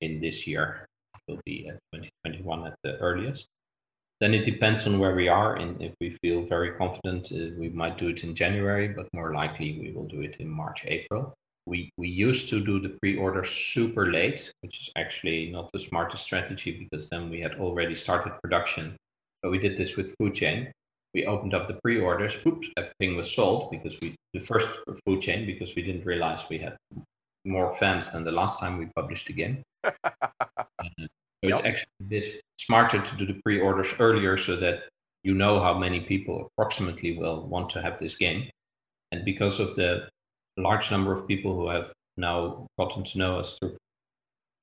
in 0.00 0.20
this 0.20 0.46
year. 0.46 0.84
It 1.14 1.32
will 1.32 1.40
be 1.46 1.68
at 1.68 1.78
2021 1.94 2.66
at 2.66 2.74
the 2.82 2.98
earliest. 2.98 3.46
Then 4.20 4.34
it 4.34 4.44
depends 4.44 4.86
on 4.86 4.98
where 4.98 5.14
we 5.14 5.28
are, 5.28 5.56
and 5.56 5.80
if 5.80 5.94
we 6.00 6.10
feel 6.22 6.44
very 6.44 6.72
confident, 6.72 7.32
uh, 7.32 7.54
we 7.58 7.70
might 7.70 7.96
do 7.96 8.08
it 8.08 8.22
in 8.24 8.34
January, 8.34 8.88
but 8.88 9.08
more 9.14 9.32
likely 9.32 9.78
we 9.80 9.92
will 9.92 10.08
do 10.08 10.20
it 10.20 10.36
in 10.40 10.48
March, 10.48 10.84
April 10.86 11.32
we 11.70 11.92
we 11.96 12.08
used 12.08 12.48
to 12.50 12.62
do 12.62 12.80
the 12.80 12.96
pre-order 13.00 13.44
super 13.44 14.10
late, 14.12 14.52
which 14.60 14.80
is 14.82 14.90
actually 14.96 15.50
not 15.52 15.70
the 15.72 15.78
smartest 15.78 16.24
strategy 16.24 16.72
because 16.72 17.08
then 17.08 17.30
we 17.30 17.40
had 17.40 17.54
already 17.54 17.94
started 17.94 18.32
production. 18.42 18.96
But 19.40 19.52
we 19.52 19.58
did 19.58 19.78
this 19.78 19.96
with 19.96 20.14
Food 20.18 20.34
Chain. 20.34 20.70
We 21.14 21.24
opened 21.26 21.54
up 21.54 21.68
the 21.68 21.78
pre-orders. 21.82 22.36
Oops, 22.46 22.68
everything 22.76 23.16
was 23.16 23.30
sold 23.30 23.70
because 23.70 23.94
we 24.02 24.14
the 24.34 24.40
first 24.40 24.68
Food 25.06 25.22
Chain 25.22 25.46
because 25.46 25.74
we 25.74 25.82
didn't 25.82 26.04
realize 26.04 26.40
we 26.50 26.58
had 26.58 26.76
more 27.44 27.74
fans 27.76 28.10
than 28.10 28.24
the 28.24 28.32
last 28.32 28.60
time 28.60 28.76
we 28.76 28.86
published 28.96 29.26
the 29.28 29.32
game. 29.32 29.62
uh, 29.84 29.92
so 31.42 31.48
yep. 31.48 31.58
it's 31.58 31.66
actually 31.70 31.98
a 32.00 32.08
bit 32.16 32.40
smarter 32.58 33.00
to 33.00 33.16
do 33.16 33.24
the 33.24 33.40
pre-orders 33.42 33.94
earlier 33.98 34.36
so 34.36 34.56
that 34.56 34.80
you 35.22 35.34
know 35.34 35.58
how 35.60 35.78
many 35.78 36.00
people 36.00 36.36
approximately 36.46 37.16
will 37.16 37.46
want 37.46 37.70
to 37.70 37.80
have 37.80 37.98
this 37.98 38.16
game. 38.16 38.50
And 39.12 39.24
because 39.24 39.58
of 39.58 39.74
the 39.74 40.08
large 40.56 40.90
number 40.90 41.12
of 41.12 41.26
people 41.26 41.54
who 41.54 41.68
have 41.68 41.92
now 42.16 42.66
gotten 42.78 43.04
to 43.04 43.18
know 43.18 43.38
us 43.38 43.56
through 43.58 43.76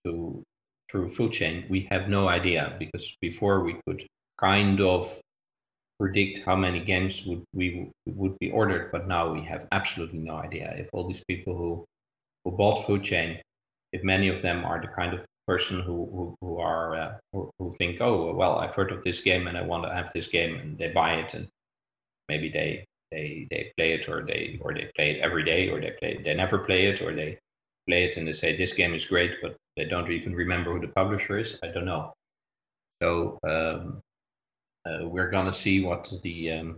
through, 0.04 0.44
through 0.90 1.10
food 1.10 1.32
chain, 1.32 1.66
we 1.70 1.88
have 1.92 2.08
no 2.10 2.28
idea 2.28 2.76
because 2.80 3.14
before 3.22 3.64
we 3.64 3.80
could 3.86 4.06
kind 4.40 4.80
of 4.80 5.20
predict 6.00 6.40
how 6.46 6.56
many 6.56 6.80
games 6.80 7.26
would 7.26 7.44
we 7.54 7.90
would 8.06 8.38
be 8.40 8.52
ordered, 8.52 8.92
but 8.92 9.08
now 9.08 9.34
we 9.34 9.42
have 9.42 9.68
absolutely 9.72 10.20
no 10.20 10.36
idea. 10.36 10.74
If 10.78 10.90
all 10.94 11.08
these 11.08 11.24
people 11.28 11.58
who 11.58 11.86
who 12.44 12.52
bought 12.56 12.86
food 12.86 13.04
chain, 13.04 13.42
if 13.94 14.04
many 14.04 14.28
of 14.30 14.42
them 14.42 14.64
are 14.64 14.80
the 14.80 14.88
kind 14.88 15.14
of 15.14 15.26
person 15.48 15.82
who 15.82 16.06
who, 16.14 16.36
who 16.42 16.60
are 16.60 16.96
uh, 16.96 17.18
who, 17.34 17.50
who 17.58 17.74
think, 17.78 18.00
oh 18.02 18.34
well, 18.34 18.58
I've 18.58 18.76
heard 18.76 18.92
of 18.92 19.04
this 19.04 19.22
game 19.22 19.48
and 19.48 19.58
I 19.58 19.64
want 19.64 19.84
to 19.84 19.94
have 19.94 20.12
this 20.14 20.28
game, 20.28 20.56
and 20.56 20.78
they 20.78 20.90
buy 20.90 21.16
it, 21.16 21.34
and 21.34 21.48
maybe 22.30 22.50
they 22.50 22.86
they 23.12 23.48
they 23.50 23.72
play 23.78 23.94
it 23.94 24.10
or 24.10 24.26
they 24.26 24.60
or 24.62 24.74
they 24.74 24.90
play 24.96 25.12
it 25.12 25.22
every 25.22 25.44
day 25.44 25.70
or 25.70 25.80
they 25.80 25.92
play 26.00 26.20
they 26.24 26.34
never 26.34 26.60
play 26.60 26.88
it 26.88 27.02
or 27.02 27.16
they 27.16 27.38
play 27.88 28.04
it 28.04 28.18
and 28.18 28.28
they 28.28 28.34
say 28.34 28.56
this 28.56 28.74
game 28.74 28.94
is 28.94 29.06
great 29.06 29.36
but 29.42 29.56
they 29.78 29.86
don't 29.86 30.12
even 30.12 30.36
remember 30.36 30.74
who 30.74 30.82
the 30.82 30.92
publisher 30.94 31.38
is? 31.38 31.58
I 31.64 31.68
don't 31.68 31.86
know. 31.86 32.14
So 33.02 33.38
um, 33.48 34.02
uh, 34.86 35.08
we're 35.08 35.30
gonna 35.30 35.54
see 35.54 35.84
what 35.84 36.12
the 36.24 36.52
um, 36.52 36.78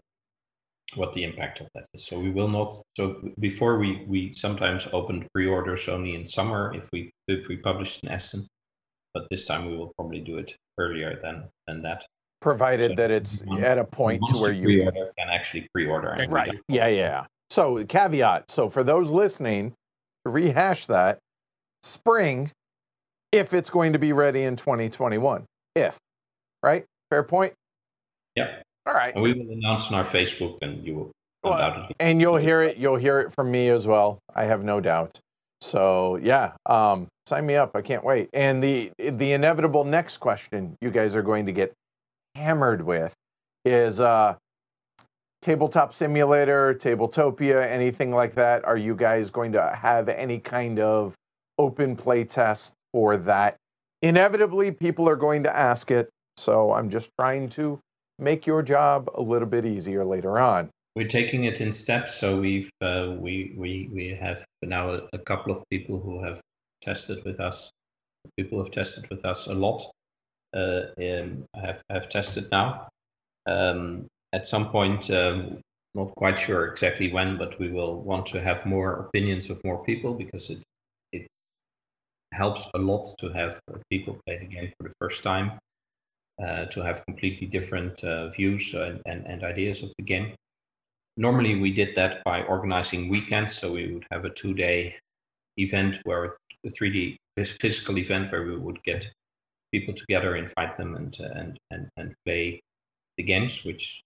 what 0.95 1.13
the 1.13 1.23
impact 1.23 1.61
of 1.61 1.67
that 1.75 1.85
is. 1.93 2.05
So 2.05 2.19
we 2.19 2.29
will 2.29 2.49
not 2.49 2.75
so 2.97 3.21
before 3.39 3.79
we 3.79 4.03
we 4.05 4.33
sometimes 4.33 4.87
opened 4.91 5.27
pre-orders 5.33 5.87
only 5.87 6.15
in 6.15 6.27
summer 6.27 6.73
if 6.75 6.89
we 6.91 7.11
if 7.27 7.47
we 7.47 7.57
published 7.57 8.03
in 8.03 8.09
essen 8.09 8.47
but 9.13 9.27
this 9.29 9.45
time 9.45 9.65
we 9.65 9.77
will 9.77 9.93
probably 9.97 10.19
do 10.19 10.37
it 10.37 10.55
earlier 10.77 11.19
than 11.21 11.47
than 11.67 11.81
that 11.83 12.05
provided 12.41 12.91
so 12.91 12.95
that 12.95 13.11
it's 13.11 13.43
at 13.59 13.77
a 13.77 13.83
point 13.83 14.21
to 14.29 14.39
where 14.39 14.51
you 14.51 14.89
can 14.91 15.29
actually 15.29 15.67
pre-order. 15.73 16.27
Right. 16.29 16.59
Yeah, 16.67 16.87
yeah. 16.87 17.25
So 17.49 17.83
caveat. 17.85 18.49
So 18.49 18.69
for 18.69 18.83
those 18.83 19.11
listening, 19.11 19.73
to 20.25 20.31
rehash 20.31 20.85
that, 20.85 21.19
spring, 21.83 22.51
if 23.31 23.53
it's 23.53 23.69
going 23.69 23.93
to 23.93 23.99
be 23.99 24.13
ready 24.13 24.43
in 24.43 24.55
2021. 24.55 25.45
If, 25.75 25.97
right? 26.63 26.85
Fair 27.09 27.23
point. 27.23 27.53
Yep. 28.35 28.63
All 28.85 28.93
right. 28.93 29.13
And 29.13 29.23
we 29.23 29.33
will 29.33 29.51
announce 29.51 29.87
on 29.87 29.93
our 29.95 30.05
Facebook, 30.05 30.57
and 30.61 30.85
you 30.85 30.95
will. 30.95 31.11
Well, 31.43 31.87
and 31.99 32.19
you'll 32.19 32.35
hear 32.35 32.61
it. 32.61 32.77
You'll 32.77 32.97
hear 32.97 33.19
it 33.21 33.31
from 33.33 33.49
me 33.49 33.69
as 33.69 33.87
well. 33.87 34.19
I 34.35 34.43
have 34.43 34.63
no 34.63 34.81
doubt. 34.81 35.19
So 35.61 36.17
yeah, 36.17 36.51
um, 36.65 37.07
sign 37.25 37.45
me 37.45 37.55
up. 37.55 37.75
I 37.75 37.81
can't 37.81 38.03
wait. 38.03 38.29
And 38.33 38.61
the 38.61 38.91
the 38.97 39.31
inevitable 39.31 39.85
next 39.85 40.17
question 40.17 40.75
you 40.81 40.91
guys 40.91 41.15
are 41.15 41.21
going 41.21 41.45
to 41.45 41.53
get 41.53 41.71
hammered 42.35 42.81
with 42.81 43.13
is 43.65 44.01
uh, 44.01 44.35
tabletop 45.41 45.93
simulator, 45.93 46.73
tabletopia, 46.73 47.65
anything 47.65 48.11
like 48.11 48.35
that. 48.35 48.65
Are 48.65 48.77
you 48.77 48.95
guys 48.95 49.29
going 49.29 49.51
to 49.53 49.75
have 49.81 50.09
any 50.09 50.39
kind 50.39 50.79
of 50.79 51.15
open 51.59 51.95
play 51.95 52.23
test 52.23 52.73
for 52.91 53.17
that. 53.17 53.57
Inevitably, 54.01 54.71
people 54.71 55.07
are 55.07 55.17
going 55.17 55.43
to 55.43 55.55
ask 55.55 55.91
it. 55.91 56.09
So 56.37 56.71
I'm 56.71 56.89
just 56.89 57.09
trying 57.19 57.49
to 57.49 57.79
make 58.17 58.47
your 58.47 58.63
job 58.63 59.09
a 59.13 59.21
little 59.21 59.47
bit 59.47 59.65
easier 59.65 60.05
later 60.05 60.39
on. 60.39 60.69
We're 60.95 61.07
taking 61.07 61.43
it 61.43 61.61
in 61.61 61.71
steps. 61.73 62.15
So 62.15 62.39
we've 62.39 62.69
uh, 62.81 63.15
we 63.19 63.53
we 63.57 63.89
we 63.93 64.07
have 64.19 64.43
now 64.63 64.91
a, 64.91 65.01
a, 65.13 65.19
couple 65.19 65.53
of 65.55 65.63
people 65.69 65.99
who 65.99 66.23
have 66.23 66.41
tested 66.81 67.23
with 67.25 67.39
us. 67.39 67.69
People 68.37 68.57
have 68.63 68.71
tested 68.71 69.07
with 69.09 69.23
us 69.25 69.47
a 69.47 69.53
lot. 69.53 69.83
Uh, 70.53 70.81
have 71.55 71.81
have 71.89 72.09
tested 72.09 72.49
now. 72.51 72.87
Um, 73.45 74.07
at 74.33 74.47
some 74.47 74.69
point, 74.69 75.09
um, 75.11 75.61
not 75.95 76.13
quite 76.15 76.39
sure 76.39 76.67
exactly 76.67 77.11
when, 77.11 77.37
but 77.37 77.59
we 77.59 77.69
will 77.69 78.01
want 78.01 78.25
to 78.27 78.41
have 78.41 78.65
more 78.65 78.93
opinions 78.93 79.49
of 79.49 79.63
more 79.63 79.83
people 79.83 80.13
because 80.13 80.49
it 80.49 80.59
it 81.11 81.27
helps 82.33 82.67
a 82.73 82.77
lot 82.77 83.05
to 83.19 83.29
have 83.29 83.59
people 83.89 84.17
play 84.25 84.37
the 84.37 84.45
game 84.45 84.71
for 84.77 84.87
the 84.87 84.95
first 84.99 85.23
time, 85.23 85.59
uh, 86.43 86.65
to 86.65 86.81
have 86.81 87.05
completely 87.05 87.47
different 87.47 88.03
uh, 88.03 88.29
views 88.29 88.73
and, 88.73 89.01
and, 89.05 89.25
and 89.25 89.43
ideas 89.43 89.83
of 89.83 89.91
the 89.97 90.03
game. 90.03 90.33
Normally, 91.17 91.59
we 91.59 91.71
did 91.71 91.95
that 91.95 92.23
by 92.23 92.43
organizing 92.43 93.09
weekends, 93.09 93.55
so 93.55 93.73
we 93.73 93.93
would 93.93 94.05
have 94.11 94.25
a 94.25 94.29
two-day 94.29 94.95
event 95.57 95.99
where 96.05 96.37
a 96.65 96.69
3D 96.69 97.17
physical 97.59 97.97
event 97.97 98.31
where 98.31 98.43
we 98.45 98.57
would 98.57 98.81
get 98.83 99.07
people 99.71 99.93
together, 99.93 100.35
invite 100.35 100.77
them, 100.77 100.95
and 100.95 101.15
and 101.19 101.57
and, 101.71 101.89
and 101.97 102.13
play 102.25 102.59
the 103.17 103.23
games, 103.23 103.63
which 103.63 104.01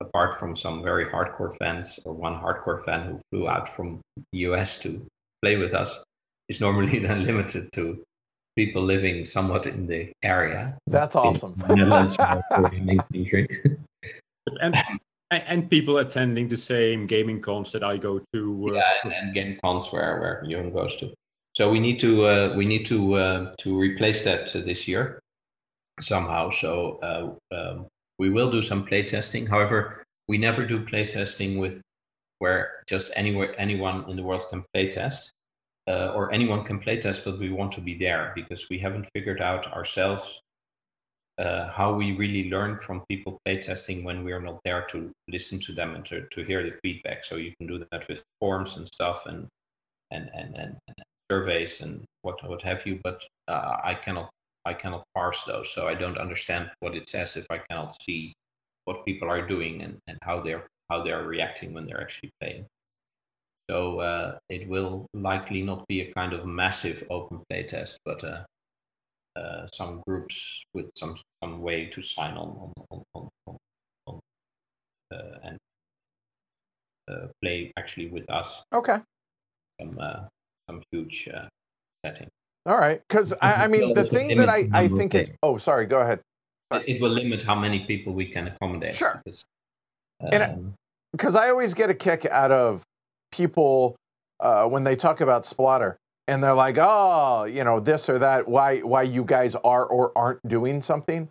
apart 0.00 0.38
from 0.38 0.56
some 0.56 0.82
very 0.82 1.06
hardcore 1.06 1.56
fans 1.56 1.98
or 2.04 2.12
one 2.12 2.34
hardcore 2.34 2.84
fan 2.84 3.06
who 3.06 3.20
flew 3.30 3.48
out 3.48 3.68
from 3.68 4.00
the 4.32 4.40
US 4.40 4.78
to 4.78 5.06
play 5.42 5.56
with 5.56 5.72
us, 5.72 6.02
is 6.48 6.60
normally 6.60 6.98
then 7.00 7.24
limited 7.24 7.70
to 7.72 8.02
people 8.56 8.82
living 8.82 9.24
somewhat 9.24 9.66
in 9.66 9.86
the 9.86 10.12
area. 10.22 10.76
That's 10.86 11.16
awesome. 11.16 11.54
and, 14.60 14.76
and 15.30 15.70
people 15.70 15.98
attending 15.98 16.48
the 16.48 16.56
same 16.56 17.06
gaming 17.06 17.40
cons 17.40 17.72
that 17.72 17.82
I 17.82 17.96
go 17.96 18.20
to. 18.32 18.68
Uh, 18.70 18.74
yeah, 18.74 18.92
and, 19.02 19.12
and 19.12 19.34
game 19.34 19.58
cons 19.64 19.88
where 19.88 20.20
where 20.20 20.44
Jeroen 20.46 20.72
goes 20.72 20.96
to. 20.96 21.12
So 21.54 21.70
we 21.70 21.78
need 21.78 22.00
to 22.00 22.26
uh, 22.26 22.54
we 22.56 22.66
need 22.66 22.84
to 22.86 23.14
uh, 23.14 23.54
to 23.58 23.78
replace 23.78 24.24
that 24.24 24.52
this 24.52 24.88
year 24.88 25.20
somehow. 26.00 26.50
So 26.50 26.98
uh, 27.02 27.54
um, 27.54 27.86
we 28.18 28.30
will 28.30 28.50
do 28.50 28.60
some 28.62 28.84
play 28.84 29.04
testing. 29.04 29.46
However, 29.46 30.02
we 30.28 30.38
never 30.38 30.66
do 30.66 30.84
play 30.84 31.06
testing 31.06 31.58
with 31.58 31.80
where 32.40 32.82
just 32.88 33.12
anywhere 33.14 33.54
anyone 33.58 34.08
in 34.10 34.16
the 34.16 34.22
world 34.22 34.44
can 34.50 34.64
play 34.72 34.90
test 34.90 35.32
uh, 35.88 36.12
or 36.14 36.32
anyone 36.32 36.64
can 36.64 36.78
play 36.80 36.98
test, 37.00 37.22
but 37.24 37.38
we 37.38 37.50
want 37.50 37.72
to 37.72 37.80
be 37.80 37.96
there 37.96 38.32
because 38.34 38.68
we 38.68 38.78
haven't 38.78 39.08
figured 39.14 39.40
out 39.40 39.72
ourselves 39.72 40.40
uh, 41.38 41.68
how 41.68 41.92
we 41.92 42.12
really 42.12 42.50
learn 42.50 42.76
from 42.78 43.04
people 43.08 43.40
play 43.44 43.60
testing 43.60 44.04
when 44.04 44.24
we 44.24 44.32
are 44.32 44.40
not 44.40 44.60
there 44.64 44.86
to 44.86 45.10
listen 45.28 45.60
to 45.60 45.72
them 45.72 45.94
and 45.94 46.04
to, 46.06 46.26
to 46.30 46.42
hear 46.44 46.62
the 46.62 46.76
feedback. 46.82 47.24
So 47.24 47.36
you 47.36 47.52
can 47.58 47.66
do 47.66 47.84
that 47.90 48.08
with 48.08 48.22
forms 48.40 48.76
and 48.76 48.86
stuff 48.86 49.26
and 49.26 49.46
and 50.10 50.30
and, 50.34 50.54
and, 50.56 50.76
and 50.88 50.96
surveys 51.34 51.80
and 51.80 52.04
what 52.22 52.36
what 52.48 52.62
have 52.62 52.86
you. 52.86 53.00
But 53.02 53.18
uh, 53.48 53.76
I 53.90 53.94
cannot 53.94 54.30
I 54.64 54.74
cannot 54.74 55.04
parse 55.14 55.42
those, 55.44 55.68
so 55.74 55.80
I 55.92 55.94
don't 55.94 56.18
understand 56.18 56.70
what 56.80 56.94
it 56.94 57.08
says 57.08 57.36
if 57.36 57.46
I 57.50 57.58
cannot 57.68 57.90
see 58.02 58.32
what 58.86 59.04
people 59.04 59.28
are 59.30 59.46
doing 59.46 59.82
and, 59.82 59.94
and 60.08 60.18
how 60.22 60.40
they're 60.44 60.66
how 60.90 61.02
they're 61.02 61.26
reacting 61.26 61.74
when 61.74 61.86
they're 61.86 62.04
actually 62.06 62.30
playing. 62.40 62.66
So 63.70 64.00
uh, 64.00 64.38
it 64.50 64.68
will 64.68 65.06
likely 65.14 65.62
not 65.62 65.86
be 65.88 65.98
a 66.02 66.12
kind 66.12 66.32
of 66.34 66.44
massive 66.44 66.98
open 67.10 67.40
play 67.48 67.62
test, 67.64 67.98
but 68.04 68.22
uh, 68.22 68.42
uh, 69.40 69.66
some 69.78 70.02
groups 70.06 70.36
with 70.74 70.86
some 70.96 71.16
some 71.42 71.62
way 71.62 71.86
to 71.94 72.00
sign 72.02 72.34
on 72.36 72.72
on 72.90 73.02
on, 73.14 73.28
on, 73.46 73.56
on 74.06 74.20
uh, 75.12 75.38
and 75.48 75.58
uh, 77.10 77.26
play 77.40 77.72
actually 77.76 78.08
with 78.16 78.28
us. 78.30 78.62
Okay. 78.72 78.98
Some 79.80 79.98
uh, 80.00 80.24
some 80.68 80.82
huge 80.90 81.28
setting. 82.04 82.28
All 82.66 82.78
right, 82.78 83.02
because 83.06 83.34
I, 83.42 83.64
I, 83.64 83.66
mean 83.68 83.92
the 83.92 84.04
thing 84.04 84.36
that 84.38 84.48
I, 84.48 84.66
I 84.72 84.88
think 84.88 85.14
is 85.14 85.30
oh 85.42 85.58
sorry 85.58 85.84
go 85.86 86.00
ahead. 86.00 86.20
It 86.86 87.00
will 87.00 87.10
limit 87.10 87.42
how 87.42 87.54
many 87.54 87.80
people 87.80 88.14
we 88.14 88.26
can 88.26 88.48
accommodate. 88.48 88.94
Sure. 88.94 89.20
Because, 89.24 89.44
um, 90.32 90.74
because 91.12 91.36
I, 91.36 91.50
always 91.50 91.74
get 91.74 91.90
a 91.90 91.94
kick 91.94 92.26
out 92.26 92.50
of 92.50 92.82
people 93.30 93.96
uh, 94.40 94.64
when 94.64 94.82
they 94.82 94.96
talk 94.96 95.20
about 95.20 95.44
Splotter 95.44 95.96
and 96.26 96.42
they're 96.42 96.54
like, 96.54 96.76
oh, 96.80 97.44
you 97.44 97.64
know, 97.64 97.80
this 97.80 98.08
or 98.08 98.18
that, 98.18 98.48
why 98.48 98.78
why 98.78 99.02
you 99.02 99.24
guys 99.24 99.54
are 99.56 99.84
or 99.84 100.10
aren't 100.16 100.46
doing 100.48 100.82
something. 100.82 101.28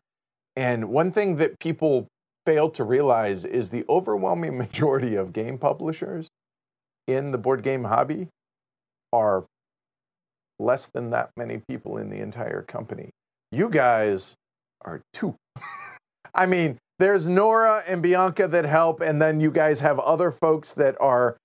And 0.56 0.90
one 0.90 1.12
thing 1.12 1.38
that 1.38 1.60
people 1.60 2.08
fail 2.46 2.70
to 2.70 2.84
realize 2.84 3.44
is 3.44 3.70
the 3.70 3.86
overwhelming 3.90 4.58
majority 4.66 5.16
of 5.16 5.34
game 5.34 5.58
publishers 5.58 6.28
in 7.08 7.32
the 7.32 7.38
board 7.38 7.64
game 7.64 7.86
hobby 7.86 8.28
less 10.64 10.88
than 10.88 11.10
that 11.12 11.32
many 11.38 11.62
people 11.70 11.98
in 11.98 12.10
the 12.10 12.20
entire 12.20 12.62
company. 12.62 13.10
You 13.52 13.70
guys 13.70 14.36
are 14.82 15.02
two. 15.14 15.36
I 16.36 16.46
mean, 16.46 16.78
there's 17.00 17.28
Nora 17.28 17.84
and 17.88 18.02
Bianca 18.02 18.48
that 18.48 18.66
help, 18.66 19.02
and 19.02 19.22
then 19.22 19.42
you 19.42 19.52
guys 19.52 19.80
have 19.82 20.00
other 20.00 20.32
folks 20.32 20.74
that 20.76 20.96
are 21.00 21.38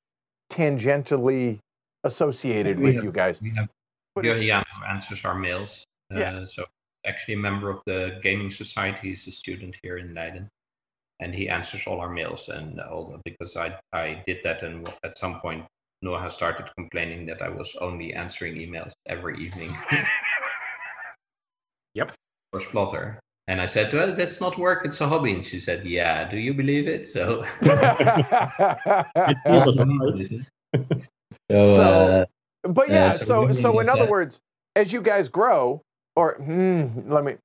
tangentially 0.51 1.59
associated 2.05 2.79
with 2.79 2.97
have, 2.97 3.05
you 3.05 3.13
guys. 3.13 3.43
We 3.43 3.51
have 3.51 3.69
who 4.17 4.87
answers 4.89 5.25
our 5.25 5.35
mails. 5.35 5.85
Uh, 6.15 6.19
yeah. 6.19 6.45
So 6.47 6.65
actually 7.07 7.35
a 7.35 7.39
member 7.39 7.71
of 7.71 7.81
the 7.87 8.19
Gaming 8.23 8.51
Society. 8.51 9.11
He's 9.11 9.27
a 9.27 9.33
student 9.33 9.77
here 9.83 9.99
in 9.99 10.15
Leiden. 10.15 10.49
And 11.21 11.35
he 11.35 11.49
answers 11.49 11.83
all 11.87 12.01
our 12.01 12.09
mails 12.09 12.49
and 12.49 12.81
all 12.81 13.05
the, 13.11 13.19
because 13.25 13.57
I 13.57 13.77
I 13.93 14.23
did 14.27 14.39
that 14.45 14.63
and 14.63 14.89
at 15.03 15.19
some 15.19 15.41
point 15.41 15.65
Nora 16.03 16.31
started 16.31 16.71
complaining 16.77 17.27
that 17.27 17.43
I 17.43 17.49
was 17.49 17.75
only 17.81 18.15
answering 18.15 18.55
emails 18.55 18.93
every 19.07 19.37
evening. 19.39 19.77
yep. 21.95 22.15
For 22.53 22.61
Splotter. 22.61 23.19
And 23.49 23.61
I 23.63 23.67
said, 23.67 23.93
well, 23.95 24.15
that's 24.15 24.41
not 24.41 24.59
work, 24.59 24.85
it's 24.85 25.01
a 25.01 25.09
hobby. 25.09 25.33
And 25.33 25.45
she 25.45 25.59
said, 25.59 25.87
yeah, 25.87 26.29
do 26.29 26.37
you 26.37 26.53
believe 26.53 26.87
it? 26.87 27.09
So, 27.09 27.47
so, 27.63 27.75
so 31.51 31.51
uh, 31.51 32.27
but 32.63 32.91
yeah, 32.91 33.07
uh, 33.07 33.19
so, 33.19 33.47
so, 33.49 33.53
so 33.53 33.81
in 33.81 33.89
other 33.89 34.01
that. 34.01 34.11
words, 34.11 34.39
as 34.77 34.93
you 34.93 35.01
guys 35.01 35.31
grow, 35.31 35.81
or 36.15 36.35
hmm, 36.35 36.89
let 37.07 37.25
me 37.25 37.37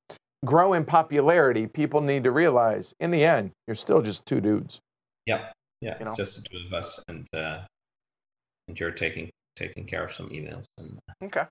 grow 0.45 0.73
in 0.73 0.83
popularity, 0.83 1.67
people 1.67 2.01
need 2.01 2.25
to 2.25 2.31
realize 2.31 2.93
in 2.99 3.11
the 3.11 3.23
end, 3.23 3.51
you're 3.65 3.75
still 3.75 4.01
just 4.01 4.25
two 4.25 4.41
dudes. 4.41 4.81
Yeah. 5.25 5.51
Yeah. 5.79 5.97
You 5.99 6.07
it's 6.07 6.17
just 6.17 6.35
the 6.35 6.41
two 6.41 6.57
of 6.67 6.73
us. 6.73 6.99
And, 7.07 7.25
uh, 7.33 7.59
and 8.67 8.79
you're 8.79 8.91
taking 8.91 9.29
taking 9.55 9.85
care 9.85 10.05
of 10.05 10.13
some 10.13 10.29
emails. 10.29 10.65
And 10.77 10.97
uh, 11.09 11.25
okay, 11.25 11.45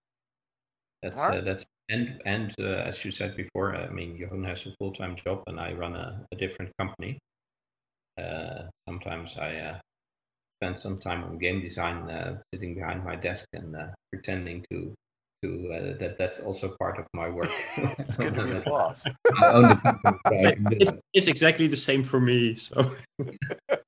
that's 1.03 1.17
right. 1.17 1.39
uh, 1.39 1.41
that's 1.43 1.65
and 1.89 2.21
and 2.25 2.55
uh, 2.59 2.89
as 2.89 3.05
you 3.05 3.11
said 3.11 3.37
before, 3.37 3.77
I 3.77 3.89
mean, 3.91 4.19
Jeroen 4.19 4.47
has 4.47 4.65
a 4.67 4.75
full 4.79 4.93
time 4.93 5.17
job, 5.17 5.43
and 5.47 5.61
I 5.61 5.73
run 5.73 5.95
a, 5.95 6.25
a 6.33 6.37
different 6.37 6.73
company. 6.79 7.19
Uh, 8.19 8.65
sometimes 8.89 9.37
I 9.39 9.57
uh, 9.57 9.79
spend 10.61 10.79
some 10.79 10.99
time 10.99 11.25
on 11.25 11.39
game 11.39 11.61
design, 11.61 12.11
uh, 12.11 12.39
sitting 12.53 12.75
behind 12.75 13.05
my 13.05 13.17
desk 13.17 13.47
and 13.53 13.75
pretending 14.13 14.65
to 14.71 14.95
to 15.43 15.97
that 15.99 16.17
that's 16.19 16.39
also 16.39 16.77
part 16.79 16.99
of 16.99 17.07
my 17.15 17.29
work. 17.29 17.51
it's 17.99 18.17
good 18.17 18.35
to 18.35 18.45
be 18.45 18.51
a 18.57 18.61
boss. 18.61 19.05
it's, 20.31 20.93
it's 21.13 21.27
exactly 21.27 21.67
the 21.67 21.77
same 21.77 22.05
for 22.05 22.21
me. 22.21 22.57
So. 22.57 22.91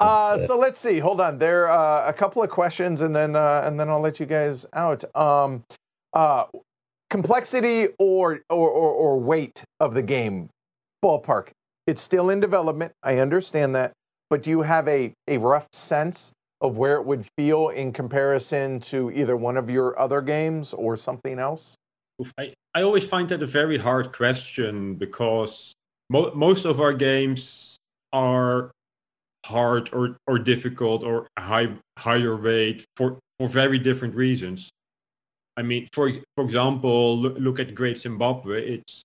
Uh, 0.00 0.38
so 0.46 0.56
let's 0.56 0.78
see. 0.78 0.98
Hold 0.98 1.20
on. 1.20 1.38
There 1.38 1.68
are 1.68 2.04
uh, 2.06 2.08
a 2.08 2.12
couple 2.12 2.42
of 2.42 2.50
questions, 2.50 3.02
and 3.02 3.14
then 3.14 3.34
uh, 3.34 3.62
and 3.64 3.78
then 3.78 3.88
I'll 3.88 4.00
let 4.00 4.20
you 4.20 4.26
guys 4.26 4.64
out. 4.72 5.04
Um, 5.16 5.64
uh, 6.12 6.44
complexity 7.10 7.88
or, 7.98 8.40
or 8.48 8.68
or 8.68 8.90
or 8.90 9.20
weight 9.20 9.64
of 9.80 9.94
the 9.94 10.02
game, 10.02 10.50
ballpark. 11.04 11.48
It's 11.86 12.02
still 12.02 12.30
in 12.30 12.38
development. 12.40 12.92
I 13.02 13.18
understand 13.18 13.74
that, 13.74 13.92
but 14.30 14.42
do 14.42 14.50
you 14.50 14.62
have 14.62 14.86
a 14.86 15.12
a 15.26 15.38
rough 15.38 15.66
sense 15.72 16.32
of 16.60 16.76
where 16.78 16.96
it 16.96 17.04
would 17.04 17.26
feel 17.36 17.68
in 17.68 17.92
comparison 17.92 18.80
to 18.80 19.10
either 19.12 19.36
one 19.36 19.56
of 19.56 19.70
your 19.70 19.98
other 19.98 20.20
games 20.20 20.74
or 20.74 20.96
something 20.96 21.38
else? 21.38 21.74
I, 22.36 22.52
I 22.74 22.82
always 22.82 23.06
find 23.06 23.28
that 23.28 23.42
a 23.42 23.46
very 23.46 23.78
hard 23.78 24.12
question 24.12 24.94
because 24.94 25.72
mo- 26.10 26.32
most 26.34 26.64
of 26.64 26.80
our 26.80 26.92
games 26.92 27.76
are 28.12 28.72
hard 29.48 29.90
or, 29.92 30.16
or 30.26 30.38
difficult 30.38 31.02
or 31.02 31.26
high 31.38 31.68
higher 31.98 32.36
weight 32.36 32.84
for, 32.96 33.18
for 33.38 33.48
very 33.48 33.78
different 33.78 34.14
reasons. 34.14 34.70
I 35.56 35.62
mean, 35.62 35.88
for 35.92 36.12
for 36.36 36.44
example, 36.44 37.18
look, 37.18 37.58
at 37.58 37.74
Great 37.74 37.98
Zimbabwe. 37.98 38.74
It's 38.74 39.02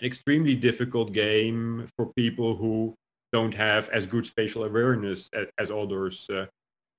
an 0.00 0.06
extremely 0.06 0.56
difficult 0.56 1.12
game 1.12 1.86
for 1.96 2.12
people 2.16 2.56
who 2.56 2.94
don't 3.32 3.54
have 3.54 3.88
as 3.90 4.06
good 4.06 4.26
spatial 4.26 4.64
awareness 4.64 5.28
as, 5.32 5.46
as 5.58 5.70
others. 5.70 6.26
Uh, 6.28 6.46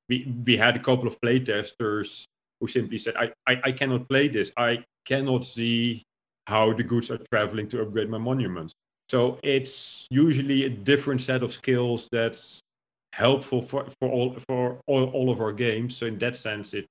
we 0.07 0.17
we 0.45 0.55
had 0.57 0.75
a 0.75 0.83
couple 0.87 1.07
of 1.07 1.19
playtesters 1.19 2.23
who 2.59 2.67
simply 2.67 2.97
said, 2.97 3.15
I, 3.17 3.33
I, 3.47 3.53
I 3.65 3.71
cannot 3.71 4.07
play 4.07 4.27
this. 4.29 4.51
I 4.55 4.85
cannot 5.05 5.45
see 5.45 6.03
how 6.47 6.73
the 6.73 6.83
goods 6.83 7.11
are 7.11 7.19
traveling 7.31 7.67
to 7.69 7.81
upgrade 7.81 8.09
my 8.09 8.17
monuments. 8.17 8.73
So 9.09 9.39
it's 9.43 10.07
usually 10.09 10.65
a 10.65 10.69
different 10.69 11.21
set 11.21 11.43
of 11.43 11.51
skills 11.51 12.07
that's 12.11 12.59
helpful 13.15 13.61
for, 13.61 13.85
for 13.99 14.09
all 14.09 14.35
for 14.47 14.79
all, 14.87 15.05
all 15.05 15.29
of 15.31 15.39
our 15.39 15.53
games. 15.53 15.95
So 15.95 16.05
in 16.05 16.17
that 16.19 16.35
sense, 16.35 16.73
it's 16.73 16.87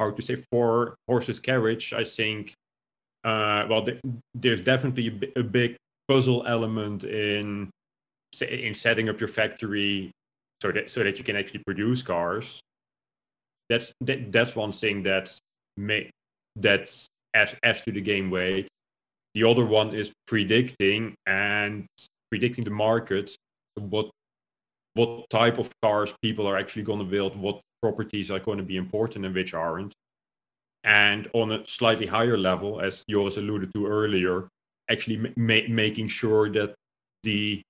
hard 0.00 0.16
to 0.16 0.22
say 0.22 0.36
for 0.50 0.96
horses 1.06 1.40
carriage. 1.40 1.92
I 1.92 2.04
think 2.04 2.54
uh, 3.22 3.66
well, 3.68 3.84
th- 3.84 4.00
there's 4.34 4.60
definitely 4.60 5.08
a, 5.08 5.10
b- 5.10 5.32
a 5.36 5.42
big 5.42 5.76
puzzle 6.08 6.44
element 6.46 7.04
in 7.04 7.70
in 8.40 8.74
setting 8.74 9.08
up 9.08 9.20
your 9.20 9.28
factory 9.28 10.10
so 10.62 10.72
that 10.72 10.90
so 10.90 11.04
that 11.04 11.18
you 11.18 11.24
can 11.24 11.36
actually 11.36 11.62
produce 11.66 12.02
cars. 12.02 12.60
That's 13.68 13.92
that, 14.02 14.32
that's 14.32 14.56
one 14.56 14.72
thing 14.72 15.02
that 15.02 15.36
may 15.76 16.10
that 16.56 16.94
adds 17.34 17.56
adds 17.62 17.82
to 17.82 17.92
the 17.92 18.00
game 18.00 18.30
weight. 18.30 18.68
The 19.34 19.44
other 19.44 19.66
one 19.66 19.94
is 19.94 20.12
predicting 20.26 21.14
and 21.26 21.84
predicting 22.30 22.64
the 22.64 22.70
market. 22.70 23.36
What 23.74 24.08
what 24.96 25.28
type 25.30 25.58
of 25.58 25.70
cars 25.82 26.12
people 26.22 26.46
are 26.46 26.56
actually 26.56 26.82
going 26.82 26.98
to 26.98 27.04
build, 27.04 27.36
what 27.36 27.60
properties 27.82 28.30
are 28.30 28.40
going 28.40 28.58
to 28.58 28.64
be 28.64 28.76
important 28.76 29.24
and 29.24 29.34
which 29.34 29.54
aren't. 29.54 29.92
And 30.84 31.28
on 31.34 31.52
a 31.52 31.66
slightly 31.66 32.06
higher 32.06 32.38
level, 32.38 32.80
as 32.80 33.04
Joris 33.08 33.36
alluded 33.36 33.72
to 33.74 33.86
earlier, 33.86 34.48
actually 34.90 35.32
ma- 35.36 35.68
making 35.68 36.08
sure 36.08 36.48
that 36.50 36.74
the 37.24 37.60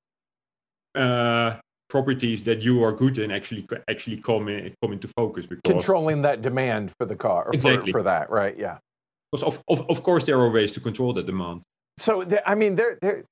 uh, 0.95 1.57
properties 1.89 2.43
that 2.45 2.63
you 2.63 2.85
are 2.85 2.93
good 2.93 3.19
in 3.19 3.31
actually 3.31 3.67
actually 3.89 4.19
come 4.19 4.49
in, 4.49 4.73
come 4.83 4.93
into 4.93 5.09
focus. 5.09 5.47
Because 5.47 5.63
Controlling 5.65 6.23
that 6.23 6.43
demand 6.43 6.93
for 6.99 7.07
the 7.07 7.17
car, 7.17 7.51
exactly. 7.53 7.91
for, 7.91 8.01
for 8.01 8.03
that, 8.05 8.31
right? 8.31 8.57
Yeah. 8.57 8.79
Because 9.33 9.43
of, 9.43 9.63
of, 9.69 9.91
of 9.91 10.03
course 10.03 10.25
there 10.25 10.39
are 10.39 10.51
ways 10.51 10.73
to 10.73 10.81
control 10.81 11.13
that 11.15 11.27
demand. 11.27 11.63
So 11.99 12.25
I 12.47 12.55
mean, 12.55 12.77
there 12.77 12.99
there, 13.01 13.25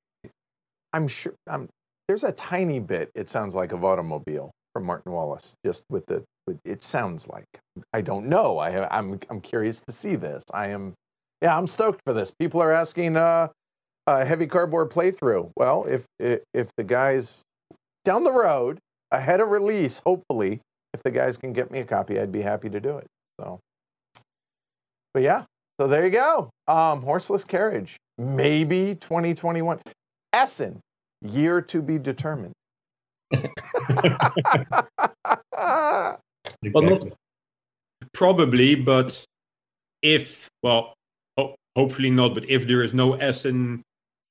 I'm 0.92 1.08
sure 1.08 1.34
I'm, 1.46 1.68
there's 2.08 2.24
a 2.24 2.32
tiny 2.32 2.80
bit. 2.80 3.10
It 3.14 3.28
sounds 3.28 3.54
like 3.54 3.72
of 3.72 3.84
automobile 3.84 4.50
from 4.72 4.84
Martin 4.84 5.12
Wallace, 5.12 5.54
just 5.64 5.84
with 5.90 6.06
the. 6.06 6.24
With, 6.46 6.58
it 6.64 6.82
sounds 6.82 7.26
like 7.26 7.46
I 7.94 8.02
don't 8.02 8.26
know. 8.26 8.58
I 8.58 8.86
I'm 8.96 9.18
I'm 9.30 9.40
curious 9.40 9.80
to 9.82 9.92
see 9.92 10.14
this. 10.14 10.44
I 10.52 10.68
am, 10.68 10.94
yeah, 11.40 11.56
I'm 11.56 11.66
stoked 11.66 12.02
for 12.04 12.12
this. 12.12 12.30
People 12.38 12.60
are 12.60 12.70
asking 12.72 13.16
uh, 13.16 13.48
a 14.06 14.24
heavy 14.24 14.46
cardboard 14.46 14.90
playthrough. 14.90 15.50
Well, 15.56 15.86
if 15.88 16.04
if 16.18 16.68
the 16.76 16.84
guys 16.84 17.42
down 18.04 18.24
the 18.24 18.32
road 18.32 18.78
ahead 19.10 19.40
of 19.40 19.48
release, 19.48 20.02
hopefully, 20.04 20.60
if 20.92 21.02
the 21.02 21.10
guys 21.10 21.36
can 21.38 21.52
get 21.52 21.70
me 21.70 21.78
a 21.78 21.84
copy, 21.84 22.20
I'd 22.20 22.32
be 22.32 22.42
happy 22.42 22.68
to 22.68 22.80
do 22.80 22.98
it. 22.98 23.06
So, 23.40 23.58
but 25.14 25.22
yeah, 25.22 25.44
so 25.80 25.86
there 25.86 26.04
you 26.04 26.10
go. 26.10 26.50
Um, 26.68 27.02
horseless 27.02 27.44
carriage, 27.44 27.96
maybe 28.18 28.94
2021. 28.96 29.80
Essen, 30.32 30.80
year 31.24 31.60
to 31.60 31.82
be 31.82 31.98
determined. 31.98 32.52
well, 33.32 33.48
not, 36.72 37.08
probably, 38.12 38.76
but 38.76 39.24
if, 40.02 40.48
well, 40.62 40.94
ho- 41.36 41.56
hopefully 41.74 42.10
not, 42.10 42.34
but 42.34 42.48
if 42.48 42.66
there 42.66 42.82
is 42.82 42.94
no 42.94 43.14
Essen 43.14 43.82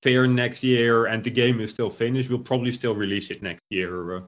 fair 0.04 0.28
next 0.28 0.64
year 0.64 1.08
and 1.08 1.24
the 1.24 1.32
game 1.32 1.60
is 1.60 1.72
still 1.72 1.90
finished, 1.90 2.30
we'll 2.30 2.40
probably 2.40 2.72
still 2.72 2.96
release 2.96 3.32
it 3.32 3.42
next 3.42 3.64
year. 3.70 4.18
Uh. 4.18 4.22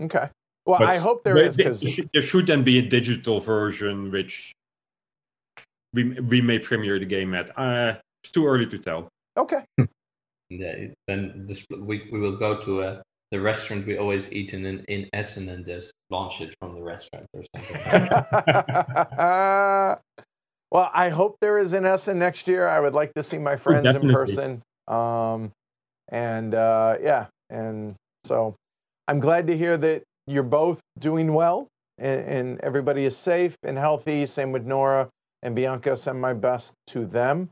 Okay. 0.00 0.28
Well, 0.64 0.78
but 0.78 0.88
I 0.88 0.98
hope 0.98 1.24
there 1.24 1.36
is 1.38 1.56
because 1.56 1.84
there 2.14 2.24
should 2.24 2.46
then 2.46 2.62
be 2.62 2.78
a 2.78 2.82
digital 2.82 3.40
version 3.40 4.12
which 4.12 4.52
we 5.92 6.20
we 6.20 6.40
may 6.40 6.60
premiere 6.60 7.00
the 7.00 7.04
game 7.04 7.34
at. 7.34 7.50
Uh, 7.58 7.96
it's 8.22 8.30
too 8.30 8.46
early 8.46 8.66
to 8.66 8.78
tell. 8.78 9.08
Okay. 9.36 9.64
yeah, 10.60 10.88
then 11.08 11.44
this, 11.46 11.64
we 11.70 12.08
we 12.10 12.20
will 12.20 12.36
go 12.36 12.60
to 12.60 12.82
uh, 12.82 13.02
the 13.30 13.40
restaurant 13.40 13.86
we 13.86 13.98
always 13.98 14.30
eat 14.32 14.52
in 14.52 14.66
in 14.66 15.08
Essen 15.12 15.48
and 15.48 15.64
just 15.64 15.92
launch 16.10 16.40
it 16.40 16.54
from 16.60 16.74
the 16.74 16.82
restaurant 16.82 17.26
or 17.32 17.44
something. 17.54 17.78
well, 20.70 20.90
I 20.94 21.08
hope 21.08 21.36
there 21.40 21.58
is 21.58 21.72
an 21.72 21.86
Essen 21.86 22.18
next 22.18 22.46
year. 22.46 22.68
I 22.68 22.80
would 22.80 22.94
like 22.94 23.12
to 23.14 23.22
see 23.22 23.38
my 23.38 23.54
oh, 23.54 23.56
friends 23.56 23.94
oh, 23.94 24.00
in 24.00 24.12
person. 24.12 24.62
Um, 24.88 25.52
and 26.08 26.54
uh, 26.54 26.96
yeah, 27.02 27.26
and 27.50 27.94
so 28.24 28.54
I'm 29.08 29.20
glad 29.20 29.46
to 29.46 29.56
hear 29.56 29.76
that 29.78 30.02
you're 30.26 30.42
both 30.42 30.80
doing 30.98 31.34
well 31.34 31.68
and, 31.98 32.26
and 32.26 32.60
everybody 32.60 33.04
is 33.04 33.16
safe 33.16 33.56
and 33.62 33.78
healthy. 33.78 34.26
Same 34.26 34.52
with 34.52 34.64
Nora 34.64 35.08
and 35.42 35.54
Bianca. 35.54 35.96
Send 35.96 36.20
my 36.20 36.34
best 36.34 36.74
to 36.88 37.06
them. 37.06 37.48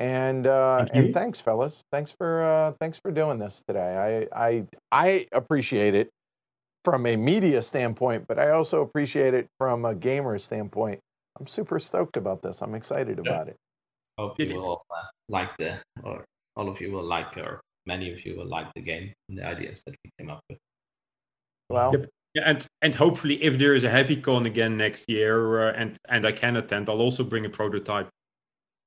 And 0.00 0.46
uh, 0.46 0.78
Thank 0.78 0.94
and 0.94 1.14
thanks, 1.14 1.40
fellas. 1.40 1.84
Thanks 1.90 2.12
for 2.12 2.42
uh, 2.42 2.72
thanks 2.80 2.98
for 2.98 3.10
doing 3.10 3.38
this 3.38 3.62
today. 3.66 4.28
I 4.32 4.48
I 4.48 4.66
I 4.92 5.26
appreciate 5.32 5.94
it 5.94 6.10
from 6.84 7.04
a 7.06 7.16
media 7.16 7.62
standpoint, 7.62 8.26
but 8.28 8.38
I 8.38 8.50
also 8.50 8.82
appreciate 8.82 9.34
it 9.34 9.48
from 9.58 9.84
a 9.84 9.94
gamer 9.94 10.38
standpoint. 10.38 11.00
I'm 11.38 11.46
super 11.46 11.80
stoked 11.80 12.16
about 12.16 12.42
this. 12.42 12.62
I'm 12.62 12.74
excited 12.74 13.20
yeah. 13.22 13.30
about 13.30 13.48
it. 13.48 13.56
Hope 14.18 14.38
you 14.38 14.54
will 14.54 14.82
uh, 14.90 15.02
like 15.28 15.56
the, 15.58 15.78
or 16.02 16.24
all 16.56 16.68
of 16.68 16.80
you 16.80 16.92
will 16.92 17.04
like, 17.04 17.36
or 17.36 17.60
many 17.86 18.12
of 18.12 18.24
you 18.24 18.36
will 18.36 18.48
like 18.48 18.72
the 18.74 18.80
game 18.80 19.12
and 19.28 19.38
the 19.38 19.46
ideas 19.46 19.82
that 19.86 19.94
we 20.04 20.10
came 20.18 20.30
up 20.30 20.40
with. 20.48 20.58
Well, 21.68 21.92
yep. 21.92 22.08
Yeah, 22.34 22.42
and 22.46 22.66
and 22.82 22.94
hopefully, 22.94 23.42
if 23.42 23.58
there 23.58 23.74
is 23.74 23.84
a 23.84 23.90
heavy 23.90 24.16
con 24.16 24.46
again 24.46 24.76
next 24.76 25.08
year, 25.08 25.68
uh, 25.68 25.72
and 25.72 25.96
and 26.08 26.26
I 26.26 26.32
can 26.32 26.56
attend, 26.56 26.88
I'll 26.88 27.00
also 27.00 27.24
bring 27.24 27.46
a 27.46 27.48
prototype. 27.48 28.08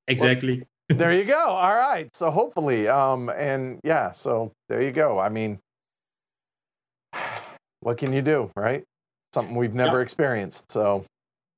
Exactly. 0.06 0.62
There 0.96 1.12
you 1.12 1.24
go. 1.24 1.38
All 1.38 1.74
right. 1.74 2.08
So 2.14 2.30
hopefully, 2.30 2.88
um, 2.88 3.30
and 3.30 3.80
yeah, 3.84 4.10
so 4.10 4.52
there 4.68 4.82
you 4.82 4.92
go. 4.92 5.18
I 5.18 5.28
mean, 5.28 5.58
what 7.80 7.98
can 7.98 8.12
you 8.12 8.22
do, 8.22 8.50
right? 8.56 8.84
Something 9.34 9.56
we've 9.56 9.74
never 9.74 9.98
yeah. 9.98 10.02
experienced. 10.02 10.70
So 10.70 11.04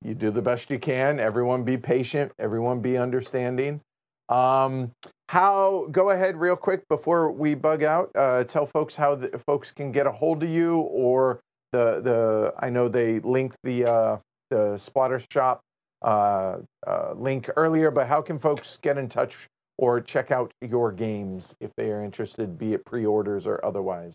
you 0.03 0.15
do 0.15 0.31
the 0.31 0.43
best 0.43 0.71
you 0.71 0.79
can. 0.79 1.19
Everyone 1.19 1.65
be 1.65 1.77
patient. 1.77 2.33
Everyone 2.39 2.81
be 2.81 2.97
understanding. 2.97 3.81
Um, 4.29 4.93
how? 5.29 5.89
Go 5.91 6.11
ahead, 6.11 6.37
real 6.37 6.57
quick 6.57 6.87
before 6.89 7.31
we 7.31 7.55
bug 7.55 7.83
out. 7.83 8.11
Uh, 8.15 8.45
tell 8.45 8.67
folks 8.67 8.97
how 8.97 9.15
the, 9.15 9.39
folks 9.39 9.71
can 9.71 9.93
get 9.93 10.07
a 10.07 10.13
hold 10.13 10.43
of 10.43 10.51
you 10.51 10.79
or 10.79 11.41
the 11.73 12.01
the 12.01 12.55
I 12.59 12.71
know 12.71 12.89
they 12.89 13.19
linked 13.21 13.57
the 13.65 13.85
uh, 13.87 14.17
the 14.51 14.77
Splotter 14.77 15.25
Shop 15.33 15.61
uh, 16.05 16.59
uh, 16.87 17.15
link 17.17 17.51
earlier, 17.57 17.91
but 17.91 18.07
how 18.07 18.21
can 18.23 18.39
folks 18.39 18.77
get 18.77 18.99
in 18.99 19.09
touch 19.09 19.49
or 19.79 20.01
check 20.01 20.31
out 20.31 20.53
your 20.61 20.93
games 20.93 21.55
if 21.61 21.71
they 21.77 21.91
are 21.91 22.05
interested, 22.05 22.59
be 22.59 22.75
it 22.75 22.85
pre-orders 22.85 23.47
or 23.47 23.65
otherwise? 23.65 24.13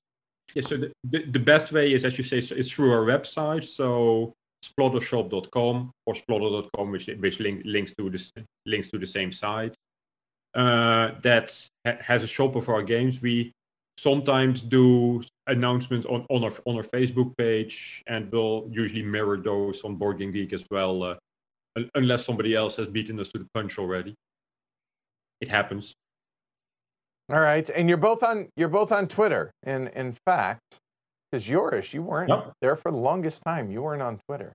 Yeah, 0.54 0.64
so 0.64 0.78
the, 0.78 0.92
the, 1.04 1.26
the 1.26 1.40
best 1.40 1.72
way 1.72 1.94
is, 1.94 2.06
as 2.06 2.18
you 2.18 2.24
say, 2.24 2.38
is 2.38 2.72
through 2.72 2.92
our 2.92 3.06
website. 3.06 3.66
So 3.66 4.34
splottershop.com 4.66 5.92
or 6.06 6.14
splotter.com, 6.14 6.92
which 6.92 7.08
which 7.20 7.40
link, 7.40 7.62
links 7.66 7.94
to 7.98 8.10
this 8.10 8.32
links 8.66 8.90
to 8.90 9.00
the 9.00 9.08
same 9.08 9.32
site. 9.32 9.76
Uh, 10.56 11.12
that 11.22 11.56
ha- 11.86 11.98
has 12.02 12.24
a 12.24 12.28
shop 12.28 12.56
of 12.56 12.70
our 12.70 12.82
games. 12.82 13.22
We 13.22 13.52
sometimes 14.00 14.62
do 14.62 15.24
announcements 15.48 16.08
on, 16.08 16.26
on 16.30 16.44
our 16.44 16.54
on 16.66 16.78
our 16.78 16.84
Facebook 16.84 17.38
page, 17.38 18.04
and 18.08 18.32
we'll 18.32 18.68
usually 18.72 19.04
mirror 19.04 19.38
those 19.38 19.84
on 19.84 19.96
Board 19.96 20.20
Game 20.20 20.32
Geek 20.32 20.54
as 20.54 20.66
well, 20.72 21.04
uh, 21.04 21.16
unless 21.96 22.26
somebody 22.26 22.56
else 22.56 22.76
has 22.76 22.88
beaten 22.88 23.20
us 23.20 23.30
to 23.30 23.40
the 23.40 23.48
punch 23.54 23.78
already. 23.78 24.16
It 25.42 25.50
happens. 25.50 25.94
All 27.32 27.40
right, 27.40 27.70
and 27.70 27.88
you're 27.88 27.98
both 27.98 28.24
on 28.24 28.50
you're 28.58 28.70
both 28.70 28.92
on 28.92 29.08
Twitter, 29.08 29.52
and 29.64 29.90
in 29.90 30.16
fact, 30.26 30.80
because 31.32 31.46
Joris, 31.46 31.94
you 31.94 32.02
weren't 32.02 32.30
yep. 32.30 32.54
there 32.62 32.76
for 32.76 32.92
the 32.92 32.98
longest 32.98 33.44
time. 33.44 33.70
You 33.70 33.84
weren't 33.84 34.02
on 34.02 34.20
Twitter. 34.28 34.54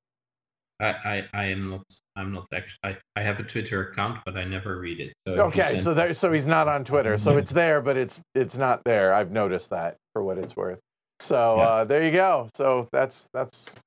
I, 0.80 0.86
I, 0.86 1.28
I 1.32 1.44
am 1.46 1.70
not. 1.70 1.84
I'm 2.16 2.32
not 2.32 2.48
actually. 2.52 2.78
I, 2.82 2.96
I 3.14 3.22
have 3.22 3.38
a 3.38 3.44
Twitter 3.44 3.90
account, 3.90 4.20
but 4.24 4.36
I 4.36 4.44
never 4.44 4.78
read 4.78 4.98
it. 4.98 5.12
So 5.26 5.34
okay, 5.44 5.78
so 5.78 5.94
there, 5.94 6.12
so 6.12 6.32
he's 6.32 6.48
not 6.48 6.66
on 6.66 6.84
Twitter. 6.84 7.16
So 7.16 7.36
it's 7.36 7.52
there, 7.52 7.80
but 7.80 7.96
it's 7.96 8.20
it's 8.34 8.56
not 8.56 8.82
there. 8.84 9.14
I've 9.14 9.30
noticed 9.30 9.70
that 9.70 9.96
for 10.12 10.24
what 10.24 10.36
it's 10.36 10.56
worth. 10.56 10.80
So 11.20 11.56
yeah. 11.56 11.62
uh, 11.62 11.84
there 11.84 12.02
you 12.02 12.10
go. 12.10 12.48
So 12.54 12.88
that's 12.92 13.28
that's. 13.32 13.80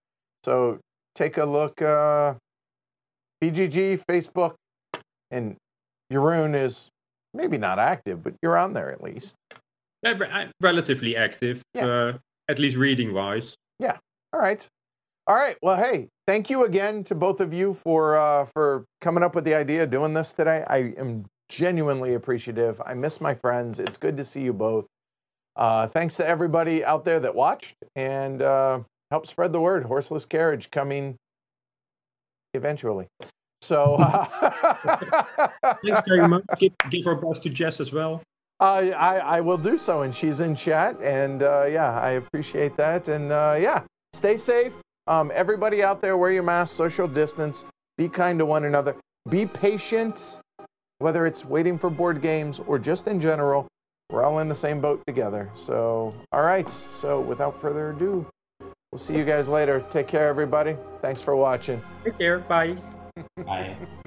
So 0.45 0.79
take 1.13 1.37
a 1.37 1.45
look. 1.45 1.81
Uh, 1.81 2.35
BGG, 3.43 4.01
Facebook, 4.09 4.55
and 5.31 5.55
Jeroen 6.11 6.55
is 6.55 6.89
maybe 7.33 7.57
not 7.57 7.79
active, 7.79 8.23
but 8.23 8.33
you're 8.41 8.57
on 8.57 8.73
there 8.73 8.91
at 8.91 9.03
least. 9.03 9.35
Yeah, 10.03 10.49
relatively 10.61 11.17
active, 11.17 11.61
yeah. 11.73 11.85
uh, 11.85 12.17
at 12.49 12.59
least 12.59 12.77
reading 12.77 13.13
wise. 13.13 13.55
Yeah. 13.79 13.97
All 14.33 14.39
right. 14.39 14.67
All 15.25 15.35
right. 15.35 15.57
Well, 15.61 15.75
hey, 15.75 16.07
thank 16.25 16.49
you 16.49 16.63
again 16.63 17.03
to 17.05 17.15
both 17.15 17.41
of 17.41 17.53
you 17.53 17.73
for 17.73 18.15
uh, 18.15 18.45
for 18.45 18.85
coming 19.01 19.23
up 19.23 19.35
with 19.35 19.43
the 19.43 19.55
idea 19.55 19.83
of 19.83 19.89
doing 19.89 20.13
this 20.13 20.33
today. 20.33 20.63
I 20.67 20.93
am 20.97 21.25
genuinely 21.49 22.13
appreciative. 22.13 22.81
I 22.85 22.93
miss 22.93 23.19
my 23.19 23.33
friends. 23.33 23.79
It's 23.79 23.97
good 23.97 24.17
to 24.17 24.23
see 24.23 24.41
you 24.41 24.53
both. 24.53 24.85
Uh, 25.55 25.87
thanks 25.87 26.15
to 26.17 26.27
everybody 26.27 26.85
out 26.85 27.03
there 27.03 27.19
that 27.19 27.33
watched 27.33 27.75
and 27.95 28.41
uh, 28.41 28.79
help 29.11 29.25
spread 29.25 29.51
the 29.51 29.59
word. 29.59 29.85
Horseless 29.85 30.25
Carriage 30.25 30.69
coming 30.71 31.17
eventually. 32.53 33.07
So 33.61 33.95
uh, 33.95 35.49
Thanks 35.83 36.01
very 36.07 36.27
much. 36.27 36.43
Give, 36.57 36.73
give 36.89 37.07
our 37.07 37.15
best 37.15 37.43
to 37.43 37.49
Jess 37.49 37.79
as 37.79 37.91
well. 37.91 38.21
I, 38.59 38.91
I, 38.91 39.17
I 39.17 39.41
will 39.41 39.57
do 39.57 39.77
so, 39.77 40.01
and 40.01 40.15
she's 40.15 40.39
in 40.39 40.55
chat, 40.55 40.99
and 41.01 41.43
uh, 41.43 41.65
yeah, 41.65 41.99
I 41.99 42.11
appreciate 42.11 42.75
that, 42.77 43.07
and 43.07 43.31
uh, 43.31 43.55
yeah, 43.59 43.83
stay 44.13 44.35
safe. 44.35 44.73
Um, 45.05 45.31
everybody 45.33 45.83
out 45.83 46.01
there, 46.01 46.17
wear 46.17 46.31
your 46.31 46.43
mask, 46.43 46.75
social 46.75 47.07
distance, 47.07 47.65
be 47.97 48.09
kind 48.09 48.39
to 48.39 48.45
one 48.45 48.65
another, 48.65 48.95
be 49.29 49.45
patient, 49.45 50.39
whether 50.99 51.25
it's 51.25 51.45
waiting 51.45 51.77
for 51.77 51.89
board 51.89 52.21
games 52.21 52.59
or 52.65 52.79
just 52.79 53.07
in 53.07 53.21
general. 53.21 53.67
We're 54.09 54.23
all 54.23 54.39
in 54.39 54.49
the 54.49 54.55
same 54.55 54.81
boat 54.81 55.03
together. 55.05 55.49
So, 55.53 56.13
all 56.31 56.43
right. 56.43 56.69
So, 56.69 57.19
without 57.19 57.59
further 57.59 57.91
ado, 57.91 58.25
we'll 58.91 58.99
see 58.99 59.17
you 59.17 59.25
guys 59.25 59.49
later. 59.49 59.85
Take 59.89 60.07
care, 60.07 60.27
everybody. 60.27 60.77
Thanks 61.01 61.21
for 61.21 61.35
watching. 61.35 61.81
Take 62.03 62.17
care. 62.17 62.39
Bye. 62.39 62.77
Bye. 63.45 63.75